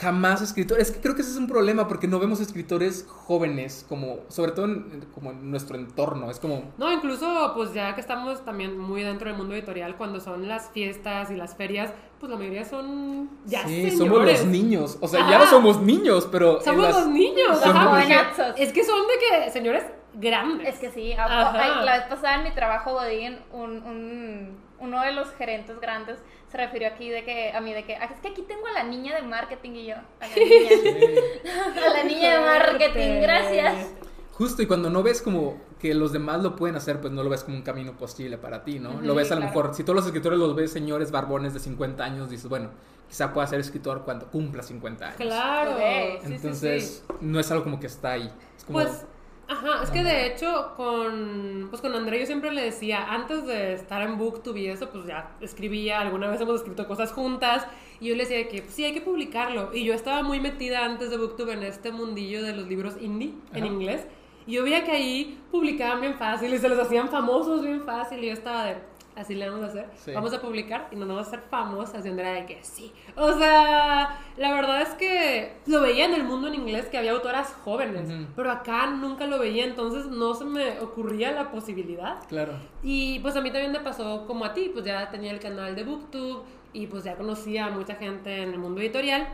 Jamás 0.00 0.42
escritor. 0.42 0.80
Es 0.80 0.90
que 0.90 1.00
creo 1.00 1.14
que 1.14 1.22
ese 1.22 1.32
es 1.32 1.36
un 1.36 1.46
problema 1.48 1.88
porque 1.88 2.06
no 2.06 2.18
vemos 2.18 2.40
escritores 2.40 3.04
jóvenes, 3.08 3.84
como, 3.88 4.18
sobre 4.28 4.52
todo 4.52 4.66
en, 4.66 5.06
como 5.14 5.30
en 5.32 5.50
nuestro 5.50 5.76
entorno. 5.76 6.30
Es 6.30 6.38
como, 6.38 6.62
No, 6.78 6.92
incluso, 6.92 7.52
pues 7.54 7.74
ya 7.74 7.94
que 7.94 8.00
estamos 8.00 8.44
también 8.44 8.78
muy 8.78 9.02
dentro 9.02 9.28
del 9.28 9.36
mundo 9.36 9.54
editorial, 9.54 9.96
cuando 9.96 10.20
son 10.20 10.46
las 10.48 10.70
fiestas 10.70 11.30
y 11.30 11.36
las 11.36 11.56
ferias, 11.56 11.92
pues 12.20 12.30
la 12.30 12.38
mayoría 12.38 12.64
son 12.64 13.28
ya 13.46 13.62
sí, 13.66 13.90
señores. 13.90 13.98
somos 13.98 14.24
los 14.24 14.44
niños. 14.46 14.98
O 15.00 15.08
sea, 15.08 15.28
ya 15.28 15.38
no 15.38 15.46
somos 15.46 15.80
niños, 15.80 16.28
pero. 16.30 16.60
Somos 16.60 16.82
las- 16.84 16.96
los 16.96 17.08
niños. 17.08 17.58
Somos 17.58 17.76
ajá, 17.76 17.84
jovenazos. 17.90 18.54
Es 18.56 18.72
que 18.72 18.84
son 18.84 19.00
de 19.06 19.14
que 19.44 19.50
señores 19.50 19.84
grandes. 20.14 20.68
Es 20.74 20.80
que 20.80 20.90
sí, 20.90 21.12
a- 21.12 21.24
Ajá. 21.24 21.52
ay, 21.60 21.84
la 21.84 21.98
vez 21.98 22.06
pasada 22.08 22.36
en 22.36 22.44
mi 22.44 22.50
trabajo 22.52 22.92
Godín, 22.92 23.38
un, 23.52 23.82
un 23.82 24.67
uno 24.80 25.02
de 25.02 25.12
los 25.12 25.30
gerentes 25.32 25.80
grandes 25.80 26.18
se 26.50 26.56
refirió 26.56 26.88
aquí 26.88 27.08
de 27.10 27.24
que 27.24 27.52
a 27.52 27.60
mí 27.60 27.72
de 27.74 27.84
que 27.84 27.96
"Ah, 27.96 28.04
es 28.14 28.20
que 28.20 28.28
aquí 28.28 28.42
tengo 28.42 28.66
a 28.66 28.72
la 28.72 28.84
niña 28.84 29.14
de 29.16 29.22
marketing 29.22 29.70
y 29.72 29.86
yo 29.86 29.96
a 29.96 30.26
la 30.28 30.34
niña, 30.36 30.70
a 31.86 31.90
la 31.90 32.04
niña 32.04 32.34
de 32.34 32.40
marketing 32.40 33.20
gracias 33.20 33.88
Justo, 34.32 34.62
y 34.62 34.66
cuando 34.66 34.88
no 34.88 35.02
ves 35.02 35.20
como 35.20 35.60
que 35.80 35.92
los 35.94 36.12
demás 36.12 36.40
lo 36.44 36.54
pueden 36.54 36.76
hacer, 36.76 37.00
pues 37.00 37.12
no 37.12 37.24
lo 37.24 37.28
ves 37.28 37.42
como 37.42 37.56
un 37.56 37.62
camino 37.62 37.96
posible 37.96 38.38
para 38.38 38.62
ti, 38.62 38.78
¿no? 38.78 39.00
Lo 39.02 39.16
ves 39.16 39.32
a 39.32 39.34
lo 39.34 39.40
mejor, 39.40 39.74
si 39.74 39.82
todos 39.82 39.96
los 39.96 40.06
escritores 40.06 40.38
los 40.38 40.54
ves 40.54 40.70
señores 40.70 41.10
barbones 41.10 41.54
de 41.54 41.58
50 41.58 42.04
años, 42.04 42.30
dices, 42.30 42.48
bueno, 42.48 42.70
quizá 43.08 43.32
pueda 43.32 43.48
ser 43.48 43.58
escritor 43.58 44.02
cuando 44.04 44.28
cumpla 44.28 44.62
50 44.62 45.06
años. 45.06 45.16
Claro. 45.16 45.72
Sí, 45.76 46.18
sí, 46.28 46.32
Entonces, 46.34 47.04
sí. 47.08 47.14
no 47.20 47.40
es 47.40 47.50
algo 47.50 47.64
como 47.64 47.80
que 47.80 47.88
está 47.88 48.12
ahí. 48.12 48.32
Es 48.56 48.64
como, 48.64 48.78
Pues, 48.78 49.04
ajá, 49.48 49.82
es 49.82 49.90
que 49.90 50.04
de 50.04 50.26
hecho 50.26 50.74
con, 50.76 51.66
pues 51.70 51.82
con 51.82 51.94
André 51.94 52.20
yo 52.20 52.26
siempre 52.26 52.52
le 52.52 52.62
decía, 52.62 53.12
antes 53.12 53.46
de 53.46 53.74
estar 53.74 54.02
en 54.02 54.18
BookTube 54.18 54.56
y 54.56 54.66
eso, 54.68 54.90
pues 54.90 55.06
ya 55.06 55.30
escribía, 55.40 56.00
alguna 56.00 56.28
vez 56.28 56.40
hemos 56.40 56.56
escrito 56.56 56.86
cosas 56.86 57.12
juntas, 57.12 57.66
y 58.00 58.08
yo 58.08 58.14
le 58.14 58.24
decía 58.24 58.48
que 58.48 58.62
pues, 58.62 58.74
sí, 58.74 58.84
hay 58.84 58.92
que 58.92 59.00
publicarlo. 59.00 59.74
Y 59.74 59.84
yo 59.84 59.94
estaba 59.94 60.22
muy 60.22 60.38
metida 60.38 60.84
antes 60.84 61.10
de 61.10 61.16
BookTube 61.16 61.50
en 61.50 61.62
este 61.64 61.90
mundillo 61.90 62.42
de 62.42 62.54
los 62.54 62.68
libros 62.68 62.94
indie, 63.00 63.34
en 63.54 63.66
inglés, 63.66 64.06
y 64.46 64.52
yo 64.52 64.62
veía 64.62 64.84
que 64.84 64.92
ahí 64.92 65.40
publicaban 65.50 66.00
bien 66.00 66.14
fácil 66.14 66.54
y 66.54 66.58
se 66.58 66.68
los 66.68 66.78
hacían 66.78 67.08
famosos 67.08 67.62
bien 67.62 67.82
fácil, 67.82 68.22
y 68.22 68.28
yo 68.28 68.32
estaba 68.32 68.64
de... 68.64 68.76
Así 69.18 69.34
le 69.34 69.50
vamos 69.50 69.64
a 69.64 69.68
hacer. 69.68 69.86
Sí. 69.96 70.12
Vamos 70.12 70.32
a 70.32 70.40
publicar 70.40 70.88
y 70.92 70.96
nos 70.96 71.08
vamos 71.08 71.24
a 71.24 71.28
hacer 71.28 71.40
famosas. 71.50 72.06
Y 72.06 72.08
Andrea 72.08 72.32
de 72.34 72.46
que 72.46 72.62
sí. 72.62 72.92
O 73.16 73.32
sea, 73.32 74.20
la 74.36 74.54
verdad 74.54 74.82
es 74.82 74.90
que 74.90 75.56
lo 75.66 75.80
veía 75.82 76.04
en 76.04 76.14
el 76.14 76.22
mundo 76.22 76.46
en 76.46 76.54
inglés 76.54 76.86
que 76.86 76.98
había 76.98 77.12
autoras 77.12 77.52
jóvenes. 77.64 78.08
Ujú. 78.08 78.26
Pero 78.36 78.50
acá 78.52 78.86
nunca 78.86 79.26
lo 79.26 79.38
veía, 79.38 79.64
entonces 79.64 80.06
no 80.06 80.34
se 80.34 80.44
me 80.44 80.78
ocurría 80.80 81.32
la 81.32 81.50
posibilidad. 81.50 82.24
Claro. 82.28 82.52
Y 82.82 83.18
pues 83.18 83.34
a 83.34 83.40
mí 83.40 83.50
también 83.50 83.72
me 83.72 83.80
pasó 83.80 84.24
como 84.26 84.44
a 84.44 84.54
ti, 84.54 84.70
pues 84.72 84.84
ya 84.84 85.10
tenía 85.10 85.32
el 85.32 85.40
canal 85.40 85.74
de 85.74 85.82
BookTube 85.82 86.44
y 86.72 86.86
pues 86.86 87.02
ya 87.02 87.16
conocía 87.16 87.66
a 87.66 87.70
mucha 87.70 87.96
gente 87.96 88.42
en 88.42 88.50
el 88.50 88.58
mundo 88.58 88.80
editorial. 88.80 89.26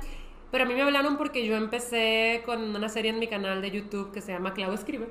Pero 0.50 0.64
a 0.64 0.66
mí 0.66 0.74
me 0.74 0.82
hablaron 0.82 1.16
porque 1.16 1.44
yo 1.44 1.56
empecé 1.56 2.42
con 2.46 2.76
una 2.76 2.88
serie 2.88 3.10
en 3.10 3.18
mi 3.18 3.26
canal 3.26 3.60
de 3.60 3.70
YouTube 3.70 4.12
que 4.12 4.20
se 4.20 4.32
llama 4.32 4.54
Clau 4.54 4.72
Escribe, 4.72 5.08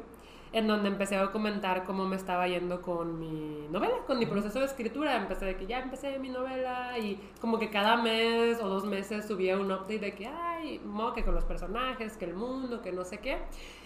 en 0.53 0.67
donde 0.67 0.87
empecé 0.87 1.17
a 1.17 1.31
comentar 1.31 1.83
cómo 1.83 2.05
me 2.05 2.15
estaba 2.15 2.47
yendo 2.47 2.81
con 2.81 3.19
mi 3.19 3.67
novela, 3.71 3.95
con 4.07 4.19
mi 4.19 4.25
proceso 4.27 4.59
de 4.59 4.65
escritura. 4.65 5.15
Empecé 5.17 5.45
de 5.45 5.55
que 5.57 5.65
ya 5.65 5.79
empecé 5.79 6.19
mi 6.19 6.29
novela 6.29 6.97
y 6.99 7.19
como 7.41 7.57
que 7.59 7.69
cada 7.71 7.97
mes 7.97 8.59
o 8.61 8.69
dos 8.69 8.85
meses 8.85 9.25
subía 9.27 9.57
un 9.57 9.71
update 9.71 9.99
de 9.99 10.13
que, 10.13 10.27
ay, 10.27 10.79
mo, 10.85 11.11
que 11.13 11.23
con 11.23 11.33
los 11.33 11.43
personajes, 11.43 12.15
que 12.17 12.25
el 12.25 12.35
mundo, 12.35 12.81
que 12.81 12.91
no 12.91 13.03
sé 13.03 13.17
qué. 13.17 13.39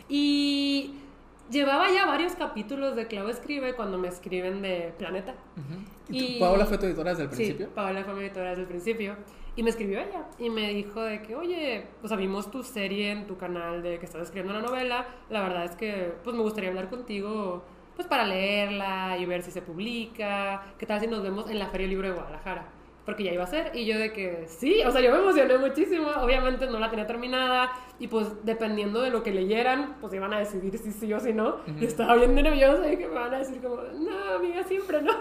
Y 0.09 0.95
llevaba 1.49 1.89
ya 1.91 2.05
varios 2.05 2.34
capítulos 2.36 2.95
de 2.95 3.07
Clau 3.07 3.30
Escribe 3.30 3.74
cuando 3.76 3.97
me 3.97 4.09
escriben 4.09 4.61
de 4.61 4.93
Planeta. 4.97 5.36
¿Y, 6.09 6.18
Y- 6.20 6.34
tú, 6.34 6.39
Paola 6.41 6.65
fue 6.65 6.78
tu 6.78 6.86
editora 6.86 7.11
desde 7.11 7.24
el 7.24 7.30
Sí, 7.32 7.36
principio? 7.38 7.70
Paola 7.74 8.03
fue 8.03 8.13
mi 8.13 8.22
editora 8.26 8.49
desde 8.49 8.63
el 8.63 8.68
principio. 8.68 9.15
Y 9.58 9.64
me 9.64 9.72
escribió 9.72 9.99
ella 9.99 10.28
y 10.38 10.51
me 10.51 10.72
dijo 10.72 11.01
de 11.01 11.24
que, 11.24 11.36
oye, 11.36 11.88
pues 11.99 12.16
vimos 12.16 12.51
tu 12.51 12.62
serie 12.62 13.10
en 13.10 13.26
tu 13.26 13.38
canal 13.38 13.82
de 13.82 13.97
que 13.97 14.05
estás 14.05 14.22
escribiendo 14.22 14.60
una 14.60 14.68
novela. 14.68 15.08
La 15.32 15.41
verdad 15.41 15.66
es 15.66 15.76
que 15.76 16.14
pues 16.24 16.36
me 16.36 16.43
gustaría 16.43 16.70
hablar 16.70 16.89
contigo 16.89 17.64
pues 17.95 18.08
para 18.08 18.24
leerla 18.24 19.18
y 19.20 19.26
ver 19.26 19.41
si 19.41 19.49
se 19.49 19.64
publica. 19.64 20.76
¿Qué 20.78 20.86
tal 20.86 20.99
si 20.99 21.08
nos 21.08 21.24
vemos 21.24 21.49
en 21.49 21.58
la 21.58 21.66
Feria 21.70 21.86
del 21.86 21.89
Libro 21.89 22.08
de 22.08 22.14
Guadalajara? 22.14 22.76
Porque 23.08 23.24
ya 23.24 23.32
iba 23.32 23.45
a 23.45 23.47
ser. 23.47 23.72
Y 23.74 23.86
yo 23.86 23.97
de 23.97 24.12
que 24.12 24.43
sí, 24.47 24.84
o 24.86 24.91
sea, 24.91 24.99
yo 24.99 25.14
me 25.14 25.20
emocioné 25.20 25.58
muchísimo. 25.58 26.10
Obviamente 26.22 26.68
no 26.68 26.78
la 26.78 26.89
tenía 26.89 27.08
terminada. 27.08 27.72
Y 27.99 28.10
pues 28.10 28.28
dependiendo 28.43 29.01
de 29.01 29.12
lo 29.12 29.24
que 29.24 29.32
leyeran, 29.32 29.95
pues 30.01 30.14
iban 30.14 30.34
a 30.34 30.39
decidir 30.39 30.78
si 30.78 30.91
sí 30.91 31.14
o 31.14 31.20
si 31.22 31.32
no. 31.32 31.55
Ujú. 31.66 31.78
Y 31.80 31.86
estaba 31.86 32.16
bien 32.16 32.36
nerviosa 32.36 32.91
y 32.91 32.97
que 32.97 33.08
me 33.08 33.16
van 33.16 33.34
a 33.34 33.39
decir 33.39 33.62
como, 33.62 33.78
no, 33.78 34.36
amiga, 34.36 34.62
siempre 34.66 35.01
no. 35.01 35.14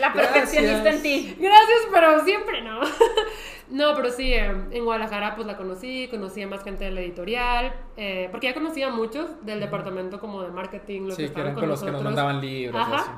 la 0.00 0.12
perfeccionista 0.14 0.90
en 0.90 1.00
ti 1.00 1.36
Gracias, 1.38 1.78
pero 1.94 2.24
siempre 2.24 2.60
no. 2.62 2.80
no, 3.70 3.94
pero 3.94 4.10
sí, 4.10 4.32
eh, 4.32 4.50
en 4.72 4.84
Guadalajara 4.84 5.36
pues 5.36 5.46
la 5.46 5.56
conocí, 5.56 6.08
conocí 6.08 6.42
a 6.42 6.48
más 6.48 6.64
gente 6.64 6.86
de 6.86 6.90
la 6.90 7.02
editorial, 7.02 7.72
eh, 7.96 8.26
porque 8.32 8.48
ya 8.48 8.54
conocía 8.54 8.88
a 8.88 8.90
muchos 8.90 9.46
del 9.46 9.60
departamento 9.60 10.18
como 10.18 10.42
de 10.42 10.50
marketing, 10.50 11.02
los 11.02 11.14
Sí, 11.14 11.22
que 11.22 11.26
estaban 11.26 11.50
eran 11.52 11.60
con 11.60 11.68
los 11.68 11.78
que 11.80 11.92
nos 11.92 12.02
nosotros. 12.02 12.16
mandaban 12.16 12.40
libros 12.40 12.74
y 12.74 12.78
Ajá. 12.92 12.96
así. 12.96 13.10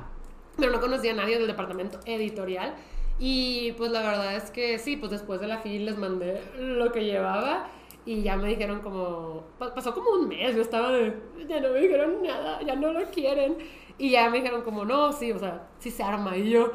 Pero 0.58 0.72
no 0.72 0.80
conocía 0.80 1.12
a 1.12 1.16
nadie 1.16 1.38
del 1.38 1.46
departamento 1.46 2.00
editorial. 2.04 2.74
Y 3.20 3.72
pues 3.72 3.90
la 3.92 4.00
verdad 4.00 4.34
es 4.34 4.50
que 4.50 4.78
sí, 4.78 4.96
pues 4.96 5.12
después 5.12 5.40
de 5.40 5.46
la 5.46 5.58
FIL 5.58 5.84
les 5.84 5.98
mandé 5.98 6.40
lo 6.58 6.90
que 6.90 7.04
llevaba 7.04 7.66
y 8.06 8.22
ya 8.22 8.34
me 8.36 8.48
dijeron 8.48 8.80
como, 8.80 9.44
pa- 9.58 9.74
pasó 9.74 9.92
como 9.94 10.10
un 10.12 10.26
mes, 10.26 10.56
yo 10.56 10.62
estaba 10.62 10.90
de, 10.90 11.14
ya 11.46 11.60
no 11.60 11.68
me 11.68 11.80
dijeron 11.80 12.22
nada, 12.22 12.60
ya 12.62 12.74
no 12.74 12.92
lo 12.92 13.04
quieren. 13.10 13.58
Y 13.98 14.12
ya 14.12 14.30
me 14.30 14.38
dijeron 14.38 14.62
como, 14.62 14.86
no, 14.86 15.12
sí, 15.12 15.30
o 15.30 15.38
sea, 15.38 15.66
sí 15.78 15.90
se 15.90 16.02
arma. 16.02 16.34
Y 16.34 16.48
yo, 16.48 16.72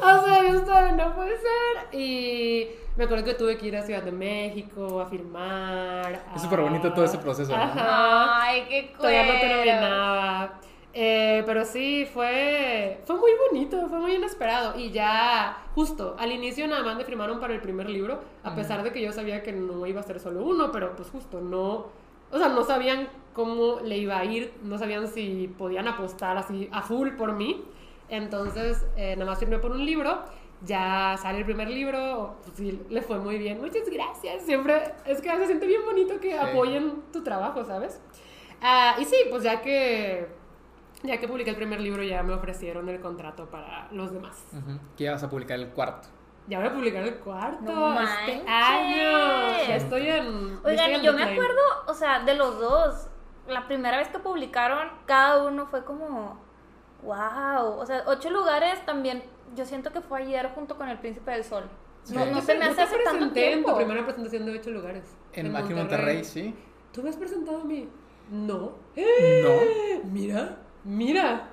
"Ah", 0.00 0.20
o 0.22 0.24
sea, 0.24 0.48
yo 0.48 0.54
estaba, 0.60 0.92
no 0.92 1.12
puede 1.16 1.32
ser. 1.36 2.00
Y 2.00 2.68
me 2.96 3.02
acuerdo 3.04 3.24
que 3.24 3.34
tuve 3.34 3.58
que 3.58 3.66
ir 3.66 3.76
a 3.76 3.82
Ciudad 3.82 4.04
de 4.04 4.12
México 4.12 5.00
a 5.00 5.06
firmar. 5.06 6.22
Es 6.36 6.42
súper 6.42 6.60
bonito 6.60 6.92
todo 6.92 7.04
ese 7.04 7.18
proceso, 7.18 7.50
¿no? 7.56 7.60
Ajá. 7.60 8.42
ay 8.44 8.64
qué 8.68 8.92
Todavía 8.96 9.24
no 9.24 9.40
terminaba. 9.40 10.60
Eh, 10.94 11.42
pero 11.46 11.64
sí, 11.64 12.08
fue, 12.12 13.00
fue 13.04 13.16
muy 13.16 13.30
bonito, 13.48 13.88
fue 13.88 13.98
muy 13.98 14.14
inesperado. 14.14 14.78
Y 14.78 14.90
ya, 14.90 15.64
justo, 15.74 16.16
al 16.18 16.32
inicio 16.32 16.66
nada 16.66 16.82
más 16.82 16.96
me 16.96 17.04
firmaron 17.04 17.40
para 17.40 17.54
el 17.54 17.60
primer 17.60 17.88
libro, 17.88 18.20
a 18.42 18.54
pesar 18.54 18.82
de 18.82 18.92
que 18.92 19.00
yo 19.02 19.12
sabía 19.12 19.42
que 19.42 19.52
no 19.52 19.86
iba 19.86 20.00
a 20.00 20.04
ser 20.04 20.18
solo 20.18 20.44
uno, 20.44 20.72
pero 20.72 20.96
pues 20.96 21.10
justo 21.10 21.40
no, 21.40 21.86
o 22.30 22.38
sea, 22.38 22.48
no 22.48 22.64
sabían 22.64 23.08
cómo 23.32 23.80
le 23.84 23.98
iba 23.98 24.18
a 24.18 24.24
ir, 24.24 24.52
no 24.62 24.78
sabían 24.78 25.06
si 25.06 25.54
podían 25.58 25.86
apostar 25.86 26.36
así 26.36 26.68
a 26.72 26.82
full 26.82 27.10
por 27.10 27.32
mí. 27.34 27.64
Entonces, 28.08 28.84
eh, 28.96 29.14
nada 29.16 29.30
más 29.30 29.38
firmé 29.38 29.58
por 29.58 29.72
un 29.72 29.84
libro. 29.84 30.24
Ya 30.64 31.16
sale 31.22 31.38
el 31.38 31.44
primer 31.44 31.68
libro, 31.70 32.34
pues 32.42 32.56
sí, 32.56 32.80
le 32.90 33.00
fue 33.02 33.20
muy 33.20 33.38
bien. 33.38 33.60
Muchas 33.60 33.88
gracias. 33.88 34.42
Siempre 34.42 34.92
es 35.06 35.20
que 35.20 35.30
se 35.30 35.46
siente 35.46 35.66
bien 35.66 35.84
bonito 35.84 36.18
que 36.18 36.36
apoyen 36.36 37.02
tu 37.12 37.22
trabajo, 37.22 37.64
¿sabes? 37.64 38.00
Ah, 38.60 38.96
y 38.98 39.04
sí, 39.04 39.16
pues 39.30 39.44
ya 39.44 39.62
que 39.62 40.26
ya 41.02 41.18
que 41.20 41.28
publiqué 41.28 41.50
el 41.50 41.56
primer 41.56 41.80
libro 41.80 42.02
ya 42.02 42.22
me 42.22 42.34
ofrecieron 42.34 42.88
el 42.88 43.00
contrato 43.00 43.46
para 43.46 43.88
los 43.92 44.12
demás. 44.12 44.44
Que 44.96 45.04
ya 45.04 45.12
vas 45.12 45.22
a 45.22 45.30
publicar 45.30 45.58
el 45.58 45.68
cuarto. 45.68 46.08
Ya 46.48 46.58
voy 46.58 46.68
a 46.68 46.72
publicar 46.72 47.02
el 47.02 47.16
cuarto 47.16 47.62
No 47.62 48.00
este 48.00 48.42
año. 48.46 49.68
Ya 49.68 49.76
estoy 49.76 50.08
en. 50.08 50.26
Oigan, 50.64 50.70
estoy 50.72 50.94
en 50.94 51.00
y 51.00 51.04
yo 51.04 51.12
me 51.12 51.22
acuerdo, 51.22 51.60
o 51.86 51.94
sea, 51.94 52.24
de 52.24 52.34
los 52.34 52.58
dos, 52.58 53.08
la 53.46 53.66
primera 53.66 53.98
vez 53.98 54.08
que 54.08 54.18
publicaron, 54.18 54.88
cada 55.04 55.46
uno 55.46 55.66
fue 55.66 55.84
como, 55.84 56.40
wow, 57.02 57.78
o 57.78 57.84
sea, 57.86 58.02
ocho 58.06 58.30
lugares 58.30 58.84
también, 58.86 59.22
yo 59.54 59.66
siento 59.66 59.92
que 59.92 60.00
fue 60.00 60.22
ayer 60.22 60.50
junto 60.54 60.76
con 60.76 60.88
El 60.88 60.98
Príncipe 60.98 61.30
del 61.30 61.44
Sol. 61.44 61.64
No, 61.64 61.68
Sí. 62.04 62.14
no 62.14 62.24
Yo 62.36 62.40
se 62.40 62.54
me 62.54 62.64
hace 62.64 62.80
hace 62.82 62.96
tanto 63.04 63.38
en 63.38 63.64
tu 63.64 63.76
primera 63.76 64.02
presentación 64.04 64.46
de 64.46 64.58
ocho 64.58 64.70
lugares. 64.70 65.04
En, 65.34 65.54
en 65.54 65.74
Monterrey, 65.74 66.24
sí. 66.24 66.54
¿Tú 66.92 67.02
me 67.02 67.10
has 67.10 67.16
presentado 67.16 67.60
a 67.60 67.64
mí? 67.64 67.86
No. 68.30 68.72
No. 68.96 69.54
Mira, 70.04 70.56
mira. 70.84 71.48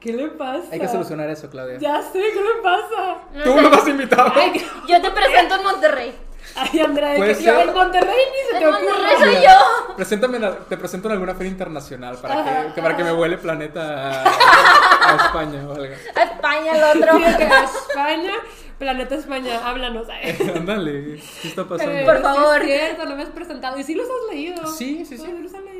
¿Qué 0.00 0.14
le 0.14 0.28
pasa? 0.28 0.64
Hay 0.72 0.80
que 0.80 0.88
solucionar 0.88 1.28
eso, 1.28 1.50
Claudia. 1.50 1.76
Ya 1.78 2.00
sé, 2.02 2.18
¿qué 2.18 2.40
le 2.40 2.62
pasa? 2.62 3.18
Tú 3.44 3.54
me 3.54 3.68
vas 3.68 3.84
a 3.86 3.90
invitar. 3.90 4.32
Ay, 4.34 4.52
que- 4.52 4.66
Yo 4.88 5.02
te 5.02 5.10
presento 5.10 5.56
en 5.56 5.62
Monterrey. 5.62 6.14
ay 6.56 6.80
Andrea, 6.80 7.10
de 7.10 7.16
Puede 7.18 7.36
que 7.36 7.42
yo 7.44 7.52
ser. 7.58 7.68
en 7.68 7.74
Monterrey 7.74 8.16
ni 8.32 8.52
se 8.52 8.58
te 8.58 8.66
ocurre. 8.66 8.82
Monterrey 8.88 9.16
soy 9.18 9.34
yo. 9.44 9.94
Preséntame, 9.96 10.40
te 10.70 10.76
presento 10.78 11.08
en 11.08 11.12
alguna 11.12 11.34
feria 11.34 11.50
internacional 11.52 12.16
para 12.16 12.40
Ajá. 12.40 12.66
que, 12.68 12.74
que 12.74 12.82
para 12.82 12.96
que 12.96 13.04
me 13.04 13.12
vuele 13.12 13.36
planeta 13.36 14.22
a, 14.22 15.12
a 15.12 15.16
España 15.26 15.66
o 15.68 15.72
algo. 15.74 15.94
A 16.16 16.22
España 16.22 16.72
el 16.76 16.98
otro. 16.98 17.18
Sí, 17.18 17.36
que 17.36 17.44
a 17.44 17.64
España, 17.64 18.32
Planeta 18.78 19.14
España, 19.16 19.60
háblanos. 19.68 20.06
Ándale, 20.56 21.20
¿qué 21.42 21.48
está 21.48 21.64
pasando? 21.68 21.92
Pero 21.92 22.06
Por 22.06 22.22
favor. 22.22 22.62
Es 22.62 22.66
cierto, 22.80 23.04
no 23.04 23.16
me 23.16 23.22
has 23.24 23.28
presentado. 23.28 23.78
¿Y 23.78 23.84
sí 23.84 23.94
los 23.94 24.06
has 24.06 24.32
leído? 24.34 24.66
Sí, 24.66 25.04
sí, 25.04 25.18
sí. 25.18 25.24
Sí, 25.26 25.32
los 25.42 25.52
has 25.52 25.62
leído. 25.62 25.79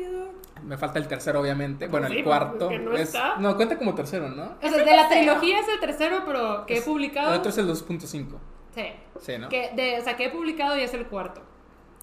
Me 0.71 0.77
falta 0.77 0.99
el 0.99 1.07
tercero, 1.09 1.41
obviamente. 1.41 1.89
Bueno, 1.89 2.07
Sí, 2.07 2.19
el 2.19 2.23
cuarto. 2.23 2.59
porque 2.69 2.79
no 2.79 2.93
es- 2.93 3.01
está. 3.09 3.35
no, 3.39 3.57
cuenta 3.57 3.77
como 3.77 3.93
tercero, 3.93 4.29
¿no? 4.29 4.43
O 4.43 4.55
Es 4.61 4.71
sea, 4.73 4.85
de 4.85 4.95
la 4.95 5.09
trilogía 5.09 5.59
es 5.59 5.67
el 5.67 5.81
tercero, 5.81 6.23
pero 6.25 6.65
que 6.65 6.77
he 6.77 6.81
publicado. 6.81 7.33
El 7.33 7.39
otro 7.39 7.49
es 7.49 7.57
el 7.57 7.67
2.5. 7.67 8.39
Sí. 8.73 8.83
Sí, 9.19 9.33
¿no? 9.37 9.49
Que 9.49 9.71
de, 9.75 9.99
o 9.99 10.01
sea, 10.01 10.15
que 10.15 10.27
he 10.27 10.29
publicado 10.29 10.77
y 10.77 10.81
es 10.83 10.93
el 10.93 11.07
cuarto. 11.07 11.41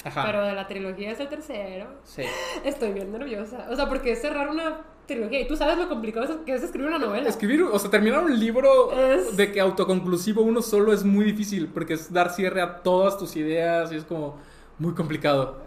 Ajá. 0.04 0.22
Pero 0.26 0.44
de 0.44 0.52
la 0.52 0.66
trilogía 0.68 1.12
es 1.12 1.18
el 1.20 1.28
tercero. 1.30 1.86
Sí. 2.04 2.24
Estoy 2.64 2.92
bien 2.92 3.10
nerviosa. 3.10 3.66
O 3.70 3.74
sea, 3.74 3.88
porque 3.88 4.12
es 4.12 4.20
cerrar 4.20 4.50
una 4.50 4.82
trilogía. 5.06 5.40
Y 5.40 5.48
tú 5.48 5.56
sabes 5.56 5.78
lo 5.78 5.88
complicado 5.88 6.26
es- 6.26 6.36
que 6.44 6.52
es 6.52 6.62
escribir 6.62 6.88
una 6.88 6.98
novela. 6.98 7.26
Escribir, 7.26 7.62
o 7.62 7.78
sea, 7.78 7.90
terminar 7.90 8.22
un 8.22 8.38
libro 8.38 8.92
Es- 8.92 9.34
de 9.34 9.50
que 9.50 9.60
autoconclusivo 9.62 10.42
uno 10.42 10.60
solo 10.60 10.92
es 10.92 11.04
muy 11.04 11.24
difícil 11.24 11.68
porque 11.68 11.94
es 11.94 12.12
dar 12.12 12.28
cierre 12.28 12.60
a 12.60 12.82
todas 12.82 13.16
tus 13.16 13.34
ideas 13.34 13.90
y 13.92 13.96
es 13.96 14.04
como 14.04 14.36
muy 14.78 14.92
complicado. 14.92 15.62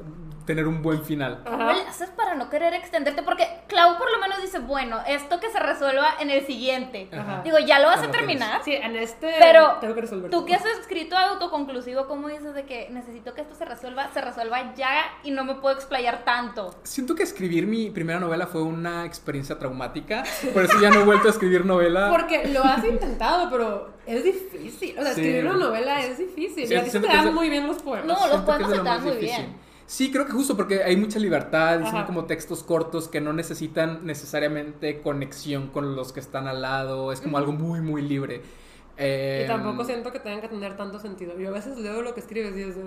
Tener 0.46 0.68
un 0.68 0.82
buen 0.82 1.04
final. 1.04 1.42
¿Cómo 1.46 1.72
le 1.72 1.82
haces 1.82 2.10
para 2.10 2.36
no 2.36 2.50
querer 2.50 2.74
extenderte? 2.74 3.24
Porque 3.24 3.48
Clau 3.68 3.98
por 3.98 4.12
lo 4.12 4.20
menos 4.20 4.42
dice, 4.42 4.60
bueno, 4.60 4.98
esto 5.08 5.40
que 5.40 5.50
se 5.50 5.60
resuelva 5.60 6.16
en 6.20 6.30
el 6.30 6.46
siguiente. 6.46 7.10
Ajá. 7.12 7.42
Digo, 7.44 7.60
ya 7.60 7.80
lo 7.80 7.88
vas 7.88 8.02
a 8.04 8.12
terminar. 8.12 8.62
Sí, 8.64 8.74
en 8.74 8.96
este 8.96 9.34
Pero 9.40 9.78
tengo 9.82 9.96
que 9.96 10.02
resolver. 10.02 10.32
tú 10.32 10.46
que 10.46 10.56
has 10.56 10.66
escrito 10.66 11.18
autoconclusivo, 11.18 12.08
¿cómo 12.08 12.28
dices 12.28 12.54
de 12.54 12.66
que 12.66 12.90
necesito 12.92 13.34
que 13.34 13.42
esto 13.42 13.56
se 13.56 13.66
resuelva, 13.66 14.10
se 14.14 14.22
resuelva 14.22 14.74
ya 14.76 15.04
y 15.24 15.32
no 15.32 15.44
me 15.44 15.56
puedo 15.56 15.76
explayar 15.76 16.24
tanto? 16.24 16.74
Siento 16.84 17.16
que 17.16 17.24
escribir 17.24 17.68
mi 17.68 17.90
primera 17.90 18.20
novela 18.20 18.48
fue 18.48 18.62
una 18.64 19.06
experiencia 19.06 19.58
traumática, 19.60 20.24
por 20.54 20.64
eso 20.64 20.80
ya 20.82 20.90
no 20.90 21.02
he 21.02 21.04
vuelto 21.06 21.28
a 21.28 21.32
escribir 21.32 21.66
novela. 21.66 22.10
Porque 22.10 22.48
lo 22.48 22.64
has 22.64 22.84
intentado, 22.84 23.50
pero 23.50 23.94
es 24.06 24.24
difícil. 24.24 24.98
O 24.98 25.04
sea, 25.04 25.14
Sí. 25.14 25.22
escribir 25.22 25.46
una 25.46 25.58
novela 25.66 26.00
es 26.02 26.18
difícil. 26.18 26.68
Sí, 26.68 26.74
y 26.74 26.78
a 26.78 26.80
ti 26.80 26.86
se 26.86 26.92
siento 26.92 27.08
te 27.10 27.16
dan 27.16 27.34
muy 27.34 27.50
bien 27.50 27.68
los 27.68 27.82
poemas. 27.82 28.06
No, 28.06 28.28
los 28.28 28.42
poemas 28.42 28.70
se 28.72 28.78
te 28.78 28.84
dan 28.84 29.04
muy 29.04 29.12
difícil. 29.18 29.38
bien. 29.46 29.71
Sí, 29.92 30.10
creo 30.10 30.26
que 30.26 30.32
justo 30.32 30.56
porque 30.56 30.86
hay 30.86 30.96
mucha 30.96 31.20
libertad 31.20 31.82
son 31.92 32.06
como 32.06 32.24
textos 32.24 32.64
cortos 32.64 33.10
que 33.10 33.20
no 33.20 33.34
necesitan 33.34 34.06
necesariamente 34.06 35.02
conexión 35.02 35.68
con 35.68 35.98
los 35.98 36.14
que 36.14 36.22
están 36.22 36.48
al 36.48 36.62
lado. 36.62 37.12
Es 37.12 37.20
como 37.20 37.38
algo 37.38 37.52
muy, 37.52 37.82
muy 37.82 38.02
libre. 38.02 38.42
Eh, 38.96 39.42
Y 39.44 39.48
tampoco 39.50 39.84
siento 39.84 40.14
que 40.14 40.20
tengan 40.20 40.40
que 40.40 40.48
tener 40.48 40.78
tanto 40.78 40.98
sentido. 40.98 41.38
Yo 41.38 41.50
a 41.50 41.52
veces 41.52 41.78
leo 41.78 42.02
lo 42.04 42.14
que 42.14 42.22
escribes 42.22 42.56
y 42.56 42.62
es 42.62 42.78
de, 42.78 42.84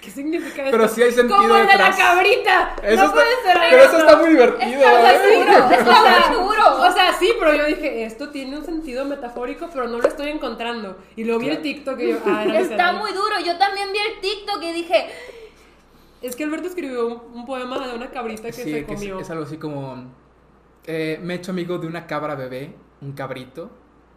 ¿qué 0.00 0.10
significa 0.10 0.62
esto? 0.64 0.70
Pero 0.70 0.88
sí 0.88 1.02
hay 1.02 1.12
sentido 1.12 1.36
¡Como 1.36 1.54
el 1.54 1.66
de 1.66 1.76
la 1.76 1.94
cabrita! 1.94 2.76
Eso 2.82 2.96
no 2.96 3.02
está- 3.02 3.12
puede 3.12 3.42
ser 3.44 3.56
Pero 3.68 3.82
eso 3.82 3.96
eso. 3.96 3.98
está 4.06 4.16
muy 4.16 4.30
divertido. 4.30 4.80
Está 4.80 5.12
¿eh? 5.14 5.18
muy 5.18 5.44
duro, 5.44 5.70
está 5.70 6.30
muy 6.30 6.46
duro. 6.46 6.80
O 6.80 6.92
sea, 6.92 7.12
sí, 7.18 7.30
pero 7.38 7.54
yo 7.54 7.66
dije, 7.66 8.04
esto 8.04 8.30
tiene 8.30 8.56
un 8.56 8.64
sentido 8.64 9.04
metafórico, 9.04 9.68
pero 9.70 9.86
no 9.86 9.98
lo 9.98 10.08
estoy 10.08 10.30
encontrando. 10.30 10.96
Y 11.14 11.24
luego 11.24 11.40
vi 11.40 11.50
el 11.50 11.60
TikTok 11.60 12.00
y 12.00 12.08
yo, 12.12 12.18
ah, 12.24 12.46
Está 12.46 12.92
muy 12.92 13.12
duro. 13.12 13.38
Yo 13.44 13.58
también 13.58 13.92
vi 13.92 13.98
el 13.98 14.20
TikTok 14.22 14.62
y 14.62 14.72
dije, 14.72 15.08
Es 16.22 16.34
que 16.36 16.44
Alberto 16.44 16.68
escribió 16.68 17.06
un, 17.06 17.22
un 17.38 17.46
poema 17.46 17.86
de 17.86 17.94
una 17.94 18.10
cabrita 18.10 18.42
que 18.44 18.52
Sí, 18.52 18.62
se 18.62 18.70
que 18.70 18.78
es, 18.80 18.86
comió. 19.00 19.20
es 19.20 19.30
algo 19.30 19.44
así 19.44 19.56
como... 19.56 20.04
eh, 20.86 21.20
me 21.22 21.34
he 21.34 21.36
hecho 21.36 21.52
amigo 21.52 21.78
de 21.78 21.86
una 21.86 22.06
cabra 22.06 22.34
bebé, 22.34 22.74
un 23.00 23.12
cabrito. 23.12 23.70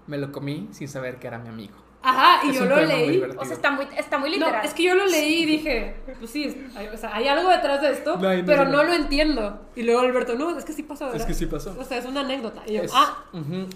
Me 0.08 0.18
lo 0.18 0.32
comí 0.32 0.68
sin 0.72 0.88
saber 0.88 1.18
que 1.20 1.28
era 1.28 1.38
mi 1.38 1.50
amigo. 1.50 1.76
Ajá, 2.04 2.44
y 2.44 2.50
Es 2.50 2.56
yo 2.58 2.66
lo 2.66 2.76
leí. 2.84 3.22
o 3.38 3.46
sea, 3.46 3.54
está 3.54 3.70
muy, 3.70 3.86
está 3.96 4.18
muy 4.18 4.32
No, 4.32 4.38
literal. 4.38 4.66
es 4.66 4.74
que 4.74 4.82
yo 4.82 4.96
lo 4.96 5.06
leí 5.06 5.44
y 5.44 5.46
dije, 5.46 5.98
pues 6.18 6.32
sí, 6.32 6.68
hay, 6.76 6.88
o 6.88 6.98
sea, 6.98 7.16
hay 7.16 7.28
algo 7.28 7.48
detrás 7.48 7.80
de 7.80 7.92
esto, 7.92 8.16
No, 8.18 8.28
pero 8.44 8.66
no. 8.66 8.72
no 8.72 8.84
lo 8.86 8.94
entiendo. 8.94 9.62
Y 9.76 9.84
luego 9.84 10.02
Alberto, 10.02 10.34
no, 10.34 10.58
es 10.58 10.66
que 10.66 10.74
sí 10.74 10.82
pasó, 10.82 11.06
¿verdad? 11.06 11.22
Es 11.22 11.28
que 11.28 11.36
sí 11.36 11.46
pasó. 11.46 11.76
O 11.80 11.84
sea, 11.84 12.00
es 12.00 12.06
una 12.06 12.22
anécdota. 12.22 12.64
Y 12.66 12.74
yo, 12.74 12.82
Es- 12.82 12.92
ah. 12.96 13.24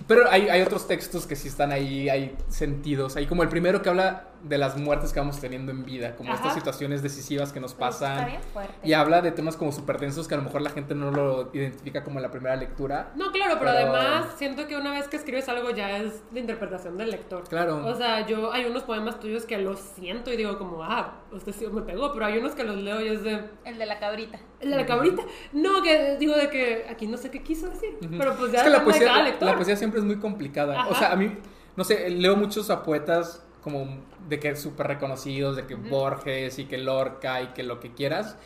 Pero 0.07 0.28
hay, 0.32 0.49
hay 0.49 0.63
otros 0.63 0.88
textos 0.88 1.28
que 1.28 1.36
sí 1.36 1.47
están 1.49 1.71
ahí, 1.71 2.09
hay 2.09 2.36
sentidos. 2.49 3.15
Hay 3.15 3.28
como 3.28 3.43
el 3.43 3.49
primero 3.49 3.84
que 3.84 3.89
habla 3.89 4.30
de 4.47 4.59
las 4.59 4.77
muertes 4.77 5.11
que 5.11 5.19
vamos 5.19 5.39
teniendo 5.39 5.71
en 5.71 5.83
vida, 5.85 6.15
como 6.15 6.29
Ajá. 6.31 6.37
estas 6.39 6.53
situaciones 6.53 7.01
decisivas 7.01 7.51
que 7.51 7.59
nos 7.59 7.73
pasan. 7.73 8.13
Está 8.19 8.25
bien 8.27 8.41
fuerte. 8.53 8.73
Y 8.83 8.93
habla 8.93 9.21
de 9.23 9.31
temas 9.31 9.57
como 9.57 9.71
súper 9.71 9.97
densos 9.99 10.27
que 10.27 10.35
a 10.35 10.37
lo 10.37 10.43
mejor 10.43 10.61
la 10.61 10.69
gente 10.69 10.93
no 10.93 11.09
lo 11.09 11.49
identifica 11.53 12.03
como 12.03 12.19
la 12.19 12.29
primera 12.29 12.55
lectura. 12.55 13.11
no, 13.15 13.31
claro, 13.31 13.55
pero, 13.59 13.71
Pero- 13.71 13.93
además 13.95 14.27
siento 14.37 14.67
que 14.67 14.77
una 14.77 14.91
vez 14.91 15.07
que 15.07 15.17
escribes 15.17 15.49
algo 15.49 15.71
ya 15.71 15.97
es 15.97 16.21
la 16.31 16.39
interpretación 16.39 16.95
del 16.97 17.09
lector. 17.09 17.43
Claro. 17.49 17.85
O 17.87 17.95
sea, 17.95 18.25
yo 18.27 18.51
hay 18.53 18.65
unos 18.65 18.83
poemas 18.83 19.19
tuyos 19.19 19.45
que 19.45 19.57
los 19.57 19.79
siento 19.79 20.31
y 20.31 20.37
digo 20.37 20.57
como, 20.59 20.83
ah, 20.83 21.21
usted 21.31 21.51
sí 21.51 21.65
me 21.67 21.81
pegó, 21.81 22.13
pero 22.13 22.27
hay 22.27 22.37
unos 22.37 22.53
que 22.53 22.63
los 22.63 22.77
leo 22.77 23.01
y 23.01 23.07
es 23.07 23.23
de... 23.23 23.43
El 23.65 23.77
de 23.79 23.85
la 23.87 23.97
cabrita. 23.99 24.39
¿El 24.59 24.69
de 24.71 24.77
la 24.77 24.85
cabrita? 24.85 25.23
No, 25.53 25.81
que 25.81 26.17
digo 26.17 26.35
de 26.35 26.49
que 26.49 26.85
aquí 26.89 27.07
no 27.07 27.17
sé 27.17 27.31
qué 27.31 27.41
quiso 27.41 27.67
decir, 27.69 27.97
pero 28.17 28.35
pues 28.37 28.51
ya 28.51 28.59
es 28.59 28.63
que 28.65 28.69
la 28.69 28.79
depende 28.79 28.99
de 28.99 29.05
cada 29.05 29.13
poesía, 29.15 29.23
lector. 29.23 29.47
la 29.49 29.55
poesía 29.55 29.75
siempre 29.75 29.99
es 29.99 30.05
muy 30.05 30.17
complicada. 30.19 30.79
Ajá. 30.81 30.89
O 30.89 30.95
sea, 30.95 31.11
a 31.11 31.15
mí, 31.15 31.35
no 31.75 31.83
sé, 31.83 32.09
leo 32.09 32.35
muchos 32.35 32.69
a 32.69 32.83
poetas 32.83 33.44
como 33.66 33.86
de 34.30 34.39
que 34.39 34.55
súper 34.55 34.86
reconocidos, 34.88 35.55
de 35.57 35.66
que 35.66 35.76
Borges 35.76 36.57
y 36.59 36.66
que 36.66 36.78
Lorca 36.78 37.41
y 37.41 37.47
que 37.47 37.63
lo 37.63 37.80
que 37.82 37.91
quieras. 37.93 38.38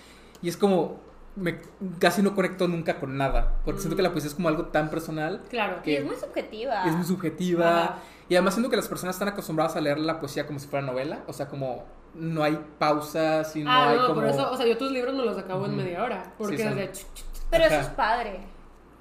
Y 0.41 0.47
es 0.49 0.55
como, 0.57 0.97
me, 1.35 1.59
casi 1.99 2.21
no 2.23 2.33
conecto 2.33 2.67
nunca 2.69 2.99
con 2.99 3.17
nada. 3.17 3.57
Porque 3.65 3.81
siento 3.81 3.97
que 3.97 4.01
la 4.01 4.11
poesía 4.11 4.29
es 4.29 4.35
como 4.35 4.47
algo 4.47 4.67
tan 4.67 4.89
personal. 4.89 5.43
Claro. 5.49 5.83
que 5.83 5.91
Y 5.91 5.95
es 5.97 6.05
muy 6.05 6.15
subjetiva. 6.15 6.85
es 6.85 6.93
muy 6.95 7.05
subjetiva. 7.05 7.83
Ajá. 7.83 7.95
Y 8.29 8.35
además 8.35 8.53
siento 8.53 8.69
que 8.69 8.77
las 8.77 8.87
personas 8.87 9.15
están 9.15 9.27
acostumbradas 9.27 9.75
a 9.75 9.81
leer 9.81 9.99
la 9.99 10.19
poesía 10.19 10.47
como 10.47 10.57
si 10.59 10.67
fuera 10.67 10.85
novela. 10.85 11.19
O 11.27 11.33
sea, 11.33 11.47
como 11.49 11.83
no 12.15 12.41
hay 12.43 12.57
pausas 12.79 13.53
y 13.55 13.63
no 13.63 13.69
ah, 13.71 13.89
hay 13.89 13.97
no, 13.97 14.07
como... 14.07 14.21
por 14.21 14.29
eso, 14.29 14.49
o 14.51 14.55
sea, 14.57 14.65
yo 14.65 14.77
tus 14.77 14.91
libros 14.91 15.13
me 15.13 15.23
los 15.25 15.37
acabo 15.37 15.65
en 15.65 15.73
Ujú. 15.73 15.81
media 15.81 16.01
hora, 16.01 16.33
porque 16.37 16.55
Sí, 16.57 16.63
es 16.63 16.67
son- 16.69 16.77
de... 16.77 16.91
ch, 16.91 16.97
ch, 17.13 17.13
ch. 17.13 17.23
Pero 17.51 17.65
eso 17.65 17.75
Ajá. 17.75 17.83
es 17.83 17.89
padre. 17.89 18.39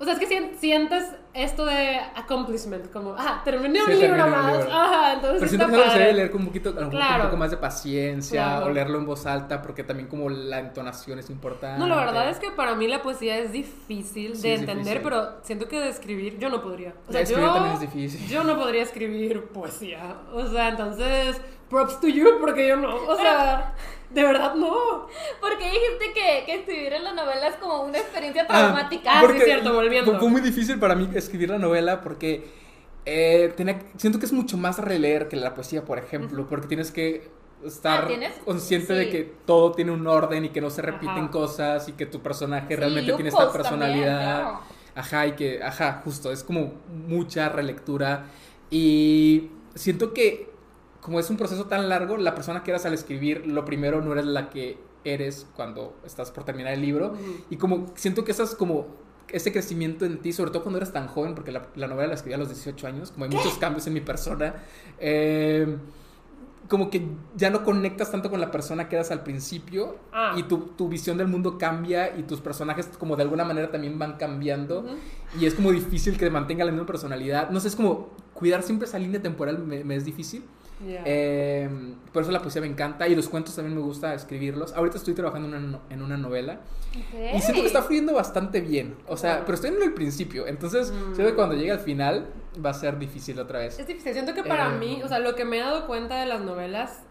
O 0.01 0.05
sea, 0.05 0.13
es 0.13 0.21
que 0.21 0.27
sien- 0.29 0.53
sientes 0.59 1.05
esto 1.35 1.65
de 1.67 1.99
accomplishment, 2.15 2.91
como, 2.93 3.15
ah, 3.19 3.43
terminé 3.45 3.81
un 3.81 3.87
Sí, 3.87 3.93
libro 3.95 4.17
terminé 4.17 4.31
más, 4.37 4.57
libro. 4.59 4.73
ajá, 4.73 5.13
entonces 5.15 5.39
Pero 5.41 5.49
siento 5.49 5.67
que 5.67 5.83
padre. 5.89 6.13
leer 6.13 6.31
con 6.31 6.41
un 6.43 6.47
poquito, 6.47 6.75
Claro. 6.91 7.25
un 7.25 7.29
poco 7.31 7.37
más 7.37 7.51
de 7.51 7.57
paciencia 7.57 8.45
Claro. 8.45 8.67
o 8.67 8.71
leerlo 8.71 8.99
en 8.99 9.07
voz 9.07 9.27
alta 9.27 9.61
porque 9.61 9.83
también 9.83 10.09
como 10.09 10.29
la 10.31 10.61
entonación 10.61 11.19
es 11.19 11.31
importante. 11.31 11.79
No, 11.81 11.87
la 11.89 11.97
verdad 11.97 12.29
es 12.31 12.39
que 12.39 12.51
para 12.53 12.75
mí 12.77 12.87
la 12.87 13.03
poesía 13.03 13.39
es 13.39 13.51
difícil 13.53 14.37
Sí, 14.37 14.43
de 14.43 14.55
entender, 14.55 14.77
difícil. 14.85 15.01
pero 15.03 15.39
siento 15.43 15.67
que 15.69 15.81
de 15.81 15.89
escribir 15.89 16.39
yo 16.39 16.49
no 16.49 16.63
podría. 16.63 16.95
O 17.09 17.13
sea, 17.13 17.21
escribir 17.23 17.47
yo, 17.47 17.53
también 17.55 17.75
es 17.75 17.81
difícil. 17.81 18.29
yo 18.29 18.45
no 18.45 18.57
podría 18.57 18.83
escribir 18.83 19.45
poesía. 19.49 20.15
O 20.33 20.47
sea, 20.47 20.69
entonces, 20.69 21.41
props 21.69 22.01
to 22.01 22.09
you, 22.09 22.39
porque 22.41 22.67
yo 22.69 22.77
no. 22.77 22.95
O 22.95 23.17
sea, 23.17 23.75
de 24.11 24.23
verdad 24.23 24.55
no. 24.55 25.07
Porque 25.41 25.65
dijiste 25.65 26.13
que, 26.15 26.45
que 26.47 26.55
escribir 26.61 26.93
en 26.95 27.05
la 27.05 27.13
novela 27.13 27.49
es 27.49 27.57
como 27.57 27.83
una 27.83 27.99
experiencia 27.99 28.43
Ah, 28.49 28.59
traumática. 28.59 29.21
Ah, 29.21 29.25
sí, 29.33 29.41
cierto, 29.45 29.75
volviendo. 29.75 30.19
Fue, 30.19 30.29
muy 30.29 30.41
difícil 30.41 30.79
para 30.79 30.95
mí 30.95 31.09
escribir 31.15 31.51
la 31.51 31.59
novela 31.59 32.01
porque 32.01 32.51
eh, 33.07 33.53
tenía- 33.57 33.79
siento 33.97 34.19
que 34.19 34.27
es 34.27 34.33
mucho 34.33 34.57
más 34.57 34.79
releer 34.79 35.29
que 35.29 35.37
la 35.37 35.55
poesía, 35.55 35.85
por 35.85 35.99
ejemplo, 35.99 36.47
porque 36.47 36.67
tienes 36.67 36.91
que 36.91 37.31
estar 37.65 38.05
Ah, 38.05 38.07
¿tienes? 38.07 38.35
consciente 38.45 38.93
de 38.93 39.05
Sí. 39.07 39.11
que 39.11 39.33
todo 39.47 39.73
tiene 39.73 39.91
un 39.93 40.07
orden 40.07 40.45
y 40.45 40.51
que 40.51 40.61
no 40.61 40.71
se 40.71 40.81
repiten 40.83 41.09
Ajá. 41.25 41.31
cosas 41.31 41.89
y 41.89 41.93
que 41.93 42.07
tu 42.07 42.21
personaje 42.21 42.69
Sí, 42.69 42.77
realmente 42.77 43.13
tiene 43.15 43.31
esta 43.31 43.45
loopholes 43.45 43.69
también, 43.69 43.91
personalidad. 43.93 44.41
claro. 44.43 44.61
Ajá, 44.95 45.27
y 45.27 45.33
que, 45.33 45.63
ajá, 45.63 46.01
justo, 46.05 46.31
es 46.33 46.43
como 46.45 46.75
mucha 47.07 47.49
relectura. 47.49 48.27
Y 48.71 49.51
siento 49.75 50.13
que, 50.13 50.48
como 51.09 51.19
es 51.21 51.31
un 51.31 51.39
proceso 51.39 51.65
tan 51.65 51.89
largo, 51.89 52.19
la 52.19 52.35
persona 52.35 52.63
que 52.63 52.71
eras 52.71 52.85
al 52.85 52.93
escribir, 52.93 53.47
lo 53.47 53.65
primero 53.65 54.03
no 54.03 54.13
eres 54.13 54.27
la 54.27 54.51
que 54.51 54.77
eres 55.05 55.47
cuando 55.57 55.97
estás 56.05 56.31
por 56.31 56.45
terminar 56.45 56.75
el 56.75 56.83
libro. 56.83 57.15
Y 57.49 57.57
como 57.57 57.87
siento 57.95 58.25
que 58.25 58.33
esas 58.33 58.55
como 58.55 58.87
ese 59.29 59.51
crecimiento 59.51 60.05
en 60.05 60.19
ti, 60.19 60.35
sobre 60.35 60.51
todo 60.51 60.63
cuando 60.65 60.77
eres 60.77 60.93
tan 60.93 61.07
joven, 61.09 61.35
porque 61.35 61.51
la, 61.51 61.67
la 61.77 61.87
novela 61.87 62.09
la 62.09 62.15
escribí 62.15 62.35
a 62.35 62.39
los 62.39 62.49
18 62.51 62.87
años, 62.87 63.11
como 63.11 63.25
hay 63.25 63.31
muchos 63.31 63.55
cambios 63.57 63.87
en 63.87 63.95
mi 63.95 64.03
persona, 64.03 64.55
eh, 64.99 65.79
como 66.69 66.91
que 66.91 67.07
ya 67.37 67.49
no 67.49 67.65
conectas 67.65 68.11
tanto 68.11 68.29
con 68.29 68.41
la 68.41 68.51
persona 68.51 68.91
que 68.91 68.97
eras 68.97 69.11
al 69.11 69.23
principio 69.23 69.97
Ah. 70.13 70.35
y 70.37 70.43
tu, 70.43 70.59
tu 70.77 70.89
visión 70.89 71.17
del 71.17 71.27
mundo 71.29 71.57
cambia 71.57 72.19
y 72.19 72.25
tus 72.25 72.41
personajes 72.43 72.89
como 72.99 73.17
de 73.17 73.23
alguna 73.23 73.45
manera 73.45 73.71
también 73.71 73.99
van 73.99 74.17
cambiando 74.19 74.81
Ujú. 74.81 74.97
y 75.41 75.47
es 75.47 75.55
como 75.55 75.71
difícil 75.73 76.19
que 76.19 76.29
mantenga 76.29 76.65
la 76.67 76.71
misma 76.73 76.87
personalidad. 76.87 77.49
No 77.51 77.61
sé, 77.61 77.69
es 77.69 77.77
como 77.77 78.11
cuidar 78.35 78.63
siempre 78.63 78.87
esa 78.87 78.99
línea 78.99 79.23
temporal 79.23 79.59
me, 79.61 79.83
me 79.85 79.97
es 79.97 80.05
difícil. 80.05 80.45
Ya. 80.87 81.03
Eh, 81.05 81.69
por 82.13 82.23
eso 82.23 82.31
la 82.31 82.41
poesía 82.41 82.61
me 82.61 82.69
encanta 82.69 83.09
y 83.09 83.15
los 83.17 83.29
cuentos 83.29 83.57
también 83.57 83.77
me 83.77 83.83
gusta 83.83 84.15
escribirlos. 84.15 84.73
Ahorita 84.75 84.97
estoy 84.99 85.15
trabajando 85.15 85.49
en 85.49 85.55
una, 85.55 85.67
no- 85.73 85.81
en 85.91 86.03
una 86.03 86.17
novela 86.17 86.61
Ok. 86.91 87.37
y 87.37 87.41
siento 87.41 87.63
que 87.63 87.67
está 87.67 87.83
fluyendo 87.83 88.15
bastante 88.15 88.61
bien. 88.61 88.97
O 89.09 89.17
sea, 89.17 89.41
pero 89.45 89.55
estoy 89.55 89.71
en 89.71 89.83
el 89.83 89.93
principio. 89.95 90.47
Entonces, 90.47 90.93
Mm. 90.93 91.15
siento 91.15 91.25
que 91.27 91.35
cuando 91.35 91.57
llegue 91.57 91.73
al 91.73 91.81
final 91.81 92.27
va 92.65 92.71
a 92.71 92.75
ser 92.75 92.99
difícil 92.99 93.39
otra 93.41 93.59
vez. 93.61 93.79
Es 93.79 93.87
difícil. 93.87 94.13
Siento 94.13 94.35
que 94.35 94.45
para 94.45 94.75
Eh, 94.75 94.79
mí, 94.79 95.03
o 95.03 95.09
sea, 95.09 95.19
lo 95.19 95.35
que 95.35 95.45
me 95.45 95.57
he 95.59 95.61
dado 95.61 95.87
cuenta 95.87 96.21
de 96.21 96.27
las 96.27 96.41
novelas 96.43 97.03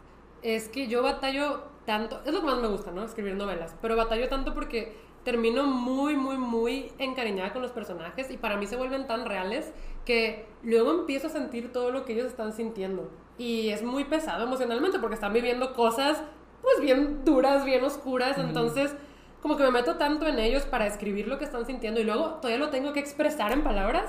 es 0.43 0.69
que 0.69 0.87
yo 0.87 1.03
batallo 1.03 1.63
tanto. 1.85 2.21
Es 2.25 2.33
lo 2.33 2.39
que 2.41 2.45
más 2.45 2.59
me 2.61 2.67
gusta, 2.67 2.91
¿no? 2.91 3.03
Escribir 3.03 3.35
novelas. 3.35 3.75
Pero 3.81 3.95
batallo 3.97 4.29
tanto 4.29 4.53
porque 4.53 4.95
termino 5.25 5.65
muy, 5.65 6.15
muy, 6.15 6.37
muy 6.37 6.91
encariñada 6.99 7.51
con 7.51 7.61
los 7.61 7.71
personajes 7.71 8.31
y 8.31 8.37
para 8.37 8.55
mí 8.55 8.65
se 8.65 8.77
vuelven 8.77 9.07
tan 9.07 9.25
reales 9.25 9.73
que 10.05 10.45
luego 10.63 10.91
empiezo 10.91 11.27
a 11.27 11.29
sentir 11.29 11.73
todo 11.73 11.91
lo 11.91 12.05
que 12.05 12.13
ellos 12.13 12.27
están 12.27 12.53
sintiendo. 12.53 13.09
Y 13.37 13.69
es 13.69 13.83
muy 13.83 14.03
pesado 14.05 14.43
emocionalmente 14.43 14.99
porque 14.99 15.15
están 15.15 15.33
viviendo 15.33 15.73
cosas, 15.73 16.21
pues 16.61 16.79
bien 16.81 17.23
duras, 17.23 17.65
bien 17.65 17.83
oscuras. 17.83 18.37
Ujú. 18.37 18.47
Entonces, 18.47 18.95
como 19.41 19.57
que 19.57 19.63
me 19.63 19.71
meto 19.71 19.95
tanto 19.97 20.25
en 20.27 20.39
ellos 20.39 20.63
para 20.63 20.87
escribir 20.87 21.27
lo 21.27 21.37
que 21.37 21.45
están 21.45 21.65
sintiendo 21.65 21.99
y 21.99 22.03
luego 22.03 22.35
todavía 22.41 22.57
lo 22.57 22.69
tengo 22.69 22.93
que 22.93 22.99
expresar 22.99 23.51
en 23.51 23.63
palabras. 23.63 24.05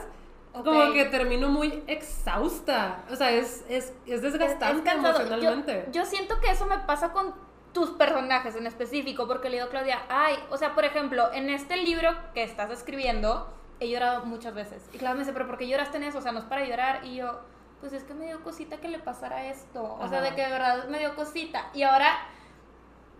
Como 0.53 0.81
Ok. 0.81 0.95
que 0.95 1.05
termino 1.05 1.49
muy 1.51 1.85
exhausta. 1.87 3.05
O 3.11 3.17
sea, 3.17 3.31
es, 3.31 3.65
es, 3.69 3.93
es 4.07 4.23
desgastante 4.23 4.89
Es 4.89 4.97
emocionalmente. 4.97 5.85
Yo, 5.93 6.01
yo 6.03 6.07
siento 6.07 6.41
que 6.41 6.51
eso 6.51 6.67
me 6.67 6.79
pasa 6.79 7.13
con 7.13 7.35
tus 7.73 7.91
personajes 7.91 8.57
en 8.57 8.67
específico, 8.67 9.29
porque 9.29 9.51
le 9.51 9.57
digo 9.57 9.67
a 9.69 9.71
Claudia, 9.71 10.03
ay, 10.09 10.37
o 10.51 10.57
sea, 10.57 10.75
por 10.75 10.85
ejemplo, 10.85 11.31
en 11.33 11.51
este 11.51 11.77
libro 11.77 12.11
que 12.35 12.43
estás 12.43 12.71
escribiendo, 12.71 13.53
he 13.79 13.89
llorado 13.91 14.25
muchas 14.25 14.55
veces. 14.55 14.89
Y 14.93 14.99
Claudia 14.99 15.15
me 15.15 15.21
dice, 15.21 15.33
pero 15.35 15.47
¿por 15.47 15.59
qué 15.59 15.69
lloraste 15.69 15.99
en 15.99 16.05
eso? 16.05 16.19
O 16.19 16.23
sea, 16.23 16.33
no 16.33 16.39
es 16.39 16.47
para 16.47 16.65
llorar. 16.67 17.05
Y 17.05 17.17
yo, 17.17 17.41
pues 17.81 17.93
es 17.93 18.03
que 18.05 18.15
me 18.15 18.27
dio 18.27 18.43
cosita 18.43 18.79
que 18.79 18.89
le 18.89 18.99
pasara 18.99 19.47
esto. 19.47 19.97
O 20.01 20.09
sea, 20.09 20.21
de 20.21 20.35
que 20.35 20.43
de 20.43 20.51
verdad 20.51 20.89
me 20.89 20.99
dio 20.99 21.15
cosita. 21.15 21.71
Y 21.75 21.83
ahora 21.83 22.17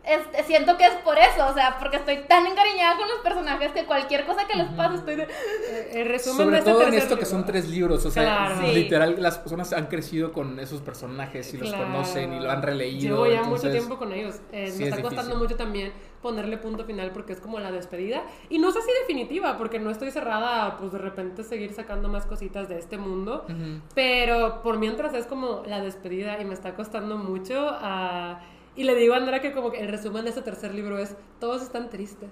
este, 0.09 0.43
siento 0.45 0.77
que 0.77 0.85
es 0.87 0.95
por 1.05 1.19
eso, 1.19 1.47
o 1.49 1.55
sea, 1.55 1.77
porque 1.79 1.97
estoy 1.99 2.19
tan 2.29 2.47
encariñada 2.47 2.97
con 2.97 3.09
los 3.09 3.19
personajes 3.19 3.73
que 3.73 3.85
cualquier 3.85 4.25
cosa 4.27 4.47
que 4.47 4.57
les 4.57 4.69
pase 4.71 4.97
estoy 4.97 5.17
de... 5.17 5.23
Eh, 5.25 5.91
El 5.93 6.09
resumen 6.09 6.37
Sobre 6.39 6.51
de 6.53 6.59
este 6.59 6.71
todo 6.73 6.83
en 6.83 6.95
esto 6.95 7.19
que 7.19 7.25
son 7.27 7.45
tres 7.45 7.69
libros, 7.69 8.05
o 8.07 8.11
sea, 8.11 8.23
Claro. 8.23 8.61
Sí. 8.67 8.73
literal 8.75 9.17
las 9.23 9.39
personas 9.39 9.73
han 9.73 9.87
crecido 9.87 10.33
con 10.33 10.59
esos 10.61 10.81
personajes 10.81 11.53
y 11.55 11.59
los 11.59 11.69
Claro. 11.69 11.85
conocen 11.85 12.33
y 12.33 12.41
lo 12.41 12.51
han 12.51 12.63
releído. 12.63 13.25
Llevo 13.25 13.27
ya 13.27 13.41
entonces- 13.43 13.65
mucho 13.65 13.71
tiempo 13.79 13.99
con 13.99 14.13
ellos. 14.13 14.37
Eh, 14.53 14.71
sí 14.71 14.79
me 14.79 14.85
es 14.85 14.91
está 14.91 15.03
costando 15.03 15.35
difícil. 15.35 15.39
mucho 15.43 15.57
también 15.57 15.93
ponerle 16.23 16.59
punto 16.59 16.85
final 16.85 17.11
porque 17.13 17.33
es 17.33 17.41
como 17.41 17.59
la 17.61 17.71
despedida. 17.71 18.23
Y 18.49 18.59
no 18.59 18.73
sé 18.73 18.81
si 18.83 18.91
definitiva, 19.01 19.57
porque 19.59 19.79
no 19.79 19.91
estoy 19.91 20.11
cerrada 20.11 20.67
a, 20.67 20.77
pues 20.79 20.93
de 20.93 20.99
repente 20.99 21.45
seguir 21.45 21.73
sacando 21.73 22.09
más 22.09 22.27
cositas 22.27 22.69
de 22.69 22.79
este 22.79 22.99
mundo. 22.99 23.45
Ujú. 23.49 23.81
Pero 23.95 24.63
por 24.63 24.79
mientras 24.79 25.15
es 25.15 25.27
como 25.27 25.63
la 25.67 25.81
despedida 25.81 26.41
y 26.41 26.45
me 26.45 26.55
está 26.55 26.75
costando 26.75 27.17
mucho. 27.19 27.69
ah, 27.81 28.41
y 28.81 28.85
le 28.85 28.95
digo 28.95 29.15
a 29.15 29.19
Andrea 29.19 29.41
que 29.41 29.53
como 29.53 29.71
que 29.71 29.81
el 29.81 29.89
resumen 29.89 30.25
de 30.25 30.31
este 30.31 30.43
tercer 30.43 30.75
libro 30.75 30.99
es, 30.99 31.15
todos 31.41 31.63
están 31.63 31.91
tristes. 31.91 32.31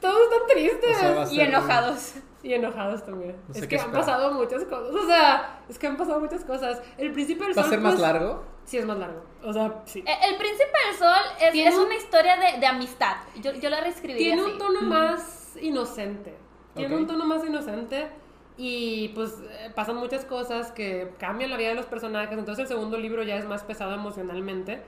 Todos 0.00 0.18
están 0.22 0.46
tristes. 0.48 0.96
O 0.96 1.26
sea, 1.26 1.32
Y 1.34 1.40
enojados. 1.40 2.14
Y 2.42 2.54
enojados 2.54 3.04
también. 3.04 3.36
No 3.48 3.52
sé 3.54 3.60
es 3.60 3.66
que 3.66 3.76
han 3.76 3.86
esperar. 3.86 4.00
pasado 4.06 4.32
muchas 4.32 4.64
cosas. 4.64 4.94
O 4.94 5.06
sea, 5.06 5.60
es 5.68 5.78
que 5.78 5.86
han 5.86 5.96
pasado 5.98 6.20
muchas 6.20 6.42
cosas. 6.44 6.80
El 6.96 7.12
príncipe 7.12 7.44
del 7.44 7.56
¿Va 7.56 7.60
a 7.60 7.64
sol. 7.64 7.70
ser 7.70 7.80
más 7.80 7.92
pues, 7.92 8.00
largo? 8.02 8.42
Sí, 8.64 8.78
es 8.78 8.86
más 8.86 8.96
largo. 8.98 9.22
O 9.44 9.52
sea, 9.52 9.82
sí. 9.84 10.02
Eh, 10.06 10.12
El 10.30 10.36
Príncipe 10.36 10.70
del 10.86 10.96
Sol 10.96 11.22
es, 11.40 11.52
Tiene 11.52 11.68
es 11.70 11.76
un- 11.76 11.84
una 11.86 11.96
historia 11.96 12.36
de, 12.36 12.60
de 12.60 12.66
amistad. 12.66 13.16
Yo, 13.42 13.52
yo 13.52 13.68
la 13.68 13.80
reescribiría 13.82 14.34
Tiene 14.34 14.42
así. 14.42 14.52
un 14.52 14.58
tono 14.58 14.80
más 14.82 15.56
inocente. 15.60 16.34
Tiene 16.74 16.96
un 16.96 17.06
tono 17.06 17.24
más 17.26 17.44
inocente. 17.44 18.08
Y 18.56 19.08
pues 19.08 19.34
eh, 19.50 19.70
pasan 19.74 19.96
muchas 19.96 20.24
cosas 20.24 20.70
que 20.72 21.12
cambian 21.18 21.50
la 21.50 21.56
vida 21.56 21.68
de 21.70 21.74
los 21.74 21.86
personajes. 21.86 22.38
Entonces 22.38 22.62
el 22.62 22.68
segundo 22.68 22.96
libro 22.96 23.22
ya 23.22 23.36
es 23.36 23.44
más 23.46 23.64
pesado 23.64 23.94
emocionalmente. 23.94 24.82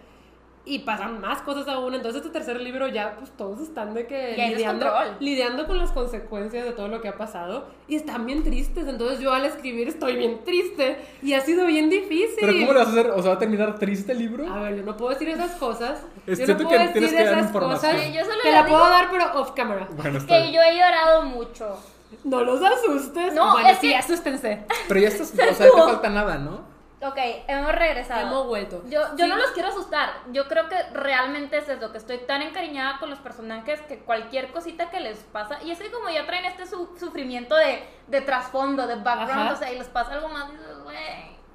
Y 0.65 0.79
pasan 0.81 1.21
más 1.21 1.43
cosas 1.43 1.67
aún. 1.67 1.93
Entonces 1.95 2.21
este 2.25 2.33
tercer 2.33 2.61
libro 2.61 2.87
ya 2.87 3.17
pues 3.19 3.31
todos 3.37 3.61
están 3.61 3.95
de 3.95 4.07
que 4.07 4.35
Ya 4.39 4.47
lidiando, 4.47 4.87
lidiando 5.19 5.67
con 5.67 5.77
las 5.77 5.91
consecuencias 5.91 6.65
de 6.65 6.71
todo 6.71 6.87
lo 6.87 7.01
que 7.01 7.09
ha 7.09 7.17
pasado. 7.17 7.67
Y 7.89 7.97
están 7.97 8.27
bien 8.27 8.45
tristes. 8.45 8.87
Entonces 8.87 9.19
yo 9.19 9.33
al 9.33 9.45
escribir 9.45 9.89
estoy 9.89 10.15
bien 10.17 10.45
triste. 10.45 10.99
Y 11.21 11.33
ha 11.35 11.41
sido 11.41 11.67
bien 11.67 11.91
difícil. 11.91 12.37
¿Pero 12.41 12.53
cómo 12.53 12.73
lo 12.75 12.79
vas 12.79 12.89
a 12.89 12.91
hacer? 12.93 13.11
¿O 13.11 13.21
sea, 13.23 13.31
va 13.31 13.37
a 13.37 13.39
terminar 13.41 13.77
triste 13.79 14.13
el 14.13 14.19
libro? 14.21 14.47
A 14.53 14.61
ver, 14.61 14.77
yo 14.77 14.83
no 14.85 14.97
puedo 14.97 15.11
decir 15.11 15.29
esas 15.31 15.53
cosas. 15.57 16.05
Es 16.29 16.39
yo 16.39 16.47
no 16.47 16.57
puedo 16.57 16.71
decir 16.79 17.09
que 17.11 17.25
dar 17.25 17.39
esas 17.39 17.51
cosas. 17.51 17.97
Sí, 18.01 18.13
yo 18.13 18.21
solo 18.25 18.37
Te 18.43 18.53
la 18.53 18.63
puedo 18.65 18.79
digo- 18.79 18.89
dar, 18.91 19.09
pero 19.11 19.41
off 19.41 19.51
camera. 19.53 19.89
Bueno, 19.97 20.19
está 20.19 20.33
Que 20.37 20.43
bien. 20.43 20.55
yo 20.55 20.61
he 20.63 20.75
llorado 20.79 21.23
mucho. 21.25 21.77
No 22.23 22.45
los 22.45 22.63
asustes. 22.63 23.35
No, 23.35 23.53
bueno, 23.53 23.69
es 23.71 23.79
sí, 23.79 23.89
que- 23.89 23.97
asústense. 23.97 24.65
Pero 24.87 25.01
ya 25.01 25.09
estás, 25.09 25.33
o 25.33 25.55
sea, 25.55 25.67
no 25.77 25.87
te 25.87 25.93
falta 25.93 26.09
nada, 26.11 26.39
¿no? 26.39 26.71
Ok, 27.05 27.17
hemos 27.49 27.73
regresado. 27.75 28.21
Hemos 28.21 28.47
vuelto. 28.47 28.83
Yo, 28.87 29.01
yo 29.17 29.25
Sí. 29.25 29.29
no 29.29 29.37
los 29.37 29.51
quiero 29.51 29.69
asustar. 29.71 30.11
Yo 30.31 30.47
creo 30.49 30.69
que 30.69 30.77
realmente 30.93 31.59
es 31.59 31.69
eso, 31.69 31.91
que 31.91 31.99
estoy 31.99 32.19
tan 32.19 32.43
encariñada 32.43 32.99
con 32.99 33.11
los 33.11 33.19
personajes 33.19 33.81
que 33.83 33.99
cualquier 34.01 34.53
cosita 34.53 34.89
que 34.91 35.01
les 35.01 35.19
pasa, 35.19 35.63
y 35.63 35.71
es 35.73 35.79
que 35.81 35.91
como 35.91 36.09
ya 36.11 36.27
traen 36.27 36.45
este 36.45 36.67
su- 36.67 36.97
sufrimiento 36.99 37.57
de, 37.57 37.83
de 38.07 38.21
trasfondo, 38.21 38.87
de 38.87 38.95
background, 38.97 39.43
Ajá. 39.47 39.53
o 39.53 39.57
sea, 39.57 39.73
y 39.73 39.79
les 39.79 39.89
pasa 39.89 40.13
algo 40.13 40.29
más, 40.29 40.51
dices, 40.53 40.79
güey. 40.85 40.97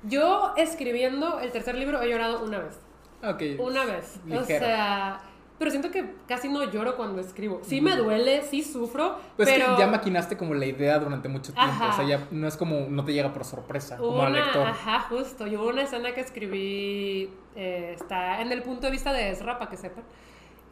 Yo 0.03 0.53
escribiendo 0.57 1.39
el 1.39 1.51
tercer 1.51 1.75
libro 1.75 2.01
he 2.01 2.09
llorado 2.09 2.43
una 2.43 2.59
vez. 2.59 2.79
Ok. 3.23 3.41
Una 3.59 3.83
vez. 3.85 4.19
O 4.25 4.27
Ligero. 4.27 4.65
sea, 4.65 5.19
pero 5.57 5.71
siento 5.71 5.89
que 5.91 6.13
casi 6.27 6.49
no 6.49 6.63
lloro 6.71 6.95
cuando 6.95 7.19
escribo. 7.21 7.59
Sí 7.63 7.81
me 7.81 7.95
duele, 7.95 8.43
sí 8.43 8.61
sufro, 8.63 9.17
Pues 9.35 9.49
pero 9.49 9.65
es 9.65 9.71
que 9.71 9.79
ya 9.79 9.87
maquinaste 9.87 10.37
como 10.37 10.53
la 10.53 10.65
idea 10.65 10.99
durante 10.99 11.27
mucho 11.29 11.51
tiempo. 11.53 11.71
Ajá. 11.71 11.89
O 11.89 11.93
sea, 11.93 12.05
ya 12.05 12.27
no 12.31 12.47
es 12.47 12.55
como, 12.57 12.87
no 12.89 13.03
te 13.03 13.13
llega 13.13 13.33
por 13.33 13.43
sorpresa, 13.43 13.97
como 13.97 14.11
Hubo 14.11 14.21
al 14.23 14.31
una, 14.33 14.43
lector. 14.45 14.67
ajá, 14.67 14.99
justo. 15.09 15.47
Yo 15.47 15.61
hubo 15.61 15.69
una 15.69 15.81
escena 15.83 16.13
que 16.13 16.21
escribí, 16.21 17.29
eh, 17.55 17.93
está 17.95 18.41
en 18.41 18.51
el 18.51 18.61
punto 18.61 18.85
de 18.87 18.91
vista 18.91 19.11
de 19.13 19.31
Ezra, 19.31 19.57
para 19.57 19.71
que 19.71 19.77
sepan. 19.77 20.03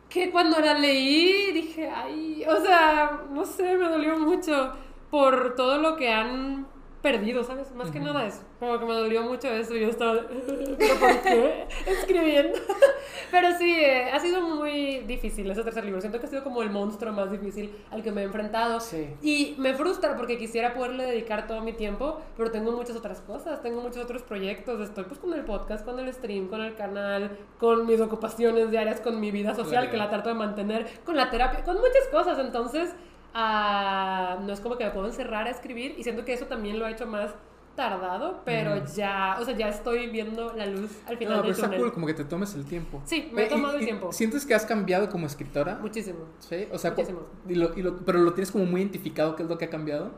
Que 0.10 0.30
cuando 0.32 0.60
la 0.60 0.76
leí 0.76 1.52
dije, 1.52 1.90
ay, 1.90 2.46
o 2.48 2.64
sea, 2.64 3.22
no 3.32 3.44
sé, 3.46 3.76
me 3.78 3.90
dolió 3.90 4.18
mucho 4.20 4.72
por 5.10 5.56
todo 5.56 5.78
lo 5.80 5.96
que 5.96 6.12
han 6.14 6.68
perdido, 7.06 7.44
¿sabes? 7.44 7.72
Más 7.76 7.92
que 7.92 8.00
Ujú. 8.00 8.08
nada 8.08 8.26
eso. 8.26 8.42
Como 8.60 8.80
que 8.80 8.86
me 8.86 8.94
dolió 8.96 9.22
mucho 9.22 9.48
eso. 9.48 9.76
y 9.76 9.82
Yo 9.82 9.90
estaba, 9.90 10.16
¿pero 10.80 10.96
por 11.00 11.22
qué? 11.22 11.68
Escribiendo. 11.86 12.58
Pero 13.32 13.50
sí, 13.58 13.70
eh, 13.80 14.10
ha 14.12 14.20
sido 14.20 14.42
muy 14.42 15.00
difícil 15.00 15.50
ese 15.52 15.64
tercer 15.64 15.84
libro. 15.86 16.00
Siento 16.02 16.20
que 16.20 16.26
ha 16.26 16.30
sido 16.30 16.44
como 16.44 16.62
el 16.64 16.70
monstruo 16.70 17.12
más 17.14 17.30
difícil 17.32 17.76
al 17.92 18.02
que 18.02 18.12
me 18.12 18.22
he 18.22 18.24
enfrentado. 18.24 18.80
Sí. 18.80 19.10
Y 19.22 19.56
me 19.60 19.74
frustra 19.74 20.16
porque 20.16 20.38
quisiera 20.38 20.74
poderle 20.74 21.06
dedicar 21.06 21.46
todo 21.48 21.62
mi 21.62 21.74
tiempo, 21.74 22.22
pero 22.38 22.50
tengo 22.52 22.72
muchas 22.72 22.96
otras 22.96 23.22
cosas, 23.22 23.62
tengo 23.62 23.82
muchos 23.82 24.04
otros 24.04 24.22
proyectos. 24.24 24.80
Estoy 24.82 25.04
pues 25.06 25.20
con 25.20 25.34
el 25.34 25.44
podcast, 25.44 25.86
con 25.86 26.00
el 26.00 26.12
stream, 26.14 26.48
con 26.48 26.62
el 26.62 26.76
canal, 26.76 27.38
con 27.60 27.86
mis 27.86 28.00
ocupaciones 28.02 28.72
diarias, 28.72 29.00
con 29.02 29.20
mi 29.20 29.32
vida 29.32 29.54
social 29.54 29.84
Claro. 29.86 29.92
que 29.92 29.98
la 29.98 30.10
trato 30.10 30.30
de 30.30 30.36
mantener, 30.36 30.88
con 31.06 31.16
la 31.16 31.30
terapia, 31.30 31.64
con 31.64 31.76
muchas 31.78 32.08
cosas. 32.12 32.40
Entonces, 32.40 32.94
no 33.36 34.54
es 34.54 34.60
como 34.62 34.78
que 34.78 34.86
me 34.86 34.92
puedo 34.92 35.08
encerrar 35.08 35.48
a 35.48 35.50
escribir 35.52 35.96
y 35.98 36.04
siento 36.04 36.24
que 36.26 36.34
eso 36.34 36.46
también 36.46 36.80
lo 36.80 36.86
ha 36.86 36.92
hecho 36.92 37.06
más 37.06 37.32
tardado, 37.76 38.42
pero 38.46 38.86
ya, 38.96 39.36
o 39.38 39.44
sea, 39.44 39.54
ya 39.54 39.68
estoy 39.68 40.08
viendo 40.08 40.54
la 40.54 40.66
luz 40.66 40.92
al 41.08 41.18
final 41.18 41.34
No, 41.36 41.42
pero 41.42 41.44
del 41.44 41.52
está 41.52 41.66
túnel. 41.66 41.82
cool, 41.82 41.94
como 41.94 42.08
que 42.08 42.14
te 42.14 42.24
tomes 42.24 42.56
el 42.56 42.66
tiempo. 42.66 43.02
Sí, 43.04 43.30
me 43.34 43.42
he 43.42 43.44
Eh, 43.44 43.48
y- 43.48 43.50
tomado 43.54 43.78
el 43.78 43.84
tiempo. 43.84 44.14
¿Sientes 44.14 44.46
que 44.46 44.56
has 44.56 44.66
cambiado 44.66 45.10
como 45.10 45.28
escritora? 45.28 45.78
Muchísimo. 45.82 46.20
Sí, 46.40 46.68
o 46.72 46.78
sea, 46.78 46.92
Muchísimo. 46.92 47.24
y 47.50 47.56
lo- 47.56 47.78
y 47.78 47.82
lo- 47.82 47.98
pero 48.06 48.20
lo 48.20 48.34
tienes 48.34 48.50
como 48.52 48.64
muy 48.66 48.80
identificado, 48.80 49.36
¿qué 49.36 49.44
es 49.44 49.50
lo 49.50 49.58
que 49.58 49.66
ha 49.66 49.70
cambiado? 49.70 50.12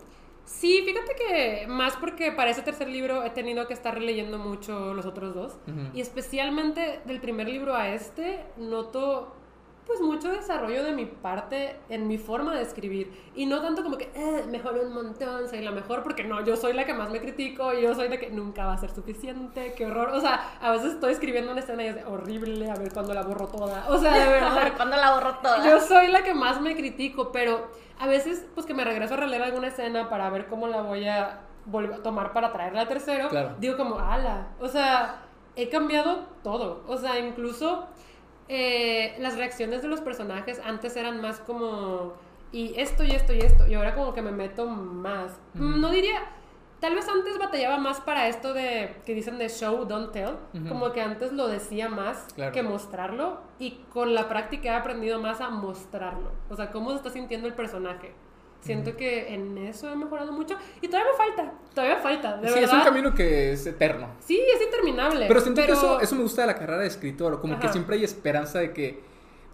Sí, 0.46 0.84
fíjate 0.86 1.16
que 1.16 1.68
más 1.68 1.96
porque 1.96 2.32
para 2.32 2.52
ese 2.52 2.62
tercer 2.62 2.88
libro 2.90 3.24
he 3.24 3.32
tenido 3.32 3.66
que 3.68 3.74
estar 3.74 3.96
releyendo 3.96 4.38
mucho 4.38 4.94
los 4.94 5.08
otros 5.08 5.34
dos. 5.34 5.58
Y 5.96 6.00
especialmente 6.02 7.02
del 7.06 7.20
primer 7.20 7.50
libro 7.50 7.74
a 7.76 7.90
este, 7.90 8.46
noto 8.58 9.36
pues 9.88 10.02
mucho 10.02 10.30
desarrollo 10.32 10.84
de 10.84 10.92
mi 10.92 11.06
parte 11.06 11.78
en 11.90 12.08
mi 12.08 12.18
forma 12.18 12.54
de 12.54 12.62
escribir. 12.62 13.12
Y 13.36 13.46
no 13.46 13.62
tanto 13.62 13.84
como 13.84 13.98
que, 13.98 14.12
eh, 14.14 14.44
mejoré 14.50 14.82
un 14.82 14.94
montón, 14.94 15.48
soy 15.48 15.62
la 15.62 15.72
mejor, 15.72 16.04
porque 16.04 16.24
no, 16.26 16.44
yo 16.44 16.56
soy 16.58 16.74
la 16.74 16.86
que 16.86 16.94
más 16.94 17.10
me 17.10 17.22
critico 17.22 17.74
y 17.74 17.82
yo 17.84 17.96
soy 17.96 18.10
de 18.10 18.20
que 18.20 18.30
nunca 18.30 18.66
va 18.66 18.74
a 18.74 18.78
ser 18.78 18.92
suficiente, 18.92 19.74
qué 19.78 19.86
horror. 19.86 20.10
O 20.10 20.20
sea, 20.20 20.58
a 20.62 20.72
veces 20.72 20.94
estoy 20.94 21.14
escribiendo 21.14 21.52
una 21.52 21.62
escena 21.62 21.84
y 21.84 21.88
es 21.88 21.96
de, 21.96 22.04
horrible, 22.06 22.70
a 22.70 22.76
ver 22.76 22.92
cuándo 22.92 23.14
la 23.14 23.24
borro 23.24 23.48
toda. 23.48 23.86
O 23.90 23.98
sea, 23.98 24.14
de 24.14 24.22
A 24.28 24.30
ver, 24.30 24.42
verdad. 24.44 24.74
¿cuándo 24.76 24.98
la 24.98 25.14
borro 25.14 25.36
toda? 25.38 25.66
Yo 25.66 25.80
soy 25.80 26.08
la 26.10 26.24
que 26.24 26.34
más 26.34 26.60
me 26.62 26.76
critico, 26.76 27.32
pero 27.32 27.68
a 28.00 28.08
veces, 28.08 28.46
pues 28.54 28.66
que 28.66 28.74
me 28.74 28.84
regreso 28.84 29.14
a 29.14 29.18
releer 29.18 29.42
alguna 29.44 29.68
escena 29.68 30.10
para 30.10 30.30
ver 30.30 30.48
cómo 30.48 30.68
la 30.68 30.82
voy 30.82 31.08
a 31.08 31.42
volver 31.66 31.94
a 32.00 32.04
tomar 32.04 32.34
para 32.34 32.52
traerla 32.52 32.82
a 32.82 32.88
tercero, 32.88 33.30
Claro. 33.30 33.56
digo 33.60 33.76
como, 33.78 34.00
ala, 34.00 34.48
o 34.60 34.68
sea, 34.68 35.22
he 35.56 35.70
cambiado 35.70 36.28
todo, 36.44 36.84
o 36.88 36.98
sea, 36.98 37.20
incluso 37.20 37.88
eh, 38.50 39.16
las 39.20 39.38
reacciones 39.38 39.82
de 39.82 39.88
los 39.88 40.02
personajes 40.02 40.60
antes 40.64 40.96
eran 40.96 41.22
más 41.22 41.40
como, 41.40 42.14
y 42.52 42.74
esto 42.80 43.04
y 43.04 43.12
esto 43.12 43.34
y 43.34 43.40
esto, 43.40 43.68
y 43.68 43.74
ahora 43.74 43.94
como 43.96 44.14
que 44.14 44.22
me 44.22 44.32
meto 44.32 44.66
más. 44.68 45.40
No 45.54 45.90
diría... 45.90 46.22
Tal 46.80 46.94
vez 46.94 47.08
antes 47.10 47.40
batallaba 47.40 47.80
más 47.80 48.00
para 48.02 48.28
esto 48.28 48.54
de 48.54 48.98
que 49.04 49.16
dicen 49.16 49.40
de 49.40 49.50
show, 49.50 49.86
don't 49.86 50.12
tell. 50.12 50.36
Como 50.70 50.92
que 50.92 51.02
antes 51.02 51.32
lo 51.34 51.48
decía 51.48 51.90
más 51.90 52.28
Claro. 52.36 52.52
que 52.52 52.62
mostrarlo. 52.62 53.40
Y 53.58 53.80
con 53.92 54.14
la 54.14 54.30
práctica 54.30 54.70
he 54.70 54.76
aprendido 54.76 55.20
más 55.20 55.42
a 55.42 55.50
mostrarlo. 55.50 56.32
O 56.52 56.56
sea, 56.56 56.70
cómo 56.72 56.92
se 56.92 56.98
está 56.98 57.10
sintiendo 57.10 57.48
el 57.48 57.56
personaje. 57.56 58.14
Siento 58.68 58.96
que 58.96 59.34
en 59.34 59.58
eso 59.58 59.90
he 59.90 59.96
mejorado 59.96 60.32
mucho. 60.32 60.56
Y 60.82 60.88
todavía 60.88 61.12
me 61.12 61.18
falta. 61.18 61.54
Todavía 61.74 61.98
falta. 61.98 62.38
De 62.38 62.48
sí, 62.48 62.54
verdad. 62.54 62.70
es 62.70 62.74
un 62.74 62.84
camino 62.84 63.14
que 63.16 63.54
es 63.54 63.66
eterno. 63.66 64.10
Sí, 64.20 64.40
es 64.54 64.62
interminable. 64.62 65.26
Pero 65.28 65.40
siento 65.42 65.66
que 65.66 65.72
eso, 65.72 66.00
eso 66.00 66.16
me 66.16 66.22
gusta 66.22 66.42
de 66.42 66.48
la 66.48 66.56
carrera 66.56 66.80
de 66.80 66.88
escritor, 66.88 67.42
como 67.42 67.60
que 67.60 67.70
siempre 67.70 67.96
hay 67.96 68.04
esperanza 68.04 68.60
de 68.60 68.74
que, 68.74 69.02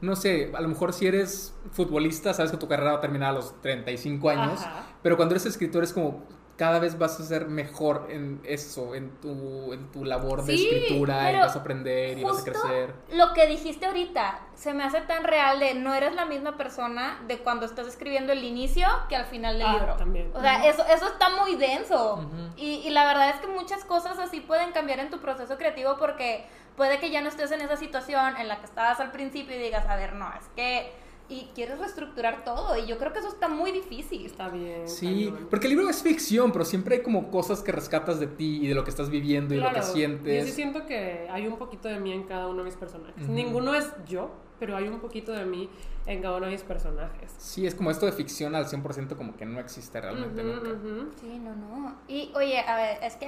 no 0.02 0.16
sé, 0.16 0.52
a 0.54 0.60
lo 0.62 0.68
mejor 0.68 0.92
si 0.94 1.08
eres 1.08 1.54
futbolista, 1.72 2.34
sabes 2.34 2.52
que 2.52 2.58
tu 2.58 2.68
carrera 2.68 2.92
va 2.92 2.98
a 2.98 3.02
terminar 3.02 3.30
a 3.30 3.34
los 3.34 3.62
35 3.62 4.30
años, 4.30 4.60
Ajá. 4.62 4.84
pero 5.02 5.16
cuando 5.16 5.34
eres 5.36 5.46
escritor 5.46 5.84
es 5.84 5.94
como 5.94 6.26
cada 6.56 6.78
vez 6.78 7.00
vas 7.00 7.20
a 7.20 7.24
ser 7.24 7.48
mejor 7.48 8.08
en 8.10 8.40
eso, 8.44 8.94
en 8.94 9.10
tu, 9.22 9.74
en 9.74 9.92
tu 9.92 10.06
labor 10.06 10.44
de 10.46 10.56
Sí, 10.56 10.68
escritura 10.68 11.32
y 11.32 11.36
vas 11.38 11.56
a 11.56 11.60
aprender 11.60 12.18
y 12.20 12.24
vas 12.24 12.42
a 12.42 12.44
crecer. 12.44 12.94
Lo 13.12 13.34
que 13.34 13.48
dijiste 13.48 13.88
ahorita 13.88 14.40
se 14.54 14.72
me 14.74 14.84
hace 14.84 15.02
tan 15.02 15.24
real 15.24 15.60
de 15.60 15.74
no 15.74 15.96
eres 15.96 16.14
la 16.14 16.26
misma 16.26 16.56
persona 16.56 17.20
de 17.28 17.40
cuando 17.40 17.66
estás 17.66 17.88
escribiendo 17.88 18.34
el 18.34 18.44
inicio 18.44 18.88
que 19.10 19.16
al 19.16 19.26
final 19.26 19.58
del 19.58 19.68
Ah, 19.68 19.74
libro. 19.74 19.96
también. 19.96 20.32
O 20.36 20.42
sea, 20.42 20.64
eso, 20.68 20.86
eso 20.86 21.08
está 21.08 21.30
muy 21.44 21.56
denso. 21.56 22.30
Y, 22.56 22.82
y 22.86 22.90
la 22.92 23.06
verdad 23.08 23.30
es 23.32 23.38
que 23.38 23.48
muchas 23.48 23.84
cosas 23.84 24.20
así 24.20 24.40
pueden 24.40 24.72
cambiar 24.74 25.00
en 25.00 25.10
tu 25.10 25.20
proceso 25.20 25.58
creativo 25.58 25.98
porque 25.98 26.46
puede 26.78 27.00
que 27.00 27.10
ya 27.10 27.22
no 27.22 27.30
estés 27.30 27.52
en 27.52 27.62
esa 27.62 27.78
situación 27.78 28.38
en 28.38 28.48
la 28.48 28.60
que 28.60 28.66
estabas 28.66 29.00
al 29.00 29.12
principio 29.12 29.56
y 29.56 29.60
digas, 29.60 29.86
a 29.88 29.96
ver, 29.96 30.14
no, 30.14 30.28
es 30.40 30.48
que... 30.56 31.02
Y 31.30 31.50
quieres 31.56 31.80
reestructurar 31.80 32.44
todo. 32.44 32.78
Y 32.78 32.86
yo 32.86 32.98
creo 32.98 33.14
que 33.14 33.20
eso 33.20 33.30
está 33.30 33.48
muy 33.48 33.72
difícil. 33.72 34.26
Está 34.26 34.50
bien. 34.50 34.88
Sí, 34.88 35.30
cañón. 35.32 35.48
porque 35.50 35.68
el 35.68 35.72
libro 35.76 35.90
es 35.90 36.04
ficción, 36.04 36.52
pero 36.52 36.66
siempre 36.66 36.96
hay 36.98 37.02
como 37.02 37.32
cosas 37.32 37.62
que 37.62 37.72
rescatas 37.72 38.20
de 38.20 38.28
ti 38.28 38.60
y 38.62 38.68
de 38.68 38.76
lo 38.76 38.84
que 38.84 38.90
estás 38.90 39.10
viviendo 39.10 39.54
y 39.54 39.58
lo 39.58 39.68
que 39.68 39.74
Claro, 39.74 39.88
sientes. 39.88 40.44
Yo 40.44 40.46
sí 40.50 40.52
siento 40.56 40.86
que 40.86 41.28
hay 41.32 41.48
un 41.48 41.58
poquito 41.58 41.88
de 41.88 42.00
mí 42.00 42.12
en 42.12 42.24
cada 42.24 42.48
uno 42.48 42.60
de 42.60 42.66
mis 42.66 42.76
personajes. 42.76 43.24
Ujú. 43.24 43.32
Ninguno 43.32 43.74
es 43.74 43.90
yo, 44.08 44.32
pero 44.60 44.76
hay 44.76 44.88
un 44.88 45.00
poquito 45.00 45.32
de 45.32 45.46
mí 45.46 45.70
en 46.06 46.22
cada 46.22 46.36
uno 46.38 46.48
de 46.48 46.52
mis 46.52 46.64
personajes. 46.64 47.32
Sí, 47.38 47.66
es 47.66 47.74
como 47.74 47.90
esto 47.90 48.06
de 48.06 48.12
ficción 48.12 48.54
al 48.56 48.66
100% 48.68 49.16
como 49.16 49.36
que 49.38 49.46
no 49.46 49.60
existe 49.62 50.02
realmente 50.02 50.44
Ujú, 50.44 50.54
nunca. 50.54 50.70
ujú. 50.72 51.12
Sí, 51.22 51.40
no, 51.40 51.56
no. 51.56 51.96
Y 52.10 52.32
oye, 52.36 52.60
a 52.60 52.76
ver, 52.76 52.98
es 53.02 53.16
que 53.16 53.28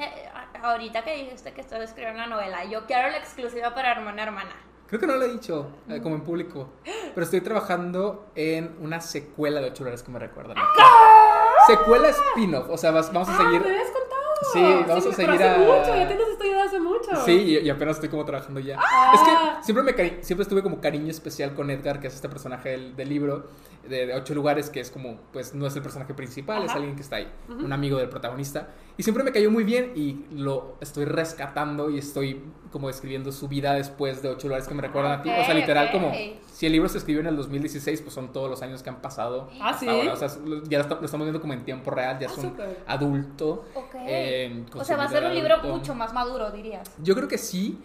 ahorita 0.61 1.03
que 1.03 1.15
dijiste 1.23 1.53
que 1.53 1.61
estás 1.61 1.81
escribiendo 1.81 2.19
una 2.23 2.35
novela, 2.35 2.65
yo 2.65 2.85
quiero 2.85 3.09
la 3.09 3.17
exclusiva 3.17 3.73
para 3.73 3.93
hermana 3.93 4.23
hermana. 4.23 4.55
Creo 4.87 4.99
que 5.01 5.07
no 5.07 5.15
lo 5.15 5.23
he 5.25 5.29
dicho 5.31 5.67
eh, 5.89 5.99
como 6.01 6.15
en 6.15 6.21
público. 6.21 6.69
Pero 6.83 7.23
estoy 7.23 7.41
trabajando 7.41 8.27
en 8.35 8.75
una 8.81 9.01
secuela 9.01 9.59
de 9.61 9.67
8 9.71 9.83
lugares 9.83 10.03
que 10.03 10.11
me 10.11 10.19
recuerdan. 10.19 10.57
Secuela 11.67 12.09
spin-off. 12.09 12.67
O 12.69 12.77
sea, 12.77 12.91
vas- 12.91 13.11
vamos 13.11 13.29
a 13.29 13.33
Ah, 13.33 13.37
seguir. 13.37 13.61
me 13.61 13.81
Sí, 14.53 14.61
vamos 14.61 15.05
a 15.05 15.09
pero 15.09 15.13
seguir 15.13 15.29
hace 15.31 15.43
a- 15.49 15.57
mucho, 15.57 15.95
ya 15.95 16.63
hace 16.65 16.79
mucho. 16.79 17.15
Sí, 17.25 17.59
y, 17.63 17.69
apenas 17.69 17.95
estoy 17.97 18.09
como 18.09 18.25
trabajando 18.25 18.59
ya. 18.59 18.77
Ah. 18.79 19.11
Es 19.13 19.21
que 19.21 19.65
siempre, 19.65 19.83
me 19.83 19.95
cari- 19.95 20.21
siempre 20.21 20.43
estuve 20.43 20.61
como 20.63 20.79
cariño 20.81 21.09
especial 21.11 21.53
con 21.53 21.69
Edgar, 21.69 21.99
que 21.99 22.07
es 22.07 22.15
este 22.15 22.29
personaje 22.29 22.69
del, 22.69 22.95
del 22.95 23.09
libro 23.09 23.47
de, 23.87 24.07
de 24.07 24.13
ocho 24.15 24.33
lugares, 24.33 24.69
que 24.69 24.79
es 24.79 24.89
como, 24.91 25.19
pues 25.31 25.53
no 25.53 25.65
es 25.67 25.75
el 25.75 25.81
personaje 25.81 26.13
principal, 26.13 26.63
es 26.63 26.71
alguien 26.71 26.95
que 26.95 27.01
está 27.01 27.17
ahí, 27.17 27.31
un 27.49 27.71
amigo 27.71 27.97
del 27.97 28.09
protagonista. 28.09 28.69
Y 28.97 29.03
siempre 29.03 29.23
me 29.23 29.31
cayó 29.31 29.51
muy 29.51 29.63
bien 29.63 29.91
y 29.95 30.25
lo 30.31 30.77
estoy 30.81 31.05
rescatando 31.05 31.89
y 31.89 31.97
estoy 31.99 32.41
como 32.71 32.89
escribiendo 32.89 33.31
su 33.31 33.47
vida 33.47 33.73
después 33.73 34.21
de 34.21 34.29
ocho 34.29 34.47
lugares 34.47 34.67
que 34.67 34.73
me 34.73 34.81
recuerdan 34.81 35.19
a 35.19 35.21
ti. 35.21 35.29
O 35.29 35.45
sea, 35.45 35.53
literal 35.53 35.91
como, 35.91 36.11
si 36.55 36.65
el 36.67 36.71
libro 36.71 36.87
se 36.87 36.99
escribió 36.99 37.19
en 37.19 37.27
el 37.27 37.35
2016, 37.35 37.99
pues 38.01 38.13
son 38.13 38.31
todos 38.31 38.49
los 38.49 38.61
años 38.61 38.81
que 38.81 38.89
han 38.89 39.01
pasado. 39.01 39.49
Ah, 39.59 39.75
¿sí? 39.77 39.89
ahora. 39.89 40.13
O 40.13 40.15
sea, 40.15 40.29
ya 40.69 40.77
lo, 40.77 40.83
está- 40.83 40.95
lo 40.95 41.03
estamos 41.05 41.25
viendo 41.25 41.41
como 41.41 41.51
en 41.51 41.65
tiempo 41.65 41.91
real, 41.91 42.17
ya 42.17 42.27
Ah, 42.29 42.31
es 42.31 42.37
un 42.37 42.55
adulto. 42.87 43.65
Ok. 43.75 43.95
eh, 44.07 44.63
o 44.73 44.83
sea, 44.85 44.95
va 44.95 45.03
a 45.03 45.09
ser 45.09 45.25
un 45.25 45.33
libro 45.35 45.55
adulto. 45.55 45.75
mucho 45.77 45.93
más 45.95 46.13
maduro, 46.13 46.49
dirías. 46.51 46.89
Yo 47.03 47.13
creo 47.13 47.27
que 47.27 47.37
sí. 47.37 47.77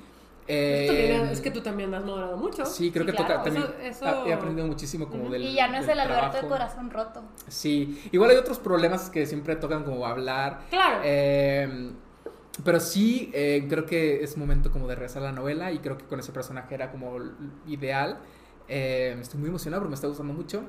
eh, 0.52 1.06
viene- 1.08 1.32
es 1.32 1.40
que 1.40 1.50
tú 1.52 1.60
también 1.60 1.92
has 1.94 2.04
madurado 2.04 2.36
mucho. 2.36 2.64
Sí, 2.66 2.90
creo 2.90 3.04
Sí, 3.04 3.10
que 3.10 3.16
claro, 3.16 3.34
toca 3.34 3.42
también. 3.44 3.64
eso- 3.88 4.04
eso- 4.04 4.26
He 4.26 4.32
aprendido 4.32 4.66
muchísimo 4.66 5.08
como 5.08 5.30
del. 5.30 5.42
Y 5.42 5.54
ya 5.54 5.68
no 5.68 5.78
es 5.78 5.86
el 5.88 5.98
Alberto 6.00 6.24
de 6.24 6.30
trabajo. 6.30 6.48
corazón 6.48 6.90
roto. 6.90 7.22
Sí, 7.48 8.00
igual 8.12 8.30
hay 8.30 8.36
otros 8.36 8.58
problemas 8.58 9.10
que 9.10 9.26
siempre 9.26 9.54
tocan 9.56 9.84
como 9.84 10.04
hablar. 10.06 10.60
Claro. 10.70 11.00
eh, 11.04 11.90
pero 12.64 12.78
sí, 12.80 13.30
eh, 13.32 13.64
creo 13.68 13.86
que 13.86 14.22
es 14.24 14.36
momento 14.36 14.70
como 14.72 14.86
de 14.88 14.94
regresar 14.96 15.22
a 15.22 15.26
la 15.26 15.32
novela 15.32 15.70
y 15.72 15.78
creo 15.78 15.96
que 15.96 16.04
con 16.04 16.18
ese 16.20 16.32
personaje 16.32 16.74
era 16.74 16.90
como 16.90 17.16
ideal. 17.66 18.18
Eh, 18.72 19.16
estoy 19.20 19.40
muy 19.40 19.48
emocionado 19.48 19.80
porque 19.80 19.90
me 19.90 19.94
está 19.96 20.06
gustando 20.06 20.32
mucho 20.32 20.62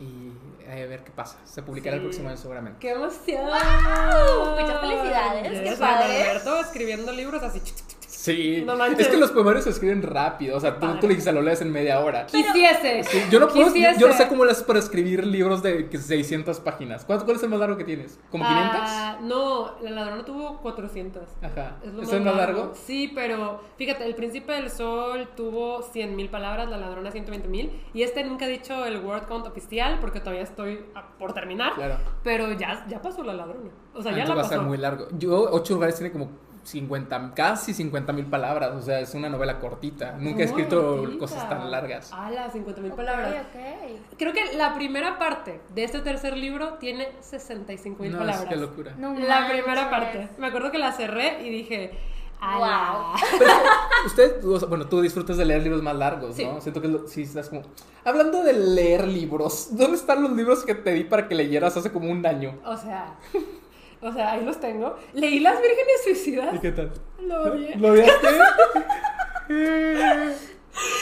y 0.00 0.32
eh, 0.64 0.84
a 0.84 0.86
ver 0.86 1.04
qué 1.04 1.10
pasa. 1.10 1.38
Se 1.44 1.62
publicará 1.62 1.96
el 1.96 2.02
próximo 2.02 2.28
año 2.28 2.38
seguramente. 2.38 2.78
¡Qué 2.80 2.92
emoción! 2.92 3.44
¡Wow! 3.44 4.58
Muchas 4.58 4.80
felicidades, 4.80 5.52
Yes, 5.52 5.60
qué 5.60 5.76
padre. 5.78 6.22
Alberto 6.22 6.60
escribiendo 6.60 7.12
libros 7.12 7.42
así. 7.42 7.60
Sí, 8.26 8.62
No 8.66 8.76
manches. 8.76 9.00
es 9.00 9.08
que 9.08 9.16
los 9.16 9.30
poemarios 9.30 9.64
se 9.64 9.70
escriben 9.70 10.02
rápido, 10.02 10.56
o 10.56 10.60
sea, 10.60 10.78
tú, 10.78 10.86
tú 11.00 11.08
le 11.08 11.14
dices, 11.14 11.32
lo 11.32 11.42
lees 11.42 11.60
en 11.62 11.70
media 11.72 12.00
hora. 12.00 12.26
Quisiese. 12.26 13.04
Sí, 13.04 13.22
yo 13.30 13.38
no 13.40 13.46
puedo, 13.48 13.60
yo, 13.66 13.72
Quisiese. 13.72 14.00
yo 14.00 14.08
no 14.08 14.14
sé 14.14 14.28
cómo 14.28 14.44
le 14.44 14.50
haces 14.52 14.64
para 14.64 14.78
escribir 14.78 15.26
libros 15.26 15.62
de 15.62 15.88
que 15.88 15.98
600 15.98 16.60
páginas. 16.60 17.04
¿Cuánto, 17.04 17.24
¿Cuál 17.24 17.36
es 17.36 17.42
el 17.42 17.48
más 17.50 17.60
largo 17.60 17.76
que 17.76 17.84
tienes? 17.84 18.18
¿Como 18.30 18.44
500? 18.44 18.80
Ah, 18.82 19.18
no, 19.22 19.78
la 19.82 19.90
ladrona 19.90 20.24
tuvo 20.24 20.58
400. 20.60 21.22
Ajá. 21.42 21.76
Es 21.84 21.92
lo 21.92 22.02
¿Eso 22.02 22.16
es 22.16 22.22
más 22.22 22.36
largo? 22.36 22.72
Sí, 22.74 23.12
pero 23.14 23.60
fíjate, 23.76 24.04
El 24.04 24.14
Príncipe 24.14 24.52
del 24.52 24.70
Sol 24.70 25.28
tuvo 25.36 25.82
100.000 25.92 26.28
palabras, 26.30 26.68
La 26.68 26.78
Ladrona 26.78 27.10
120.000. 27.12 27.70
Y 27.94 28.02
este 28.02 28.24
nunca 28.24 28.46
he 28.46 28.48
dicho 28.48 28.84
el 28.84 29.04
word 29.04 29.26
count 29.26 29.46
oficial 29.46 29.98
porque 30.00 30.20
todavía 30.20 30.42
estoy 30.42 30.84
a- 30.94 31.16
por 31.18 31.32
terminar. 31.32 31.74
Claro. 31.74 31.96
Pero 32.24 32.52
ya, 32.52 32.84
ya 32.88 33.00
pasó 33.00 33.22
La 33.22 33.34
Ladrona. 33.34 33.70
O 33.94 34.02
sea, 34.02 34.12
ya 34.12 34.22
Entonces 34.22 34.28
la 34.28 34.34
va 34.34 34.40
a 34.40 34.44
pasó. 34.44 34.54
ser 34.54 34.60
muy 34.62 34.78
largo. 34.78 35.06
Yo, 35.16 35.48
Ocho 35.52 35.74
lugares 35.74 35.94
tiene 35.96 36.12
como 36.12 36.28
50, 36.66 37.32
casi 37.34 37.72
50 37.72 38.12
mil 38.12 38.26
palabras. 38.26 38.72
O 38.74 38.82
sea, 38.82 39.00
es 39.00 39.14
una 39.14 39.28
novela 39.28 39.58
cortita. 39.60 40.16
Nunca 40.18 40.42
he 40.42 40.44
escrito 40.46 40.98
cortita. 40.98 41.18
cosas 41.18 41.48
tan 41.48 41.70
largas. 41.70 42.12
Ala, 42.12 42.50
50.000 42.52 42.90
Ok, 42.90 42.96
palabras. 42.96 43.34
ok. 43.54 44.16
Creo 44.18 44.32
que 44.32 44.54
la 44.56 44.74
primera 44.74 45.18
parte 45.18 45.60
de 45.74 45.84
este 45.84 46.00
tercer 46.00 46.36
libro 46.36 46.74
tiene 46.74 47.08
65.000 47.22 48.10
No, 48.10 48.18
palabras. 48.18 48.42
es 48.42 48.48
que 48.48 48.56
locura. 48.56 48.94
No 48.98 49.14
La 49.14 49.48
primera 49.48 49.88
parte. 49.90 50.28
Me 50.38 50.48
acuerdo 50.48 50.70
que 50.70 50.78
la 50.78 50.92
cerré 50.92 51.46
y 51.46 51.50
dije, 51.50 51.92
ala. 52.40 53.14
Usted, 54.04 54.44
o 54.44 54.58
sea, 54.58 54.68
bueno, 54.68 54.86
tú 54.86 55.00
disfrutas 55.00 55.36
de 55.36 55.44
leer 55.44 55.62
libros 55.62 55.82
más 55.82 55.96
largos, 55.96 56.36
Sí. 56.36 56.44
¿no? 56.44 56.60
Siento 56.60 56.80
que 56.82 56.88
lo- 56.88 57.06
sí 57.08 57.22
estás 57.22 57.48
como... 57.48 57.62
Hablando 58.04 58.42
de 58.42 58.52
leer 58.52 59.06
libros, 59.08 59.68
¿dónde 59.76 59.96
están 59.96 60.22
los 60.22 60.32
libros 60.32 60.64
que 60.64 60.74
te 60.74 60.92
di 60.92 61.04
para 61.04 61.26
que 61.28 61.34
leyeras 61.34 61.76
hace 61.76 61.90
como 61.90 62.10
un 62.10 62.24
año? 62.26 62.54
O 62.64 62.76
sea, 62.76 63.14
o 64.06 64.12
sea, 64.12 64.32
ahí 64.32 64.44
los 64.44 64.58
tengo. 64.60 64.96
Leí 65.12 65.40
Las 65.40 65.60
Vírgenes 65.60 66.04
Suicidas. 66.04 66.54
¿Y 66.54 66.58
qué 66.58 66.72
tal? 66.72 66.92
Lo 67.20 67.42
odié. 67.52 67.76
¿Lo 67.76 67.88
odiaste? 67.88 68.28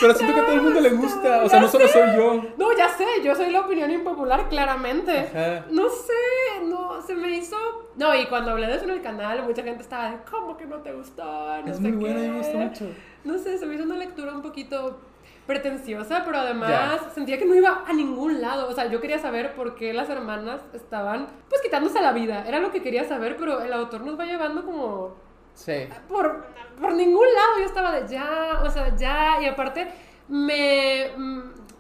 Pero 0.01 0.15
siento 0.15 0.35
que 0.35 0.41
a 0.41 0.45
todo 0.45 0.55
el 0.55 0.63
mundo 0.63 0.81
le 0.81 0.91
gusta, 0.91 1.43
o 1.43 1.49
sea, 1.49 1.61
no 1.61 1.69
solo 1.69 1.89
soy 1.89 2.03
yo. 2.17 2.43
No, 2.57 2.77
ya 2.77 2.89
sé, 2.91 3.05
yo 3.25 3.35
soy 3.35 3.51
la 3.51 3.61
opinión 3.63 3.91
impopular, 3.91 4.49
claramente. 4.49 5.11
Ajá. 5.19 5.65
No 5.71 5.89
sé, 5.89 6.63
no, 6.65 7.03
se 7.03 7.15
me 7.17 7.31
hizo. 7.37 7.57
No, 7.97 8.15
y 8.15 8.27
cuando 8.27 8.53
hablé 8.53 8.69
de 8.69 8.77
eso 8.77 8.85
en 8.85 8.91
el 8.91 9.03
canal, 9.03 9.43
mucha 9.45 9.63
gente 9.65 9.83
estaba 9.83 10.11
de, 10.11 10.17
¿cómo 10.31 10.57
que 10.57 10.67
no 10.67 10.77
te 10.77 10.93
gustó? 10.93 11.25
No 11.25 11.71
Es 11.71 11.77
sé 11.77 11.83
muy 11.83 11.91
qué". 11.93 11.97
buena, 11.97 12.21
me 12.33 12.39
gusta 12.39 12.57
mucho. 12.57 12.87
No 13.25 13.39
sé, 13.39 13.59
se 13.59 13.67
me 13.67 13.75
hizo 13.75 13.85
una 13.85 13.97
lectura 13.97 14.33
un 14.33 14.43
poquito 14.43 15.01
pretenciosa, 15.47 16.23
pero 16.25 16.39
además 16.39 17.01
sentía 17.15 17.39
que 17.39 17.45
no 17.45 17.55
iba 17.55 17.85
a 17.87 17.93
ningún 17.93 18.41
lado. 18.41 18.69
O 18.69 18.73
sea, 18.73 18.87
yo 18.87 19.01
quería 19.01 19.19
saber 19.19 19.55
por 19.55 19.75
qué 19.75 19.93
las 19.93 20.09
hermanas 20.09 20.61
estaban, 20.73 21.27
pues, 21.49 21.61
quitándose 21.63 22.01
la 22.01 22.13
vida. 22.13 22.45
Era 22.47 22.59
lo 22.61 22.71
que 22.71 22.83
quería 22.83 23.05
saber, 23.05 23.37
pero 23.39 23.61
el 23.61 23.73
autor 23.73 24.03
nos 24.03 24.19
va 24.19 24.25
llevando 24.25 24.65
como 24.65 25.15
Sí. 25.55 25.87
por, 26.09 26.47
por 26.81 26.93
ningún 26.95 27.27
lado 27.33 27.59
yo 27.61 27.65
estaba 27.67 27.93
de 27.93 28.09
ya, 28.09 28.61
o 28.65 28.71
sea, 28.71 28.97
ya, 28.97 29.41
y 29.41 29.47
aparte 29.47 29.89
me, 30.29 31.11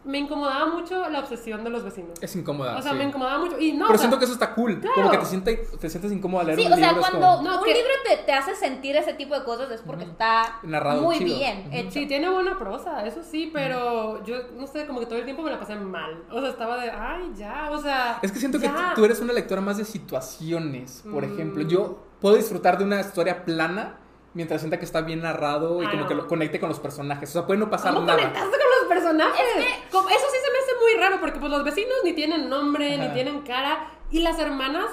me 0.05 0.19
incomodaba 0.19 0.67
mucho 0.67 1.09
la 1.09 1.21
obsesión 1.21 1.65
de 1.65 1.71
los 1.71 1.83
vecinos. 1.85 2.19
Es 2.21 2.37
incómoda. 2.37 2.77
O 2.77 2.83
sea, 2.83 2.93
sí. 2.93 2.99
me 2.99 3.05
incomodaba 3.05 3.39
mucho. 3.39 3.59
Y 3.59 3.73
no, 3.73 3.87
Pero 3.87 3.95
o 3.95 3.99
sea, 3.99 3.99
siento 3.99 4.19
que 4.19 4.25
eso 4.25 4.35
está 4.35 4.55
cool. 4.55 4.79
Claro. 4.81 4.95
Como 4.97 5.11
que 5.11 5.19
te, 5.19 5.25
siente, 5.27 5.57
te 5.81 5.89
sientes 5.91 6.13
incómodo 6.13 6.41
al 6.41 6.47
leer 6.49 6.59
Sí, 6.61 6.67
un 6.67 6.73
o 6.73 6.77
sea, 6.77 6.89
libro. 6.93 7.01
es 7.03 7.09
cuando 7.11 7.27
como- 7.39 7.43
No, 7.49 7.59
un 7.59 7.65
que- 7.65 7.75
libro 7.75 7.91
te, 8.09 8.17
te 8.19 8.33
hace 8.33 8.55
sentir 8.55 8.97
ese 8.97 9.15
tipo 9.15 9.35
de 9.35 9.45
cosas 9.45 9.71
es 9.71 9.81
porque 9.83 10.05
está 10.05 10.59
Narrado 10.63 11.03
muy 11.03 11.17
chido. 11.19 11.37
bien 11.37 11.59
Ujú. 11.69 11.69
hecho. 11.73 11.91
Sí, 11.93 12.07
tiene 12.07 12.29
buena 12.29 12.59
prosa, 12.59 13.07
eso 13.07 13.23
sí, 13.23 13.51
pero 13.53 14.23
yo 14.25 14.37
no 14.57 14.67
sé, 14.67 14.87
como 14.87 15.01
que 15.01 15.07
todo 15.07 15.19
el 15.19 15.25
tiempo 15.25 15.43
me 15.43 15.51
la 15.51 15.59
pasé 15.59 15.75
mal. 15.77 16.23
O 16.31 16.41
sea, 16.41 16.51
estaba 16.51 16.77
de, 16.83 16.91
ay, 16.91 17.33
ya, 17.37 17.71
o 17.73 17.79
sea. 17.81 18.19
Es 18.23 18.31
que 18.33 18.39
siento 18.39 18.59
que 18.59 18.67
ya. 18.67 18.93
tú- 18.95 19.01
tú 19.01 19.05
eres 19.07 19.21
una 19.21 19.33
lectora 19.33 19.61
más 19.61 19.79
de 19.79 19.85
situaciones. 19.85 21.03
Por 21.11 21.27
Mm. 21.27 21.33
ejemplo, 21.33 21.63
yo 21.65 21.99
puedo 22.21 22.37
disfrutar 22.37 22.79
de 22.79 22.85
una 22.85 23.01
historia 23.01 23.45
plana 23.45 23.99
mientras 24.35 24.61
sienta 24.61 24.79
que 24.79 24.85
está 24.85 25.01
bien 25.01 25.21
narrado 25.23 25.83
y 25.83 25.87
Ah, 25.87 25.91
como 25.91 26.03
no. 26.03 26.09
que 26.09 26.15
lo 26.15 26.27
conecte 26.27 26.61
con 26.61 26.69
los 26.69 26.81
personajes. 26.81 27.31
O 27.31 27.33
sea, 27.33 27.47
puede 27.47 27.59
no 27.61 27.71
pasar 27.71 27.95
¿Cómo 27.95 28.07
nada. 28.07 28.19
conectaste 28.19 28.51
con 28.51 28.69
los 28.81 28.89
personajes? 28.89 29.45
Como- 29.91 30.09
Eso 30.09 30.27
sí 30.31 30.37
se 30.45 30.53
me 30.53 30.59
hace 30.59 30.73
muy 30.83 31.01
raro, 31.03 31.21
porque 31.21 31.39
pues 31.39 31.51
los 31.51 31.65
vecinos 31.65 31.95
ni 32.05 32.13
tienen 32.13 32.49
nombre, 32.49 32.95
Ajá. 32.95 33.05
ni 33.09 33.15
tienen 33.15 33.41
cara, 33.43 33.91
y 34.11 34.21
las 34.21 34.39
hermanas 34.39 34.87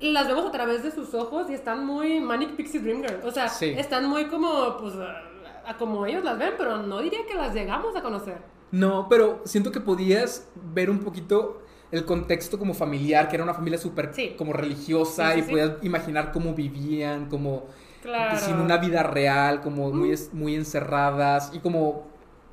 las 0.00 0.26
vemos 0.28 0.46
a 0.46 0.52
través 0.52 0.82
de 0.82 0.90
sus 0.90 1.12
ojos 1.14 1.50
y 1.50 1.54
están 1.54 1.84
muy 1.84 2.20
Manic 2.20 2.56
Pixie 2.56 2.80
Dream 2.80 3.02
Girl. 3.02 3.20
O 3.24 3.30
sea, 3.30 3.48
Sí. 3.48 3.74
están 3.76 4.06
muy 4.08 4.26
como, 4.26 4.76
pues, 4.78 4.94
a, 4.94 5.70
a 5.70 5.76
como 5.76 6.06
ellos 6.06 6.24
las 6.24 6.38
ven, 6.38 6.54
pero 6.56 6.78
no 6.78 7.00
diría 7.00 7.26
que 7.26 7.34
las 7.34 7.52
llegamos 7.52 7.94
a 7.96 8.02
conocer. 8.02 8.38
No, 8.70 9.06
pero 9.08 9.40
siento 9.44 9.72
que 9.72 9.80
podías 9.80 10.48
ver 10.54 10.88
un 10.90 11.00
poquito 11.00 11.62
el 11.90 12.04
contexto 12.04 12.58
como 12.58 12.74
familiar, 12.74 13.28
que 13.28 13.36
era 13.36 13.44
una 13.44 13.54
familia 13.54 13.78
súper 13.78 14.12
Sí. 14.14 14.34
como 14.36 14.52
religiosa 14.52 15.28
Sí, 15.28 15.34
sí, 15.34 15.38
y 15.38 15.42
sí. 15.42 15.50
podías 15.50 15.72
imaginar 15.82 16.32
cómo 16.32 16.52
vivían, 16.54 17.28
como 17.30 17.66
Claro. 18.08 18.38
sin 18.38 18.56
una 18.56 18.78
vida 18.78 19.02
real, 19.02 19.60
como 19.60 19.90
muy, 19.92 20.14
muy 20.32 20.54
encerradas 20.54 21.50
y 21.54 21.58
como 21.60 22.06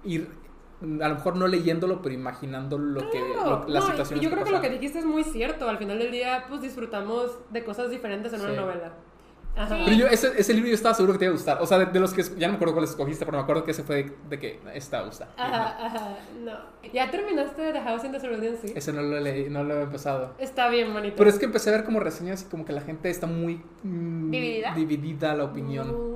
ir, 0.03 0.29
a 1.01 1.07
lo 1.07 1.15
mejor 1.15 1.35
no 1.37 1.47
leyéndolo, 1.47 2.01
pero 2.01 2.13
imaginando 2.13 2.77
lo 2.77 3.09
que, 3.09 3.19
lo- 3.19 3.65
las 3.67 3.83
no, 3.85 3.89
situaciones 3.91 4.21
y 4.21 4.25
yo 4.25 4.31
creo 4.31 4.43
que 4.43 4.51
lo 4.51 4.61
que 4.61 4.69
dijiste 4.69 4.99
es 4.99 5.05
muy 5.05 5.23
cierto. 5.23 5.69
Al 5.69 5.77
final 5.77 5.97
del 5.99 6.11
día, 6.11 6.45
pues 6.49 6.61
disfrutamos 6.61 7.39
de 7.49 7.63
cosas 7.63 7.89
diferentes 7.89 8.33
en 8.33 8.39
Sí. 8.39 8.45
una 8.45 8.55
novela. 8.61 8.93
Ajá. 9.57 9.77
Pero 9.85 9.95
yo, 9.95 10.07
ese, 10.07 10.33
ese 10.37 10.53
libro 10.53 10.69
yo 10.69 10.75
estaba 10.75 10.93
seguro 10.93 11.13
que 11.13 11.19
te 11.19 11.25
iba 11.25 11.31
a 11.33 11.37
gustar. 11.37 11.61
O 11.61 11.65
sea, 11.65 11.77
de, 11.79 11.85
de 11.85 11.99
los 11.99 12.13
que, 12.13 12.23
ya 12.37 12.47
no 12.47 12.53
me 12.53 12.55
acuerdo 12.55 12.73
cuáles 12.73 12.89
escogiste, 12.89 13.25
pero 13.25 13.37
me 13.37 13.43
acuerdo 13.43 13.63
que 13.63 13.71
ese 13.71 13.83
fue 13.83 13.95
de, 14.03 14.15
de 14.29 14.39
que 14.39 14.59
esta 14.73 15.01
gusta. 15.03 15.29
Ajá, 15.37 15.85
ajá, 15.85 16.17
no. 16.43 16.51
¿Ya 16.93 17.09
terminaste 17.09 17.71
The 17.71 17.81
House 17.81 18.03
in 18.03 18.11
the 18.11 18.19
Cerulean 18.19 18.57
Sea? 18.57 18.71
Ese 18.75 18.91
no 18.91 19.01
lo 19.01 19.19
leí, 19.19 19.49
no 19.49 19.63
lo 19.63 19.79
he 19.79 19.83
empezado. 19.83 20.33
Está 20.39 20.67
bien 20.69 20.93
bonito. 20.93 21.15
Pero 21.17 21.29
es 21.29 21.39
que 21.39 21.45
empecé 21.45 21.69
a 21.69 21.73
ver 21.73 21.85
como 21.85 21.99
reseñas 22.01 22.41
y 22.41 22.45
como 22.45 22.65
que 22.65 22.73
la 22.73 22.81
gente 22.81 23.09
está 23.09 23.27
muy 23.27 23.61
mm, 23.83 24.31
¿Dividida? 24.31 24.73
dividida 24.75 25.33
la 25.35 25.45
opinión. 25.45 26.15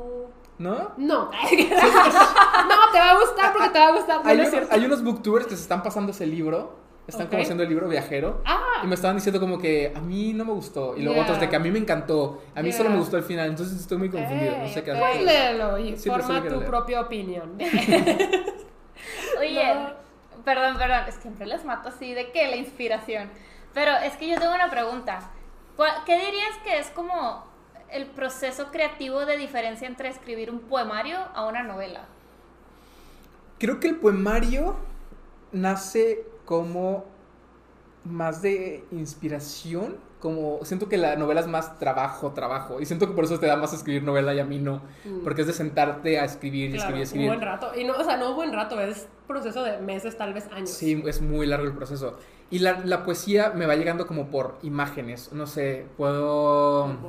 ¿No? 0.58 0.92
No. 0.98 1.32
no, 1.32 2.92
te 2.92 3.00
va 3.00 3.12
a 3.12 3.20
gustar 3.20 3.54
porque 3.54 3.70
te 3.70 3.80
va 3.80 3.88
a 3.88 3.92
gustar. 3.94 4.24
No, 4.24 4.30
Hay, 4.30 4.36
no 4.38 4.44
es 4.44 4.50
uno- 4.50 4.58
cierto. 4.58 4.76
hay 4.76 4.86
unos 4.86 5.04
booktubers 5.04 5.46
que 5.48 5.56
se 5.56 5.62
están 5.62 5.82
pasando 5.82 6.12
ese 6.12 6.26
libro. 6.26 6.89
Están 7.10 7.26
Ok. 7.26 7.32
como 7.32 7.42
haciendo 7.44 7.64
el 7.64 7.70
libro 7.70 7.88
viajero. 7.90 8.42
Ah, 8.46 8.82
Y 8.84 8.88
me 8.88 8.96
estaban 8.96 9.18
diciendo 9.18 9.40
como 9.40 9.58
que 9.60 9.92
a 9.96 10.00
mí 10.00 10.32
no 10.34 10.46
me 10.46 10.54
gustó. 10.54 10.96
Y 10.96 11.02
luego 11.02 11.18
Ya. 11.18 11.24
otros 11.24 11.40
de 11.40 11.50
que 11.50 11.56
a 11.56 11.60
mí 11.60 11.70
me 11.72 11.80
encantó. 11.80 12.42
A 12.56 12.62
mí 12.62 12.72
solo 12.72 12.90
me 12.90 12.98
gustó 12.98 13.18
el 13.18 13.24
final. 13.24 13.50
Entonces 13.50 13.80
estoy 13.80 13.98
muy 13.98 14.10
confundido. 14.10 14.58
No 14.58 14.68
sé 14.70 14.84
qué 14.84 14.92
Ok, 14.92 14.98
pues 15.00 15.12
hacer. 15.12 15.26
léelo 15.26 15.78
y 15.78 15.98
Sí, 15.98 16.10
forma 16.10 16.42
tu 16.44 16.50
leer. 16.56 16.66
propia 16.66 17.02
opinión. 17.02 17.58
Oye, 19.40 19.74
No. 19.76 19.90
perdón, 20.44 20.78
perdón, 20.78 21.04
es 21.08 21.16
que 21.16 21.22
siempre 21.22 21.46
les 21.46 21.64
mato 21.66 21.90
así 21.90 22.14
de 22.14 22.32
que 22.32 22.48
la 22.48 22.56
inspiración. 22.56 23.30
Pero 23.74 23.92
es 23.98 24.16
que 24.18 24.28
yo 24.28 24.40
tengo 24.40 24.54
una 24.54 24.70
pregunta. 24.70 25.30
¿Cuál- 25.76 26.04
¿Qué 26.06 26.16
dirías 26.18 26.58
que 26.64 26.80
es 26.80 26.88
como 26.88 27.46
el 27.90 28.06
proceso 28.06 28.68
creativo 28.72 29.26
de 29.26 29.38
diferencia 29.38 29.88
entre 29.88 30.10
escribir 30.10 30.52
un 30.52 30.60
poemario 30.60 31.18
a 31.34 31.46
una 31.46 31.64
novela? 31.64 32.02
Creo 33.60 33.80
que 33.80 33.88
el 33.88 33.96
poemario 33.98 34.76
nace 35.52 36.24
como 36.50 37.06
más 38.06 38.42
de 38.42 38.84
inspiración 38.92 39.98
como 40.20 40.60
siento 40.64 40.90
que 40.90 40.98
la 40.98 41.16
novela 41.16 41.40
es 41.42 41.48
más 41.48 41.80
trabajo, 41.80 42.32
trabajo. 42.34 42.82
Y 42.82 42.86
siento 42.86 43.08
que 43.08 43.14
por 43.14 43.24
eso 43.24 43.40
te 43.40 43.46
da 43.48 43.56
más 43.56 43.72
escribir 43.72 44.04
novela 44.04 44.34
y 44.34 44.40
a 44.40 44.46
mí 44.46 44.58
no. 44.58 44.82
Mm. 45.06 45.20
Porque 45.24 45.42
es 45.42 45.48
de 45.48 45.54
sentarte 45.54 46.20
a 46.20 46.26
escribir 46.26 46.72
y 46.72 46.74
Claro, 46.74 46.98
escribir 46.98 46.98
y 46.98 47.00
un 47.00 47.04
escribir. 47.04 47.28
buen 47.30 47.42
rato. 47.42 47.72
Y 47.80 47.86
no, 47.86 47.94
o 47.94 48.04
sea, 48.04 48.18
no 48.18 48.32
un 48.32 48.36
buen 48.36 48.52
rato, 48.52 48.82
es 48.82 49.08
proceso 49.28 49.64
de 49.64 49.78
meses, 49.78 50.18
tal 50.18 50.34
vez 50.34 50.50
años. 50.52 50.72
Sí, 50.72 51.02
es 51.08 51.22
muy 51.22 51.46
largo 51.48 51.68
el 51.68 51.74
proceso. 51.74 52.18
Y 52.50 52.60
la, 52.60 52.82
la 52.84 53.06
poesía 53.06 53.52
me 53.52 53.66
va 53.66 53.76
llegando 53.78 54.08
como 54.08 54.28
por 54.30 54.58
imágenes. 54.62 55.32
No 55.32 55.48
sé, 55.48 55.86
puedo 55.96 56.86
ajá. 56.88 57.00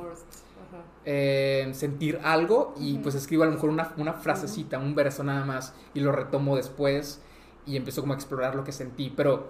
eh, 1.03 1.69
sentir 1.73 2.19
algo 2.23 2.73
y 2.79 2.99
pues 2.99 3.15
escribo 3.15 3.43
a 3.43 3.47
lo 3.47 3.51
mejor 3.51 3.71
una, 3.71 3.91
una 3.97 4.13
frasecita, 4.13 4.79
un 4.79 4.95
verso 4.95 5.21
nada 5.25 5.43
más 5.43 5.73
y 5.93 5.99
lo 5.99 6.13
retomo 6.13 6.55
después 6.55 7.21
y 7.65 7.77
empiezo 7.77 8.01
como 8.01 8.13
a 8.13 8.15
explorar 8.15 8.55
lo 8.55 8.63
que 8.63 8.71
sentí. 8.71 9.11
Pero 9.15 9.49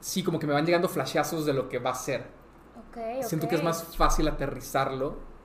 sí, 0.00 0.22
como 0.22 0.38
que 0.38 0.46
me 0.46 0.52
van 0.52 0.66
llegando 0.66 0.88
flashazos 0.88 1.46
de 1.46 1.52
lo 1.52 1.68
que 1.68 1.78
va 1.78 1.90
a 1.90 1.94
ser. 1.94 2.26
Ok, 2.88 3.24
Siento 3.24 3.48
que 3.48 3.56
es 3.56 3.62
más 3.62 3.96
fácil 3.96 4.28
aterrizarlo. 4.28 5.36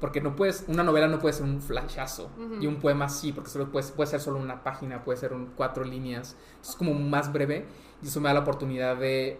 Porque 0.00 0.22
no 0.22 0.34
puedes, 0.34 0.64
una 0.66 0.82
novela 0.82 1.08
no 1.08 1.18
puede 1.18 1.34
ser 1.34 1.44
un 1.44 1.60
flashazo. 1.60 2.30
Y 2.58 2.66
un 2.66 2.76
poema 2.76 3.10
sí, 3.10 3.32
porque 3.32 3.50
solo 3.50 3.70
puede, 3.70 3.86
puede 3.92 4.08
ser 4.08 4.20
solo 4.20 4.38
una 4.38 4.64
página, 4.64 5.04
puede 5.04 5.18
ser 5.18 5.34
un, 5.34 5.52
cuatro 5.54 5.84
líneas. 5.84 6.36
Es 6.62 6.74
como 6.74 6.94
más 6.94 7.32
breve. 7.32 7.66
Y 8.02 8.06
eso 8.06 8.20
me 8.20 8.28
da 8.28 8.34
la 8.34 8.40
oportunidad 8.40 8.96
de 8.96 9.38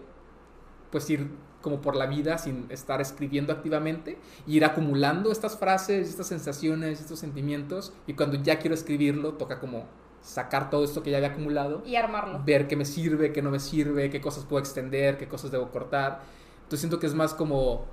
pues 0.91 1.09
ir 1.09 1.31
como 1.61 1.79
por 1.79 1.95
la 1.95 2.05
vida 2.05 2.37
sin 2.37 2.65
estar 2.69 3.01
escribiendo 3.01 3.53
activamente. 3.53 4.19
Y 4.45 4.57
ir 4.57 4.65
acumulando 4.65 5.31
estas 5.31 5.57
frases, 5.57 6.07
estas 6.07 6.27
sensaciones, 6.27 7.01
estos 7.01 7.17
sentimientos. 7.17 7.93
Y 8.05 8.13
cuando 8.13 8.37
ya 8.37 8.59
quiero 8.59 8.75
escribirlo, 8.75 9.33
toca 9.33 9.59
como 9.59 9.87
sacar 10.21 10.69
todo 10.69 10.83
esto 10.83 11.01
que 11.03 11.09
ya 11.11 11.17
había 11.17 11.29
acumulado 11.29 11.81
Y 11.85 11.95
armarlo. 11.95 12.41
ver 12.45 12.67
qué 12.67 12.75
me 12.75 12.85
sirve, 12.85 13.31
qué 13.33 13.41
no 13.41 13.49
me 13.51 13.59
sirve, 13.59 14.09
qué 14.09 14.21
cosas 14.21 14.45
puedo 14.45 14.59
extender, 14.59 15.17
qué 15.17 15.27
cosas 15.27 15.51
debo 15.51 15.69
cortar. 15.71 16.21
Entonces 16.63 16.79
siento 16.81 16.99
que 16.99 17.07
es 17.07 17.13
más 17.15 17.33
como 17.33 17.85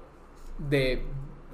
de, 0.59 1.03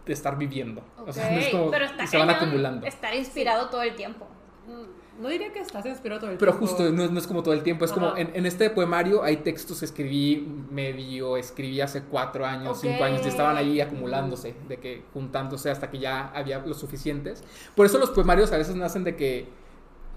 de 0.06 0.12
estar 0.12 0.36
viviendo. 0.36 0.82
O 1.06 1.12
sea, 1.12 1.30
no 1.30 1.38
es 1.38 1.48
como 1.48 1.70
pero 1.70 1.84
está 1.84 2.06
se 2.06 2.18
van 2.18 2.30
acumulando. 2.30 2.86
Estar 2.86 3.14
inspirado 3.14 3.68
todo 3.68 3.82
el 3.82 3.94
tiempo. 3.94 4.26
Mm, 4.66 5.22
No 5.22 5.28
diría 5.28 5.52
que 5.52 5.60
estás 5.60 5.86
inspirado 5.86 6.20
todo 6.22 6.30
el 6.32 6.38
Pero 6.38 6.52
tiempo. 6.52 6.66
justo, 6.66 6.90
no, 6.90 7.06
no 7.09 7.18
es 7.20 7.26
como 7.28 7.42
todo 7.44 7.55
el 7.55 7.62
tiempo, 7.62 7.84
es 7.84 7.92
como 7.92 8.09
Ajá. 8.09 8.20
en, 8.20 8.32
en 8.34 8.44
este 8.46 8.68
poemario 8.70 9.22
hay 9.22 9.36
textos 9.38 9.78
que 9.78 9.84
escribí 9.84 10.44
medio, 10.72 11.36
escribí 11.36 11.80
hace 11.80 12.02
cuatro 12.02 12.44
años, 12.44 12.80
cinco 12.80 12.96
Ok. 12.96 13.02
años, 13.02 13.20
y 13.24 13.28
estaban 13.28 13.56
ahí 13.56 13.80
acumulándose, 13.80 14.56
de 14.66 14.78
que 14.78 15.05
juntándose 15.14 15.70
hasta 15.70 15.88
que 15.88 16.01
ya 16.01 16.30
había 16.34 16.59
los 16.59 16.78
suficientes. 16.80 17.44
Por 17.76 17.86
eso 17.86 17.98
los 17.98 18.10
poemarios 18.10 18.51
a 18.52 18.56
veces 18.59 18.74
nacen 18.74 19.05
de 19.05 19.14
que 19.14 19.46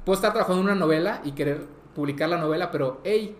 puedo 0.08 0.16
estar 0.16 0.32
trabajando 0.32 0.62
en 0.62 0.68
una 0.68 0.76
novela 0.76 1.20
y 1.26 1.34
querer 1.34 1.66
publicar 1.94 2.30
la 2.30 2.38
novela, 2.38 2.72
pero 2.72 3.02
hey, 3.04 3.36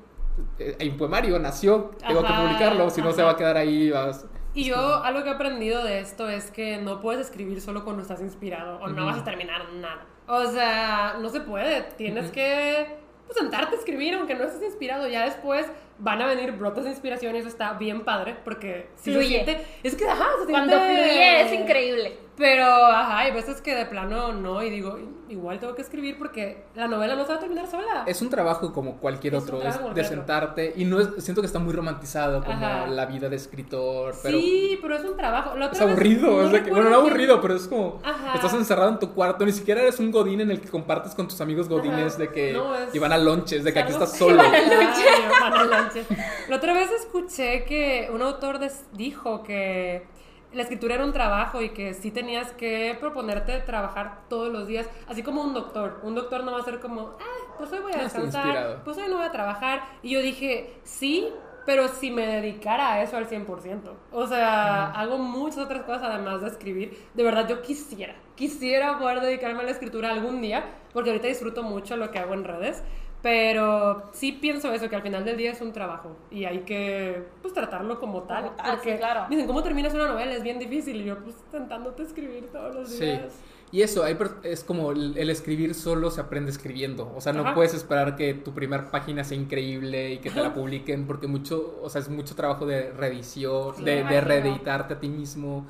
eh, 0.60 0.76
hay 0.82 0.90
un 0.90 0.98
poemario, 0.98 1.40
nació, 1.40 1.92
tengo 2.06 2.22
que 2.26 2.34
publicarlo, 2.34 2.90
si 2.90 3.02
no 3.02 3.14
se 3.14 3.24
va 3.24 3.32
a 3.32 3.36
quedar 3.38 3.56
ahí. 3.56 3.90
vas- 3.90 4.26
Y 4.54 4.66
yo 4.66 4.76
algo 5.02 5.24
que 5.24 5.30
he 5.30 5.34
aprendido 5.34 5.82
de 5.82 6.00
esto 6.02 6.28
es 6.28 6.52
que 6.52 6.78
no 6.80 7.00
puedes 7.00 7.22
escribir 7.28 7.62
solo 7.62 7.86
cuando 7.86 8.02
estás 8.02 8.20
inspirado 8.20 8.80
o 8.80 8.90
no 8.90 9.06
vas 9.06 9.20
a 9.20 9.24
terminar 9.24 9.62
nada. 9.76 10.06
O 10.28 10.44
sea, 10.48 11.16
no 11.22 11.30
se 11.30 11.40
puede. 11.40 11.84
Tienes 11.98 12.32
que 12.32 12.98
pues, 13.28 13.38
sentarte 13.38 13.76
a 13.78 13.80
escribir 13.80 14.16
aunque 14.16 14.36
no 14.36 14.44
estés 14.44 14.64
inspirado. 14.64 15.08
Ya 15.08 15.24
después 15.24 15.66
van 16.00 16.22
a 16.22 16.28
venir 16.28 16.52
brotes 16.54 16.84
de 16.84 16.92
inspiración 16.92 17.36
y 17.36 17.40
eso 17.40 17.48
está 17.48 17.74
bien 17.74 18.02
padre 18.06 18.36
porque 18.44 18.90
si 18.96 19.12
se 19.12 19.20
Fluye. 19.20 19.28
siente... 19.44 19.66
Es 19.84 19.96
que, 19.96 20.08
ajá, 20.08 20.26
se 20.46 20.52
Cuando 20.52 20.74
siente- 20.78 20.96
fluye 21.04 21.42
es 21.42 21.54
increíble. 21.54 22.18
Pero, 22.38 22.66
ajá, 22.66 23.18
hay 23.18 23.32
veces 23.32 23.62
que 23.62 23.74
de 23.74 23.88
plano 23.88 24.32
no 24.32 24.62
y 24.62 24.70
digo, 24.70 25.00
igual 25.28 25.58
tengo 25.58 25.74
que 25.74 25.82
escribir 25.82 26.20
porque 26.20 26.66
la 26.76 26.88
novela 26.88 27.16
no 27.16 27.24
se 27.24 27.30
va 27.30 27.38
a 27.38 27.40
terminar 27.40 27.66
sola. 27.66 28.04
Es 28.06 28.22
un 28.22 28.30
trabajo 28.30 28.72
como 28.74 28.98
cualquier 28.98 29.34
Es 29.34 29.42
otro, 29.42 29.60
es 29.64 29.76
de 29.96 30.04
sentarte 30.04 30.72
y 30.76 30.86
no 30.86 31.00
es, 31.00 31.10
siento 31.18 31.42
que 31.42 31.48
está 31.48 31.58
muy 31.58 31.74
romantizado 31.74 32.44
como 32.44 32.64
Ajá. 32.64 32.86
la 32.86 33.08
vida 33.08 33.28
de 33.28 33.38
escritor, 33.38 34.14
pero 34.22 34.38
sí, 34.40 34.78
pero 34.84 34.98
es 34.98 35.04
un 35.04 35.18
trabajo. 35.18 35.56
La 35.58 35.66
es 35.66 35.72
otra 35.72 35.86
aburrido, 35.88 36.28
no 36.30 36.42
es 36.44 36.52
de 36.52 36.62
que- 36.64 36.70
bueno, 36.70 36.92
no 36.92 36.98
aburrido, 36.98 37.42
pero 37.42 37.56
es 37.56 37.68
como 37.68 38.00
Ajá. 38.04 38.36
estás 38.36 38.54
encerrado 38.54 38.90
en 38.92 39.00
tu 39.00 39.14
cuarto, 39.16 39.44
ni 39.44 39.52
siquiera 39.52 39.82
eres 39.82 39.98
un 40.00 40.12
godín 40.12 40.40
en 40.42 40.52
el 40.52 40.62
que 40.62 40.70
compartes 40.70 41.16
con 41.16 41.28
tus 41.28 41.42
amigos 41.42 41.68
godines 41.68 42.14
Ajá. 42.14 42.22
de 42.22 42.32
que 42.32 42.54
No, 42.54 42.76
es- 42.76 42.94
y 42.94 43.00
van 43.00 43.14
a 43.14 43.18
lonches, 43.18 43.64
de 43.64 43.74
que 43.74 43.80
aquí 43.80 43.94
estás 43.94 44.12
solo. 44.16 44.38
Van 44.38 45.54
al 45.54 45.74
lonche. 45.88 46.06
La 46.50 46.56
otra 46.58 46.74
vez 46.74 46.92
escuché 46.92 47.66
que 47.66 48.10
un 48.14 48.22
autor 48.22 48.60
dijo 48.94 49.44
que 49.44 50.06
la 50.54 50.64
escritura 50.64 50.96
era 50.96 51.06
un 51.06 51.14
trabajo 51.14 51.62
y 51.62 51.70
que 51.70 51.94
sí 51.94 52.12
tenías 52.12 52.52
que 52.54 52.96
proponerte 53.00 53.60
trabajar 53.60 54.22
todos 54.30 54.52
los 54.52 54.68
días, 54.68 54.90
así 55.08 55.22
como 55.24 55.42
un 55.42 55.54
doctor. 55.54 56.00
Un 56.04 56.16
doctor 56.16 56.44
no 56.44 56.54
va 56.54 56.60
a 56.60 56.64
ser 56.64 56.80
como, 56.80 57.16
ah, 57.20 57.54
pues 57.58 57.72
hoy 57.72 57.80
voy 57.80 57.92
a 57.94 57.98
Ah, 57.98 58.04
descansar, 58.04 58.82
pues 58.84 58.98
hoy 58.98 59.10
no 59.10 59.18
voy 59.18 59.26
a 59.26 59.32
trabajar. 59.32 59.84
Y 60.02 60.12
yo 60.12 60.22
dije, 60.22 60.80
sí, 60.84 61.30
pero 61.66 61.90
si 61.90 62.12
me 62.12 62.26
dedicara 62.26 62.94
a 62.94 63.04
eso 63.04 63.18
al 63.18 63.28
100%. 63.28 63.92
O 64.14 64.26
sea, 64.26 64.92
hago 64.92 65.18
muchas 65.18 65.60
otras 65.60 65.84
cosas 65.84 66.04
además 66.04 66.42
de 66.42 66.48
escribir. 66.48 66.98
De 67.14 67.24
verdad, 67.24 67.46
yo 67.48 67.62
quisiera, 67.62 68.16
quisiera 68.36 68.98
poder 68.98 69.20
dedicarme 69.20 69.60
a 69.60 69.64
la 69.64 69.72
escritura 69.72 70.12
algún 70.12 70.42
día, 70.42 70.64
porque 70.94 71.10
ahorita 71.10 71.28
disfruto 71.28 71.64
mucho 71.64 71.98
lo 71.98 72.10
que 72.10 72.20
hago 72.20 72.34
en 72.34 72.46
redes. 72.46 72.84
Pero 73.22 74.10
sí 74.14 74.32
pienso 74.32 74.72
eso, 74.74 74.90
que 74.90 74.96
al 74.96 75.02
final 75.02 75.26
del 75.26 75.38
día 75.38 75.52
es 75.52 75.60
un 75.62 75.74
trabajo 75.74 76.16
y 76.30 76.46
hay 76.46 76.60
que 76.60 77.24
pues, 77.42 77.54
tratarlo 77.54 78.00
como 78.00 78.24
tal. 78.24 78.46
Como 78.46 78.56
tal, 78.56 78.76
porque 78.76 78.94
sí, 78.94 78.98
claro. 79.00 79.26
dicen, 79.30 79.48
¿cómo 79.48 79.64
terminas 79.64 79.94
una 79.94 80.08
novela? 80.08 80.34
Es 80.34 80.44
bien 80.44 80.60
difícil. 80.60 81.02
Y 81.02 81.06
yo, 81.06 81.18
pues, 81.24 81.36
tentándote 81.52 82.04
escribir 82.04 82.48
todos 82.52 82.76
los 82.76 82.90
Sí. 82.90 83.06
días. 83.06 83.34
Y 83.70 83.82
eso, 83.82 84.06
hay 84.06 84.18
es 84.44 84.64
como 84.64 84.92
el, 84.92 85.18
el 85.18 85.30
escribir 85.30 85.74
solo 85.76 86.10
se 86.10 86.22
aprende 86.22 86.52
escribiendo. 86.52 87.12
O 87.18 87.20
sea, 87.20 87.34
no 87.34 87.42
Ajá. 87.42 87.54
puedes 87.54 87.74
esperar 87.74 88.16
que 88.16 88.34
tu 88.34 88.54
primer 88.54 88.86
página 88.88 89.26
sea 89.26 89.36
increíble 89.38 90.14
y 90.14 90.20
que 90.20 90.30
te 90.32 90.42
la 90.42 90.54
publiquen, 90.54 91.06
porque 91.06 91.28
mucho, 91.28 91.78
o 91.82 91.90
sea, 91.90 92.00
es 92.00 92.08
mucho 92.08 92.34
trabajo 92.34 92.66
de 92.66 92.92
reedición, 92.94 93.76
Sí, 93.76 93.84
de, 93.84 94.22
reeditarte 94.22 94.94
a 94.94 95.00
ti 95.02 95.10
mismo. 95.10 95.68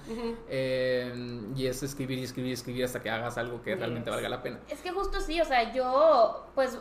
Eh, 0.48 1.42
y 1.56 1.66
es 1.66 1.82
escribir 1.82 2.20
y 2.20 2.24
escribir 2.24 2.52
y 2.52 2.54
escribir 2.54 2.86
hasta 2.86 3.02
que 3.02 3.10
hagas 3.10 3.38
algo 3.40 3.64
que 3.64 3.72
Yes. 3.72 3.80
realmente 3.80 4.10
valga 4.12 4.30
la 4.30 4.44
pena. 4.44 4.60
Es 4.70 4.80
que 4.82 4.92
justo 4.92 5.20
sí, 5.20 5.42
o 5.42 5.46
sea, 5.46 5.74
yo, 5.74 6.46
pues, 6.54 6.78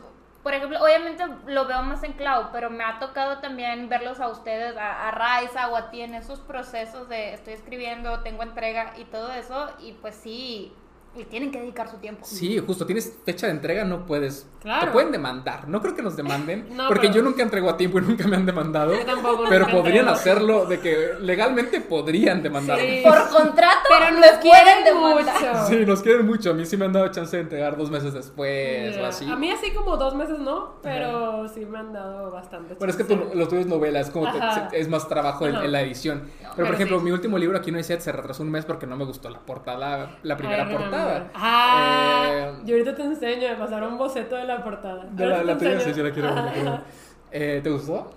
por 0.47 0.55
ejemplo, 0.55 0.81
obviamente 0.81 1.24
lo 1.48 1.66
veo 1.66 1.82
más 1.82 2.05
en 2.05 2.12
Cloud, 2.12 2.51
pero 2.52 2.70
me 2.70 2.85
ha 2.85 3.01
tocado 3.01 3.39
también 3.39 3.89
verlos 3.89 4.20
a 4.20 4.28
ustedes, 4.28 4.77
a, 4.77 5.09
a 5.09 5.10
Raiza 5.10 5.66
o 5.70 5.74
a 5.74 5.90
ti 5.90 6.02
en 6.02 6.14
esos 6.14 6.39
procesos 6.39 7.09
de 7.09 7.35
estoy 7.35 7.55
escribiendo, 7.55 8.20
tengo 8.20 8.44
entrega 8.44 8.94
y 8.97 9.06
todo 9.06 9.32
eso, 9.32 9.68
y 9.81 9.94
pues 9.94 10.14
sí, 10.14 10.73
y 11.18 11.24
tienen 11.24 11.51
que 11.51 11.60
dedicar 11.60 11.88
su 11.90 11.97
tiempo. 11.98 12.24
Sí, 12.24 12.59
justo, 12.59 12.86
tienes 12.86 13.12
fecha 13.24 13.47
de 13.47 13.52
entrega, 13.52 13.84
no 13.84 14.06
puedes. 14.06 14.47
Claro. 14.60 14.86
Te 14.86 14.93
pueden 14.93 15.12
demandar. 15.12 15.68
No 15.68 15.80
creo 15.80 15.94
que 15.94 16.02
nos 16.02 16.16
demanden, 16.16 16.68
No, 16.76 16.88
porque 16.88 17.09
pero- 17.09 17.14
yo 17.14 17.22
nunca 17.22 17.43
entrego 17.43 17.70
a 17.70 17.76
tiempo 17.76 17.98
y 17.98 18.02
nunca 18.02 18.26
me 18.26 18.36
han 18.36 18.47
demandado. 18.47 18.94
Yo 18.94 19.05
tampoco, 19.05 19.44
pero 19.48 19.66
nunca 19.66 19.76
podrían 19.78 20.09
entrego. 20.09 20.10
hacerlo 20.12 20.64
de 20.66 20.80
que 20.80 21.10
legalmente 21.20 21.80
podrían 21.80 22.43
demandarme. 22.43 22.98
Sí. 22.98 23.02
Por 23.05 23.28
contrato, 23.30 23.88
Pero 23.88 24.10
nos 24.18 24.30
quieren 24.40 24.84
demandar. 24.84 25.34
mucho. 25.40 25.66
Sí, 25.68 25.86
nos 25.86 26.02
quieren 26.02 26.26
mucho. 26.26 26.51
A 26.51 26.55
mí 26.55 26.66
sí 26.66 26.76
me 26.76 26.84
han 26.86 26.93
dado 26.93 27.09
chance 27.09 27.36
de 27.36 27.43
entregar 27.43 27.76
dos 27.76 27.90
meses 27.90 28.12
después 28.12 28.94
o 28.97 28.98
Yeah. 28.98 29.09
así. 29.09 29.30
A 29.30 29.36
mí 29.36 29.51
así 29.51 29.70
como 29.72 29.97
dos 29.97 30.14
meses 30.14 30.38
no, 30.38 30.74
pero 30.82 31.48
sí 31.48 31.64
me 31.64 31.78
han 31.78 31.93
dado 31.93 32.30
bastante. 32.30 32.74
Bueno, 32.74 32.90
es 32.90 32.97
que 32.97 33.05
tú, 33.05 33.16
lo 33.34 33.48
tuyo 33.48 33.60
es 33.60 33.66
novela, 33.66 34.01
es 34.01 34.10
como 34.10 34.30
te- 34.30 34.38
Ajá. 34.38 34.68
es 34.72 34.88
más 34.88 35.09
trabajo 35.09 35.47
en, 35.47 35.56
Ajá. 35.56 35.64
en 35.64 35.72
la 35.72 35.82
edición. 35.82 36.22
Pero, 36.56 36.64
pero 36.64 36.66
por 36.68 36.74
ejemplo, 36.74 36.98
sí. 36.98 37.04
mi 37.04 37.10
último 37.10 37.38
libro 37.38 37.58
aquí 37.58 37.70
no 37.70 37.78
decía 37.78 38.00
se 38.00 38.10
retrasó 38.12 38.42
un 38.42 38.50
mes 38.50 38.64
porque 38.64 38.86
no 38.86 38.96
me 38.96 39.04
gustó 39.04 39.28
la 39.30 39.38
portada, 39.40 40.16
la 40.22 40.36
primera 40.36 40.62
I 40.62 40.66
remember. 40.66 40.90
portada. 40.90 41.30
Ah, 41.34 42.24
Eh, 42.28 42.52
yo 42.64 42.74
ahorita 42.74 42.94
te 42.96 43.02
enseño, 43.02 43.48
me 43.50 43.56
pasaron 43.56 43.92
un 43.92 43.98
boceto 43.98 44.36
de 44.36 44.44
la 44.44 44.64
portada. 44.64 45.04
de 45.10 45.26
la, 45.26 45.42
la 45.44 45.58
sí, 45.58 45.92
sí 45.94 46.02
la 46.02 46.10
quiero 46.10 46.34
ver. 46.34 46.44
Ajá. 46.68 46.82
Eh, 47.30 47.60
¿Te 47.62 47.70
gustó? 47.70 48.10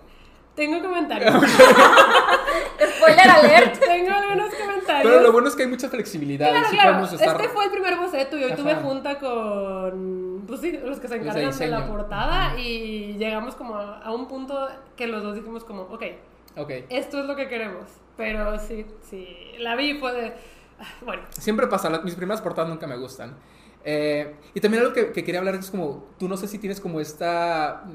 Tengo 0.55 0.81
comentarios. 0.81 1.33
Spoiler 2.97 3.29
alert. 3.29 3.77
Tengo 3.79 4.11
algunos 4.11 4.53
comentarios. 4.55 5.03
Pero 5.03 5.21
lo 5.21 5.31
bueno 5.31 5.47
es 5.47 5.55
que 5.55 5.63
hay 5.63 5.69
mucha 5.69 5.89
flexibilidad 5.89 6.49
Claro, 6.49 6.67
sí 6.69 6.75
claro. 6.75 6.89
podemos 6.91 7.13
estar... 7.13 7.35
Este 7.35 7.49
fue 7.49 7.65
el 7.65 7.71
primer 7.71 7.95
boceto 7.97 8.37
y 8.37 8.43
hoy 8.43 8.53
tuve 8.55 8.71
Ajá. 8.73 8.81
junta 8.81 9.19
con 9.19 10.43
pues 10.47 10.61
sí, 10.61 10.71
los 10.83 10.99
que 10.99 11.07
se 11.07 11.17
Los 11.17 11.33
de 11.33 11.43
encargan 11.43 11.57
de, 11.59 11.67
la 11.67 11.87
portada 11.87 12.59
y 12.59 13.13
llegamos 13.17 13.55
como 13.55 13.75
a, 13.75 13.99
a 13.99 14.11
un 14.11 14.27
punto 14.27 14.67
que 14.97 15.07
los 15.07 15.21
dos 15.23 15.35
dijimos 15.35 15.63
como, 15.63 15.83
ok, 15.83 16.03
Ok. 16.60 16.72
esto 16.90 17.19
es 17.22 17.26
lo 17.26 17.36
que 17.36 17.48
queremos. 17.48 17.86
Pero 18.18 18.60
sí, 18.60 18.86
sí, 19.10 19.27
la 19.60 19.76
vi 19.76 19.91
y 19.91 19.98
fue 19.99 20.14
de, 20.14 20.34
ah, 20.80 20.86
bueno, 21.06 21.23
Siempre 21.31 21.68
pasa, 21.68 21.90
mis 22.03 22.15
primeras 22.15 22.41
portadas 22.41 22.69
nunca 22.69 22.86
me 22.88 22.98
gustan. 22.98 23.36
Eh, 23.86 24.36
y 24.53 24.60
también 24.60 24.84
algo 24.84 24.94
que, 24.94 25.11
que 25.14 25.23
quería 25.23 25.40
hablar 25.40 25.56
es 25.56 25.72
como, 25.72 26.06
tú 26.19 26.27
no 26.27 26.36
sé 26.36 26.48
si 26.49 26.57
tienes 26.60 26.81
como 26.81 26.99
esta 26.99 27.86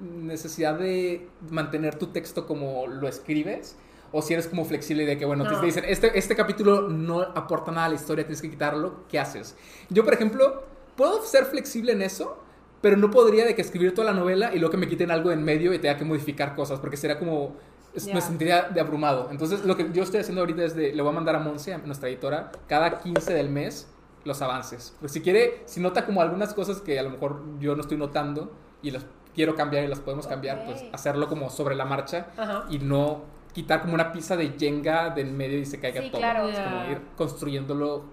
necesidad 0.00 0.74
de 0.78 1.28
mantener 1.50 1.94
tu 1.96 2.08
texto 2.08 2.46
como 2.46 2.86
lo 2.88 3.06
escribes, 3.06 3.76
o 4.12 4.22
si 4.22 4.32
eres 4.34 4.48
como 4.48 4.64
flexible 4.64 5.06
de 5.06 5.16
que, 5.18 5.24
bueno, 5.24 5.44
te- 5.44 5.52
No. 5.54 5.60
te 5.60 5.66
dicen, 5.66 5.84
este, 5.86 6.18
este 6.18 6.34
capítulo 6.34 6.88
no 6.88 7.20
aporta 7.20 7.70
nada 7.70 7.86
a 7.86 7.88
la 7.90 7.94
historia, 7.94 8.24
tienes 8.24 8.42
que 8.42 8.50
quitarlo, 8.50 9.04
¿qué 9.08 9.20
haces? 9.20 9.56
Yo, 9.88 10.04
por 10.04 10.14
ejemplo, 10.14 10.64
puedo 10.96 11.22
ser 11.22 11.44
flexible 11.44 11.92
en 11.92 12.02
eso, 12.02 12.42
pero 12.80 12.96
no 12.96 13.10
podría 13.10 13.44
de 13.44 13.54
que 13.54 13.62
escribir 13.62 13.94
toda 13.94 14.12
la 14.12 14.18
novela 14.18 14.52
y 14.54 14.58
luego 14.58 14.72
que 14.72 14.78
me 14.78 14.88
quiten 14.88 15.10
algo 15.12 15.30
en 15.30 15.44
medio 15.44 15.72
y 15.74 15.78
tenga 15.78 15.96
que 15.96 16.04
modificar 16.04 16.56
cosas, 16.56 16.80
porque 16.80 16.96
sería 16.96 17.18
como... 17.18 17.56
es- 17.94 18.06
Ya. 18.06 18.14
Me 18.14 18.20
sentiría 18.20 18.62
de 18.62 18.80
abrumado. 18.80 19.28
Entonces, 19.30 19.64
lo 19.64 19.76
que 19.76 19.90
yo 19.92 20.02
estoy 20.02 20.20
haciendo 20.20 20.40
ahorita 20.42 20.64
es 20.64 20.74
de, 20.76 20.92
le 20.92 21.02
voy 21.02 21.10
a 21.10 21.14
mandar 21.14 21.36
a 21.36 21.38
Monse, 21.40 21.74
a 21.74 21.78
nuestra 21.78 22.08
editora, 22.08 22.50
cada 22.68 22.98
15 23.00 23.32
del 23.34 23.48
mes 23.50 23.92
los 24.24 24.40
avances. 24.42 24.94
Pues 25.00 25.12
si 25.12 25.22
quiere, 25.22 25.62
si 25.66 25.80
nota 25.80 26.04
como 26.06 26.20
algunas 26.22 26.52
cosas 26.54 26.80
que 26.80 26.98
a 26.98 27.02
lo 27.02 27.10
mejor 27.10 27.42
yo 27.58 27.74
no 27.74 27.80
estoy 27.80 27.96
notando 27.96 28.52
y 28.82 28.90
las 28.90 29.06
quiero 29.34 29.54
cambiar 29.54 29.84
y 29.84 29.86
las 29.88 30.00
podemos 30.00 30.26
cambiar, 30.26 30.64
pues 30.66 30.82
Ok. 30.82 30.88
hacerlo 30.94 31.28
como 31.28 31.48
sobre 31.50 31.74
la 31.74 31.84
marcha 31.84 32.26
ajá. 32.36 32.64
y 32.68 32.78
no 32.80 33.22
quitar 33.54 33.80
como 33.80 33.94
una 33.94 34.12
pieza 34.12 34.36
de 34.36 34.50
Jenga 34.58 35.10
del 35.10 35.32
medio 35.32 35.58
y 35.58 35.64
se 35.64 35.80
caiga 35.80 36.02
Sí, 36.02 36.10
todo. 36.10 36.20
claro. 36.20 36.48
Es 36.48 36.58
como 36.58 36.84
ir 36.84 37.00
construyéndolo 37.16 38.04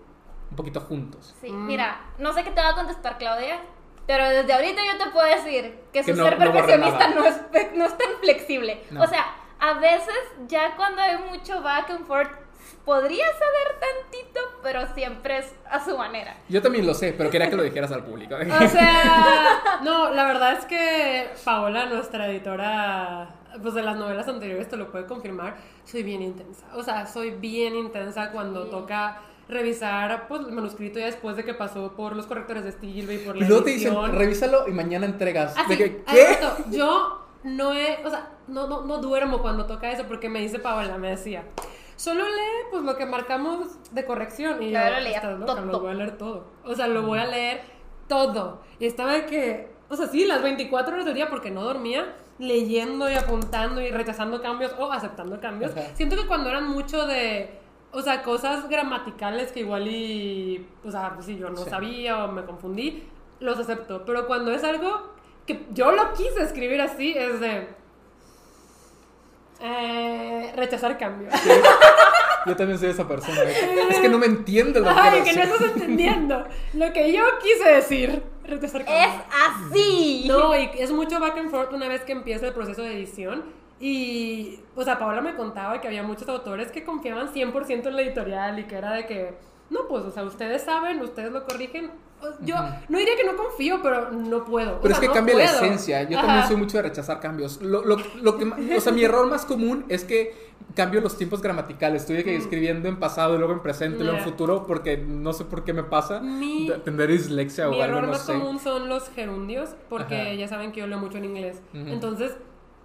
un 0.50 0.56
poquito 0.56 0.80
juntos. 0.80 1.36
Sí, 1.42 1.52
Mm. 1.52 1.66
mira, 1.68 2.00
no 2.20 2.32
sé 2.34 2.44
qué 2.44 2.52
te 2.52 2.62
va 2.62 2.70
a 2.70 2.76
contestar 2.76 3.18
Claudia, 3.18 3.60
pero 4.08 4.28
desde 4.30 4.54
ahorita 4.54 4.82
yo 4.92 5.04
te 5.04 5.12
puedo 5.12 5.28
decir 5.28 5.78
que 5.92 6.00
su 6.04 6.12
Que 6.12 6.14
no- 6.14 6.24
ser 6.24 6.40
no 6.40 6.46
borre 6.46 6.54
perfeccionista 6.54 7.08
nada. 7.10 7.16
no 7.20 7.26
es, 7.26 7.42
no 7.76 7.86
es 7.86 7.98
tan 7.98 8.10
flexible. 8.22 8.82
No. 8.92 9.04
O 9.04 9.08
sea, 9.08 9.26
a 9.60 9.74
veces 9.80 10.16
ya 10.48 10.76
cuando 10.76 11.02
hay 11.02 11.18
mucho 11.32 11.62
back 11.62 11.90
and 11.92 12.06
forth, 12.06 12.30
podría 12.86 13.26
ceder 13.26 13.80
tantito, 13.80 14.40
pero 14.64 14.88
siempre 14.94 15.40
es 15.40 15.54
a 15.70 15.84
su 15.84 15.98
manera. 15.98 16.36
Yo 16.50 16.62
también 16.62 16.86
lo 16.86 16.94
sé, 16.94 17.14
pero 17.18 17.30
quería 17.30 17.50
que 17.50 17.56
lo 17.56 17.64
dijeras 17.70 17.92
al 17.92 18.04
público. 18.04 18.36
O 18.36 18.68
sea, 18.70 19.80
no, 19.84 20.12
la 20.12 20.26
verdad 20.26 20.54
es 20.54 20.66
que 20.66 21.30
Paola, 21.44 21.86
nuestra 21.86 22.28
editora, 22.30 23.30
pues 23.62 23.74
de 23.74 23.82
las 23.84 23.98
novelas 23.98 24.28
anteriores 24.28 24.68
te 24.70 24.78
lo 24.78 24.92
puede 24.92 25.06
confirmar, 25.06 25.56
soy 25.86 26.04
bien 26.04 26.22
intensa. 26.22 26.66
O 26.76 26.84
sea, 26.84 27.06
soy 27.08 27.32
bien 27.32 27.76
intensa 27.76 28.32
cuando 28.32 28.66
Sí. 28.66 28.72
toca 28.72 29.22
revisar 29.50 30.28
pues, 30.28 30.42
el 30.42 30.52
manuscrito 30.52 31.00
ya 31.00 31.06
después 31.06 31.38
de 31.38 31.46
que 31.46 31.54
pasó 31.54 31.94
por 31.94 32.16
los 32.18 32.26
correctores 32.28 32.64
de 32.64 32.70
estilo 32.72 33.14
y 33.14 33.18
por 33.20 33.38
y 33.38 33.40
la 33.42 33.48
luego 33.48 33.64
te 33.64 33.70
dicen, 33.72 33.96
revísalo 34.14 34.68
y 34.68 34.72
mañana 34.72 35.06
entregas. 35.06 35.58
Así, 35.58 35.70
De 35.70 35.78
que, 35.78 36.04
a 36.06 36.12
¿Qué? 36.14 36.22
esto, 36.32 36.58
yo 36.70 37.26
no 37.44 37.74
he, 37.74 38.06
o 38.06 38.10
sea, 38.10 38.28
no, 38.48 38.68
no, 38.68 38.84
no 38.86 38.98
duermo 39.00 39.42
cuando 39.42 39.66
toca 39.66 39.92
eso 39.92 40.06
porque 40.08 40.30
me 40.30 40.40
dice 40.40 40.60
Paola, 40.60 40.98
me 40.98 41.10
decía, 41.10 41.44
solo 41.96 42.24
lee 42.24 42.68
pues 42.72 42.84
lo 42.84 42.96
que 42.98 43.06
marcamos 43.06 43.78
de 43.92 44.06
corrección 44.06 44.62
y 44.64 44.70
Claro, 44.72 44.96
yo, 44.98 45.02
leía 45.02 45.18
"Estás 45.18 45.40
loca, 45.40 45.56
todo". 45.56 45.66
lo 45.66 45.80
voy 45.80 45.92
a 45.92 45.96
leer 45.96 46.18
todo, 46.18 46.46
o 46.64 46.76
sea, 46.76 46.88
lo 46.88 47.02
voy 47.04 47.20
a 47.20 47.26
leer 47.26 47.62
todo 48.08 48.62
y 48.80 48.86
estaba 48.86 49.14
de 49.14 49.26
que, 49.26 49.72
o 49.90 49.96
sea, 49.96 50.08
sí, 50.08 50.26
las 50.26 50.42
24 50.42 50.94
horas 50.94 51.06
del 51.06 51.16
día 51.16 51.30
porque 51.30 51.52
no 51.52 51.64
dormía 51.64 52.16
leyendo 52.40 53.10
y 53.10 53.16
apuntando 53.16 53.82
y 53.82 53.90
rechazando 53.90 54.42
cambios 54.42 54.74
o 54.78 54.92
aceptando 54.92 55.40
cambios. 55.40 55.72
Ajá. 55.76 55.88
Siento 55.96 56.16
que 56.16 56.28
cuando 56.28 56.50
eran 56.50 56.68
mucho 56.70 57.08
de 57.08 57.60
o 57.92 58.02
sea, 58.02 58.22
cosas 58.22 58.68
gramaticales 58.70 59.52
que 59.54 59.62
igual 59.62 59.88
y, 59.88 60.68
o 60.86 60.92
sea, 60.92 61.14
pues 61.16 61.26
si 61.26 61.38
yo 61.38 61.50
no 61.50 61.58
Sí. 61.64 61.70
sabía 61.70 62.26
o 62.26 62.32
me 62.32 62.44
confundí, 62.46 63.08
los 63.40 63.58
acepto. 63.58 64.04
Pero 64.06 64.28
cuando 64.28 64.52
es 64.52 64.64
algo 64.64 65.14
que 65.48 65.66
yo 65.72 65.92
lo 65.94 66.14
quise 66.14 66.42
escribir 66.44 66.82
así, 66.82 67.14
es 67.18 67.40
de... 67.40 67.70
eh, 69.62 70.52
rechazar 70.56 70.98
cambios. 70.98 71.34
Sí. 71.40 71.50
Yo 72.46 72.56
también 72.56 72.80
soy 72.80 72.90
esa 72.90 73.08
persona. 73.08 73.42
es 73.44 74.00
que 74.00 74.08
no 74.10 74.18
me 74.18 74.26
entiende 74.28 74.80
lo 74.80 74.86
que 74.88 74.92
Ay, 75.00 75.22
que 75.22 75.34
no 75.34 75.42
decir". 75.42 75.54
estás 75.54 75.62
entendiendo 75.76 76.46
lo 76.74 76.94
que 76.94 77.12
yo 77.14 77.24
quise 77.42 77.70
decir. 77.70 78.24
Rechazar 78.46 78.82
Es 78.82 78.88
cambios. 78.88 79.24
así. 79.72 80.26
No, 80.28 80.56
y 80.56 80.70
es 80.78 80.92
mucho 80.92 81.20
back 81.20 81.38
and 81.38 81.50
forth 81.52 81.74
una 81.74 81.90
vez 81.90 82.02
que 82.04 82.14
empieza 82.14 82.48
el 82.48 82.54
proceso 82.54 82.82
de 82.84 82.94
edición. 82.94 83.44
Y, 83.80 84.60
o 84.76 84.84
sea, 84.84 84.98
Paola 84.98 85.22
me 85.22 85.36
contaba 85.36 85.82
que 85.82 85.88
había 85.88 86.04
muchos 86.04 86.28
autores 86.30 86.72
que 86.72 86.84
confiaban 86.86 87.34
100% 87.34 87.88
en 87.88 87.96
la 87.96 88.02
editorial 88.02 88.58
y 88.60 88.64
que 88.64 88.76
era 88.76 88.94
de 88.94 89.06
que, 89.06 89.34
no, 89.70 89.88
pues, 89.88 90.04
o 90.06 90.12
sea, 90.12 90.24
ustedes 90.24 90.64
saben, 90.64 91.02
ustedes 91.02 91.32
lo 91.32 91.44
corrigen. 91.46 91.92
Yo 92.42 92.56
no 92.90 92.98
diría 92.98 93.16
que 93.16 93.24
no 93.26 93.36
confío, 93.36 93.80
pero 93.84 94.10
no 94.12 94.44
puedo. 94.44 94.78
O 94.78 94.82
Pero 94.82 94.94
es 94.96 95.00
que 95.00 95.08
no 95.08 95.14
cambia 95.14 95.36
la 95.36 95.44
esencia. 95.44 96.02
Yo 96.10 96.18
Ajá. 96.18 96.26
también 96.26 96.48
soy 96.48 96.56
mucho 96.56 96.78
de 96.78 96.84
rechazar 96.84 97.20
cambios. 97.20 97.62
Lo, 97.62 97.84
lo, 97.86 97.98
lo 98.22 98.38
que, 98.40 98.46
o 98.76 98.82
sea, 98.82 98.92
mi 98.92 99.04
error 99.04 99.28
más 99.30 99.46
común 99.46 99.86
es 99.88 100.04
que 100.04 100.34
cambio 100.74 101.00
los 101.02 101.16
tiempos 101.16 101.44
gramaticales. 101.44 102.02
Estoy 102.02 102.24
que 102.24 102.36
escribiendo 102.36 102.90
en 102.90 102.98
pasado 103.00 103.36
y 103.36 103.38
luego 103.38 103.54
en 103.54 103.60
presente 103.62 104.00
y 104.00 104.04
luego 104.04 104.18
en 104.18 104.24
Mm. 104.24 104.28
Futuro 104.28 104.66
porque 104.66 104.98
no 104.98 105.32
sé 105.32 105.46
por 105.46 105.64
qué 105.64 105.74
me 105.74 105.84
pasa. 105.84 106.20
Mi- 106.20 106.72
tener 106.84 107.08
dislexia 107.10 107.68
Mi 107.70 107.78
o 107.80 107.84
algo, 107.84 107.98
error 107.98 108.08
no 108.08 108.14
más 108.14 108.26
sé. 108.26 108.34
común 108.34 108.58
son 108.60 108.90
los 108.90 109.10
gerundios, 109.10 109.76
porque 109.88 110.16
Ajá. 110.20 110.34
ya 110.34 110.48
saben 110.48 110.72
que 110.72 110.80
yo 110.80 110.88
leo 110.88 110.98
mucho 110.98 111.20
en 111.20 111.26
inglés. 111.26 111.62
Entonces, 111.74 112.36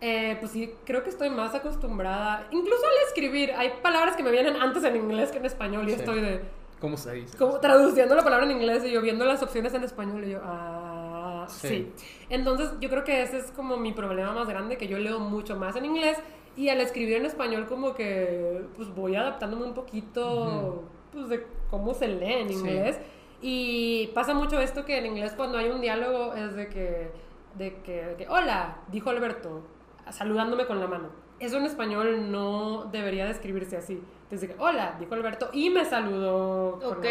eh, 0.02 0.36
pues 0.40 0.52
sí, 0.52 0.74
creo 0.84 1.04
que 1.04 1.08
estoy 1.10 1.30
más 1.30 1.54
acostumbrada. 1.54 2.46
Incluso 2.50 2.82
al 2.84 3.08
escribir, 3.08 3.52
hay 3.56 3.70
palabras 3.82 4.14
que 4.14 4.22
me 4.22 4.30
vienen 4.30 4.56
antes 4.56 4.84
en 4.84 4.96
inglés 4.96 5.30
que 5.30 5.38
en 5.38 5.46
español 5.46 5.88
y 5.88 5.92
Sí. 5.94 6.00
estoy 6.00 6.20
de... 6.20 6.42
¿Cómo 6.82 6.96
se 6.98 7.12
dice? 7.12 7.38
como 7.38 7.58
traduciendo 7.60 8.14
la 8.14 8.22
palabra 8.22 8.44
en 8.44 8.50
inglés 8.52 8.84
y 8.84 8.90
yo 8.90 9.00
viendo 9.00 9.24
las 9.24 9.42
opciones 9.42 9.72
en 9.72 9.84
español 9.84 10.24
y 10.24 10.30
yo, 10.32 10.40
ah, 10.42 11.46
Sí. 11.48 11.68
sí. 11.68 11.92
Entonces 12.28 12.70
yo 12.80 12.90
creo 12.90 13.04
que 13.04 13.22
ese 13.22 13.38
es 13.38 13.50
como 13.52 13.76
mi 13.76 13.92
problema 13.92 14.32
más 14.32 14.48
grande, 14.48 14.76
que 14.76 14.86
yo 14.88 14.98
leo 14.98 15.18
mucho 15.20 15.56
más 15.56 15.76
en 15.76 15.84
inglés 15.86 16.18
y 16.56 16.68
al 16.68 16.80
escribir 16.80 17.16
en 17.16 17.24
español 17.26 17.66
como 17.66 17.94
que 17.94 18.62
pues 18.76 18.94
voy 18.94 19.14
adaptándome 19.16 19.64
un 19.64 19.74
poquito 19.74 20.84
pues 21.12 21.28
de 21.28 21.46
cómo 21.70 21.94
se 21.94 22.08
lee 22.08 22.32
en 22.32 22.48
Sí. 22.48 22.54
inglés. 22.54 22.98
Y 23.40 24.08
pasa 24.14 24.34
mucho 24.34 24.60
esto 24.60 24.84
que 24.84 24.98
en 24.98 25.06
inglés 25.06 25.32
cuando 25.36 25.58
hay 25.58 25.70
un 25.70 25.80
diálogo 25.80 26.34
es 26.34 26.54
de 26.54 26.68
que, 26.68 27.10
de 27.56 27.74
que, 27.82 28.04
de 28.04 28.16
que, 28.16 28.28
hola, 28.28 28.78
dijo 28.88 29.10
Alberto, 29.10 29.62
saludándome 30.10 30.66
con 30.66 30.78
la 30.80 30.86
mano. 30.86 31.08
Eso 31.40 31.58
en 31.58 31.64
español 31.64 32.30
no 32.30 32.84
debería 32.92 33.24
de 33.24 33.32
escribirse 33.32 33.76
así. 33.76 34.00
Entonces, 34.32 34.48
que, 34.56 34.62
hola, 34.62 34.96
dijo 34.98 35.12
Alberto 35.14 35.50
y 35.52 35.68
me 35.68 35.84
saludó 35.84 36.76
Ok. 36.82 37.04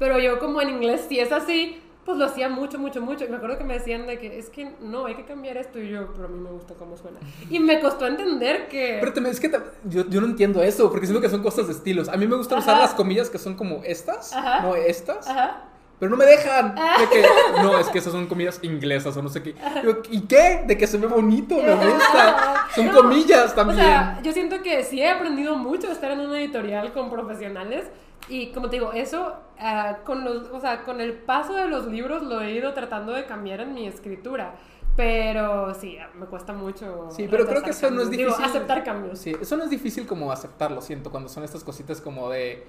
Pero 0.00 0.18
yo 0.18 0.40
como 0.40 0.60
en 0.60 0.70
inglés, 0.70 1.06
si 1.08 1.20
es 1.20 1.30
así, 1.30 1.80
pues 2.04 2.18
lo 2.18 2.24
hacía 2.24 2.48
mucho, 2.48 2.76
mucho, 2.80 3.00
mucho. 3.00 3.24
Y 3.24 3.28
me 3.28 3.36
acuerdo 3.36 3.56
que 3.56 3.62
me 3.62 3.74
decían 3.74 4.04
de 4.08 4.18
que 4.18 4.36
es 4.36 4.50
que 4.50 4.72
no, 4.80 5.06
hay 5.06 5.14
que 5.14 5.24
cambiar 5.24 5.56
esto. 5.58 5.78
Y 5.78 5.90
yo, 5.90 6.12
pero 6.12 6.24
a 6.24 6.28
mí 6.28 6.38
me 6.40 6.50
gusta 6.50 6.74
cómo 6.74 6.96
suena. 6.96 7.20
Y 7.50 7.60
me 7.60 7.78
costó 7.80 8.06
entender 8.08 8.66
que... 8.66 8.96
Pero 8.98 9.12
también 9.12 9.32
es 9.32 9.38
que 9.40 9.48
ta- 9.48 9.62
yo, 9.84 10.08
yo 10.08 10.20
no 10.20 10.26
entiendo 10.26 10.60
eso, 10.60 10.90
porque 10.90 11.06
siento 11.06 11.20
que 11.22 11.28
son 11.28 11.42
cosas 11.42 11.68
de 11.68 11.72
estilos. 11.74 12.08
A 12.08 12.16
mí 12.16 12.26
me 12.26 12.34
gusta 12.36 12.56
usar 12.58 12.74
Ajá. 12.74 12.82
las 12.82 12.94
comillas 12.94 13.30
que 13.30 13.38
son 13.38 13.54
como 13.54 13.82
estas, 13.84 14.32
Ajá. 14.32 14.62
no 14.62 14.74
estas, 14.74 15.28
Ajá. 15.28 15.68
Pero 15.98 16.10
no 16.10 16.16
me 16.16 16.24
dejan. 16.26 16.74
De 16.74 17.08
que, 17.10 17.24
no, 17.62 17.78
es 17.78 17.88
que 17.88 17.98
esas 17.98 18.12
son 18.12 18.26
comillas 18.26 18.58
inglesas 18.62 19.16
o 19.16 19.22
no 19.22 19.28
sé 19.28 19.42
qué. 19.42 19.54
Yo, 19.82 20.02
¿Y 20.10 20.22
qué? 20.22 20.62
De 20.66 20.76
que 20.76 20.86
se 20.86 20.98
ve 20.98 21.06
bonito, 21.06 21.56
me 21.56 21.74
gusta. 21.74 22.66
Son 22.74 22.86
No, 22.86 22.92
comillas 22.94 23.52
O 23.52 23.54
también. 23.54 23.78
sea, 23.80 24.20
yo 24.22 24.32
siento 24.32 24.62
que 24.62 24.84
sí 24.84 25.00
he 25.00 25.08
aprendido 25.10 25.56
mucho 25.56 25.90
estar 25.90 26.10
en 26.10 26.20
una 26.20 26.38
editorial 26.38 26.92
con 26.92 27.10
profesionales 27.10 27.84
y 28.28 28.48
como 28.52 28.68
te 28.68 28.76
digo, 28.76 28.92
eso 28.92 29.34
ah, 29.58 29.98
con 30.04 30.24
los, 30.24 30.48
o 30.50 30.60
sea, 30.60 30.82
con 30.84 31.00
el 31.00 31.12
paso 31.14 31.54
de 31.54 31.68
los 31.68 31.86
libros 31.86 32.22
lo 32.22 32.40
he 32.42 32.52
ido 32.52 32.74
tratando 32.74 33.12
de 33.12 33.24
cambiar 33.26 33.60
en 33.60 33.72
mi 33.74 33.86
escritura. 33.86 34.54
Pero 34.96 35.74
sí, 35.74 35.98
me 36.14 36.24
cuesta 36.24 36.54
mucho. 36.54 37.08
Sí, 37.10 37.28
pero 37.30 37.46
creo 37.46 37.62
que 37.62 37.70
eso 37.70 37.90
no 37.90 38.00
es. 38.02 38.10
Digo, 38.10 38.30
difícil. 38.30 38.44
aceptar 38.46 38.82
cambios. 38.82 39.18
Sí, 39.18 39.36
eso 39.38 39.56
no 39.58 39.64
es 39.64 39.70
difícil 39.70 40.06
como 40.06 40.32
aceptarlo, 40.32 40.80
siento, 40.80 41.10
cuando 41.10 41.28
son 41.28 41.44
estas 41.44 41.62
cositas 41.62 42.00
como 42.00 42.30
de 42.30 42.66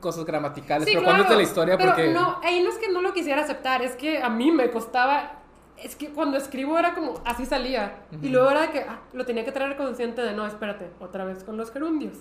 cosas 0.00 0.24
gramaticales, 0.24 0.86
Sí, 0.88 0.92
pero 0.94 1.04
claro, 1.04 1.18
cuando 1.18 1.22
es 1.24 1.30
de 1.30 1.36
la 1.36 1.42
historia 1.42 1.76
pero 1.76 1.92
porque... 1.92 2.12
no, 2.12 2.40
ahí 2.42 2.62
no 2.62 2.70
es 2.70 2.78
que 2.78 2.88
no 2.90 3.02
lo 3.02 3.12
quisiera 3.12 3.42
aceptar, 3.42 3.82
es 3.82 3.94
que 3.96 4.22
a 4.22 4.28
mí 4.28 4.50
me 4.50 4.70
costaba. 4.70 5.32
Es 5.76 5.94
que 5.94 6.08
cuando 6.08 6.38
escribo 6.38 6.78
era 6.78 6.94
como 6.94 7.20
así 7.26 7.44
salía. 7.44 8.04
Y 8.10 8.16
Ujú. 8.16 8.28
luego 8.28 8.50
era 8.50 8.70
que 8.70 8.80
ah, 8.80 9.00
lo 9.12 9.26
tenía 9.26 9.44
que 9.44 9.52
traer 9.52 9.76
consciente 9.76 10.22
de 10.22 10.32
no, 10.32 10.46
espérate, 10.46 10.90
otra 11.00 11.24
vez 11.26 11.44
con 11.44 11.56
los 11.58 11.70
gerundios. 11.70 12.16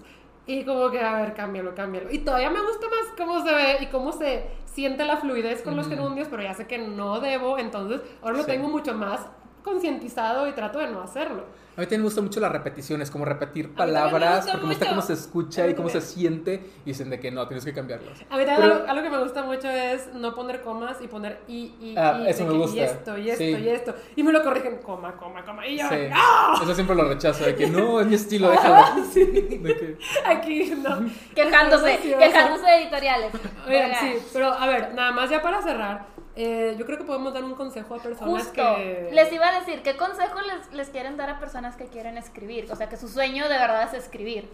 Y 0.45 0.64
como 0.65 0.91
que, 0.91 0.99
a 0.99 1.15
ver, 1.22 1.34
cámbialo, 1.34 1.73
cámbialo. 1.73 2.11
Y 2.11 2.19
todavía 2.19 2.49
me 2.52 2.61
gusta 2.61 2.86
más 2.88 3.14
cómo 3.18 3.44
se 3.44 3.53
ve 3.53 3.77
y 3.82 3.88
cómo 3.88 4.11
se 4.11 4.45
siente 4.65 5.06
la 5.06 5.18
fluidez 5.18 5.61
con 5.64 5.76
los 5.76 5.88
gerundios, 5.88 6.27
pero 6.30 6.44
ya 6.44 6.53
sé 6.53 6.68
que 6.68 6.77
no 6.77 7.19
debo, 7.22 7.57
entonces 7.57 8.02
ahora 8.22 8.38
lo 8.38 8.44
Sí. 8.44 8.52
tengo 8.52 8.68
mucho 8.68 8.94
más 8.94 9.26
concientizado 9.64 10.48
y 10.48 10.52
trato 10.52 10.80
de 10.80 10.88
no 10.88 11.02
hacerlo. 11.02 11.45
A 11.77 11.81
mí 11.81 11.85
también 11.88 12.02
me 12.02 12.06
gustan 12.06 12.23
mucho 12.23 12.39
las 12.39 12.52
repeticiones, 12.52 13.11
como 13.11 13.26
repetir 13.26 13.68
me 13.69 13.76
palabras, 13.76 14.38
gusta 14.45 14.52
porque 14.53 14.65
me 14.68 14.73
gusta 14.73 14.89
cómo 14.89 15.02
se 15.02 15.14
escucha 15.14 15.68
y 15.68 15.73
cómo 15.73 15.89
se 15.89 15.99
siente, 16.02 16.69
y 16.85 16.91
dicen 16.91 17.10
de 17.10 17.19
que 17.19 17.31
no, 17.31 17.45
tienes 17.47 17.65
que 17.65 17.73
cambiarlas. 17.73 18.22
A 18.30 18.38
mí 18.38 18.45
también 18.45 18.56
Pero- 18.56 18.73
algo, 18.76 18.88
algo 18.89 19.03
que 19.03 19.10
me 19.10 19.19
gusta 19.23 19.43
mucho 19.43 19.69
es 19.69 20.14
no 20.14 20.34
poner 20.34 20.61
comas 20.61 20.97
y 21.02 21.07
poner 21.07 21.39
y, 21.49 21.73
y, 21.81 21.95
Ah, 21.97 22.22
y. 22.22 22.30
eso 22.30 22.45
me 22.45 22.52
que, 22.52 22.57
gusta. 22.57 22.77
Y 22.77 22.80
esto, 22.80 23.18
y 23.18 23.30
esto, 23.30 23.38
Sí. 23.43 23.49
y 23.49 23.68
esto. 23.69 23.93
Y 24.15 24.23
me 24.23 24.31
lo 24.31 24.41
corrigen, 24.43 24.77
coma, 24.77 25.18
coma, 25.18 25.43
coma. 25.43 25.68
Y 25.68 25.77
yo, 25.80 25.89
Sí. 25.89 25.95
¡no! 26.10 26.64
Eso 26.64 26.76
siempre 26.76 26.95
lo 26.95 27.10
rechazo, 27.10 27.43
de 27.43 27.56
que 27.56 27.68
no, 27.68 27.99
es 27.99 28.07
mi 28.07 28.15
estilo, 28.15 28.49
déjalo. 28.52 29.03
De 29.14 29.76
que- 29.77 29.97
Aquí, 30.26 30.73
no. 30.81 30.99
Quejándose, 31.35 31.97
quejándose 31.99 32.65
de 32.65 32.76
editoriales. 32.84 33.31
Oigan, 33.68 33.91
sí, 33.99 34.15
pero 34.31 34.47
a 34.53 34.65
ver, 34.68 34.93
nada 34.93 35.11
más 35.11 35.30
ya 35.30 35.41
para 35.41 35.61
cerrar, 35.61 36.06
eh, 36.36 36.76
yo 36.78 36.86
creo 36.86 36.98
que 36.98 37.03
podemos 37.06 37.34
dar 37.34 37.44
un 37.44 37.56
consejo 37.56 37.95
a 37.95 37.99
personas 37.99 38.44
Justo, 38.45 38.53
que... 38.53 39.10
les 39.12 39.32
iba 39.32 39.48
a 39.48 39.60
decir, 39.60 39.82
¿qué 39.84 39.95
consejo 39.95 40.40
les, 40.41 40.74
les 40.74 40.90
quieren 40.90 41.18
dar 41.18 41.30
a 41.30 41.40
personas 41.40 41.76
que 41.76 41.86
quieren 41.86 42.18
escribir? 42.18 42.72
O 42.72 42.76
sea, 42.76 42.90
que 42.90 42.98
su 42.98 43.07
sueño 43.07 43.44
de 43.49 43.57
verdad 43.57 43.84
es 43.84 44.03
escribir. 44.03 44.49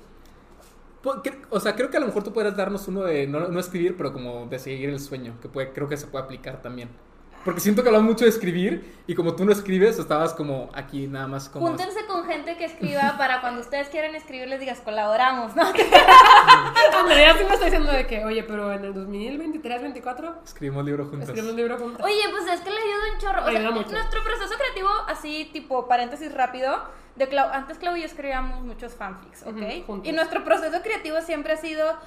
Cre- 1.04 1.46
O 1.50 1.60
sea, 1.60 1.76
creo 1.76 1.90
que 1.90 1.98
a 1.98 2.00
lo 2.00 2.06
mejor 2.08 2.24
tú 2.24 2.32
podrías 2.32 2.56
darnos 2.56 2.88
uno 2.88 3.02
de 3.02 3.26
no, 3.26 3.48
no 3.48 3.60
escribir, 3.60 3.98
pero 3.98 4.14
como 4.14 4.46
de 4.46 4.60
seguir 4.60 4.90
el 4.90 5.00
sueño, 5.00 5.34
que 5.42 5.50
puede, 5.50 5.74
creo 5.74 5.88
que 5.90 5.98
se 5.98 6.08
puede 6.08 6.26
aplicar 6.26 6.62
también. 6.62 6.90
Porque 7.44 7.60
siento 7.60 7.82
que 7.82 7.90
hablamos 7.90 8.08
mucho 8.10 8.24
de 8.26 8.30
escribir 8.30 9.02
y 9.08 9.16
como 9.16 9.36
tú 9.36 9.46
no 9.46 9.52
escribes, 9.52 9.98
estabas 9.98 10.34
como 10.34 10.70
aquí 10.74 11.08
nada 11.08 11.28
más 11.28 11.50
como... 11.50 11.66
Júntense 11.68 12.06
con 12.06 12.24
gente 12.26 12.56
que 12.56 12.66
escriba 12.66 13.16
para 13.18 13.42
cuando 13.42 13.62
ustedes 13.62 13.90
quieran 13.90 14.14
escribir 14.14 14.48
les 14.48 14.60
digas 14.60 14.80
colaboramos, 14.82 15.56
¿no? 15.56 15.64
Andrea 17.00 17.36
sí 17.38 17.44
me 17.44 17.54
está 17.54 17.66
diciendo 17.66 17.92
de 17.92 18.06
que, 18.06 18.24
oye, 18.26 18.44
pero 18.44 18.72
en 18.72 18.86
el 18.86 18.94
2023, 18.94 19.82
24, 19.82 20.36
Escribimos 20.44 20.86
libro 20.86 21.06
juntos. 21.06 21.30
escribimos 21.30 21.56
libro 21.56 21.78
juntas. 21.78 22.06
Oye, 22.06 22.22
pues 22.32 22.46
es 22.52 22.62
que 22.62 22.70
le 22.70 22.78
ayuda 22.78 23.14
un 23.14 23.20
chorro. 23.20 23.42
O 23.42 23.50
sea, 23.50 23.60
Ayuda 23.60 23.72
mucho. 23.72 23.92
nuestro 23.92 24.24
proceso 24.24 24.54
creativo, 24.58 24.90
así 25.08 25.50
tipo 25.52 25.88
paréntesis 25.88 26.34
rápido, 26.34 26.84
de 27.16 27.30
Clau- 27.30 27.50
antes 27.52 27.78
Clau 27.78 27.96
y 27.96 28.02
yo 28.02 28.06
escribíamos 28.06 28.62
muchos 28.64 28.94
fanfics, 28.94 29.42
¿ok? 29.44 29.50
Ujú, 29.58 29.84
juntos. 29.88 30.08
y 30.08 30.12
nuestro 30.12 30.44
proceso 30.44 30.82
creativo 30.82 31.20
siempre 31.22 31.54
ha 31.54 31.58
sido, 31.58 31.98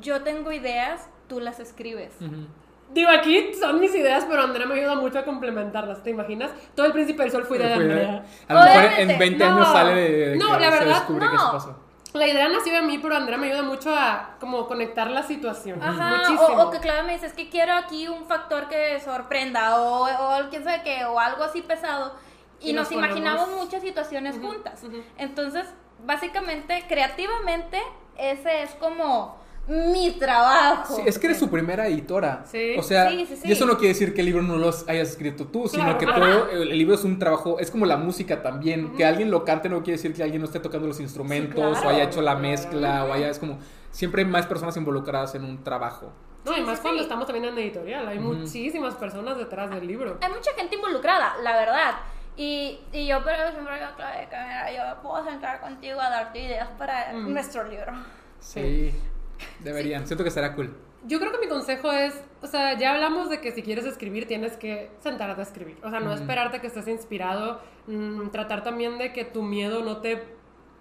yo 0.00 0.22
tengo 0.22 0.52
ideas, 0.52 1.08
tú 1.28 1.40
las 1.40 1.60
escribes. 1.60 2.12
Ujú. 2.20 2.46
Digo, 2.92 3.08
aquí 3.10 3.52
son 3.54 3.78
mis 3.80 3.94
ideas, 3.94 4.26
pero 4.28 4.42
Andrea 4.42 4.66
me 4.66 4.74
ayuda 4.74 4.96
mucho 4.96 5.18
a 5.20 5.24
complementarlas, 5.24 6.02
¿te 6.02 6.10
imaginas? 6.10 6.50
Todo 6.74 6.86
el 6.86 6.92
Príncipe 6.92 7.22
del 7.22 7.30
Sol 7.30 7.44
fue 7.44 7.56
idea 7.58 7.68
de 7.68 7.74
Andrea. 7.74 8.24
A 8.48 8.54
lo 8.54 8.60
mejor 8.60 8.80
en 8.82 8.86
Obviamente, 8.88 9.16
20 9.18 9.44
no. 9.44 9.54
años 9.54 9.68
sale 9.68 9.94
de, 9.94 10.10
de 10.30 10.36
No, 10.36 10.46
que 10.46 10.52
la 10.64 10.72
se 10.72 10.78
verdad, 10.78 11.06
que 11.06 11.12
no. 11.12 11.34
eso 11.34 11.52
pasó. 11.52 11.78
La 12.12 12.26
idea 12.26 12.48
nació 12.48 12.72
de 12.72 12.82
mí, 12.82 12.98
pero 12.98 13.14
Andrea 13.14 13.38
me 13.38 13.46
ayuda 13.46 13.62
mucho 13.62 13.94
a 13.94 14.30
como 14.40 14.66
conectar 14.66 15.08
la 15.08 15.22
situación. 15.22 15.80
Ajá, 15.80 16.16
Muchísimo. 16.16 16.42
o, 16.42 16.66
o 16.66 16.70
que 16.72 16.80
Claudia 16.80 17.04
me 17.04 17.12
dice, 17.12 17.26
es 17.26 17.32
que 17.34 17.48
quiero 17.48 17.72
aquí 17.74 18.08
un 18.08 18.24
factor 18.26 18.68
que 18.68 18.98
sorprenda, 18.98 19.80
o, 19.80 20.06
o 20.08 20.48
quién 20.50 20.64
sabe 20.64 20.82
qué, 20.82 21.04
o 21.04 21.20
algo 21.20 21.44
así 21.44 21.62
pesado. 21.62 22.16
Y, 22.58 22.70
Y 22.70 22.72
nos, 22.72 22.90
nos 22.90 22.98
ponemos- 22.98 23.16
imaginamos 23.16 23.48
muchas 23.62 23.82
situaciones 23.82 24.36
juntas. 24.40 24.82
Entonces, 25.18 25.66
básicamente, 26.04 26.84
creativamente, 26.88 27.80
ese 28.18 28.62
es 28.64 28.70
como 28.74 29.39
mi 29.92 30.10
trabajo. 30.18 30.96
Sí, 30.96 31.02
es 31.06 31.18
que 31.18 31.28
eres 31.28 31.38
su 31.38 31.48
primera 31.48 31.86
editora. 31.86 32.42
Sí. 32.44 32.74
O 32.78 32.82
sea, 32.82 33.08
Sí, 33.10 33.24
sí, 33.26 33.36
sí. 33.36 33.48
y 33.48 33.52
eso 33.52 33.66
no 33.66 33.74
quiere 33.76 33.88
decir 33.88 34.12
que 34.14 34.20
el 34.20 34.26
libro 34.26 34.42
no 34.42 34.56
lo 34.56 34.68
hayas 34.88 35.10
escrito 35.10 35.46
tú, 35.46 35.68
sino 35.68 35.84
Claro. 35.84 35.98
que 35.98 36.06
todo 36.06 36.50
el, 36.50 36.70
el 36.72 36.78
libro 36.78 36.94
es 36.94 37.04
un 37.04 37.18
trabajo, 37.18 37.58
es 37.60 37.70
como 37.70 37.86
la 37.86 37.96
música 37.96 38.42
también. 38.42 38.94
Que 38.96 39.04
alguien 39.04 39.30
lo 39.30 39.44
cante 39.44 39.68
no 39.68 39.78
quiere 39.82 39.96
decir 39.96 40.12
que 40.14 40.22
alguien 40.22 40.40
no 40.42 40.46
esté 40.46 40.60
tocando 40.60 40.86
los 40.88 40.98
instrumentos 41.00 41.54
claro. 41.78 41.86
o 41.86 41.90
haya 41.90 42.04
hecho 42.04 42.20
la 42.20 42.34
mezcla 42.34 43.04
o 43.04 43.12
haya, 43.12 43.28
es 43.30 43.38
como, 43.38 43.58
siempre 43.90 44.22
hay 44.22 44.28
más 44.28 44.46
personas 44.46 44.76
involucradas 44.76 45.34
en 45.34 45.44
un 45.44 45.62
trabajo. 45.62 46.12
No, 46.44 46.56
y 46.56 46.62
más 46.62 46.78
sí, 46.78 46.82
cuando 46.82 46.98
sí. 47.00 47.04
estamos 47.04 47.26
también 47.26 47.44
en 47.52 47.58
editorial. 47.58 48.08
Hay 48.08 48.18
muchísimas 48.18 48.94
personas 48.94 49.36
detrás 49.36 49.70
del 49.70 49.86
libro. 49.86 50.18
Hay 50.22 50.32
mucha 50.32 50.52
gente 50.54 50.74
involucrada, 50.76 51.34
la 51.42 51.52
verdad. 51.56 51.94
Y, 52.36 52.80
y 52.92 53.06
yo, 53.06 53.22
pero 53.22 53.50
siempre 53.52 53.74
digo, 53.74 53.88
Claudia, 53.96 54.28
que 54.30 54.36
mira, 54.36 54.72
yo 54.94 55.02
puedo 55.02 55.22
sentar 55.24 55.60
contigo 55.60 56.00
a 56.00 56.08
darte 56.08 56.40
ideas 56.42 56.68
para 56.78 57.12
Mm. 57.12 57.32
nuestro 57.34 57.64
libro. 57.64 57.92
Sí, 58.38 58.94
deberían. 59.60 60.06
Siento 60.06 60.24
que 60.24 60.30
será 60.30 60.54
cool. 60.54 60.74
Yo 61.06 61.18
creo 61.18 61.32
que 61.32 61.38
mi 61.38 61.48
consejo 61.48 61.90
es, 61.92 62.14
o 62.42 62.46
sea, 62.46 62.78
ya 62.78 62.94
hablamos 62.94 63.30
de 63.30 63.40
que 63.40 63.52
si 63.52 63.62
quieres 63.62 63.86
escribir 63.86 64.26
tienes 64.26 64.56
que 64.56 64.90
sentarte 65.02 65.40
a 65.40 65.44
escribir. 65.44 65.78
O 65.82 65.90
sea, 65.90 66.00
no 66.00 66.12
esperarte 66.12 66.60
que 66.60 66.66
estés 66.66 66.88
inspirado, 66.88 67.60
mm, 67.86 68.28
tratar 68.28 68.62
también 68.62 68.98
de 68.98 69.12
que 69.12 69.24
tu 69.24 69.42
miedo 69.42 69.82
no 69.82 69.98
te 69.98 70.22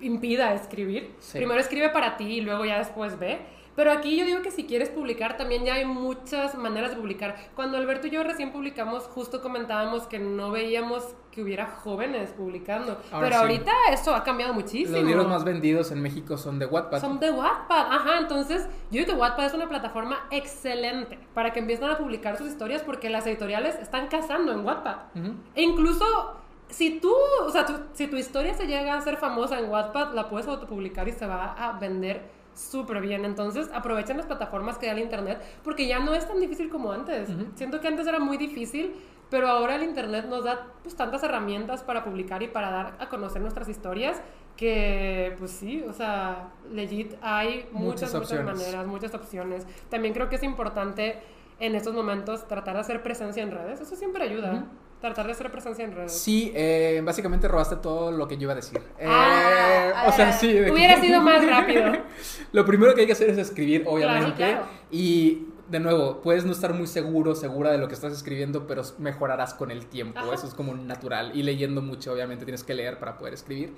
impida 0.01 0.53
escribir. 0.53 1.13
Sí. 1.19 1.37
Primero 1.37 1.59
escribe 1.59 1.89
para 1.89 2.17
ti 2.17 2.25
y 2.25 2.41
luego 2.41 2.65
ya 2.65 2.79
después 2.79 3.17
ve. 3.17 3.39
Pero 3.79 3.93
aquí 3.93 4.17
yo 4.17 4.25
digo 4.25 4.41
que 4.41 4.51
si 4.51 4.65
quieres 4.65 4.89
publicar 4.89 5.37
también 5.37 5.63
ya 5.63 5.75
hay 5.75 5.85
muchas 5.85 6.53
maneras 6.55 6.89
de 6.91 6.97
publicar. 6.97 7.37
Cuando 7.55 7.77
Alberto 7.77 8.07
y 8.07 8.09
yo 8.09 8.21
recién 8.25 8.51
publicamos, 8.51 9.03
justo 9.05 9.41
comentábamos 9.41 10.05
que 10.05 10.19
no 10.19 10.51
veíamos 10.51 11.15
que 11.31 11.41
hubiera 11.41 11.65
jóvenes 11.67 12.31
publicando. 12.31 12.99
Ahora 13.09 13.27
Pero 13.27 13.35
sí. 13.35 13.41
ahorita 13.41 13.71
eso 13.93 14.13
ha 14.13 14.23
cambiado 14.25 14.53
muchísimo. 14.53 14.97
Los 14.97 15.05
libros 15.07 15.27
más 15.29 15.45
vendidos 15.45 15.91
en 15.93 16.01
México 16.01 16.37
son 16.37 16.59
de 16.59 16.65
Wattpad. 16.65 16.99
Son 16.99 17.21
de 17.21 17.31
Wattpad, 17.31 17.93
ajá, 17.93 18.17
entonces 18.17 18.67
yo 18.91 18.99
digo 18.99 19.05
que 19.05 19.13
Wattpad 19.13 19.45
es 19.45 19.53
una 19.53 19.69
plataforma 19.69 20.27
excelente 20.29 21.17
para 21.33 21.53
que 21.53 21.59
empiecen 21.59 21.85
a 21.89 21.97
publicar 21.97 22.37
sus 22.37 22.47
historias 22.49 22.81
porque 22.81 23.09
las 23.09 23.25
editoriales 23.27 23.75
están 23.75 24.07
cazando 24.09 24.51
en 24.51 24.65
Wattpad. 24.65 24.97
Ujú. 25.15 25.35
E 25.55 25.61
incluso 25.61 26.03
si 26.67 26.99
tú, 26.99 27.13
o 27.45 27.49
sea, 27.49 27.65
tu- 27.65 27.79
si 27.93 28.07
tu 28.07 28.17
historia 28.17 28.53
se 28.53 28.67
llega 28.67 28.93
a 28.95 29.01
ser 29.01 29.15
famosa 29.15 29.57
en 29.57 29.69
Wattpad, 29.69 30.13
la 30.13 30.27
puedes 30.27 30.47
autopublicar 30.47 31.07
y 31.07 31.13
se 31.13 31.25
va 31.25 31.53
a 31.57 31.79
vender 31.79 32.37
súper 32.59 33.01
bien. 33.01 33.25
Entonces 33.25 33.69
aprovechen 33.73 34.17
las 34.17 34.25
plataformas 34.25 34.77
que 34.77 34.87
da 34.87 34.93
el 34.93 34.99
internet 34.99 35.41
porque 35.63 35.87
ya 35.87 35.99
no 35.99 36.13
es 36.13 36.27
tan 36.27 36.39
difícil 36.39 36.69
como 36.69 36.91
antes. 36.91 37.29
Ujú. 37.29 37.47
Siento 37.55 37.79
que 37.79 37.87
antes 37.87 38.07
era 38.07 38.19
muy 38.19 38.37
difícil, 38.37 38.95
pero 39.29 39.47
ahora 39.47 39.75
el 39.75 39.83
internet 39.83 40.25
nos 40.27 40.43
da 40.43 40.67
pues 40.83 40.95
tantas 40.95 41.23
herramientas 41.23 41.83
para 41.83 42.03
publicar 42.03 42.43
y 42.43 42.47
para 42.47 42.69
dar 42.69 42.95
a 42.99 43.09
conocer 43.09 43.41
nuestras 43.41 43.69
historias 43.69 44.21
que 44.57 45.35
pues 45.39 45.51
sí, 45.51 45.83
o 45.87 45.93
sea, 45.93 46.49
legit 46.71 47.13
hay 47.21 47.69
Muchas 47.71 48.13
muchas, 48.13 48.31
muchas, 48.31 48.43
maneras, 48.43 48.87
muchas 48.87 49.13
opciones. 49.13 49.65
También 49.89 50.13
creo 50.13 50.27
que 50.27 50.35
es 50.35 50.43
importante 50.43 51.19
en 51.59 51.75
estos 51.75 51.93
momentos 51.93 52.47
tratar 52.47 52.75
de 52.75 52.81
hacer 52.81 53.01
presencia 53.01 53.41
en 53.41 53.51
redes. 53.51 53.79
Eso 53.79 53.95
siempre 53.95 54.23
ayuda. 54.23 54.53
Ujú. 54.53 54.65
Tratar 55.01 55.25
de 55.27 55.31
hacer 55.31 55.49
presencia 55.51 55.85
en 55.85 55.93
redes. 55.95 56.11
Sí, 56.11 56.51
eh, 56.53 57.01
básicamente 57.05 57.47
robaste 57.47 57.77
todo 57.77 58.11
lo 58.11 58.27
que 58.27 58.35
yo 58.35 58.43
iba 58.43 58.51
a 58.53 58.55
decir. 58.57 58.79
Eh, 58.99 59.05
Ah, 59.07 60.05
o 60.07 60.11
sea, 60.11 60.31
sí. 60.33 60.47
que- 60.51 60.71
Hubiera 60.71 60.99
sido 60.99 61.21
más 61.21 61.45
rápido. 61.49 61.85
Lo 62.51 62.65
primero 62.65 62.93
que 62.93 63.01
hay 63.01 63.07
que 63.07 63.13
hacer 63.13 63.29
es 63.29 63.37
escribir, 63.37 63.83
obviamente. 63.87 64.35
Claro. 64.35 64.65
Y 64.91 65.47
de 65.69 65.79
nuevo, 65.79 66.19
puedes 66.21 66.45
no 66.45 66.51
estar 66.51 66.73
muy 66.73 66.87
seguro, 66.87 67.33
segura 67.35 67.71
de 67.71 67.77
lo 67.77 67.87
que 67.87 67.93
estás 67.93 68.11
escribiendo, 68.11 68.67
pero 68.67 68.81
mejorarás 68.97 69.53
con 69.53 69.71
el 69.71 69.85
tiempo. 69.85 70.19
Ajá. 70.19 70.33
Eso 70.33 70.47
es 70.47 70.53
como 70.53 70.73
natural. 70.75 71.31
Y 71.33 71.43
leyendo 71.43 71.81
mucho, 71.81 72.11
obviamente, 72.11 72.43
tienes 72.45 72.63
que 72.63 72.73
leer 72.73 72.99
para 72.99 73.17
poder 73.17 73.33
escribir. 73.35 73.73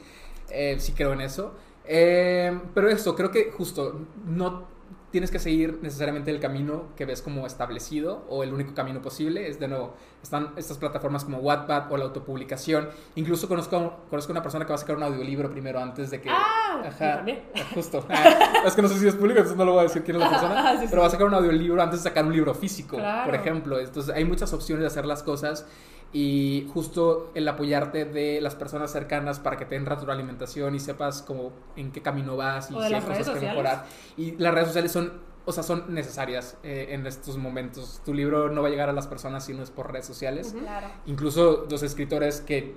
Eh, 0.50 0.78
sí 0.80 0.94
creo 0.94 1.14
en 1.14 1.22
eso. 1.22 1.54
Eh, 1.86 2.60
pero 2.74 2.90
eso, 2.90 3.16
creo 3.16 3.30
que 3.32 3.52
justo 3.52 4.00
no 4.26 4.68
tienes 5.12 5.30
que 5.30 5.40
seguir 5.40 5.80
necesariamente 5.82 6.32
el 6.32 6.40
camino 6.40 6.86
que 6.96 7.06
ves 7.06 7.22
como 7.22 7.46
establecido 7.46 8.26
o 8.30 8.44
el 8.44 8.54
único 8.54 8.74
camino 8.74 9.02
posible. 9.02 9.48
Es 9.50 9.60
de 9.60 9.68
nuevo, 9.68 9.94
están 10.24 10.54
estas 10.56 10.78
plataformas 10.78 11.26
como 11.26 11.40
Wattpad 11.40 11.92
o 11.92 11.98
la 11.98 12.06
autopublicación. 12.06 12.90
Incluso 13.16 13.48
conozco, 13.50 13.98
conozco 14.10 14.32
una 14.32 14.42
persona 14.42 14.66
que 14.66 14.70
va 14.70 14.76
a 14.76 14.80
sacar 14.80 14.96
un 14.96 15.04
audiolibro 15.04 15.52
primero 15.52 15.80
antes 15.80 16.10
de 16.12 16.22
que... 16.22 16.30
Ah, 16.30 16.82
yo 16.84 16.90
también. 16.98 17.44
Justo. 17.76 18.06
Ah, 18.10 18.64
es 18.68 18.74
que 18.74 18.82
no 18.82 18.88
sé 18.88 18.98
si 19.00 19.08
es 19.08 19.16
público, 19.16 19.40
entonces 19.40 19.58
no 19.58 19.66
lo 19.66 19.72
voy 19.74 19.82
a 19.82 19.84
decir 19.84 20.04
quién 20.04 20.16
es 20.18 20.22
la 20.24 20.30
persona. 20.32 20.70
Ah, 20.70 20.74
sí, 20.76 20.82
sí. 20.84 20.88
pero 20.90 21.02
va 21.02 21.08
a 21.08 21.12
sacar 21.12 21.28
un 21.28 21.34
audiolibro 21.34 21.82
antes 21.82 22.04
de 22.04 22.10
sacar 22.10 22.26
un 22.26 22.34
libro 22.34 22.54
físico, 22.54 22.98
Claro. 22.98 23.26
por 23.26 23.36
ejemplo. 23.36 23.80
Entonces 23.80 24.14
hay 24.16 24.24
muchas 24.26 24.54
opciones 24.54 24.82
de 24.82 24.88
hacer 24.88 25.06
las 25.06 25.24
cosas 25.24 25.66
y 26.14 26.68
justo 26.74 27.32
el 27.36 27.48
apoyarte 27.48 28.06
de 28.06 28.42
las 28.42 28.56
personas 28.56 28.92
cercanas 28.92 29.40
para 29.40 29.58
que 29.58 29.66
te 29.66 29.76
den 29.76 29.86
retroalimentación 29.86 30.76
y 30.76 30.80
sepas 30.80 31.22
como 31.22 31.54
en 31.76 31.92
qué 31.92 32.02
camino 32.02 32.36
vas 32.36 32.70
y 32.70 32.76
O 32.76 32.82
de 32.82 32.88
si 32.90 32.94
hay 32.94 33.02
cosas 33.02 33.18
que 33.20 33.24
sociales. 33.24 33.50
mejorar. 33.52 33.86
Y 34.18 34.32
las 34.34 34.54
redes 34.54 34.68
sociales 34.68 34.92
son, 34.92 35.14
o 35.46 35.52
sea, 35.54 35.64
son 35.64 35.94
necesarias 35.94 36.58
eh, 36.64 36.88
en 36.90 37.08
estos 37.08 37.38
momentos. 37.38 38.02
Tu 38.04 38.14
libro 38.14 38.50
no 38.52 38.62
va 38.62 38.68
a 38.68 38.72
llegar 38.72 38.90
a 38.90 38.94
las 38.94 39.08
personas 39.08 39.46
si 39.46 39.54
no 39.54 39.64
es 39.64 39.72
por 39.72 39.92
redes 39.92 40.06
sociales. 40.06 40.54
Claro. 40.60 40.88
Incluso 41.06 41.66
los 41.70 41.82
escritores 41.82 42.42
que, 42.42 42.76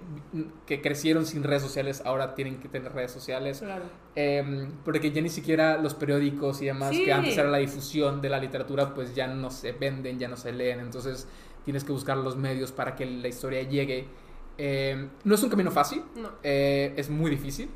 que 0.65 0.81
crecieron 0.81 1.27
sin 1.27 1.43
redes 1.43 1.63
sociales 1.63 2.03
ahora 2.07 2.35
tienen 2.37 2.61
que 2.61 2.69
tener 2.69 2.93
redes 2.93 3.11
sociales. 3.11 3.59
Claro. 3.59 3.85
Eh, 4.17 4.69
porque 4.85 5.11
ya 5.11 5.21
ni 5.21 5.29
siquiera 5.29 5.77
los 5.79 5.95
periódicos 5.95 6.63
y 6.63 6.67
demás, 6.67 6.91
Sí. 6.95 7.05
que 7.05 7.13
antes 7.13 7.37
era 7.37 7.51
la 7.51 7.59
difusión 7.59 8.21
de 8.23 8.29
la 8.29 8.39
literatura, 8.39 8.95
pues 8.95 9.13
ya 9.15 9.27
no 9.27 9.51
se 9.51 9.73
venden, 9.73 10.21
ya 10.21 10.29
no 10.29 10.37
se 10.37 10.53
leen. 10.53 10.79
Entonces 10.79 11.27
tienes 11.65 11.85
que 11.85 11.93
buscar 11.93 12.17
los 12.19 12.37
medios 12.37 12.73
para 12.73 12.95
que 12.95 13.07
la 13.07 13.29
historia 13.29 13.63
llegue. 13.63 14.07
Eh, 14.59 15.09
no 15.25 15.35
es 15.35 15.43
un 15.43 15.51
camino 15.51 15.71
fácil, 15.71 16.03
No. 16.17 16.29
eh, 16.43 16.95
es 16.97 17.11
muy 17.11 17.31
difícil. 17.31 17.71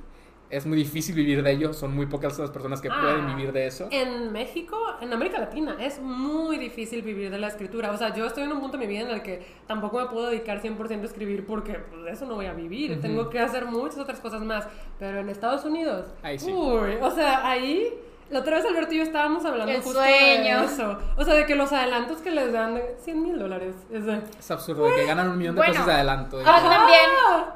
Es 0.50 0.64
muy 0.64 0.78
difícil 0.78 1.14
vivir 1.14 1.42
de 1.42 1.50
ello, 1.50 1.74
son 1.74 1.94
muy 1.94 2.06
pocas 2.06 2.38
las 2.38 2.50
personas 2.50 2.80
que 2.80 2.88
Ah. 2.90 2.98
pueden 3.02 3.26
vivir 3.36 3.52
de 3.52 3.66
eso. 3.66 3.86
En 3.90 4.32
México, 4.32 4.78
en 5.02 5.12
América 5.12 5.38
Latina, 5.38 5.76
es 5.78 6.00
muy 6.00 6.56
difícil 6.56 7.02
vivir 7.02 7.30
de 7.30 7.36
la 7.38 7.48
escritura. 7.48 7.90
O 7.90 7.98
sea, 7.98 8.14
yo 8.14 8.24
estoy 8.24 8.44
en 8.44 8.52
un 8.52 8.60
punto 8.60 8.78
de 8.78 8.86
mi 8.86 8.90
vida 8.90 9.02
en 9.06 9.14
el 9.14 9.22
que 9.22 9.44
tampoco 9.66 9.98
me 10.00 10.06
puedo 10.06 10.28
dedicar 10.30 10.62
100% 10.62 11.02
a 11.02 11.04
escribir 11.04 11.44
porque 11.44 11.74
pues, 11.74 12.02
de 12.02 12.10
eso 12.12 12.24
no 12.24 12.34
voy 12.36 12.46
a 12.46 12.54
vivir. 12.54 12.92
Ujú. 12.92 13.00
Tengo 13.02 13.28
que 13.28 13.40
hacer 13.40 13.66
muchas 13.66 13.98
otras 13.98 14.20
cosas 14.20 14.40
más. 14.42 14.66
Pero 14.98 15.18
en 15.20 15.28
Estados 15.28 15.66
Unidos, 15.66 16.06
Ahí 16.22 16.38
sí. 16.38 16.50
uy, 16.50 16.92
o 17.02 17.10
sea, 17.10 17.46
ahí... 17.46 17.92
La 18.30 18.40
otra 18.40 18.56
vez 18.56 18.66
Alberto 18.66 18.92
y 18.92 18.98
yo 18.98 19.02
estábamos 19.04 19.42
hablando 19.46 19.72
El 19.72 19.80
justo 19.80 19.98
sueño. 20.00 20.60
de 20.60 20.64
eso. 20.66 20.98
O 21.16 21.24
sea, 21.24 21.32
de 21.34 21.46
que 21.46 21.54
los 21.54 21.72
adelantos 21.72 22.18
que 22.18 22.30
les 22.30 22.52
dan 22.52 22.74
de 22.74 22.96
100 23.02 23.22
mil 23.22 23.38
dólares. 23.38 23.74
Es 23.90 24.04
de... 24.04 24.20
Es 24.38 24.50
absurdo, 24.50 24.84
de 24.84 24.94
que 24.96 25.06
ganan 25.06 25.28
un 25.30 25.38
millón 25.38 25.54
de 25.54 25.60
Bueno. 25.60 25.72
pesos 25.72 25.86
de 25.86 25.92
adelanto. 25.94 26.36
Ahora 26.38 26.56
Ajá. 26.56 26.68
también 26.68 27.00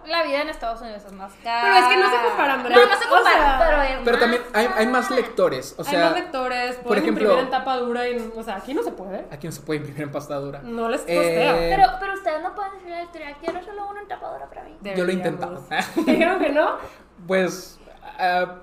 la 0.06 0.22
vida 0.22 0.40
en 0.40 0.48
Estados 0.48 0.80
Unidos 0.80 1.02
es 1.04 1.12
más 1.12 1.30
cara. 1.44 1.60
Pero 1.62 1.76
es 1.76 1.84
que 1.94 1.96
no 2.02 2.10
se 2.10 2.16
comparan, 2.28 2.62
No, 2.62 2.68
¿verdad? 2.70 2.82
no 2.90 2.96
se 2.98 3.04
O 3.06 3.10
comparan, 3.10 3.38
sea, 3.58 4.00
pero 4.02 4.18
también 4.18 4.42
hay, 4.54 4.68
hay 4.74 4.86
más 4.86 5.10
lectores, 5.10 5.74
o 5.76 5.82
Hay 5.82 5.88
sea, 5.88 6.04
más 6.06 6.14
lectores, 6.14 6.76
por 6.76 6.96
ejemplo- 6.96 7.22
imprimir 7.24 7.44
en 7.44 7.50
tapa 7.50 7.76
dura 7.76 8.08
y... 8.08 8.32
O 8.34 8.42
sea, 8.42 8.56
aquí 8.56 8.72
no 8.72 8.82
se 8.82 8.92
puede. 8.92 9.26
aquí 9.30 9.46
no 9.46 9.52
se 9.52 9.60
puede 9.60 9.78
imprimir 9.80 10.02
en 10.04 10.10
pasta 10.12 10.36
dura. 10.36 10.60
No 10.62 10.88
les 10.88 11.02
Eh, 11.06 11.14
costea. 11.16 11.54
Pero, 11.76 11.88
pero 12.00 12.14
ustedes 12.14 12.42
no 12.42 12.54
pueden 12.54 12.72
decir 12.74 12.88
la 12.90 13.02
historia. 13.02 13.36
Quiero 13.40 13.62
solo 13.62 13.90
una 13.90 14.08
tapadora 14.08 14.46
para 14.48 14.62
mí. 14.64 14.74
Yo 14.96 15.04
lo 15.04 15.10
he 15.10 15.14
intentado. 15.14 15.60
Deberíamos. 15.68 15.94
¿Te 16.06 16.10
dijeron 16.12 16.38
que 16.40 16.48
no? 16.48 16.70
Pues, 17.26 17.78
ah, 18.18 18.54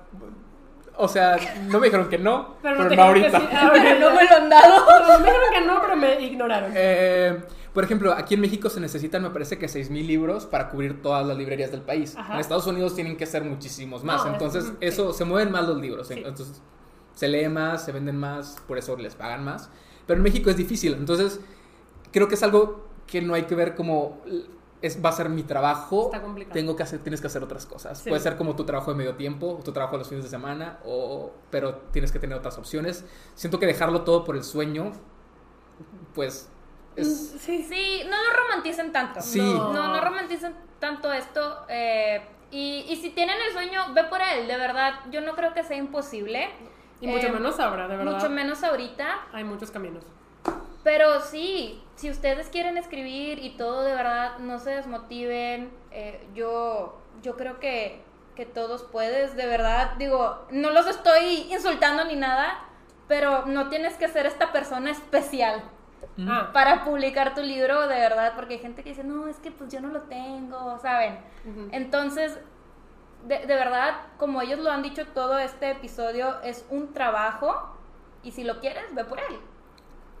o 1.00 1.08
sea, 1.08 1.36
no 1.68 1.78
me 1.80 1.86
dijeron 1.86 2.08
que 2.08 2.18
no, 2.18 2.56
Pero 2.62 2.76
pero, 2.88 2.96
no 2.96 3.02
ahorita. 3.02 3.40
sí. 3.40 3.46
Ah, 3.52 3.72
no 4.00 4.10
me 4.14 4.24
lo 4.24 4.36
han 4.36 4.48
dado. 4.50 4.84
No, 5.08 5.18
me 5.20 5.26
dijeron 5.26 5.48
que 5.52 5.60
no, 5.66 5.80
pero 5.82 5.96
me 5.96 6.20
ignoraron. 6.20 6.72
Eh, 6.74 7.38
por 7.72 7.84
ejemplo, 7.84 8.12
aquí 8.12 8.34
en 8.34 8.40
México 8.40 8.68
se 8.68 8.80
necesitan, 8.80 9.22
me 9.22 9.30
parece 9.30 9.58
que 9.58 9.66
6.000 9.66 10.06
libros 10.06 10.46
para 10.46 10.68
cubrir 10.70 11.02
todas 11.02 11.24
las 11.26 11.36
librerías 11.36 11.70
del 11.70 11.82
país. 11.82 12.16
Ajá. 12.16 12.34
En 12.34 12.40
Estados 12.40 12.66
Unidos 12.66 12.94
tienen 12.94 13.16
que 13.16 13.26
ser 13.26 13.44
muchísimos 13.44 14.02
más. 14.04 14.22
No, 14.24 14.26
es- 14.28 14.32
entonces, 14.34 14.64
ujú, 14.64 14.76
eso, 14.80 15.12
se 15.12 15.24
mueven 15.24 15.52
más 15.52 15.66
los 15.66 15.80
libros. 15.80 16.08
Sí. 16.08 16.14
Entonces, 16.16 16.60
se 17.14 17.28
lee 17.28 17.48
más, 17.48 17.84
se 17.84 17.92
venden 17.92 18.16
más, 18.16 18.56
por 18.66 18.78
eso 18.78 18.96
les 18.96 19.14
pagan 19.14 19.44
más. 19.44 19.70
Pero 20.06 20.16
en 20.18 20.22
México 20.24 20.50
es 20.50 20.56
difícil. 20.56 20.94
Entonces, 20.94 21.40
creo 22.12 22.26
que 22.28 22.34
es 22.34 22.42
algo 22.42 22.88
que 23.06 23.20
no 23.22 23.34
hay 23.34 23.42
que 23.44 23.54
ver 23.54 23.74
como... 23.74 24.20
Es, 24.82 25.04
va 25.04 25.10
a 25.10 25.12
ser 25.12 25.28
mi 25.28 25.42
trabajo. 25.42 26.06
Está 26.06 26.22
complicado. 26.22 26.54
Tengo 26.54 26.74
que 26.76 26.82
hacer, 26.82 27.00
tienes 27.00 27.20
que 27.20 27.26
hacer 27.26 27.42
otras 27.42 27.66
cosas. 27.66 27.98
Sí. 27.98 28.08
Puede 28.08 28.22
ser 28.22 28.36
como 28.36 28.56
tu 28.56 28.64
trabajo 28.64 28.90
de 28.92 28.96
medio 28.96 29.14
tiempo, 29.16 29.58
o 29.58 29.62
tu 29.62 29.72
trabajo 29.72 29.98
los 29.98 30.08
fines 30.08 30.24
de 30.24 30.30
semana, 30.30 30.78
o, 30.84 31.32
pero 31.50 31.74
tienes 31.92 32.10
que 32.12 32.18
tener 32.18 32.36
otras 32.38 32.56
opciones. 32.58 33.04
Siento 33.34 33.58
que 33.58 33.66
dejarlo 33.66 34.02
todo 34.02 34.24
por 34.24 34.36
el 34.36 34.42
sueño, 34.44 34.92
pues 36.14 36.48
es, 36.96 37.06
Mm, 37.34 37.38
Sí. 37.38 37.62
Sí, 37.68 38.02
no 38.08 38.16
lo 38.16 38.42
romanticen 38.42 38.92
tanto. 38.92 39.20
Sí. 39.20 39.40
No, 39.40 39.72
no 39.72 40.00
romanticen 40.00 40.54
tanto 40.78 41.12
esto. 41.12 41.64
eh, 41.68 42.22
y, 42.50 42.84
y 42.88 42.96
si 42.96 43.10
tienen 43.10 43.36
el 43.46 43.52
sueño, 43.52 43.92
ve 43.94 44.04
por 44.04 44.20
él. 44.20 44.48
De 44.48 44.56
verdad, 44.56 44.94
yo 45.12 45.20
no 45.20 45.34
creo 45.36 45.54
que 45.54 45.62
sea 45.62 45.76
imposible. 45.76 46.48
Y 47.00 47.06
mucho 47.06 47.28
Eh, 47.28 47.32
menos 47.32 47.60
ahora, 47.60 47.86
de 47.86 47.96
verdad. 47.96 48.14
Mucho 48.14 48.28
menos 48.28 48.64
ahorita. 48.64 49.26
Hay 49.32 49.44
muchos 49.44 49.70
caminos. 49.70 50.04
Pero 50.82 51.20
sí, 51.20 51.80
si 52.00 52.08
ustedes 52.08 52.48
quieren 52.48 52.78
escribir 52.78 53.38
y 53.40 53.50
todo, 53.58 53.82
de 53.82 53.94
verdad, 53.94 54.38
no 54.38 54.58
se 54.58 54.70
desmotiven. 54.70 55.70
Eh, 55.90 56.26
yo, 56.34 56.98
yo 57.20 57.36
creo 57.36 57.60
que, 57.60 58.02
que 58.36 58.46
todos 58.46 58.84
puedes, 58.84 59.36
de 59.36 59.44
verdad, 59.44 59.92
digo, 59.98 60.46
no 60.50 60.70
los 60.70 60.86
estoy 60.86 61.52
insultando 61.52 62.06
ni 62.06 62.16
nada, 62.16 62.64
pero 63.06 63.44
no 63.44 63.68
tienes 63.68 63.98
que 63.98 64.08
ser 64.08 64.24
esta 64.24 64.50
persona 64.50 64.90
especial 64.90 65.62
Ah, 66.26 66.48
para 66.54 66.84
publicar 66.84 67.34
tu 67.34 67.42
libro, 67.42 67.82
de 67.86 67.96
verdad, 67.96 68.32
porque 68.34 68.54
hay 68.54 68.60
gente 68.60 68.82
que 68.82 68.90
dice, 68.90 69.04
no, 69.04 69.28
es 69.28 69.36
que 69.36 69.50
pues 69.50 69.70
yo 69.70 69.80
no 69.82 69.88
lo 69.88 70.04
tengo, 70.04 70.78
¿saben? 70.78 71.18
Entonces, 71.70 72.38
de, 73.26 73.40
de 73.40 73.54
verdad, 73.54 73.96
como 74.16 74.40
ellos 74.40 74.60
lo 74.60 74.70
han 74.70 74.82
dicho 74.82 75.06
todo 75.08 75.38
este 75.38 75.70
episodio, 75.70 76.40
es 76.42 76.64
un 76.70 76.94
trabajo 76.94 77.76
y 78.22 78.32
si 78.32 78.44
lo 78.44 78.60
quieres, 78.60 78.94
ve 78.94 79.04
por 79.04 79.20
él. 79.20 79.38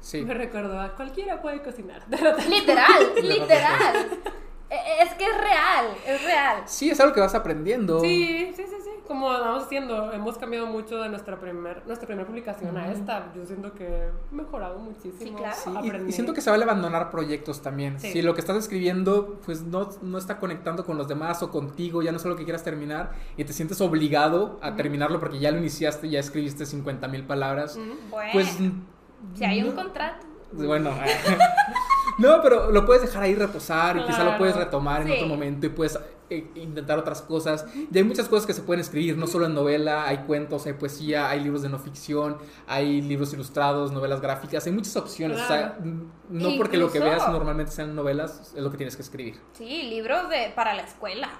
Sí. 0.00 0.22
Me 0.22 0.34
recordó 0.34 0.80
a 0.80 0.94
cualquiera 0.96 1.40
puede 1.42 1.62
cocinar. 1.62 2.02
Literal, 2.48 3.12
literal. 3.22 3.96
E- 4.70 5.02
Es 5.02 5.14
que 5.14 5.24
es 5.24 5.36
real, 5.36 5.86
es 6.06 6.22
real. 6.24 6.62
Sí, 6.66 6.90
es 6.90 7.00
algo 7.00 7.12
que 7.12 7.20
vas 7.20 7.34
aprendiendo. 7.34 8.00
Sí, 8.00 8.52
sí, 8.56 8.62
sí, 8.68 8.76
sí. 8.84 8.90
Como 9.08 9.28
vamos 9.28 9.64
haciendo, 9.64 10.12
hemos 10.12 10.38
cambiado 10.38 10.66
mucho 10.68 10.98
de 11.02 11.08
nuestra 11.08 11.40
primer, 11.40 11.84
nuestra 11.86 12.06
primera 12.06 12.24
publicación 12.28 12.76
a 12.78 12.92
esta. 12.92 13.32
Yo 13.34 13.44
siento 13.44 13.72
que 13.74 13.84
he 13.88 14.10
mejorado 14.30 14.78
muchísimo. 14.78 15.18
Sí, 15.18 15.30
claro. 15.36 15.56
Sí, 15.56 15.70
y- 16.08 16.12
siento 16.12 16.32
que 16.32 16.40
se 16.40 16.48
vale 16.50 16.62
abandonar 16.62 17.10
proyectos 17.10 17.60
también. 17.60 17.98
Sí. 17.98 18.12
Si 18.12 18.22
lo 18.22 18.34
que 18.34 18.40
estás 18.40 18.56
escribiendo 18.56 19.40
pues 19.44 19.62
no, 19.62 19.88
no 20.02 20.18
está 20.18 20.38
conectando 20.38 20.86
con 20.86 20.96
los 20.96 21.08
demás 21.08 21.42
o 21.42 21.50
contigo, 21.50 22.02
ya 22.02 22.12
no 22.12 22.18
es 22.18 22.24
algo 22.24 22.36
que 22.36 22.44
quieras 22.44 22.62
terminar 22.62 23.10
y 23.36 23.42
te 23.44 23.52
sientes 23.52 23.80
obligado 23.80 24.60
a 24.62 24.76
terminarlo 24.76 25.18
porque 25.18 25.40
ya 25.40 25.50
lo 25.50 25.58
iniciaste, 25.58 26.08
ya 26.08 26.20
escribiste 26.20 26.64
50 26.64 27.08
mil 27.08 27.24
palabras. 27.24 27.76
Bueno, 28.10 28.30
pues... 28.32 28.56
si 29.34 29.44
hay 29.44 29.62
un 29.62 29.72
contrato. 29.72 30.26
Bueno, 30.52 30.90
no, 32.18 32.40
pero 32.42 32.70
lo 32.72 32.84
puedes 32.84 33.02
dejar 33.02 33.22
ahí 33.22 33.34
reposar 33.34 33.96
y 33.96 34.00
quizá 34.04 34.18
lo 34.18 34.24
Claro. 34.24 34.38
puedes 34.38 34.56
retomar 34.56 35.02
en 35.02 35.08
Sí. 35.08 35.12
otro 35.14 35.26
momento 35.28 35.66
y 35.66 35.68
puedes 35.70 35.98
eh, 36.28 36.48
intentar 36.56 36.96
otras 36.98 37.22
cosas. 37.22 37.64
Y 37.92 37.96
hay 37.96 38.04
muchas 38.04 38.28
cosas 38.28 38.46
que 38.46 38.52
se 38.52 38.62
pueden 38.62 38.80
escribir, 38.80 39.16
no 39.16 39.26
solo 39.26 39.46
en 39.46 39.54
novela, 39.54 40.06
hay 40.06 40.18
cuentos, 40.18 40.64
hay 40.66 40.74
poesía, 40.74 41.28
hay 41.28 41.40
libros 41.40 41.62
de 41.62 41.68
no 41.68 41.78
ficción, 41.80 42.38
hay 42.68 43.00
libros 43.00 43.32
ilustrados, 43.32 43.90
novelas 43.90 44.20
gráficas, 44.20 44.64
hay 44.66 44.72
muchas 44.72 44.96
opciones. 44.96 45.40
O 45.40 45.46
sea, 45.46 45.74
Claro. 45.76 45.90
no 46.28 46.50
porque 46.56 46.76
lo 46.76 46.90
que 46.92 47.00
veas 47.00 47.28
normalmente 47.30 47.72
sean 47.72 47.96
novelas, 47.96 48.52
es 48.56 48.62
lo 48.62 48.70
que 48.70 48.76
tienes 48.76 48.94
que 48.96 49.02
escribir. 49.02 49.40
Sí, 49.54 49.82
libros 49.90 50.28
de 50.28 50.52
para 50.54 50.74
la 50.74 50.82
escuela. 50.82 51.30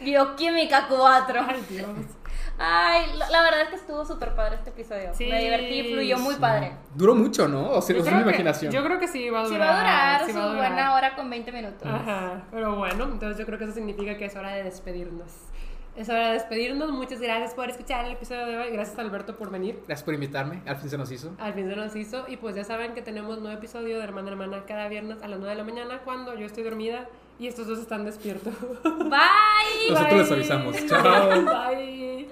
Bioquímica 0.02 0.86
4. 0.88 1.40
Ay, 1.46 1.64
Dios. 1.68 1.88
Ay, 2.58 3.06
la, 3.16 3.42
verdad 3.42 3.62
es 3.62 3.68
que 3.70 3.76
estuvo 3.76 4.04
súper 4.04 4.34
padre 4.34 4.56
este 4.56 4.70
episodio. 4.70 5.10
Sí, 5.14 5.26
Me 5.26 5.40
divertí, 5.40 5.92
fluyó 5.92 6.18
muy 6.18 6.34
Sí. 6.34 6.40
padre. 6.40 6.72
Duró 6.94 7.14
mucho, 7.14 7.48
¿no? 7.48 7.70
O 7.70 7.80
sea, 7.82 7.96
es 7.96 8.04
mi 8.12 8.20
imaginación. 8.20 8.70
Yo 8.72 8.84
creo 8.84 8.98
que 8.98 9.08
sí 9.08 9.30
va 9.30 9.42
a 9.42 9.46
Sí 9.46 9.52
durar. 9.54 9.68
va 9.68 9.74
a 9.74 9.78
durar 9.80 10.26
sí 10.26 10.32
va 10.32 10.44
a 10.44 10.48
durar. 10.48 10.56
buena 10.68 10.94
hora 10.94 11.14
con 11.16 11.30
20 11.30 11.52
minutos. 11.52 11.82
Ajá, 11.86 12.42
pero 12.50 12.76
bueno, 12.76 13.04
entonces 13.04 13.38
yo 13.38 13.46
creo 13.46 13.58
que 13.58 13.64
eso 13.64 13.72
significa 13.74 14.16
que 14.18 14.26
es 14.26 14.36
hora 14.36 14.52
de 14.52 14.62
despedirnos. 14.64 15.30
Es 15.96 16.08
hora 16.08 16.28
de 16.28 16.34
despedirnos. 16.34 16.90
Muchas 16.92 17.20
gracias 17.20 17.54
por 17.54 17.68
escuchar 17.68 18.04
el 18.04 18.12
episodio 18.12 18.46
de 18.46 18.58
hoy. 18.58 18.70
Gracias 18.70 18.98
Alberto 18.98 19.36
por 19.36 19.50
venir. 19.50 19.76
Gracias 19.86 20.04
por 20.04 20.14
invitarme, 20.14 20.62
al 20.66 20.76
fin 20.76 20.88
se 20.88 20.96
nos 20.98 21.10
hizo. 21.10 21.34
Al 21.38 21.52
fin 21.54 21.68
se 21.68 21.76
nos 21.76 21.94
hizo. 21.96 22.24
Y 22.28 22.36
pues 22.36 22.54
ya 22.54 22.64
saben 22.64 22.94
que 22.94 23.02
tenemos 23.02 23.40
nuevo 23.40 23.56
episodio 23.56 23.98
de 23.98 24.04
Hermana 24.04 24.30
Hermana 24.30 24.64
cada 24.66 24.88
viernes 24.88 25.22
a 25.22 25.28
las 25.28 25.38
9 25.38 25.50
de 25.50 25.58
la 25.58 25.64
mañana 25.64 25.98
cuando 26.04 26.34
yo 26.36 26.46
estoy 26.46 26.62
dormida 26.62 27.08
y 27.38 27.48
estos 27.48 27.66
dos 27.66 27.78
están 27.78 28.04
despiertos. 28.04 28.54
Bye. 28.82 29.90
Nosotros 29.90 30.20
les 30.20 30.30
avisamos. 30.32 30.86
Chao. 30.86 31.44
Bye. 31.44 32.28